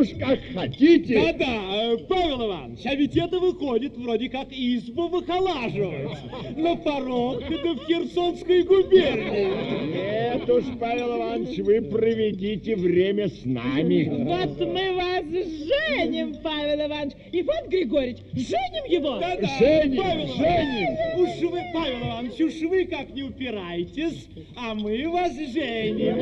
Уж 0.00 0.08
как 0.18 0.38
хотите. 0.54 1.14
Да-да, 1.14 1.92
э, 1.92 1.96
Павел 2.08 2.46
Иванович, 2.46 2.80
а 2.84 2.94
ведь 2.94 3.16
это 3.16 3.38
выходит 3.38 3.96
вроде 3.96 4.28
как 4.28 4.48
избу 4.52 5.08
выхолаживать. 5.08 6.16
На 6.56 6.76
порог 6.76 7.40
да 7.40 7.74
в 7.74 7.86
Херсонской 7.86 8.62
губернии. 8.62 10.36
Нет 10.36 10.48
уж, 10.48 10.64
Павел 10.78 11.16
Иванович, 11.16 11.58
вы 11.58 11.82
проведите 11.82 12.76
время 12.76 13.28
с 13.28 13.44
нами. 13.44 14.08
Вот 14.24 14.60
мы 14.60 14.94
вас 14.94 15.24
женим, 15.24 16.36
Павел 16.42 16.86
Иванович. 16.86 17.14
Иван 17.32 17.68
Григорьевич, 17.68 18.18
женим 18.34 18.84
его? 18.88 19.18
Да-да, 19.18 19.48
Женим, 19.58 20.02
Павел 20.02 20.26
женим. 20.34 21.20
Уж 21.20 21.50
вы, 21.50 21.60
Павел 21.72 21.98
Иванович, 22.06 22.40
уж 22.40 22.60
вы 22.68 22.84
как 22.86 23.10
не 23.14 23.22
упираетесь, 23.22 24.28
а 24.56 24.74
мы 24.74 25.08
вас 25.08 25.32
женим. 25.34 26.16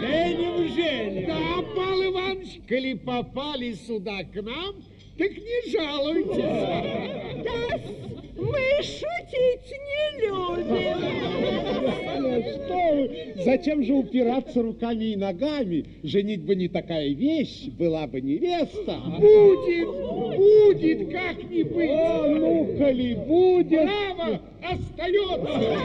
Женим, 0.00 0.68
женим. 0.74 1.26
Да, 1.26 1.38
Павел 1.74 2.12
Иванович, 2.12 2.60
коли 2.68 2.94
попали 3.12 3.74
сюда 3.74 4.24
к 4.24 4.34
нам, 4.42 4.76
так 5.18 5.30
не 5.30 5.70
жалуйтесь. 5.70 6.36
Да, 7.44 7.58
мы 8.36 8.82
шутить 8.82 9.70
не 9.86 10.04
любим. 10.22 10.98
Что 12.42 12.78
вы? 12.94 13.34
Зачем 13.44 13.84
же 13.84 13.92
упираться 13.92 14.62
руками 14.62 15.04
и 15.12 15.16
ногами? 15.16 15.84
Женить 16.02 16.42
бы 16.42 16.54
не 16.54 16.68
такая 16.68 17.08
вещь, 17.10 17.68
была 17.78 18.06
бы 18.06 18.20
невеста. 18.22 18.96
Будет, 19.18 19.88
будет, 20.38 21.12
как 21.12 21.50
не 21.50 21.64
быть. 21.64 21.90
А 21.90 22.26
ну, 22.26 22.74
коли 22.78 23.14
будет. 23.14 23.88
Право 24.16 24.40
остается. 24.62 25.82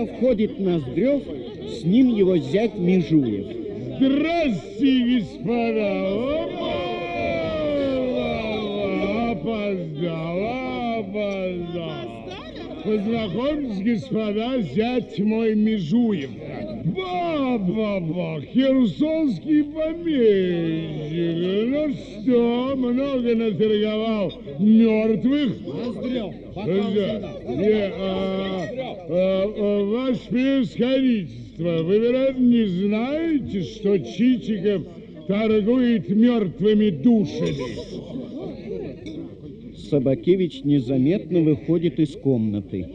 Шумно 0.00 0.06
входит 0.06 0.58
Ноздрев, 0.58 1.22
с 1.68 1.84
ним 1.84 2.08
его 2.08 2.36
зять 2.38 2.74
Межуев. 2.74 3.46
Здравствуйте, 3.98 5.20
господа! 5.20 6.06
Опоздал, 9.30 10.38
опоздал. 11.00 12.19
Познакомьтесь, 12.84 14.00
господа, 14.00 14.60
зять 14.62 15.18
мой 15.18 15.54
Межуев. 15.54 16.30
Ба-ба-ба, 16.84 18.40
херсонский 18.42 19.64
помещик. 19.64 21.40
Ну 21.68 21.92
что, 21.92 22.76
много 22.76 23.34
наторговал 23.34 24.32
мертвых? 24.58 25.52
Ноздрев, 25.60 26.34
Да. 26.54 26.54
пока 26.54 26.72
Не, 27.54 27.82
а, 27.84 28.68
а, 29.08 29.44
а, 29.58 29.84
Ваше 29.84 30.28
превосходительство, 30.30 31.82
вы, 31.82 31.98
вероятно, 31.98 32.42
не 32.42 32.64
знаете, 32.64 33.62
что 33.62 33.98
Чичиков 33.98 34.82
торгует 35.26 36.08
мертвыми 36.08 36.90
душами? 36.90 38.39
Собакевич 39.90 40.62
незаметно 40.62 41.40
выходит 41.40 41.98
из 41.98 42.14
комнаты. 42.16 42.86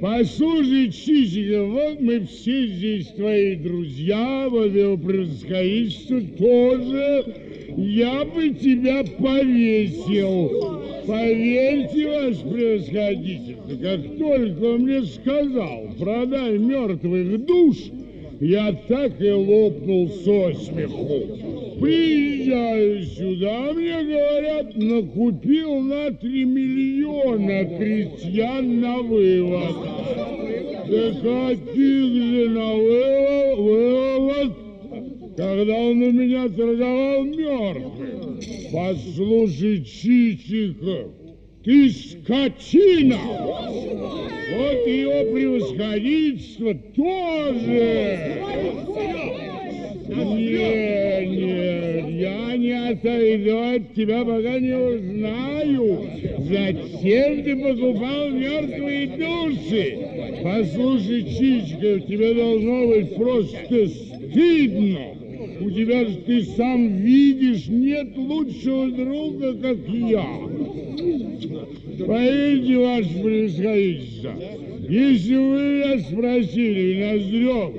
Послушай, 0.00 0.92
Чичиков, 0.92 1.70
вот 1.70 2.00
мы 2.00 2.20
все 2.26 2.66
здесь 2.66 3.06
твои 3.08 3.56
друзья, 3.56 4.48
вот 4.50 4.74
его 4.74 4.98
превосходительство 4.98 6.20
тоже. 6.36 7.34
Я 7.78 8.26
бы 8.26 8.50
тебя 8.50 9.04
повесил. 9.18 10.82
Поверьте, 11.06 12.06
ваше 12.06 12.42
превосходительство, 12.46 13.76
как 13.80 14.18
только 14.18 14.64
он 14.64 14.82
мне 14.82 15.02
сказал, 15.04 15.88
продай 15.98 16.58
мертвых 16.58 17.46
душ, 17.46 17.76
я 18.40 18.72
так 18.88 19.20
и 19.20 19.30
лопнул 19.30 20.08
со 20.08 20.54
смеху. 20.54 21.80
Приезжаю 21.80 23.02
сюда, 23.04 23.72
мне 23.72 24.02
говорят, 24.02 24.76
накупил 24.76 25.80
на 25.80 26.10
три 26.12 26.44
миллиона 26.44 27.64
крестьян 27.64 28.80
на 28.80 28.98
вывод. 28.98 29.74
Да 30.88 31.10
каких 31.22 32.12
же 32.12 32.48
на 32.50 32.74
вывод, 32.74 34.52
когда 35.36 35.74
он 35.74 36.02
у 36.02 36.12
меня 36.12 36.48
торговал 36.48 37.24
мертвым? 37.24 38.40
Послушай, 38.72 39.84
Чичиков, 39.84 41.12
ты 41.64 41.90
скотина! 41.90 43.16
Вот 43.16 44.86
его 44.86 45.32
превосходительство 45.32 46.74
тоже! 46.94 48.34
Нет, 50.06 51.28
нет, 51.30 52.08
я 52.10 52.56
не 52.56 52.90
отойду 52.90 53.58
от 53.58 53.94
тебя, 53.94 54.24
пока 54.24 54.58
не 54.60 54.76
узнаю, 54.76 56.06
зачем 56.40 57.42
ты 57.42 57.56
покупал 57.56 58.28
мертвые 58.28 59.06
души. 59.06 59.98
Послушай, 60.42 61.22
Чичиков, 61.24 62.06
тебе 62.06 62.34
должно 62.34 62.86
быть 62.88 63.14
просто 63.16 63.88
стыдно. 63.88 65.14
У 65.60 65.70
тебя 65.70 66.04
же 66.04 66.16
ты 66.16 66.42
сам 66.42 66.98
видишь, 66.98 67.68
нет 67.68 68.16
лучшего 68.16 68.90
друга, 68.90 69.54
как 69.54 69.78
я. 69.88 70.26
Поверьте, 71.98 72.76
ваше 72.78 73.22
превосходительство, 73.22 74.32
если 74.88 75.36
вы 75.36 75.58
меня 75.58 75.98
спросили, 76.00 77.04
Ноздрев, 77.04 77.72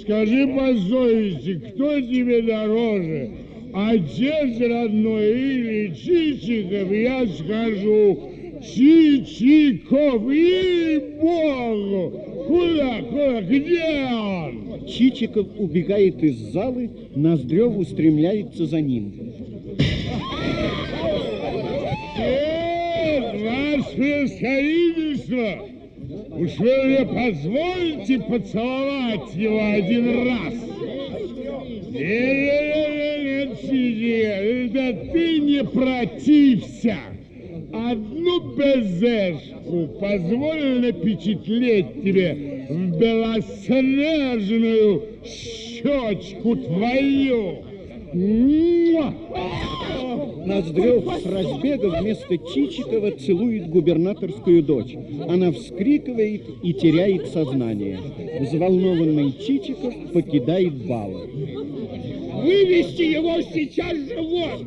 скажи 0.00 0.46
по 0.48 0.74
совести, 0.88 1.60
кто 1.70 2.00
тебе 2.00 2.42
дороже, 2.42 3.30
отец 3.74 4.60
родной 4.60 5.30
или 5.30 5.94
Чичиков, 5.94 6.92
я 6.92 7.26
скажу, 7.26 8.18
Чичиков, 8.62 10.30
ей-богу! 10.30 12.12
Куда, 12.46 13.02
куда, 13.02 13.40
где 13.42 14.08
он? 14.10 14.86
Чичиков 14.86 15.46
убегает 15.58 16.22
из 16.22 16.38
залы, 16.52 16.90
Ноздрев 17.14 17.76
устремляется 17.76 18.66
за 18.66 18.80
ним. 18.80 19.12
Ваше 23.98 24.30
превосходительство, 24.38 25.66
уж 26.30 26.60
позволите 27.06 28.20
поцеловать 28.20 29.34
его 29.34 29.60
один 29.72 30.26
раз? 30.26 30.54
Нет, 31.90 33.50
да 34.72 34.92
ты 35.12 35.38
не 35.40 35.64
протився. 35.64 36.96
Одну 37.72 38.40
безешку 38.54 39.88
позволь 40.00 40.80
напечатлеть 40.80 42.02
тебе 42.02 42.66
в 42.70 42.98
белоснежную 42.98 45.02
щечку 45.24 46.56
твою. 46.56 47.67
Ноздрев 50.46 51.04
с 51.22 51.26
разбега 51.26 51.88
вместо 52.00 52.38
Чичикова 52.38 53.10
целует 53.12 53.68
губернаторскую 53.68 54.62
дочь. 54.62 54.96
Она 55.28 55.52
вскрикивает 55.52 56.42
и 56.62 56.72
теряет 56.72 57.28
сознание. 57.28 57.98
Взволнованный 58.40 59.32
Чичиков 59.32 59.94
покидает 60.12 60.86
бал. 60.86 61.10
Вывести 62.42 63.02
его 63.02 63.42
сейчас 63.42 63.96
же 63.98 64.22
вон! 64.22 64.66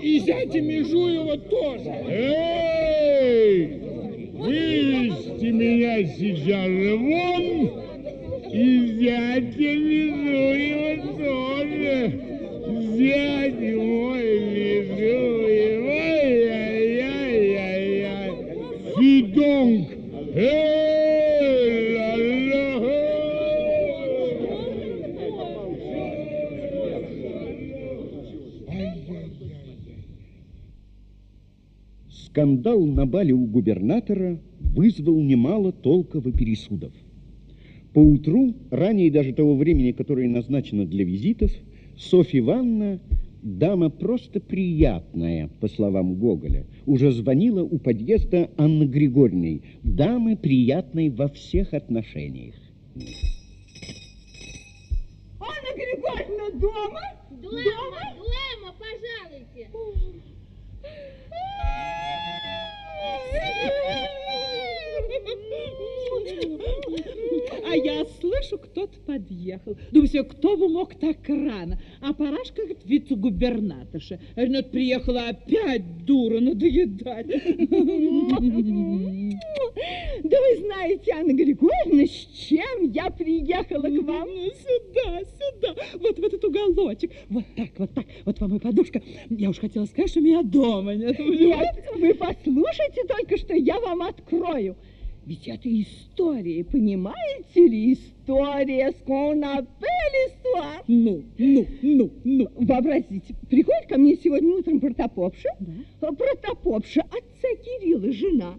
И 0.00 0.20
зятя 0.20 0.60
Межуева 0.60 1.38
тоже! 1.38 1.90
Эй! 2.08 3.80
Вывести 4.32 5.46
меня 5.46 6.04
сейчас 6.04 6.68
же 6.68 6.96
вон 6.96 7.91
и 8.52 8.86
зятя 8.98 9.72
Лизуева 9.72 10.96
тоже. 11.16 12.20
Зять 12.96 13.60
мой 13.74 14.24
Лизуев, 14.54 15.84
ай-яй-яй-яй-яй. 15.88 18.30
Фидонг. 18.98 19.86
Скандал 32.10 32.80
на 32.86 33.06
бале 33.06 33.32
у 33.34 33.46
губернатора 33.46 34.38
вызвал 34.74 35.20
немало 35.20 35.72
толков 35.72 36.26
и 36.26 36.32
пересудов. 36.32 36.92
Поутру, 37.92 38.54
ранее 38.70 39.10
даже 39.10 39.34
того 39.34 39.54
времени, 39.54 39.92
которое 39.92 40.28
назначено 40.28 40.86
для 40.86 41.04
визитов, 41.04 41.50
Софья 41.98 42.38
Ивановна, 42.38 43.00
дама 43.42 43.90
просто 43.90 44.40
приятная, 44.40 45.50
по 45.60 45.68
словам 45.68 46.14
Гоголя, 46.14 46.64
уже 46.86 47.12
звонила 47.12 47.62
у 47.62 47.78
подъезда 47.78 48.48
Анны 48.56 48.84
Григорьевны, 48.84 49.60
дамы 49.82 50.36
приятной 50.36 51.10
во 51.10 51.28
всех 51.28 51.74
отношениях. 51.74 52.54
Анна 55.38 55.74
Григорьевна 55.76 56.50
дома? 56.58 57.00
Дуэма, 57.42 58.14
Дуэма, 58.16 58.72
пожалуйте. 58.78 59.68
А 67.72 67.76
я 67.76 68.04
слышу, 68.20 68.58
кто-то 68.58 69.00
подъехал. 69.06 69.78
Думаю, 69.92 70.06
себе, 70.06 70.24
кто 70.24 70.58
бы 70.58 70.68
мог 70.68 70.94
так 70.94 71.26
рано? 71.26 71.80
А 72.02 72.12
Парашка 72.12 72.56
говорит, 72.56 72.84
вице-губернаторша. 72.84 74.20
Я 74.36 74.46
говорю, 74.46 74.62
«Ну, 74.62 74.70
приехала 74.70 75.28
опять 75.28 76.04
дура 76.04 76.40
надоедать. 76.40 77.26
Да 80.22 80.38
вы 80.38 80.56
знаете, 80.58 81.12
Анна 81.12 81.32
Григорьевна, 81.32 82.04
с 82.04 82.46
чем 82.46 82.90
я 82.92 83.08
приехала 83.08 83.88
к 83.88 84.02
вам? 84.02 84.28
Ну, 84.28 84.50
Сюда, 84.52 85.20
сюда, 85.20 85.74
вот 85.94 86.18
в 86.18 86.22
этот 86.24 86.44
уголочек. 86.44 87.10
Вот 87.30 87.44
так, 87.56 87.70
вот 87.78 87.94
так. 87.94 88.04
Вот 88.26 88.38
вам 88.40 88.56
и 88.56 88.60
подушка. 88.60 89.00
Я 89.30 89.48
уж 89.48 89.58
хотела 89.58 89.86
сказать, 89.86 90.10
что 90.10 90.20
меня 90.20 90.42
дома 90.42 90.94
нет. 90.94 91.18
Нет, 91.18 91.84
вы 91.96 92.12
послушайте 92.14 93.04
только, 93.08 93.38
что 93.38 93.54
я 93.54 93.80
вам 93.80 94.02
открою. 94.02 94.76
Ведь 95.24 95.46
это 95.46 95.68
история, 95.68 96.64
понимаете 96.64 97.68
ли? 97.68 97.92
История 97.92 98.90
с 98.90 98.96
конапелисуа. 99.06 100.82
Ну, 100.88 101.22
ну, 101.38 101.66
ну, 101.80 102.10
ну. 102.24 102.48
Вообразите, 102.56 103.34
приходит 103.48 103.86
ко 103.88 103.98
мне 103.98 104.16
сегодня 104.16 104.56
утром 104.56 104.80
протопопша. 104.80 105.48
Да. 105.60 106.10
Протопопша, 106.10 107.02
отца 107.02 107.48
Кирилла, 107.62 108.12
жена. 108.12 108.54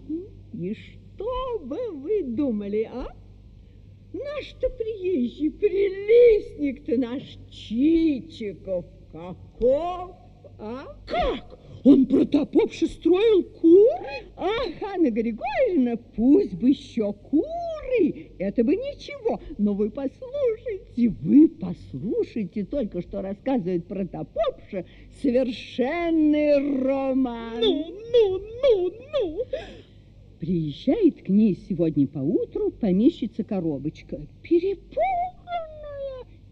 И 0.54 0.74
что 0.74 1.58
бы 1.62 1.90
вы 1.92 2.22
думали, 2.22 2.88
а? 2.90 3.08
Наш-то 4.14 4.70
приезжий 4.70 5.50
прилистник-то 5.50 6.96
наш 6.96 7.22
Чичиков. 7.50 8.86
Каков, 9.12 10.12
а? 10.58 10.96
Как? 11.06 11.58
Он 11.84 12.06
протопопше 12.06 12.86
строил 12.86 13.42
кур? 13.44 13.88
Ах, 14.36 14.82
Анна 14.94 15.10
Григорьевна, 15.10 15.96
пусть 16.16 16.54
бы 16.54 16.70
еще 16.70 17.12
кур 17.12 17.44
дуры, 17.94 18.30
это 18.38 18.64
бы 18.64 18.76
ничего. 18.76 19.40
Но 19.58 19.74
вы 19.74 19.90
послушайте, 19.90 21.08
вы 21.08 21.48
послушайте, 21.48 22.64
только 22.64 23.02
что 23.02 23.22
рассказывает 23.22 23.86
протопопша 23.86 24.84
совершенный 25.22 26.82
роман. 26.82 27.60
Ну, 27.60 27.86
ну, 28.12 28.38
ну, 28.62 28.92
ну. 29.12 29.44
Приезжает 30.40 31.22
к 31.22 31.28
ней 31.28 31.56
сегодня 31.68 32.06
поутру 32.06 32.70
помещица 32.70 33.44
коробочка, 33.44 34.26
перепуганная 34.42 35.04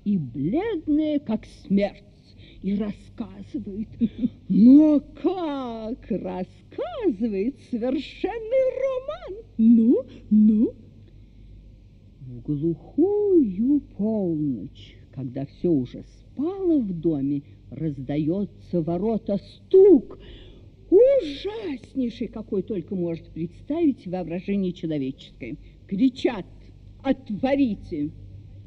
и 0.05 0.17
бледная, 0.17 1.19
как 1.19 1.45
смерть, 1.67 2.05
и 2.63 2.77
рассказывает. 2.77 3.89
Но 4.49 5.01
как 5.01 6.11
рассказывает 6.11 7.57
совершенный 7.71 8.65
роман. 8.83 9.45
Ну, 9.59 10.05
ну. 10.31 10.75
В 12.21 12.41
глухую 12.43 13.81
полночь, 13.97 14.97
когда 15.13 15.45
все 15.45 15.69
уже 15.69 16.05
спало 16.05 16.79
в 16.79 16.93
доме, 17.01 17.43
раздается 17.71 18.81
ворота 18.81 19.39
стук, 19.39 20.19
ужаснейший, 20.89 22.29
какой 22.29 22.63
только 22.63 22.95
может 22.95 23.27
представить 23.31 24.07
воображение 24.07 24.73
человеческое. 24.73 25.57
Кричат, 25.87 26.47
отворите, 27.03 28.11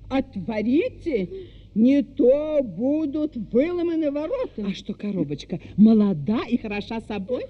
отворите, 0.10 1.30
не 1.76 2.02
то 2.02 2.64
будут 2.64 3.36
выломаны 3.36 4.10
ворота. 4.10 4.66
А 4.66 4.74
что 4.74 4.94
коробочка 4.94 5.60
молода 5.76 6.40
и 6.48 6.58
хороша 6.58 7.02
собой? 7.02 7.46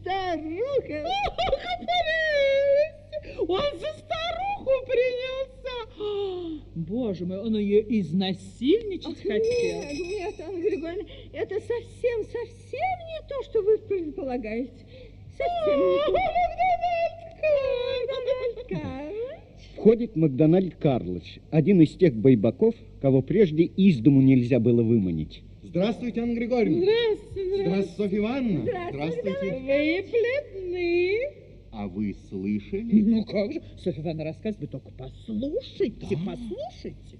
Старуха! 0.00 1.06
Он 3.48 3.78
за 3.78 3.92
старуху 3.98 4.86
принялся! 4.86 5.50
Боже 6.74 7.26
мой, 7.26 7.40
он 7.40 7.56
ее 7.56 7.80
изнасильничать 8.00 9.22
хотел. 9.22 9.82
Нет, 9.82 9.92
нет, 9.92 10.34
Анна 10.40 10.60
Григорьевна, 10.60 11.04
это 11.32 11.54
совсем, 11.60 12.24
совсем 12.24 12.98
не 13.08 13.20
то, 13.28 13.42
что 13.44 13.62
вы 13.62 13.78
предполагаете. 13.78 14.86
Совсем 15.36 15.78
не 15.78 15.98
то. 16.06 16.20
Входит 19.76 20.16
Макдональд 20.16 20.74
Карлович, 20.76 21.40
один 21.50 21.80
из 21.80 21.90
тех 21.90 22.14
бойбаков, 22.14 22.74
кого 23.00 23.22
прежде 23.22 23.64
из 23.64 23.98
дому 23.98 24.20
нельзя 24.20 24.60
было 24.60 24.82
выманить. 24.82 25.42
Здравствуйте, 25.62 26.20
Анна 26.20 26.34
Григорьевна. 26.34 26.82
Здравствуйте. 26.82 27.62
Здравствуйте, 27.62 27.96
Софья 27.96 28.18
Ивановна. 28.18 28.70
Здравствуйте. 28.90 29.38
Вы 29.40 30.04
бледны. 30.10 31.18
А 31.72 31.86
вы 31.86 32.16
слышали? 32.28 33.02
Ну 33.02 33.24
как 33.24 33.52
же, 33.52 33.62
Софья 33.78 34.02
Ивановна 34.02 34.24
рассказывает, 34.24 34.60
вы 34.60 34.66
только 34.66 34.90
послушайте, 34.98 36.18
послушайте. 36.26 37.18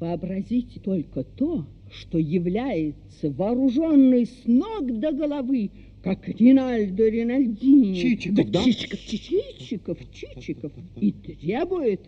Вообразите 0.00 0.80
только 0.80 1.22
то, 1.22 1.64
что 1.92 2.18
является 2.18 3.30
вооруженный 3.30 4.26
с 4.26 4.42
ног 4.46 4.98
до 4.98 5.12
головы, 5.12 5.70
как 6.02 6.28
Ринальдо 6.28 7.08
Ринальдини. 7.08 7.94
Чичиков, 7.94 8.50
да? 8.50 8.62
Чичиков, 8.64 9.00
Чичиков, 9.00 9.98
Чичиков. 10.10 10.72
И 11.00 11.12
требует, 11.12 12.00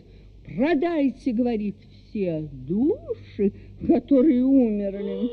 продайте, 0.45 1.31
говорит, 1.31 1.75
все 2.09 2.47
души, 2.51 3.53
которые 3.87 4.43
умерли. 4.45 5.29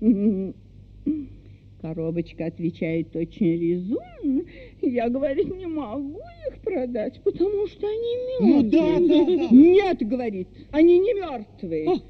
Коробочка 1.80 2.46
отвечает 2.46 3.14
очень 3.14 3.60
резонно. 3.60 4.44
Я, 4.82 5.08
говорит, 5.08 5.54
не 5.54 5.66
могу 5.66 6.20
их 6.50 6.58
продать, 6.62 7.20
потому 7.22 7.66
что 7.66 7.86
они 7.86 8.16
Ну 8.40 8.62
мертвые. 8.62 8.70
да, 8.70 8.98
да, 9.00 9.48
да. 9.48 9.54
Нет, 9.54 9.98
говорит, 10.08 10.48
они 10.72 10.98
не 10.98 11.12
мертвые. 11.14 12.00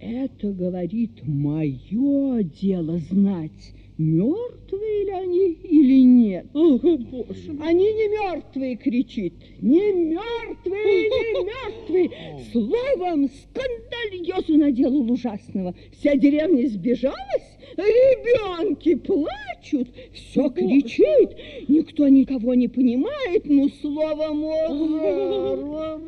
Это, 0.00 0.52
говорит, 0.52 1.26
мое 1.26 2.42
дело 2.44 2.98
знать, 2.98 3.74
мертвые 3.98 5.04
ли 5.04 5.10
они 5.10 5.52
или 5.64 6.02
нет. 6.02 6.46
Ох, 6.54 6.80
боже 6.82 7.52
мой. 7.52 7.68
Они 7.68 7.84
не 7.84 8.08
мертвые, 8.08 8.76
кричит. 8.76 9.34
Не 9.60 9.92
мертвые, 9.92 11.10
не 11.10 11.44
мертвые. 11.44 12.10
Словом, 12.52 13.28
скандальозу 13.28 14.56
наделал 14.56 15.10
ужасного. 15.10 15.74
Вся 15.92 16.14
деревня 16.14 16.68
сбежалась, 16.68 17.56
ребенки 17.76 18.94
плачут, 18.94 19.88
все 20.12 20.48
кричит. 20.50 21.36
Никто 21.68 22.06
никого 22.08 22.54
не 22.54 22.68
понимает, 22.68 23.42
ну, 23.46 23.68
словом, 23.68 24.44
ор- 24.44 26.00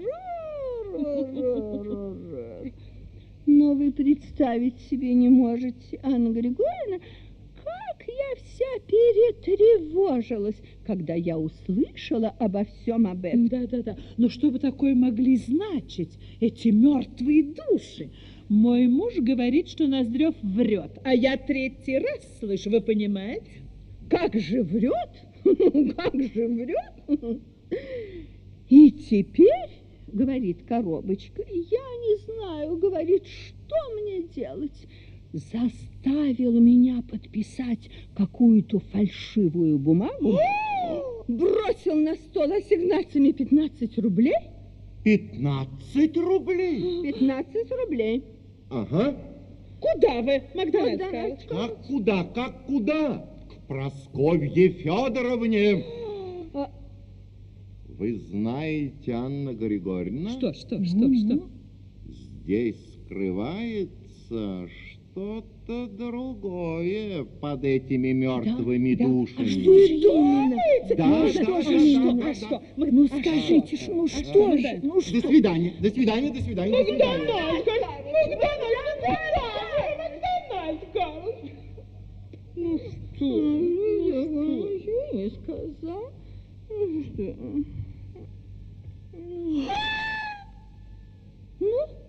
но 3.46 3.74
вы 3.74 3.90
представить 3.92 4.78
себе 4.90 5.12
не 5.14 5.28
можете, 5.28 5.98
Анна 6.02 6.28
Григорьевна, 6.30 6.98
вся 8.36 8.78
перетревожилась, 8.86 10.57
когда 10.86 11.15
я 11.15 11.39
услышала 11.39 12.28
обо 12.39 12.65
всем 12.65 13.07
об 13.07 13.24
этом. 13.24 13.48
Да-да-да, 13.48 13.97
но 14.16 14.28
что 14.28 14.51
бы 14.51 14.59
такое 14.59 14.94
могли 14.94 15.36
значить 15.36 16.19
эти 16.40 16.69
мертвые 16.69 17.44
души? 17.44 18.11
Мой 18.48 18.89
муж 18.89 19.15
говорит, 19.16 19.69
что 19.69 19.86
Ноздрев 19.86 20.35
врет, 20.43 20.98
а 21.05 21.15
я 21.15 21.36
третий 21.36 21.98
раз 21.98 22.39
слышу, 22.40 22.70
вы 22.70 22.81
понимаете? 22.81 23.62
Как 24.09 24.35
же 24.35 24.62
врет? 24.62 25.11
Как 25.97 26.15
же 26.15 26.48
врет? 26.48 27.40
И 28.69 28.90
теперь, 28.90 29.70
говорит 30.09 30.65
коробочка, 30.66 31.43
я 31.48 31.78
не 31.78 32.16
знаю, 32.24 32.77
говорит, 32.77 33.24
что 33.27 33.77
мне 34.01 34.23
делать. 34.23 34.86
Заставил 35.32 36.59
меня 36.61 37.02
подписать 37.09 37.89
какую-то 38.16 38.81
фальшивую 38.81 39.78
бумагу, 39.78 40.39
бросил 41.28 41.94
на 41.94 42.16
стол 42.16 42.51
ассигнациями 42.52 43.31
15 43.31 43.98
рублей. 43.98 44.35
15 45.05 46.16
рублей? 46.16 47.02
15 47.12 47.70
рублей. 47.70 48.24
Ага. 48.70 49.16
Куда 49.81 50.20
вы? 50.20 50.43
Карлович? 50.52 51.40
Как 51.48 51.86
куда, 51.86 52.24
как 52.24 52.66
куда? 52.66 53.19
К 53.48 53.66
Просковье 53.69 54.69
Федоровне. 54.70 55.85
А- 56.52 56.70
Вы 57.89 58.16
знаете, 58.16 59.12
Анна 59.12 59.55
Григорьевна? 59.55 60.31
Что, 60.31 60.52
что, 60.52 60.85
что, 60.85 61.15
что? 61.15 61.48
Здесь 62.09 62.77
скрывается 63.07 64.69
что-то 65.12 65.87
другое 65.89 67.24
под 67.24 67.65
этими 67.65 68.12
мертвыми 68.12 68.95
да. 68.95 69.05
душами. 69.05 69.43
А 69.43 69.47
что 69.47 70.15
именно? 70.15 70.57
Да, 70.97 71.07
ну, 71.07 71.23
да, 71.23 71.28
что 71.32 71.45
да, 71.45 71.62
же 71.62 71.70
да, 71.95 72.03
да, 72.03 72.11
А 72.11 72.15
да. 72.15 72.35
что? 72.35 72.62
Ну 72.77 73.07
скажите 73.09 73.77
ж, 73.77 73.89
ну 73.89 74.07
что 74.07 74.57
же? 74.57 74.81
Ну 74.82 74.95
До 74.95 75.01
что? 75.01 75.28
свидания, 75.28 75.74
до 75.81 75.91
свидания, 75.91 76.31
до 76.31 76.41
свидания, 76.41 76.78
до 76.78 76.85
свидания. 76.85 77.27
Макдональд 78.12 78.53
Карлович, 79.03 79.91
Макдональд 79.99 80.81
Карлович. 80.93 81.53
Ну 82.57 82.78
что? 82.78 83.27
Я 83.27 84.20
вам 84.20 84.59
ничего 84.61 85.03
не 85.12 85.31
сказал. 85.31 86.12
Ну 86.69 87.05
что? 87.05 87.35
Ну? 87.43 87.65
Ну, 89.12 89.65
ну. 91.61 91.99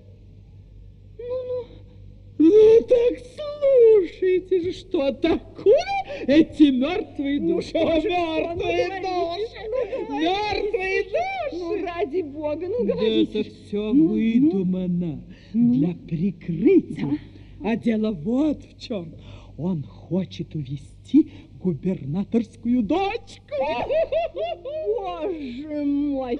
Ну 2.44 2.82
так 2.88 3.24
слушайте 3.36 4.62
же, 4.62 4.72
что 4.74 5.12
такое 5.12 5.76
эти 6.26 6.72
мертвые 6.72 7.40
души? 7.40 7.52
Ну, 7.52 7.62
что 7.62 8.02
же, 8.02 8.10
мертвые 8.10 8.88
ну, 9.02 9.36
души! 9.36 10.08
ну. 10.10 10.20
Мертвые 10.20 11.04
души! 11.04 11.52
Ну, 11.54 11.86
ради 11.86 12.22
бога, 12.22 12.68
ну, 12.68 12.86
Да 12.86 12.94
говорите. 12.94 13.42
это 13.42 13.50
все 13.52 13.94
Ну, 13.94 14.08
выдумано 14.08 15.24
для 15.54 15.94
прикрытия. 15.94 17.20
А 17.64 17.76
дело 17.76 18.12
вот 18.12 18.64
в 18.64 18.80
чем. 18.80 19.14
Он 19.58 19.84
хочет 19.84 20.56
увести 20.56 21.32
губернаторскую 21.62 22.82
дочку. 22.84 23.56
Боже 24.64 25.84
мой! 25.86 26.40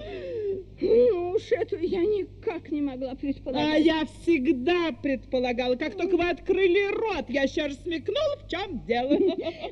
Ну 0.82 1.32
уж 1.36 1.52
это 1.52 1.78
я 1.78 2.02
никак 2.02 2.72
не 2.72 2.82
могла 2.82 3.14
предполагать. 3.16 3.74
А 3.74 3.78
я 3.78 4.06
всегда 4.06 4.92
предполагала, 4.92 5.76
как 5.76 5.96
только 5.96 6.18
вы 6.18 6.30
открыли 6.30 6.92
рот, 6.94 7.26
я 7.30 7.44
еще 7.44 7.68
раз 7.68 7.78
смекнула, 7.84 8.38
в 8.44 8.50
чем 8.50 8.84
дело. 8.86 9.16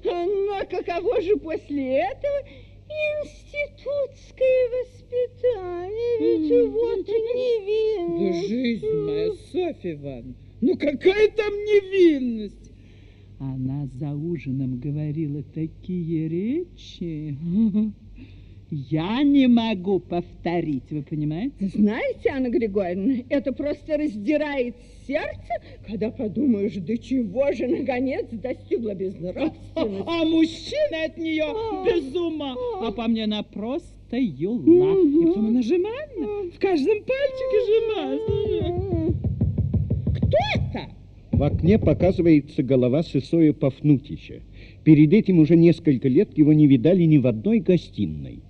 Но 0.05 0.59
каково 0.69 1.21
же 1.21 1.35
после 1.37 1.97
этого 1.99 2.39
институтское 2.89 4.69
воспитание? 4.83 6.19
Ведь 6.19 6.71
вот 6.71 7.05
Да 7.05 7.11
невинность. 7.13 8.47
жизнь 8.47 8.87
моя, 8.87 9.31
Софья 9.51 9.93
Ивановна, 9.93 10.35
ну 10.61 10.77
какая 10.77 11.29
там 11.31 11.53
невинность? 11.53 12.68
Она 13.39 13.87
за 13.97 14.13
ужином 14.15 14.79
говорила 14.79 15.41
такие 15.53 16.27
речи. 16.27 17.37
Я 18.69 19.23
не 19.23 19.47
могу 19.47 19.99
повторить, 19.99 20.91
вы 20.91 21.01
понимаете? 21.01 21.55
Знаете, 21.73 22.29
Анна 22.29 22.49
Григорьевна, 22.49 23.23
это 23.29 23.51
просто 23.51 23.97
раздирает 23.97 24.75
сердце, 25.07 25.53
когда 25.87 26.11
подумаешь, 26.11 26.75
до 26.75 26.97
чего 26.97 27.51
же, 27.53 27.67
наконец, 27.67 28.27
достигла 28.31 28.93
безнравственность. 28.93 29.59
А 29.75 30.25
мужчина 30.25 31.05
от 31.05 31.17
нее 31.17 31.45
без 31.85 32.13
ума. 32.15 32.55
А 32.81 32.91
по 32.91 33.07
мне 33.07 33.23
она 33.23 33.41
просто 33.41 34.17
юла. 34.17 34.99
И 34.99 35.25
потом 35.25 35.47
она 35.47 35.61
жеманна. 35.61 36.51
В 36.51 36.59
каждом 36.59 36.97
пальчике 37.05 37.57
жеманна. 37.71 39.13
Кто-то 40.13 40.98
В 41.39 41.43
окне 41.43 41.79
показывается 41.79 42.63
голова 42.63 43.01
Сысоя 43.01 43.53
Пафнутича. 43.53 44.41
Перед 44.83 45.13
этим 45.13 45.39
уже 45.39 45.55
несколько 45.55 46.09
лет 46.09 46.37
его 46.37 46.51
не 46.51 46.67
видали 46.67 47.03
ни 47.03 47.17
в 47.17 47.25
одной 47.27 47.59
гостиной. 47.59 48.41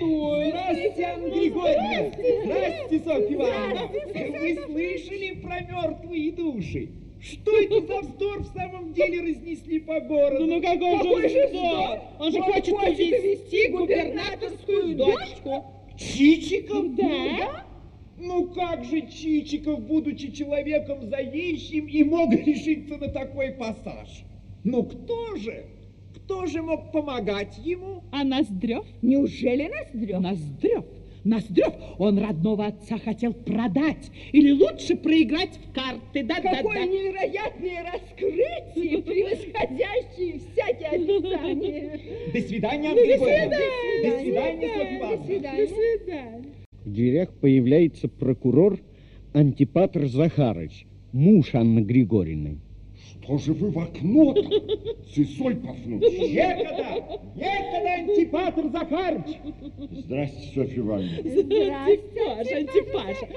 Здравствуйте, 0.00 1.04
Анна 1.04 1.28
Григорьевна! 1.28 2.10
Здравствуйте, 2.44 3.04
Софья 3.04 3.36
Ивановна! 3.36 3.88
Вы 4.40 4.58
слышали 4.66 5.40
про 5.40 5.60
мертвые 5.60 6.32
души? 6.32 6.88
Что 7.20 7.56
это 7.60 7.80
за 7.86 8.00
вздор 8.00 8.40
в 8.40 8.52
самом 8.52 8.92
деле 8.94 9.30
разнесли 9.30 9.78
по 9.78 10.00
городу? 10.00 10.44
Ну, 10.44 10.56
ну 10.56 10.60
какой, 10.60 10.98
Какой 10.98 11.28
же 11.28 11.46
вздор? 11.46 11.98
Он 12.18 12.32
же 12.32 12.38
Он 12.38 12.52
хочет 12.52 12.74
увести 12.74 13.68
губернаторскую 13.68 14.96
дочку. 14.96 15.64
Чичиков? 15.96 16.96
Да. 16.96 17.67
Ну 18.20 18.46
как 18.48 18.84
же 18.84 19.02
Чичиков, 19.08 19.80
будучи 19.80 20.30
человеком 20.30 21.08
заезжим, 21.08 21.86
и 21.86 22.02
мог 22.04 22.32
решиться 22.46 22.96
на 22.96 23.08
такой 23.08 23.52
пассаж? 23.52 24.24
Ну 24.64 24.82
кто 24.84 25.36
же? 25.36 25.66
Кто 26.16 26.46
же 26.46 26.62
мог 26.62 26.90
помогать 26.92 27.58
ему? 27.64 28.02
А 28.12 28.24
Ноздрев? 28.24 28.84
Неужели 29.02 29.68
Ноздрев? 29.68 30.20
Ноздрев. 30.20 30.84
Ноздрев, 31.24 31.74
он 31.98 32.18
родного 32.18 32.66
отца 32.66 32.96
хотел 32.98 33.34
продать 33.34 34.10
или 34.32 34.50
лучше 34.52 34.96
проиграть 34.96 35.58
в 35.58 35.72
карты. 35.74 36.22
Да, 36.22 36.36
да, 36.42 36.54
Какое 36.56 36.78
да. 36.78 36.86
невероятное 36.86 37.92
раскрытие, 37.92 39.02
превосходящее 39.02 40.38
всякие 40.38 40.88
описания. 40.88 42.00
До 42.32 42.40
свидания, 42.40 42.88
Анна 42.88 43.00
до 43.00 43.06
свидания, 43.18 43.58
До 44.04 44.18
свидания, 44.20 44.68
Софья 44.68 44.88
До 44.88 44.96
Ивановна. 44.96 45.24
свидания. 45.26 45.66
До 45.66 45.74
свидания. 45.74 46.44
В 46.88 46.92
дверях 46.94 47.28
появляется 47.34 48.08
прокурор 48.08 48.80
Антипатр 49.34 50.06
Захарыч, 50.06 50.86
муж 51.12 51.54
Анны 51.54 51.80
Григорьевны. 51.80 52.60
Что 52.96 53.36
же 53.36 53.52
вы 53.52 53.70
в 53.70 53.78
окно-то, 53.78 54.42
Сысой 55.14 55.56
Пафнутич? 55.56 56.32
Некогда! 56.32 57.20
Некогда, 57.36 57.94
Антипатр 57.98 58.70
Захарыч! 58.70 59.36
Здрасте, 59.90 60.54
Софья 60.54 60.78
Ивановна. 60.78 61.18
Антипаша, 61.18 62.56
Антипаша. 62.56 63.28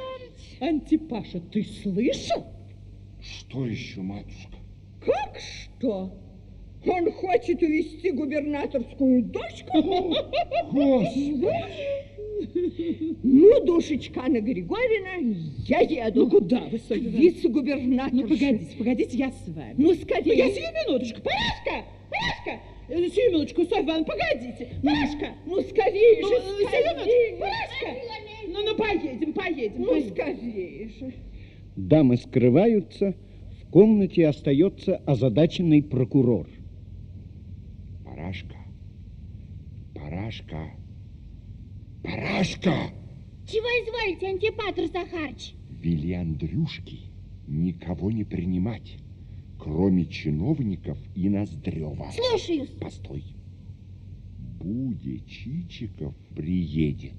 Антипаша, 0.61 1.41
ты 1.51 1.63
слышал? 1.63 2.45
Что 3.19 3.65
еще, 3.65 3.99
матушка? 3.99 4.55
Как 5.05 5.37
что? 5.37 6.09
Он 6.85 7.11
хочет 7.11 7.61
увести 7.61 8.11
губернаторскую 8.11 9.23
дочку? 9.23 9.81
Господи! 10.71 12.10
Ну, 13.23 13.65
душечка 13.65 14.21
Анна 14.25 14.41
Григорьевна, 14.41 15.35
я 15.67 15.79
еду. 15.81 16.25
Ну, 16.25 16.29
куда 16.29 16.59
вы, 16.71 16.77
Ивановна? 16.79 17.17
Вице-губернатор. 17.17 18.13
Ну, 18.13 18.21
погодите, 18.23 18.75
погодите, 18.77 19.17
я 19.17 19.31
с 19.31 19.47
вами. 19.47 19.75
Ну, 19.77 19.93
скорее. 19.95 20.35
Я 20.37 20.49
сию 20.51 20.67
минуточку. 20.85 21.21
Парашка, 21.21 21.85
Парашка. 22.09 22.63
Э, 22.89 23.09
Сию 23.09 23.31
минуточку, 23.31 23.61
Софья 23.63 23.83
Ивановна, 23.83 24.05
погодите. 24.05 24.69
Парашка. 24.83 25.27
Ну, 25.45 25.61
скорее 25.61 26.21
Ну, 26.21 26.27
же, 26.27 26.33
э, 26.35 26.39
сию 26.41 26.67
скорее. 26.67 27.31
минуточку. 27.31 27.39
Парашка. 27.39 28.01
Ну, 28.47 28.65
ну, 28.65 28.75
поедем, 28.75 29.33
поедем. 29.33 29.81
Ну, 29.83 30.01
скорее 30.09 30.89
же. 30.89 31.13
Дамы 31.77 32.17
скрываются, 32.17 33.15
в 33.63 33.69
комнате 33.71 34.27
остается 34.27 34.97
озадаченный 34.97 35.81
прокурор. 35.81 36.47
Парашка, 38.03 38.57
Парашка, 39.95 40.71
Парашка! 42.03 42.91
Чего 43.47 43.67
изволите, 43.67 44.27
Антипатр 44.27 44.87
Захарыч? 44.87 45.53
Вели 45.69 46.13
Андрюшке 46.13 46.97
никого 47.47 48.11
не 48.11 48.23
принимать, 48.23 48.97
кроме 49.59 50.05
чиновников 50.05 50.97
и 51.15 51.29
Ноздрева. 51.29 52.11
Слушаюсь. 52.11 52.69
Постой. 52.79 53.23
Буде 54.59 55.19
Чичиков 55.27 56.15
приедет, 56.35 57.17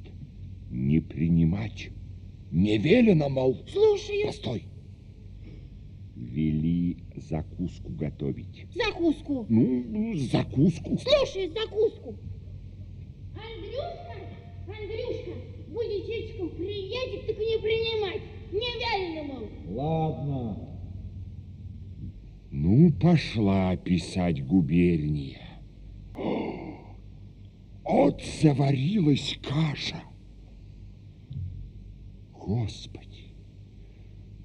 не 0.70 1.00
принимать. 1.00 1.90
Не 2.50 2.78
велено, 2.78 3.28
мол. 3.28 3.58
Слушаюсь. 3.68 4.26
Постой. 4.26 4.64
Вели 6.14 6.98
закуску 7.16 7.90
готовить. 7.90 8.66
Закуску. 8.74 9.46
Ну, 9.48 10.14
закуску. 10.30 10.98
Слушаюсь, 10.98 11.52
закуску. 11.52 12.14
Андрюшка, 13.34 14.11
Андрюшка, 14.66 15.32
будет 15.68 16.06
Чичиков 16.06 16.52
приедет, 16.56 17.26
так 17.26 17.38
не 17.38 17.58
принимать. 17.60 18.22
Не 18.52 18.60
велено, 18.60 19.24
мол. 19.34 19.48
Ладно. 19.68 20.68
Ну, 22.50 22.92
пошла 22.92 23.76
писать 23.76 24.44
губерния. 24.46 25.40
От 27.84 28.22
заварилась 28.22 29.38
каша. 29.42 30.02
Господи, 32.32 33.34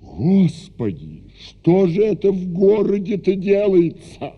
Господи, 0.02 1.23
что 1.39 1.88
же 1.88 2.03
это 2.03 2.31
в 2.31 2.53
городе-то 2.53 3.35
делается? 3.35 4.34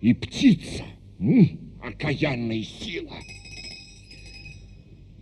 И 0.00 0.14
птица, 0.14 0.84
м, 1.18 1.67
окаянная 1.88 2.62
сила. 2.62 3.16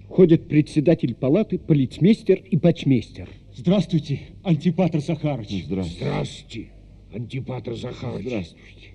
Входят 0.04 0.48
председатель 0.48 1.14
палаты, 1.14 1.58
полицмейстер 1.58 2.38
и 2.38 2.56
почмейстер. 2.56 3.28
Здравствуйте, 3.54 4.20
Антипатр 4.44 5.00
Захарыч. 5.00 5.64
Здравствуйте. 5.64 6.04
Здравствуйте, 6.04 6.68
Антипатр 7.12 7.74
Захарович. 7.74 8.26
Здравствуйте. 8.26 8.88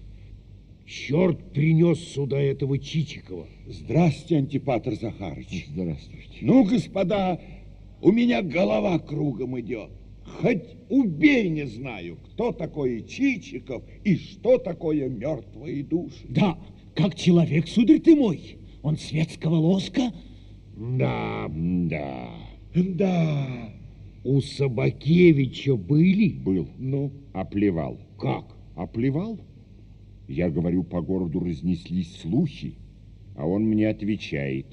Черт 0.86 1.54
принес 1.54 2.00
сюда 2.00 2.40
этого 2.40 2.78
Чичикова. 2.78 3.48
Здравствуйте, 3.68 4.38
Антипатр 4.38 4.96
Захарыч. 4.96 5.68
Здравствуйте. 5.70 6.38
Ну, 6.42 6.64
господа, 6.64 7.40
у 8.02 8.12
меня 8.12 8.42
голова 8.42 9.00
кругом 9.00 9.60
идет. 9.60 9.90
Хоть 10.42 10.64
убей 10.90 11.50
не 11.50 11.66
знаю, 11.68 12.18
кто 12.18 12.52
такой 12.52 13.04
Чичиков 13.04 13.84
и 14.04 14.16
что 14.16 14.58
такое 14.58 15.10
мертвые 15.10 15.84
души. 15.84 16.26
Да, 16.30 16.58
как 16.96 17.16
человек, 17.16 17.68
сударь 17.68 18.00
ты 18.00 18.16
мой. 18.16 18.58
Он 18.84 18.98
светского 18.98 19.56
лоска. 19.56 20.12
Да, 20.76 21.48
Да, 21.50 22.30
да. 22.74 23.74
у 24.24 24.42
Собакевича 24.42 25.76
были? 25.76 26.30
Был. 26.30 26.68
Ну, 26.80 27.12
оплевал. 27.34 27.98
Как? 28.18 28.46
Оплевал? 28.76 29.40
Я 30.28 30.50
говорю, 30.50 30.84
по 30.84 31.02
городу 31.02 31.40
разнеслись 31.40 32.16
слухи, 32.22 32.76
а 33.36 33.46
он 33.46 33.64
мне 33.66 33.90
отвечает. 33.90 34.66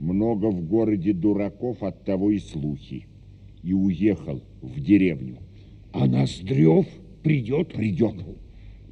Много 0.00 0.46
в 0.46 0.66
городе 0.66 1.12
дураков, 1.12 1.82
от 1.82 2.04
того 2.04 2.30
и 2.30 2.38
слухи. 2.38 3.06
И 3.62 3.72
уехал 3.72 4.42
в 4.60 4.80
деревню. 4.80 5.36
А 5.92 6.06
Ноздрев 6.06 6.86
придет? 7.22 7.68
Придет. 7.74 8.16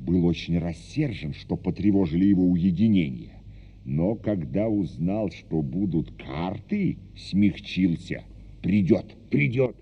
Был 0.00 0.24
очень 0.26 0.58
рассержен, 0.58 1.34
что 1.34 1.56
потревожили 1.56 2.24
его 2.24 2.44
уединение. 2.44 3.42
Но 3.84 4.14
когда 4.14 4.66
узнал, 4.68 5.30
что 5.30 5.60
будут 5.60 6.10
карты, 6.12 6.96
смягчился. 7.16 8.24
Придет. 8.62 9.14
Придет. 9.30 9.76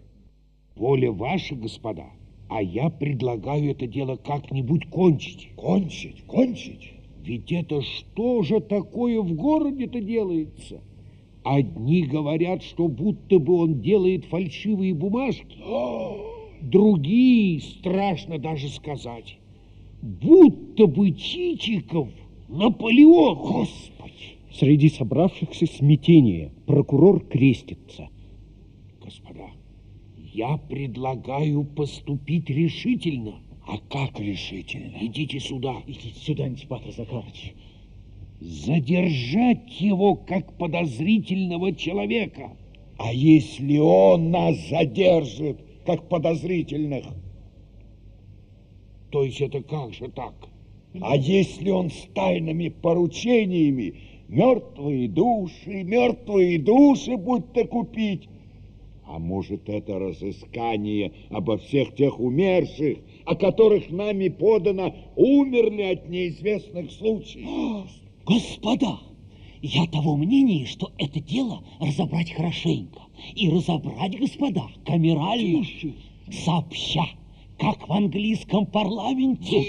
Воля 0.75 1.13
ваша, 1.13 1.55
господа, 1.55 2.07
а 2.49 2.63
я 2.63 2.91
предлагаю 2.91 3.71
это 3.71 3.87
дело 3.87 4.17
как-нибудь 4.17 4.87
кончить. 4.91 5.51
Кончить, 5.57 6.23
кончить. 6.27 6.93
Ведь 7.25 7.53
это 7.53 7.83
что 7.83 8.43
же 8.43 8.61
такое 8.61 9.21
в 9.21 9.35
городе-то 9.35 10.01
делается? 10.01 10.81
Одни 11.45 12.03
говорят, 12.05 12.63
что 12.63 12.89
будто 12.89 13.39
бы 13.39 13.55
он 13.55 13.81
делает 13.81 14.25
фальшивые 14.27 14.95
бумажки. 14.95 15.59
Другие, 16.61 17.61
страшно 17.61 18.39
даже 18.39 18.69
сказать, 18.69 19.39
будто 20.03 20.87
бы 20.87 21.13
Чичиков 21.13 22.09
Наполеон. 22.49 23.37
Господи! 23.37 24.39
Среди 24.53 24.89
собравшихся 24.89 25.67
смятение. 25.67 26.53
Прокурор 26.67 27.25
крестится. 27.25 28.09
Господа, 29.05 29.51
Я 30.17 30.57
предлагаю 30.57 31.65
поступить 31.65 32.49
решительно. 32.51 33.41
А 33.67 33.79
как 33.91 34.19
решительно? 34.19 34.97
Идите 35.01 35.41
сюда. 35.41 35.77
Идите 35.87 36.19
сюда, 36.19 36.45
Антипатр 36.45 36.91
Захарович. 36.91 37.55
Задержать 38.41 39.81
его 39.81 40.15
как 40.15 40.57
подозрительного 40.57 41.75
человека. 41.75 42.57
А 42.97 43.13
если 43.13 43.79
он 43.79 44.31
нас 44.31 44.57
задержит, 44.69 45.61
как 45.85 46.09
подозрительных? 46.09 47.05
То 49.11 49.25
есть 49.25 49.41
это 49.41 49.63
как 49.63 49.95
же 49.95 50.09
так? 50.09 50.35
А 51.01 51.17
если 51.17 51.71
он 51.71 51.91
с 51.91 52.09
тайными 52.15 52.69
поручениями 52.69 53.95
мертвые 54.29 55.09
души, 55.09 55.83
мертвые 55.83 56.59
души 56.59 57.17
будто 57.17 57.65
купить? 57.67 58.29
А 59.07 59.19
может, 59.19 59.69
это 59.69 59.99
разыскание 59.99 61.13
обо 61.31 61.57
всех 61.57 61.95
тех 61.95 62.21
умерших, 62.21 62.99
о 63.25 63.35
которых 63.37 63.91
нами 63.91 64.29
подано, 64.29 64.95
умерли 65.17 65.83
от 65.83 66.09
неизвестных 66.11 66.93
случаев? 66.93 67.89
Господа, 68.27 68.99
я 69.63 69.87
того 69.87 70.17
мнения, 70.17 70.67
что 70.67 70.93
это 70.99 71.21
дело 71.21 71.65
разобрать 71.81 72.31
хорошенько. 72.33 73.01
И 73.35 73.49
разобрать, 73.49 74.19
господа, 74.19 74.69
камерально, 74.85 75.65
сообща, 76.31 77.07
как 77.59 77.89
в 77.89 77.93
английском 77.93 78.67
парламенте, 78.67 79.63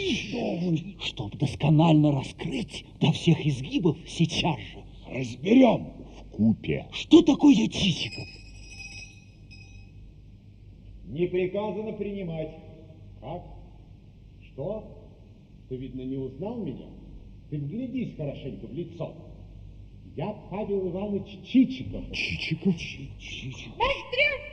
чтобы 1.02 1.38
досконально 1.38 2.12
раскрыть 2.12 2.86
до 3.00 3.12
всех 3.12 3.46
изгибов 3.46 3.98
сейчас 4.08 4.58
же. 4.60 4.84
Разберем 5.08 5.88
в 6.18 6.36
купе. 6.36 6.88
Что 6.92 7.22
такое 7.22 7.56
Чичиков? 7.56 8.28
Не 11.08 11.26
приказано 11.28 11.94
принимать. 11.94 12.52
Как? 13.20 13.44
Что? 14.42 14.84
Ты, 15.68 15.78
видно, 15.78 16.02
не 16.02 16.18
узнал 16.18 16.58
меня? 16.58 16.86
Ты 17.50 17.58
вглядись 17.58 18.16
хорошенько 18.16 18.68
в 18.68 18.74
лицо. 18.74 19.14
Я 20.16 20.32
Павел 20.52 20.90
Иванович 20.90 21.40
Чичиков. 21.46 22.04
Чичиков? 22.12 22.78
Чичиков. 22.78 23.78
Ноздрев! 23.78 24.49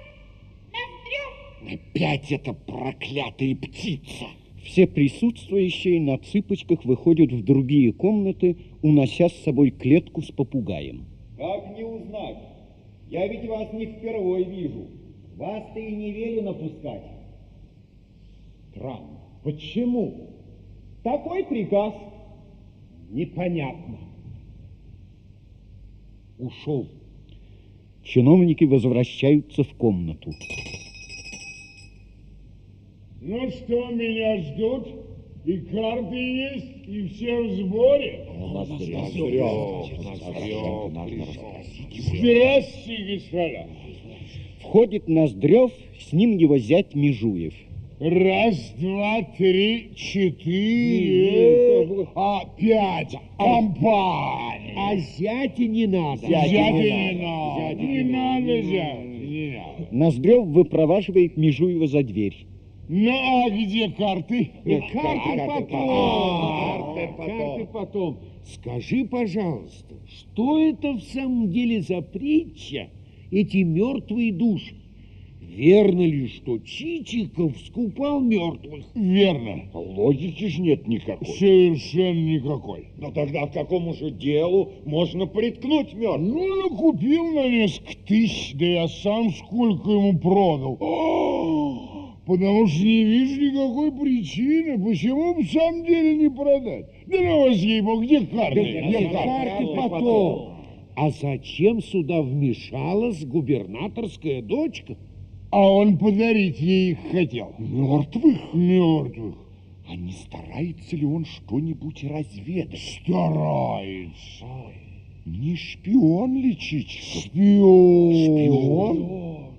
Опять 1.62 2.32
эта 2.32 2.52
проклятая 2.52 3.54
птица! 3.54 4.26
Все 4.62 4.86
присутствующие 4.86 6.00
на 6.00 6.18
цыпочках 6.18 6.84
выходят 6.84 7.32
в 7.32 7.44
другие 7.44 7.92
комнаты, 7.92 8.56
унося 8.82 9.28
с 9.28 9.44
собой 9.44 9.70
клетку 9.70 10.22
с 10.22 10.32
попугаем. 10.32 11.06
Как 11.36 11.76
не 11.76 11.84
узнать? 11.84 12.38
Я 13.08 13.28
ведь 13.28 13.48
вас 13.48 13.72
не 13.72 13.86
впервые 13.86 14.44
вижу. 14.44 14.88
Вас-то 15.36 15.78
и 15.78 15.94
не 15.94 16.10
велено 16.10 16.52
пускать. 16.54 17.04
Странно. 18.70 19.20
Почему? 19.44 20.30
Такой 21.04 21.44
приказ. 21.44 21.94
Непонятно. 23.10 23.98
Ушел. 26.38 26.88
Чиновники 28.02 28.64
возвращаются 28.64 29.62
в 29.62 29.74
комнату. 29.74 30.32
Ну 33.28 33.50
что, 33.50 33.88
меня 33.90 34.38
ждут? 34.40 34.86
И 35.44 35.56
карты 35.58 36.14
есть, 36.14 36.86
и 36.86 37.08
все 37.08 37.42
в 37.42 37.54
сборе? 37.54 38.24
Здравствуйте, 41.90 43.14
господа. 43.16 43.66
Входит 44.60 45.08
Ноздрев, 45.08 45.72
с 45.98 46.12
ним 46.12 46.36
его 46.36 46.56
зять 46.58 46.94
Межуев. 46.94 47.54
Раз, 47.98 48.74
два, 48.78 49.22
три, 49.36 49.90
четыре, 49.96 51.88
а, 52.14 52.44
пять. 52.56 53.16
Компания. 53.38 54.74
А 54.76 54.96
зятя 54.98 55.64
не 55.64 55.88
надо. 55.88 56.24
Зятя 56.24 56.70
не 56.70 57.12
надо. 57.20 57.74
Не 57.74 58.02
надо 58.04 58.62
не 58.62 59.56
надо. 59.56 59.88
Ноздрев 59.90 60.46
выпроваживает 60.46 61.36
Межуева 61.36 61.88
за 61.88 62.04
дверь. 62.04 62.46
Ну, 62.88 63.10
а 63.10 63.50
где 63.50 63.88
карты? 63.90 64.50
Карты 64.64 65.44
потом. 65.46 65.68
Карты 65.68 67.16
Карты 67.16 67.68
потом. 67.72 68.18
Скажи, 68.44 69.04
пожалуйста, 69.04 69.96
что 70.08 70.58
это 70.58 70.92
в 70.92 71.02
самом 71.02 71.50
деле 71.50 71.82
за 71.82 72.00
притча, 72.00 72.88
эти 73.30 73.58
мертвые 73.58 74.32
души? 74.32 74.76
Верно 75.40 76.02
ли, 76.02 76.28
что 76.28 76.58
Чичиков 76.58 77.56
скупал 77.66 78.20
мертвых? 78.20 78.84
Верно. 78.94 79.70
Логики 79.72 80.48
ж 80.48 80.58
нет 80.58 80.86
никакой. 80.86 81.26
Совершенно 81.26 82.34
никакой. 82.34 82.88
Но 82.98 83.10
тогда 83.10 83.46
к 83.46 83.54
какому 83.54 83.94
же 83.94 84.10
делу 84.10 84.72
можно 84.84 85.26
приткнуть 85.26 85.94
мертвого? 85.94 86.18
Ну, 86.18 86.62
накупил 86.62 87.24
на 87.32 87.48
несколько 87.48 87.96
тысяч, 88.06 88.52
да 88.54 88.66
я 88.66 88.88
сам 88.88 89.32
сколько 89.32 89.90
ему 89.90 90.18
продал. 90.18 91.95
Потому 92.26 92.66
что 92.66 92.82
не 92.82 93.04
вижу 93.04 93.40
никакой 93.40 93.92
причины, 93.92 94.84
почему 94.84 95.34
бы 95.34 95.44
в 95.44 95.50
самом 95.50 95.84
деле 95.84 96.16
не 96.16 96.28
продать. 96.28 96.86
Да 97.06 97.18
ну 97.20 97.44
вас, 97.44 97.56
ей-богу, 97.56 98.02
где 98.02 98.20
карты? 98.22 98.60
Где 98.60 99.10
Карты 99.10 99.66
потом. 99.76 100.56
А 100.96 101.10
зачем 101.10 101.80
сюда 101.80 102.22
вмешалась 102.22 103.24
губернаторская 103.24 104.42
дочка? 104.42 104.96
А 105.50 105.70
он 105.70 105.98
подарить 105.98 106.58
ей 106.58 106.92
их 106.92 106.98
хотел. 107.12 107.54
Мертвых? 107.58 108.52
Мертвых. 108.52 109.36
А 109.88 109.94
не 109.94 110.10
старается 110.10 110.96
ли 110.96 111.06
он 111.06 111.24
что-нибудь 111.26 112.02
разведать? 112.02 112.80
Старается. 112.80 114.46
Не 115.24 115.54
шпион 115.54 116.36
ли 116.36 116.56
Чичиков? 116.56 117.22
Шпион. 117.22 118.14
Шпион? 118.14 119.55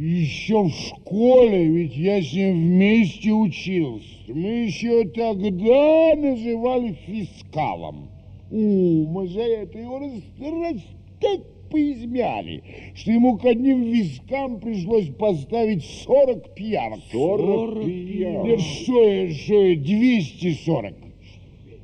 Еще 0.00 0.62
в 0.62 0.70
школе, 0.70 1.66
ведь 1.66 1.96
я 1.96 2.22
с 2.22 2.32
ним 2.32 2.54
вместе 2.54 3.32
учился. 3.32 4.06
Мы 4.28 4.66
еще 4.66 5.02
тогда 5.08 6.14
называли 6.14 6.96
фискалом. 7.04 8.08
У, 8.48 9.06
мы 9.06 9.26
за 9.26 9.40
это 9.40 9.76
его 9.76 9.98
раз, 9.98 10.12
раз 10.38 10.76
так 11.20 11.40
поизмяли, 11.68 12.62
что 12.94 13.10
ему 13.10 13.38
к 13.38 13.44
одним 13.44 13.82
вискам 13.90 14.60
пришлось 14.60 15.08
поставить 15.08 15.84
40 15.84 16.54
пьянок. 16.54 17.00
40 17.10 17.84
пьянок? 17.84 18.44
Нет, 18.46 18.60
что 18.60 19.02
я, 19.02 19.34
что 19.34 19.64
я, 19.64 19.74
240. 19.74 20.94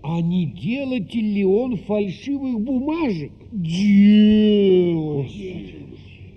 А 0.04 0.20
не 0.20 0.46
делатель 0.46 1.32
ли 1.32 1.44
он 1.44 1.78
фальшивых 1.78 2.60
бумажек? 2.60 3.32
Делатель. 3.50 4.54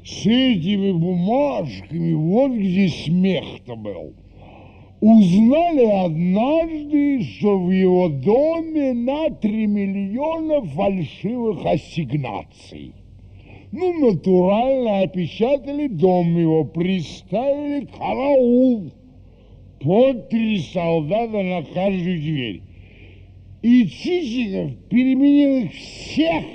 С 0.07 0.25
этими 0.25 0.93
бумажками 0.93 2.13
вот 2.13 2.53
где 2.53 2.88
смех-то 2.88 3.75
был. 3.75 4.13
Узнали 5.01 6.05
однажды, 6.05 7.23
что 7.23 7.59
в 7.59 7.69
его 7.69 8.07
доме 8.07 8.93
на 8.93 9.29
3 9.29 9.67
миллиона 9.67 10.61
фальшивых 10.61 11.65
ассигнаций. 11.65 12.93
Ну, 13.73 14.11
натурально 14.11 15.01
опечатали 15.01 15.88
дом 15.88 16.38
его, 16.38 16.63
приставили 16.63 17.85
караул. 17.88 18.91
По 19.81 20.13
три 20.13 20.59
солдата 20.59 21.43
на 21.43 21.63
каждую 21.63 22.17
дверь. 22.21 22.61
И 23.61 23.85
Чичиков 23.88 24.71
переменил 24.89 25.65
их 25.65 25.73
всех 25.73 26.45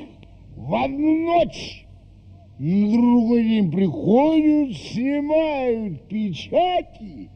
в 0.57 0.75
одну 0.75 1.27
ночь. 1.27 1.82
На 2.65 2.93
другой 2.93 3.43
день 3.43 3.73
приходят, 3.73 4.77
снимают 4.77 6.07
печати, 6.07 7.29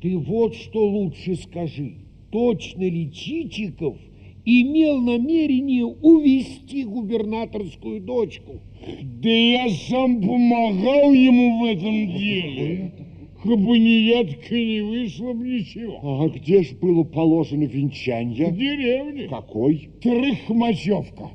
Ты 0.00 0.16
вот 0.18 0.54
что 0.54 0.86
лучше 0.86 1.34
скажи. 1.34 1.96
Точно 2.30 2.84
ли 2.84 3.12
Чичиков 3.12 3.96
имел 4.44 5.00
намерение 5.00 5.84
увести 5.84 6.84
губернаторскую 6.84 8.02
дочку? 8.02 8.60
Да 9.02 9.30
я 9.30 9.68
сам 9.68 10.20
помогал 10.20 11.12
ему 11.12 11.58
в 11.58 11.64
этом 11.64 12.06
деле. 12.16 13.09
Кабы 13.42 13.78
не 13.78 14.80
вышло 14.82 15.32
бы 15.32 15.48
ничего. 15.48 16.00
А 16.02 16.28
где 16.28 16.62
ж 16.62 16.72
было 16.72 17.04
положено 17.04 17.64
венчанье? 17.64 18.48
В 18.48 18.56
деревне. 18.56 19.28
Какой? 19.28 19.88
Трыхмачевка. 20.02 21.30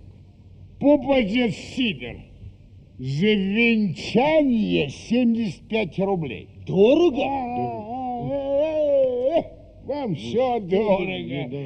Поп 0.80 1.10
отец 1.10 1.56
Сидор. 1.56 2.18
За 3.00 3.34
венчание 3.34 4.90
75 4.90 6.00
рублей. 6.00 6.48
Дорого? 6.68 7.24
Вам 9.86 10.16
все 10.16 10.60
дорого. 10.60 11.12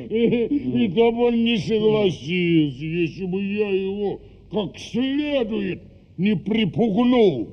И, 0.10 0.86
и 0.86 0.90
то 0.90 1.11
бы 1.11 1.28
он 1.28 1.44
не 1.44 1.57
согласился, 1.57 2.86
если 2.86 3.26
бы 3.26 3.44
я 3.44 3.70
его 3.70 4.20
как 4.52 4.78
следует 4.78 5.82
не 6.18 6.36
припугнул. 6.36 7.49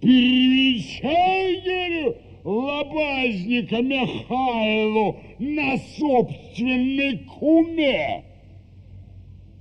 Перевечай, 0.00 1.60
говорю, 1.62 2.16
лобазника 2.44 3.82
Михайлу 3.82 5.16
на 5.38 5.76
собственной 5.98 7.18
куме. 7.38 8.24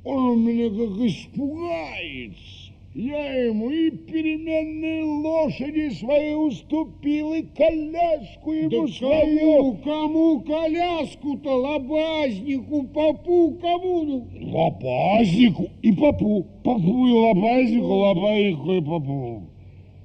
Он 0.05 0.23
у 0.29 0.35
меня 0.35 0.69
как 0.69 1.05
испугается. 1.05 2.59
Я 2.95 3.45
ему 3.45 3.69
и 3.69 3.91
переменные 3.91 5.03
лошади 5.03 5.89
свои 5.89 6.33
уступил, 6.33 7.33
и 7.33 7.43
коляску 7.43 8.51
ему 8.51 8.87
Да 8.87 8.93
свою. 8.93 9.73
кому, 9.75 9.77
кому 9.83 10.39
коляску-то, 10.41 11.55
лобазнику, 11.55 12.83
попу, 12.87 13.57
кому? 13.61 14.03
Ну, 14.03 14.27
Лобазнику 14.41 15.69
и 15.83 15.91
попу. 15.91 16.45
Попу 16.63 17.07
и 17.07 17.11
лобазнику, 17.11 17.85
лобазнику 17.93 18.71
и 18.73 18.81
попу. 18.81 19.43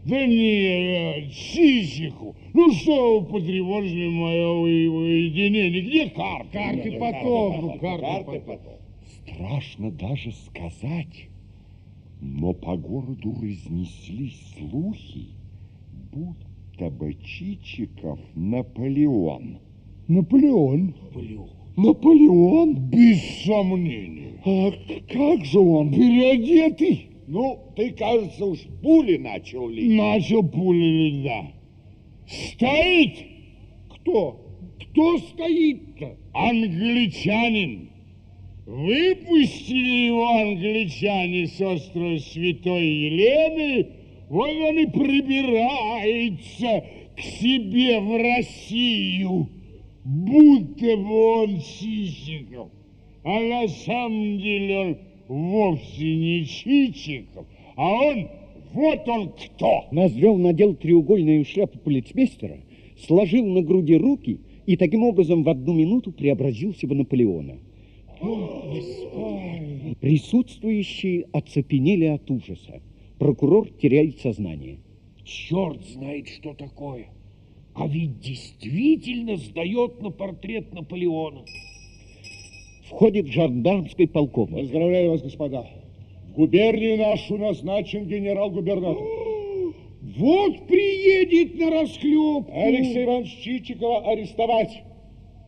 Да 0.04 0.26
не, 0.26 1.30
Сисику. 1.32 2.36
Ну 2.52 2.72
что 2.72 3.20
вы 3.20 3.26
потревожили 3.26 4.08
мое 4.08 4.48
уединение? 4.48 5.80
Где 5.80 6.10
карты? 6.10 6.50
Карты 6.52 6.92
потом, 7.00 7.60
ну, 7.62 7.78
карты 7.78 8.40
потом. 8.46 8.74
Страшно 9.24 9.90
даже 9.90 10.32
сказать, 10.32 11.28
но 12.20 12.52
по 12.52 12.76
городу 12.76 13.34
разнеслись 13.40 14.40
слухи, 14.58 15.28
будто 16.12 16.90
бы 16.90 17.14
Чичиков 17.24 18.18
Наполеон. 18.34 19.58
Наполеон? 20.06 20.94
Наполеон? 21.76 22.74
Без 22.90 23.20
сомнения. 23.46 24.34
А 24.44 24.70
как 25.10 25.44
же 25.46 25.58
он? 25.60 25.90
Переодетый? 25.94 27.13
Ну, 27.26 27.72
ты, 27.76 27.90
кажется, 27.90 28.44
уж 28.44 28.60
пули 28.82 29.16
начал 29.16 29.68
лить. 29.68 29.96
Начал 29.96 30.42
пули 30.42 30.84
лить, 30.84 31.22
да. 31.24 31.52
Стоит? 32.26 33.18
Кто? 33.90 34.40
Кто 34.78 35.18
стоит-то? 35.18 36.16
Англичанин. 36.32 37.90
Выпустили 38.66 40.06
его 40.06 40.26
англичане 40.26 41.46
с 41.46 41.60
острова 41.60 42.18
Святой 42.18 42.86
Елены, 42.86 43.88
вот 44.30 44.48
он 44.48 44.78
и 44.78 44.86
прибирается 44.86 46.84
к 47.14 47.20
себе 47.20 48.00
в 48.00 48.16
Россию, 48.16 49.50
будто 50.04 50.96
бы 50.96 51.42
он 51.42 51.60
Чичиков. 51.60 52.70
А 53.22 53.40
на 53.40 53.68
самом 53.68 54.38
деле 54.38 54.78
он 54.78 54.98
вовсе 55.28 56.16
не 56.16 56.44
Чичиков, 56.44 57.46
а 57.76 57.90
он 57.90 58.28
вот 58.72 59.08
он 59.08 59.28
кто. 59.30 59.84
Ноздрев 59.92 60.38
надел 60.38 60.74
треугольную 60.74 61.44
шляпу 61.44 61.78
полицмейстера, 61.78 62.58
сложил 63.06 63.46
на 63.46 63.62
груди 63.62 63.96
руки 63.96 64.40
и 64.66 64.76
таким 64.76 65.04
образом 65.04 65.44
в 65.44 65.48
одну 65.48 65.74
минуту 65.74 66.10
преобразился 66.10 66.86
в 66.86 66.94
Наполеона. 66.94 67.58
Присутствующие 70.00 71.26
оцепенели 71.32 72.06
от 72.06 72.28
ужаса. 72.30 72.82
Прокурор 73.18 73.68
теряет 73.70 74.18
сознание. 74.20 74.78
Черт 75.24 75.84
знает, 75.86 76.28
что 76.28 76.52
такое. 76.54 77.08
А 77.74 77.86
ведь 77.86 78.20
действительно 78.20 79.36
сдает 79.36 80.00
на 80.00 80.10
портрет 80.10 80.72
Наполеона. 80.72 81.44
Входит 82.94 83.26
жандармский 83.26 84.06
полковник. 84.06 84.60
Поздравляю 84.60 85.10
вас, 85.10 85.22
господа. 85.22 85.66
В 86.28 86.34
губернию 86.36 86.96
нашу 86.96 87.36
назначен 87.36 88.06
генерал-губернатор. 88.06 89.02
Вот 90.16 90.68
приедет 90.68 91.58
на 91.58 91.70
расхлебку. 91.70 92.52
Алексея 92.54 93.04
Ивановича 93.04 93.36
Чичикова 93.42 94.12
арестовать. 94.12 94.82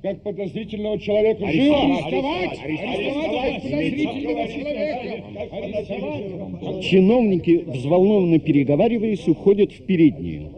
Как 0.03 0.23
подозрительного 0.23 0.99
человека. 0.99 1.47
Арестовать! 1.47 2.59
Арестовать 2.65 3.63
подозрительного 3.63 4.49
человека! 4.49 5.25
Арестовать! 5.53 6.85
Чиновники, 6.85 7.65
взволнованно 7.67 8.41
переговариваясь, 8.41 9.29
уходят 9.29 9.71
в 9.73 9.85
переднюю. 9.85 10.51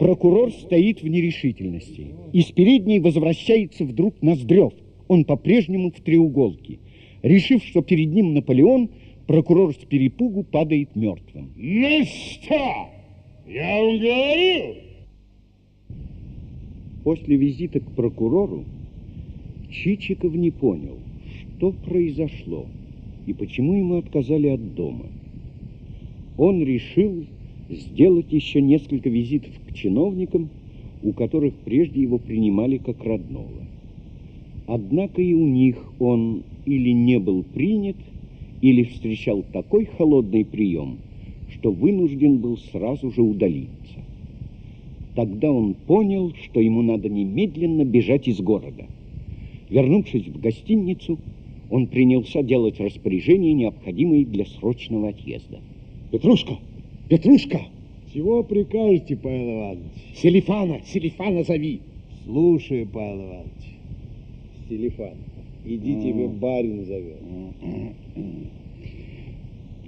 Прокурор 0.00 0.50
стоит 0.50 1.02
в 1.02 1.06
нерешительности. 1.06 2.08
Из 2.32 2.46
передней 2.46 2.98
возвращается 2.98 3.84
вдруг 3.84 4.20
Ноздрев. 4.20 4.72
Он 5.08 5.24
по-прежнему 5.24 5.90
в 5.90 6.00
треуголке. 6.00 6.78
Решив, 7.22 7.64
что 7.64 7.82
перед 7.82 8.12
ним 8.12 8.34
Наполеон, 8.34 8.90
прокурор 9.26 9.74
с 9.74 9.78
перепугу 9.78 10.44
падает 10.44 10.94
мертвым. 10.94 11.50
Ну 11.56 12.04
что? 12.04 12.88
Я 13.48 13.82
вам 13.82 13.98
говорил. 13.98 14.74
После 17.04 17.36
визита 17.36 17.80
к 17.80 17.90
прокурору 17.92 18.64
Чичиков 19.70 20.34
не 20.34 20.50
понял, 20.50 20.98
что 21.56 21.72
произошло 21.72 22.66
и 23.26 23.32
почему 23.32 23.74
ему 23.74 23.96
отказали 23.96 24.48
от 24.48 24.74
дома. 24.74 25.06
Он 26.36 26.62
решил 26.62 27.24
сделать 27.68 28.32
еще 28.32 28.60
несколько 28.60 29.08
визитов 29.08 29.52
к 29.66 29.74
чиновникам, 29.74 30.48
у 31.02 31.12
которых 31.12 31.54
прежде 31.64 32.00
его 32.02 32.18
принимали 32.18 32.78
как 32.78 33.02
родного. 33.04 33.67
Однако 34.68 35.22
и 35.22 35.32
у 35.32 35.46
них 35.46 35.78
он 35.98 36.42
или 36.66 36.90
не 36.90 37.18
был 37.18 37.42
принят, 37.42 37.96
или 38.60 38.82
встречал 38.84 39.42
такой 39.50 39.86
холодный 39.86 40.44
прием, 40.44 40.98
что 41.50 41.72
вынужден 41.72 42.36
был 42.36 42.58
сразу 42.58 43.10
же 43.10 43.22
удалиться. 43.22 43.72
Тогда 45.16 45.50
он 45.50 45.72
понял, 45.72 46.34
что 46.44 46.60
ему 46.60 46.82
надо 46.82 47.08
немедленно 47.08 47.84
бежать 47.86 48.28
из 48.28 48.40
города. 48.40 48.84
Вернувшись 49.70 50.28
в 50.28 50.38
гостиницу, 50.38 51.18
он 51.70 51.86
принялся 51.86 52.42
делать 52.42 52.78
распоряжения, 52.78 53.54
необходимые 53.54 54.26
для 54.26 54.44
срочного 54.44 55.08
отъезда. 55.08 55.60
Петрушка! 56.12 56.58
Петрушка! 57.08 57.62
Чего 58.12 58.42
прикажете, 58.42 59.16
Павел 59.16 59.60
Иванович? 59.60 59.92
Селифана! 60.14 60.80
Селифана 60.84 61.42
зови! 61.42 61.80
Слушаю, 62.26 62.86
Павел 62.86 63.24
Иванович. 63.24 63.57
Селифан, 64.68 65.14
иди 65.64 65.94
тебе 66.02 66.28
барин 66.28 66.84
зовет. 66.84 67.18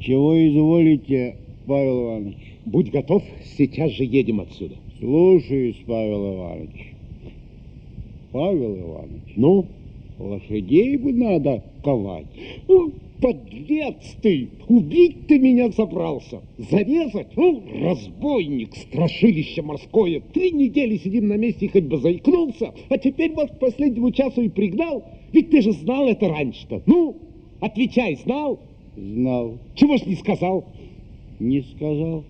Чего 0.00 0.48
изволите, 0.48 1.36
Павел 1.66 2.04
Иванович? 2.04 2.36
Будь 2.64 2.90
готов, 2.90 3.22
сейчас 3.56 3.90
же 3.92 4.04
едем 4.04 4.40
отсюда. 4.40 4.76
Слушаюсь, 4.98 5.76
Павел 5.86 6.34
Иванович. 6.34 6.94
Павел 8.32 8.76
Иванович, 8.76 9.32
Ну? 9.36 9.66
лошадей 10.18 10.96
бы 10.96 11.12
надо 11.12 11.62
ковать. 11.82 12.26
Подлец 13.20 14.16
ты! 14.22 14.48
Убить 14.68 15.26
ты 15.26 15.38
меня 15.38 15.70
собрался! 15.72 16.40
Зарезать? 16.56 17.36
Ну, 17.36 17.62
разбойник, 17.82 18.74
страшилище 18.74 19.60
морское! 19.62 20.20
Три 20.32 20.52
недели 20.52 20.96
сидим 20.96 21.28
на 21.28 21.36
месте 21.36 21.66
и 21.66 21.68
хоть 21.68 21.84
бы 21.84 21.98
заикнулся, 21.98 22.72
а 22.88 22.96
теперь 22.96 23.32
вот 23.32 23.50
к 23.50 23.58
последнему 23.58 24.10
часу 24.10 24.40
и 24.40 24.48
пригнал. 24.48 25.04
Ведь 25.32 25.50
ты 25.50 25.60
же 25.60 25.72
знал 25.72 26.08
это 26.08 26.28
раньше-то. 26.28 26.82
Ну, 26.86 27.16
отвечай, 27.60 28.16
знал? 28.16 28.58
Знал. 28.96 29.58
Чего 29.74 29.98
ж 29.98 30.06
не 30.06 30.14
сказал? 30.14 30.64
Не 31.38 31.60
сказал. 31.60 32.24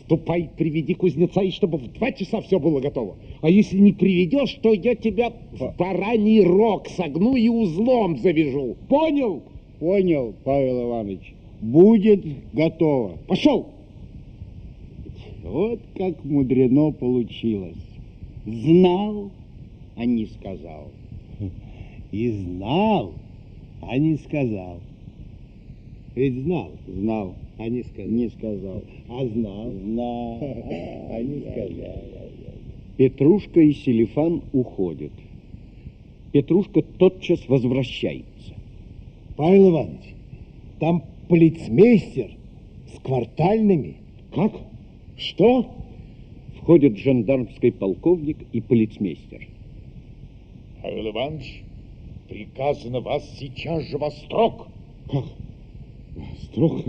Ступай, 0.00 0.50
приведи 0.56 0.94
кузнеца, 0.94 1.42
и 1.42 1.50
чтобы 1.50 1.78
в 1.78 1.92
два 1.92 2.12
часа 2.12 2.40
все 2.40 2.58
было 2.58 2.80
готово. 2.80 3.16
А 3.40 3.50
если 3.50 3.78
не 3.78 3.92
приведешь, 3.92 4.54
то 4.62 4.72
я 4.72 4.94
тебя 4.94 5.32
в 5.52 5.76
бараний 5.76 6.42
рог 6.42 6.88
согну 6.88 7.36
и 7.36 7.48
узлом 7.48 8.18
завяжу. 8.18 8.76
Понял? 8.88 9.42
Понял, 9.78 10.34
Павел 10.44 10.88
Иванович. 10.88 11.34
Будет 11.60 12.24
готово. 12.52 13.16
Пошел! 13.26 13.66
Вот 15.42 15.80
как 15.96 16.24
мудрено 16.24 16.90
получилось. 16.90 17.76
Знал, 18.44 19.30
а 19.96 20.04
не 20.04 20.26
сказал. 20.26 20.90
И 22.10 22.30
знал, 22.30 23.12
а 23.80 23.96
не 23.98 24.16
сказал. 24.16 24.80
Ведь 26.14 26.34
знал, 26.42 26.70
знал, 26.86 27.34
а 27.58 27.68
не 27.68 27.82
сказал. 27.82 28.10
Не 28.10 28.28
сказал. 28.28 28.82
А 29.08 29.26
знал, 29.26 29.70
знал, 29.70 30.38
а 31.10 31.22
не 31.22 31.40
сказал. 31.40 32.02
Петрушка 32.96 33.60
и 33.60 33.72
Селифан 33.72 34.42
уходят. 34.52 35.12
Петрушка 36.32 36.82
тотчас 36.82 37.48
возвращается. 37.48 38.57
Павел 39.38 39.70
Иванович, 39.70 40.14
там 40.80 41.04
полицмейстер 41.28 42.32
с 42.92 42.98
квартальными. 42.98 43.94
Как? 44.34 44.52
Что? 45.16 45.64
Входят 46.56 46.98
жандармский 46.98 47.70
полковник 47.70 48.38
и 48.52 48.60
полицмейстер. 48.60 49.46
Павел 50.82 51.12
Иванович, 51.12 51.62
приказано 52.28 52.98
вас 52.98 53.22
сейчас 53.38 53.84
же 53.84 53.96
во 53.96 54.10
строк. 54.10 54.66
Как? 55.08 55.24
Строк? 56.42 56.84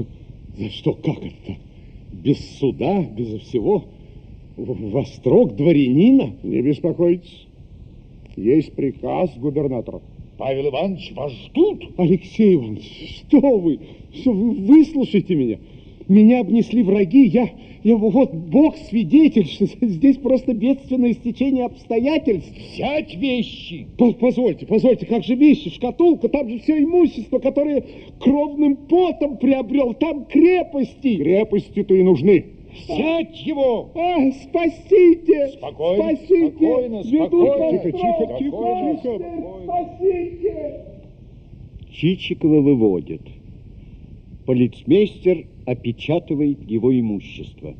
За 0.58 0.70
что? 0.72 0.94
Как 0.94 1.20
это? 1.20 1.56
Без 2.12 2.40
суда, 2.58 3.04
без 3.04 3.42
всего? 3.44 3.86
Во 4.58 5.06
строк 5.06 5.56
дворянина? 5.56 6.34
Не 6.42 6.64
беспокойтесь. 6.64 7.46
Есть 8.36 8.74
приказ 8.74 9.38
губернатора. 9.38 10.02
Павел 10.40 10.70
Иванович, 10.70 11.12
вас 11.16 11.34
ждут. 11.34 11.84
Алексей 11.98 12.56
Иванович, 12.56 13.24
что 13.28 13.42
вы? 13.58 13.78
Все, 14.14 14.32
вы 14.32 14.52
выслушайте 14.52 15.36
меня. 15.36 15.60
Меня 16.08 16.40
обнесли 16.40 16.82
враги, 16.82 17.26
я, 17.26 17.50
я 17.84 17.98
вот 17.98 18.34
Бог 18.34 18.78
свидетель, 18.78 19.46
что 19.48 19.66
здесь 19.82 20.16
просто 20.16 20.54
бедственное 20.54 21.12
стечение 21.12 21.66
обстоятельств. 21.66 22.54
Взять 22.74 23.16
вещи. 23.16 23.86
По 23.98 24.14
позвольте, 24.14 24.66
позвольте, 24.66 25.06
как 25.06 25.26
же 25.26 25.36
вещи, 25.36 25.72
шкатулка, 25.72 26.30
там 26.30 26.50
же 26.50 26.60
все 26.60 26.82
имущество, 26.82 27.40
которое 27.40 27.84
кровным 28.22 28.78
потом 28.78 29.38
приобрел, 29.40 29.94
там 29.94 30.24
крепости. 30.24 31.18
Крепости-то 31.18 31.94
и 31.94 32.02
нужны. 32.02 32.46
Взять 32.72 33.46
его! 33.46 33.92
А, 33.96 34.32
спасите! 34.32 35.50
Спокойно, 35.58 36.16
спасите! 36.16 36.52
спокойно, 36.52 37.04
спокойно. 37.04 37.72
Тихо, 37.72 37.92
тихо, 37.92 38.38
тихо, 38.40 39.00
тихо. 39.02 39.64
Спасите! 39.64 40.86
Чичикова 41.92 42.62
выводят. 42.62 43.22
Полицмейстер 44.46 45.48
опечатывает 45.66 46.70
его 46.70 46.98
имущество. 46.98 47.76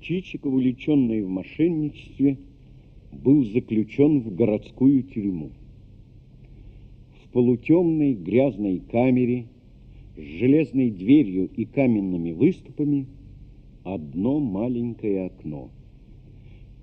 Чичиков, 0.00 0.52
увлеченный 0.52 1.22
в 1.22 1.28
мошенничестве, 1.28 2.38
был 3.12 3.44
заключен 3.44 4.20
в 4.20 4.34
городскую 4.34 5.02
тюрьму. 5.02 5.50
В 7.24 7.32
полутемной 7.32 8.14
грязной 8.14 8.80
камере 8.80 9.46
с 10.20 10.38
железной 10.38 10.90
дверью 10.90 11.48
и 11.56 11.64
каменными 11.64 12.32
выступами 12.32 13.06
одно 13.84 14.38
маленькое 14.38 15.26
окно. 15.26 15.70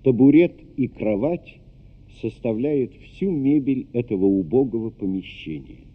Табурет 0.03 0.55
и 0.75 0.87
кровать 0.87 1.59
составляют 2.21 2.93
всю 2.95 3.31
мебель 3.31 3.87
этого 3.93 4.25
убогого 4.25 4.89
помещения. 4.89 5.85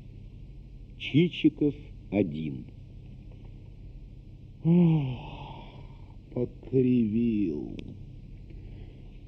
Чичиков 0.98 1.74
один. 2.10 2.64
Покривил. 6.32 7.76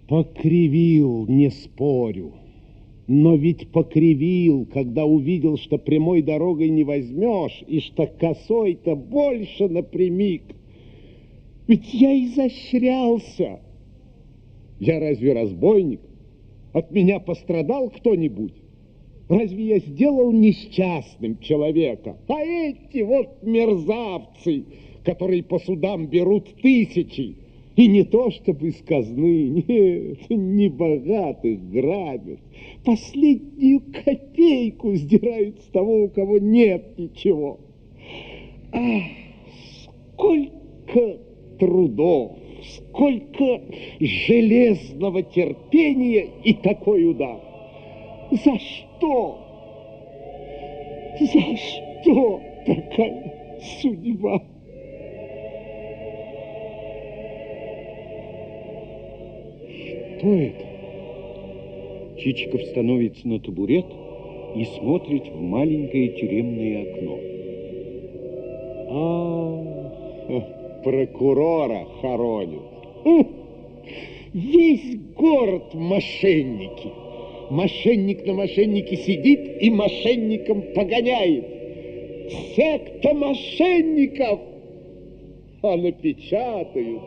Покривил, 0.06 1.26
не 1.26 1.50
спорю. 1.50 2.34
Но 3.06 3.36
ведь 3.36 3.70
покривил, 3.70 4.66
когда 4.66 5.04
увидел, 5.04 5.58
что 5.58 5.76
прямой 5.76 6.22
дорогой 6.22 6.70
не 6.70 6.84
возьмешь, 6.84 7.62
и 7.66 7.80
что 7.80 8.06
косой-то 8.06 8.96
больше 8.96 9.68
напрямик. 9.68 10.42
Ведь 11.66 11.92
я 11.92 12.12
изощрялся. 12.24 13.60
Я 14.80 15.00
разве 15.00 15.34
разбойник? 15.34 16.00
От 16.72 16.90
меня 16.90 17.20
пострадал 17.20 17.90
кто-нибудь? 17.90 18.54
Разве 19.28 19.66
я 19.66 19.78
сделал 19.78 20.32
несчастным 20.32 21.38
человека? 21.38 22.16
А 22.28 22.40
эти 22.40 23.02
вот 23.02 23.42
мерзавцы, 23.42 24.64
которые 25.04 25.42
по 25.42 25.58
судам 25.58 26.06
берут 26.06 26.54
тысячи, 26.60 27.36
и 27.76 27.88
не 27.88 28.04
то 28.04 28.30
чтобы 28.30 28.68
из 28.68 28.80
казны, 28.82 29.48
нет, 29.48 30.30
не 30.30 30.68
богатых 30.68 31.70
грабят, 31.70 32.38
последнюю 32.84 33.82
копейку 34.04 34.94
сдирают 34.94 35.60
с 35.60 35.66
того, 35.66 36.04
у 36.04 36.08
кого 36.08 36.38
нет 36.38 36.98
ничего. 36.98 37.58
Ах, 38.72 39.02
сколько 39.84 41.18
трудов, 41.58 42.38
сколько 42.62 43.60
железного 44.00 45.22
терпения 45.22 46.28
и 46.44 46.54
такой 46.54 47.10
удар. 47.10 47.40
За 48.30 48.58
что? 48.58 49.38
За 51.20 51.56
что 51.56 52.40
такая 52.66 53.60
судьба? 53.80 54.42
Это? 60.24 60.64
Чичиков 62.18 62.62
становится 62.62 63.28
на 63.28 63.40
табурет 63.40 63.86
и 64.56 64.64
смотрит 64.76 65.26
в 65.26 65.40
маленькое 65.40 66.08
тюремное 66.08 66.82
окно. 66.82 67.18
А, 68.88 70.80
прокурора 70.82 71.86
хоронят. 72.00 72.62
Хм, 73.04 73.26
Весь 74.34 74.96
город 75.14 75.74
мошенники. 75.74 76.90
Мошенник 77.50 78.26
на 78.26 78.32
мошеннике 78.32 78.96
сидит 78.96 79.62
и 79.62 79.70
мошенником 79.70 80.62
погоняет. 80.74 81.44
Секта 82.56 83.14
мошенников! 83.14 84.40
А 85.64 85.78
напечатают. 85.78 87.04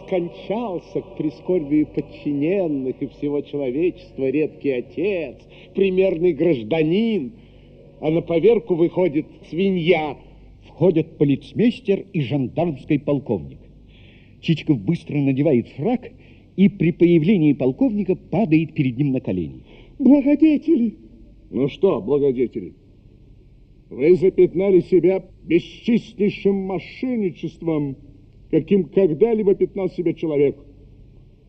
Скончался 0.00 1.00
к 1.00 1.16
прискорбию 1.16 1.86
подчиненных 1.86 3.00
и 3.00 3.06
всего 3.06 3.40
человечества 3.40 4.28
редкий 4.28 4.72
отец, 4.72 5.36
примерный 5.74 6.34
гражданин. 6.34 7.32
А 8.00 8.10
на 8.10 8.20
поверку 8.20 8.74
выходит 8.74 9.24
свинья. 9.48 10.18
Входят 10.66 11.16
полицмейстер 11.16 12.04
и 12.12 12.20
жандармский 12.20 12.98
полковник. 12.98 13.60
Чичиков 14.42 14.78
быстро 14.78 15.16
надевает 15.16 15.68
фраг 15.68 16.10
и 16.54 16.68
при 16.68 16.92
появлении 16.92 17.54
полковника 17.54 18.14
падает 18.14 18.74
перед 18.74 18.98
ним 18.98 19.12
на 19.12 19.20
колени. 19.20 19.62
Благодетели! 19.98 20.96
Ну 21.50 21.68
что, 21.68 22.02
благодетели, 22.02 22.74
вы 23.88 24.16
запятнали 24.16 24.80
себя 24.80 25.24
бесчестнейшим 25.46 26.54
мошенничеством, 26.54 27.96
каким 28.50 28.84
когда-либо 28.84 29.54
пятнал 29.54 29.88
себя 29.90 30.12
человек. 30.12 30.56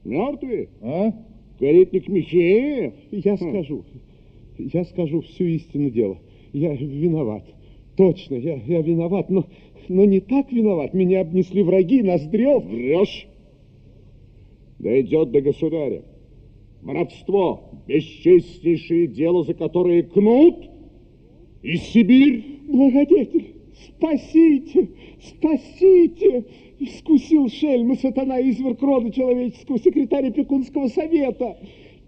Мертвые? 0.03 0.69
А? 0.81 1.13
Каретник 1.59 2.07
Михеев? 2.07 2.93
Я 3.11 3.35
скажу, 3.37 3.83
я 4.57 4.83
скажу 4.85 5.21
всю 5.21 5.45
истину 5.45 5.89
дела. 5.89 6.17
Я 6.53 6.73
виноват. 6.75 7.43
Точно, 7.97 8.35
я, 8.35 8.61
я 8.67 8.81
виноват, 8.81 9.29
но, 9.29 9.45
но 9.89 10.05
не 10.05 10.19
так 10.19 10.51
виноват. 10.51 10.93
Меня 10.93 11.21
обнесли 11.21 11.63
враги, 11.63 12.03
Ноздрев. 12.03 12.63
Врешь? 12.63 13.27
Дойдет 14.79 15.31
до 15.31 15.41
государя. 15.41 16.03
Воровство, 16.83 17.71
бесчестнейшее 17.87 19.07
дело, 19.07 19.43
за 19.43 19.55
которое 19.55 20.03
кнут 20.03 20.69
и 21.63 21.75
Сибирь. 21.77 22.43
Благодетель, 22.67 23.56
спасите, 23.85 24.89
спасите! 25.21 26.45
Искусил 26.79 27.49
шельма 27.49 27.95
сатана 27.95 28.39
изверг 28.39 28.81
рода 28.81 29.11
человеческого, 29.11 29.79
секретаря 29.79 30.31
Пекунского 30.31 30.87
совета. 30.87 31.57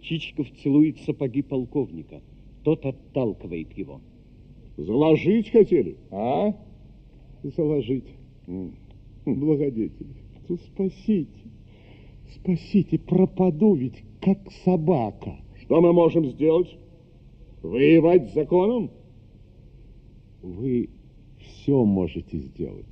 Чичиков 0.01 0.47
целует 0.61 0.99
сапоги 1.01 1.41
полковника. 1.41 2.21
Тот 2.63 2.85
отталкивает 2.85 3.75
его. 3.77 3.99
Заложить 4.77 5.49
хотели, 5.49 5.97
а? 6.11 6.53
Заложить. 7.43 8.05
Благодетель, 9.25 10.07
ну 10.47 10.57
спасите, 10.57 11.27
спасите, 12.33 12.97
пропаду 12.97 13.75
ведь, 13.75 14.03
как 14.21 14.39
собака. 14.63 15.35
Что 15.61 15.81
мы 15.81 15.93
можем 15.93 16.25
сделать? 16.25 16.75
Воевать 17.61 18.29
с 18.29 18.33
законом? 18.33 18.89
Вы 20.41 20.89
все 21.61 21.83
можете 21.83 22.37
сделать. 22.37 22.85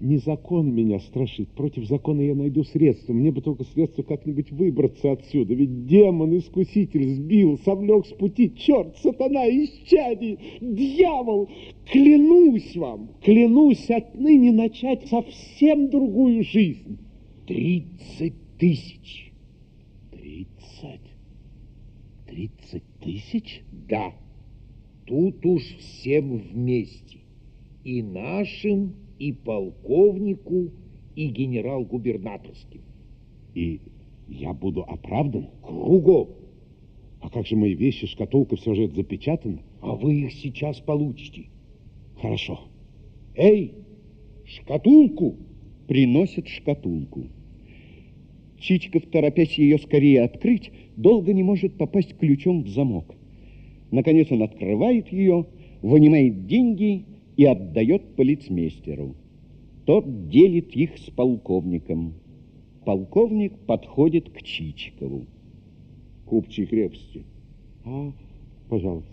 Не 0.00 0.18
закон 0.18 0.74
меня 0.74 0.98
страшит. 0.98 1.48
Против 1.50 1.86
закона 1.86 2.22
я 2.22 2.34
найду 2.34 2.64
средства. 2.64 3.12
Мне 3.12 3.30
бы 3.30 3.40
только 3.40 3.62
средства 3.62 4.02
как-нибудь 4.02 4.50
выбраться 4.50 5.12
отсюда. 5.12 5.54
Ведь 5.54 5.86
демон, 5.86 6.36
искуситель, 6.36 7.08
сбил, 7.08 7.56
совлек 7.64 8.06
с 8.06 8.12
пути. 8.12 8.52
Черт, 8.56 8.96
сатана, 8.98 9.48
исчадие, 9.48 10.38
дьявол. 10.60 11.48
Клянусь 11.88 12.76
вам, 12.76 13.10
клянусь 13.22 13.88
отныне 13.90 14.50
начать 14.50 15.06
совсем 15.06 15.88
другую 15.88 16.42
жизнь. 16.42 16.98
Тридцать 17.46 18.34
тысяч. 18.58 19.32
Тридцать? 20.10 21.00
Тридцать 22.28 22.82
тысяч? 23.00 23.62
Да. 23.88 24.12
Тут 25.06 25.46
уж 25.46 25.62
всем 25.62 26.38
вместе. 26.38 27.21
И 27.84 28.02
нашим, 28.02 28.94
и 29.18 29.32
полковнику, 29.32 30.70
и 31.16 31.28
генерал-губернаторским. 31.28 32.82
И 33.54 33.80
Я 34.28 34.52
буду 34.54 34.82
оправдан? 34.82 35.48
Кругом. 35.62 36.28
А 37.20 37.28
как 37.28 37.46
же 37.46 37.56
мои 37.56 37.74
вещи, 37.74 38.06
шкатулка, 38.06 38.56
все 38.56 38.74
же 38.74 38.84
это 38.84 38.96
запечатано? 38.96 39.60
А 39.80 39.94
вы 39.94 40.22
их 40.22 40.32
сейчас 40.32 40.80
получите. 40.80 41.46
Хорошо. 42.20 42.60
Эй, 43.34 43.74
шкатулку! 44.44 45.36
Приносят 45.86 46.48
шкатулку. 46.48 47.26
Чичиков, 48.58 49.04
торопясь 49.06 49.58
ее 49.58 49.78
скорее 49.78 50.22
открыть, 50.22 50.70
долго 50.96 51.32
не 51.32 51.42
может 51.42 51.76
попасть 51.76 52.16
ключом 52.16 52.62
в 52.62 52.68
замок. 52.68 53.14
Наконец 53.90 54.30
он 54.30 54.42
открывает 54.42 55.12
ее, 55.12 55.46
вынимает 55.82 56.46
деньги 56.46 57.04
и 57.36 57.44
отдает 57.44 58.14
полицмейстеру. 58.16 59.14
Тот 59.84 60.28
делит 60.28 60.76
их 60.76 60.98
с 60.98 61.10
полковником. 61.10 62.14
Полковник 62.84 63.58
подходит 63.66 64.30
к 64.30 64.42
Чичикову. 64.42 65.26
Купчий 66.26 66.66
крепости. 66.66 67.24
А, 67.84 68.12
пожалуйста. 68.68 69.10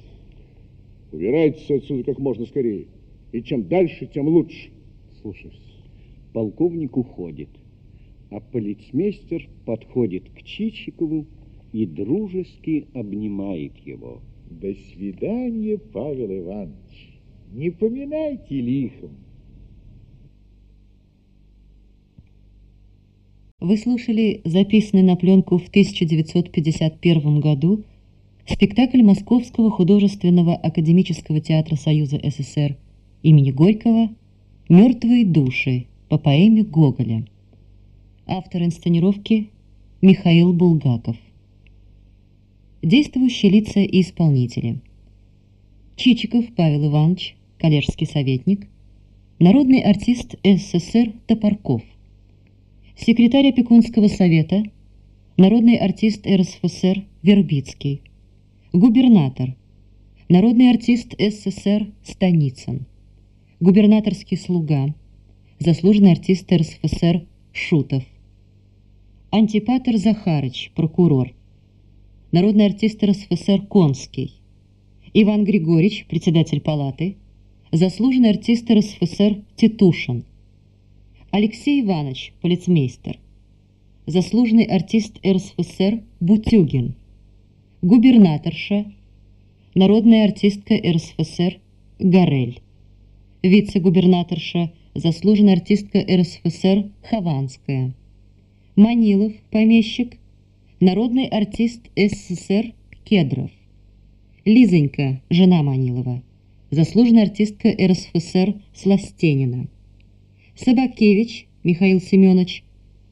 Убирайтесь 1.12 1.70
отсюда 1.72 2.04
как 2.04 2.20
можно 2.20 2.46
скорее. 2.46 2.88
И 3.32 3.42
чем 3.42 3.68
дальше, 3.68 4.08
тем 4.08 4.28
лучше. 4.28 4.70
Слушаюсь. 5.22 5.60
Полковник 6.34 6.96
уходит, 6.96 7.50
а 8.30 8.40
полицмейстер 8.40 9.50
подходит 9.66 10.30
к 10.30 10.44
Чичикову 10.44 11.26
и 11.74 11.86
дружески 11.86 12.88
обнимает 12.94 13.78
его. 13.78 14.22
До 14.50 14.74
свидания, 14.74 15.78
Павел 15.78 16.32
Иванович. 16.32 16.89
Не 17.52 17.72
поминайте 17.72 18.62
лихом. 18.62 19.10
Вы 23.60 23.76
слушали 23.78 24.42
записанный 24.46 25.02
на 25.02 25.16
пленку 25.16 25.58
в 25.58 25.68
1951 25.68 27.40
году 27.40 27.84
спектакль 28.48 29.02
Московского 29.02 29.72
художественного 29.72 30.56
академического 30.56 31.42
театра 31.42 31.76
Союза 31.76 32.20
СССР 32.24 32.78
имени 33.24 33.50
Горького 33.50 34.10
«Мертвые 34.70 35.26
души» 35.26 35.88
по 36.08 36.20
поэме 36.20 36.64
Гоголя. 36.64 37.26
Автор 38.28 38.62
инсценировки 38.62 39.50
Михаил 40.02 40.54
Булгаков. 40.54 41.18
Действующие 42.84 43.52
лица 43.52 43.80
и 43.80 44.02
исполнители. 44.02 44.82
Чичиков 45.96 46.46
Павел 46.56 46.88
Иванович, 46.88 47.36
коллежский 47.60 48.06
советник, 48.06 48.68
народный 49.38 49.82
артист 49.82 50.36
СССР 50.44 51.14
Топорков, 51.28 51.84
секретарь 52.96 53.50
опекунского 53.50 54.08
совета, 54.08 54.64
народный 55.38 55.78
артист 55.78 56.26
РСФСР 56.26 57.06
Вербицкий, 57.22 58.02
губернатор, 58.74 59.56
народный 60.30 60.72
артист 60.72 61.14
СССР 61.20 61.92
Станицын, 62.04 62.86
губернаторский 63.60 64.38
слуга, 64.38 64.96
заслуженный 65.60 66.14
артист 66.14 66.52
РСФСР 66.52 67.26
Шутов, 67.52 68.04
антипатер 69.32 69.98
Захарыч, 69.98 70.72
прокурор, 70.76 71.34
народный 72.32 72.68
артист 72.68 73.04
РСФСР 73.04 73.68
Конский, 73.68 74.34
Иван 75.14 75.44
Григорьевич, 75.44 76.06
председатель 76.08 76.62
палаты, 76.62 77.18
заслуженный 77.72 78.32
артист 78.32 78.70
РСФСР 78.72 79.42
Титушин, 79.56 80.24
Алексей 81.30 81.82
Иванович, 81.82 82.34
полицмейстер, 82.42 83.20
заслуженный 84.08 84.64
артист 84.64 85.20
РСФСР 85.26 86.02
Бутюгин, 86.20 86.96
губернаторша, 87.84 88.92
народная 89.76 90.26
артистка 90.26 90.76
РСФСР 90.76 91.60
Горель, 92.00 92.60
вице-губернаторша, 93.44 94.72
заслуженная 94.96 95.54
артистка 95.54 96.00
РСФСР 96.00 96.90
Хованская, 97.08 97.94
Манилов, 98.76 99.34
помещик, 99.52 100.18
народный 100.80 101.28
артист 101.28 101.82
СССР 101.96 102.74
Кедров, 103.04 103.52
Лизонька, 104.44 105.22
жена 105.30 105.62
Манилова, 105.62 106.24
заслуженная 106.72 107.24
артистка 107.24 107.70
РСФСР 107.70 108.56
Сластенина, 108.74 109.68
Собакевич 110.56 111.48
Михаил 111.64 112.00
Семенович, 112.00 112.64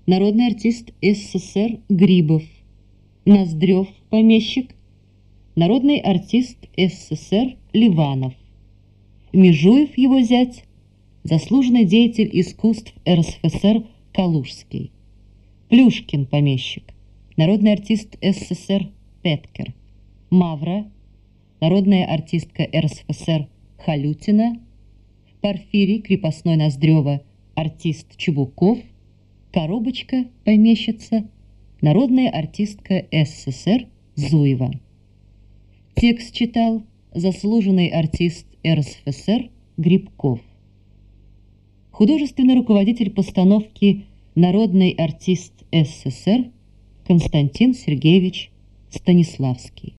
народный 0.06 0.48
артист 0.48 0.92
СССР 1.02 1.80
Грибов, 1.90 2.44
Ноздрев, 3.26 3.88
помещик, 4.10 4.72
народный 5.56 6.00
артист 6.00 6.58
СССР 6.77 7.58
Ливанов, 7.74 8.34
Межуев 9.34 9.98
его 9.98 10.22
зять, 10.22 10.64
заслуженный 11.24 11.86
деятель 11.86 12.30
искусств 12.34 12.94
РСФСР 13.08 13.84
Калужский, 14.14 14.92
Плюшкин, 15.69 16.26
помещик, 16.26 16.84
народный 17.36 17.74
артист 17.74 18.18
СССР 18.22 18.88
Петкер, 19.22 19.74
Мавра, 20.30 20.86
народная 21.60 22.06
артистка 22.06 22.68
РСФСР 22.76 23.48
Халютина, 23.86 24.60
Порфирий, 25.42 26.02
крепостной 26.02 26.56
Ноздрева, 26.56 27.22
артист 27.56 28.18
Чебуков, 28.18 28.80
Коробочка, 29.52 30.26
помещица, 30.44 31.27
народная 31.82 32.30
артистка 32.30 33.06
СССР 33.11 33.88
Зуева. 34.16 34.72
Текст 35.95 36.34
читал 36.34 36.84
заслуженный 37.14 37.88
артист 37.88 38.45
РСФСР 38.66 39.50
Грибков. 39.77 40.42
Художественный 41.92 42.56
руководитель 42.56 43.10
постановки 43.10 44.06
народный 44.36 44.92
артист 44.92 45.53
СССР 45.72 46.52
Константин 47.08 47.74
Сергеевич 47.74 48.52
Станиславский. 48.92 49.95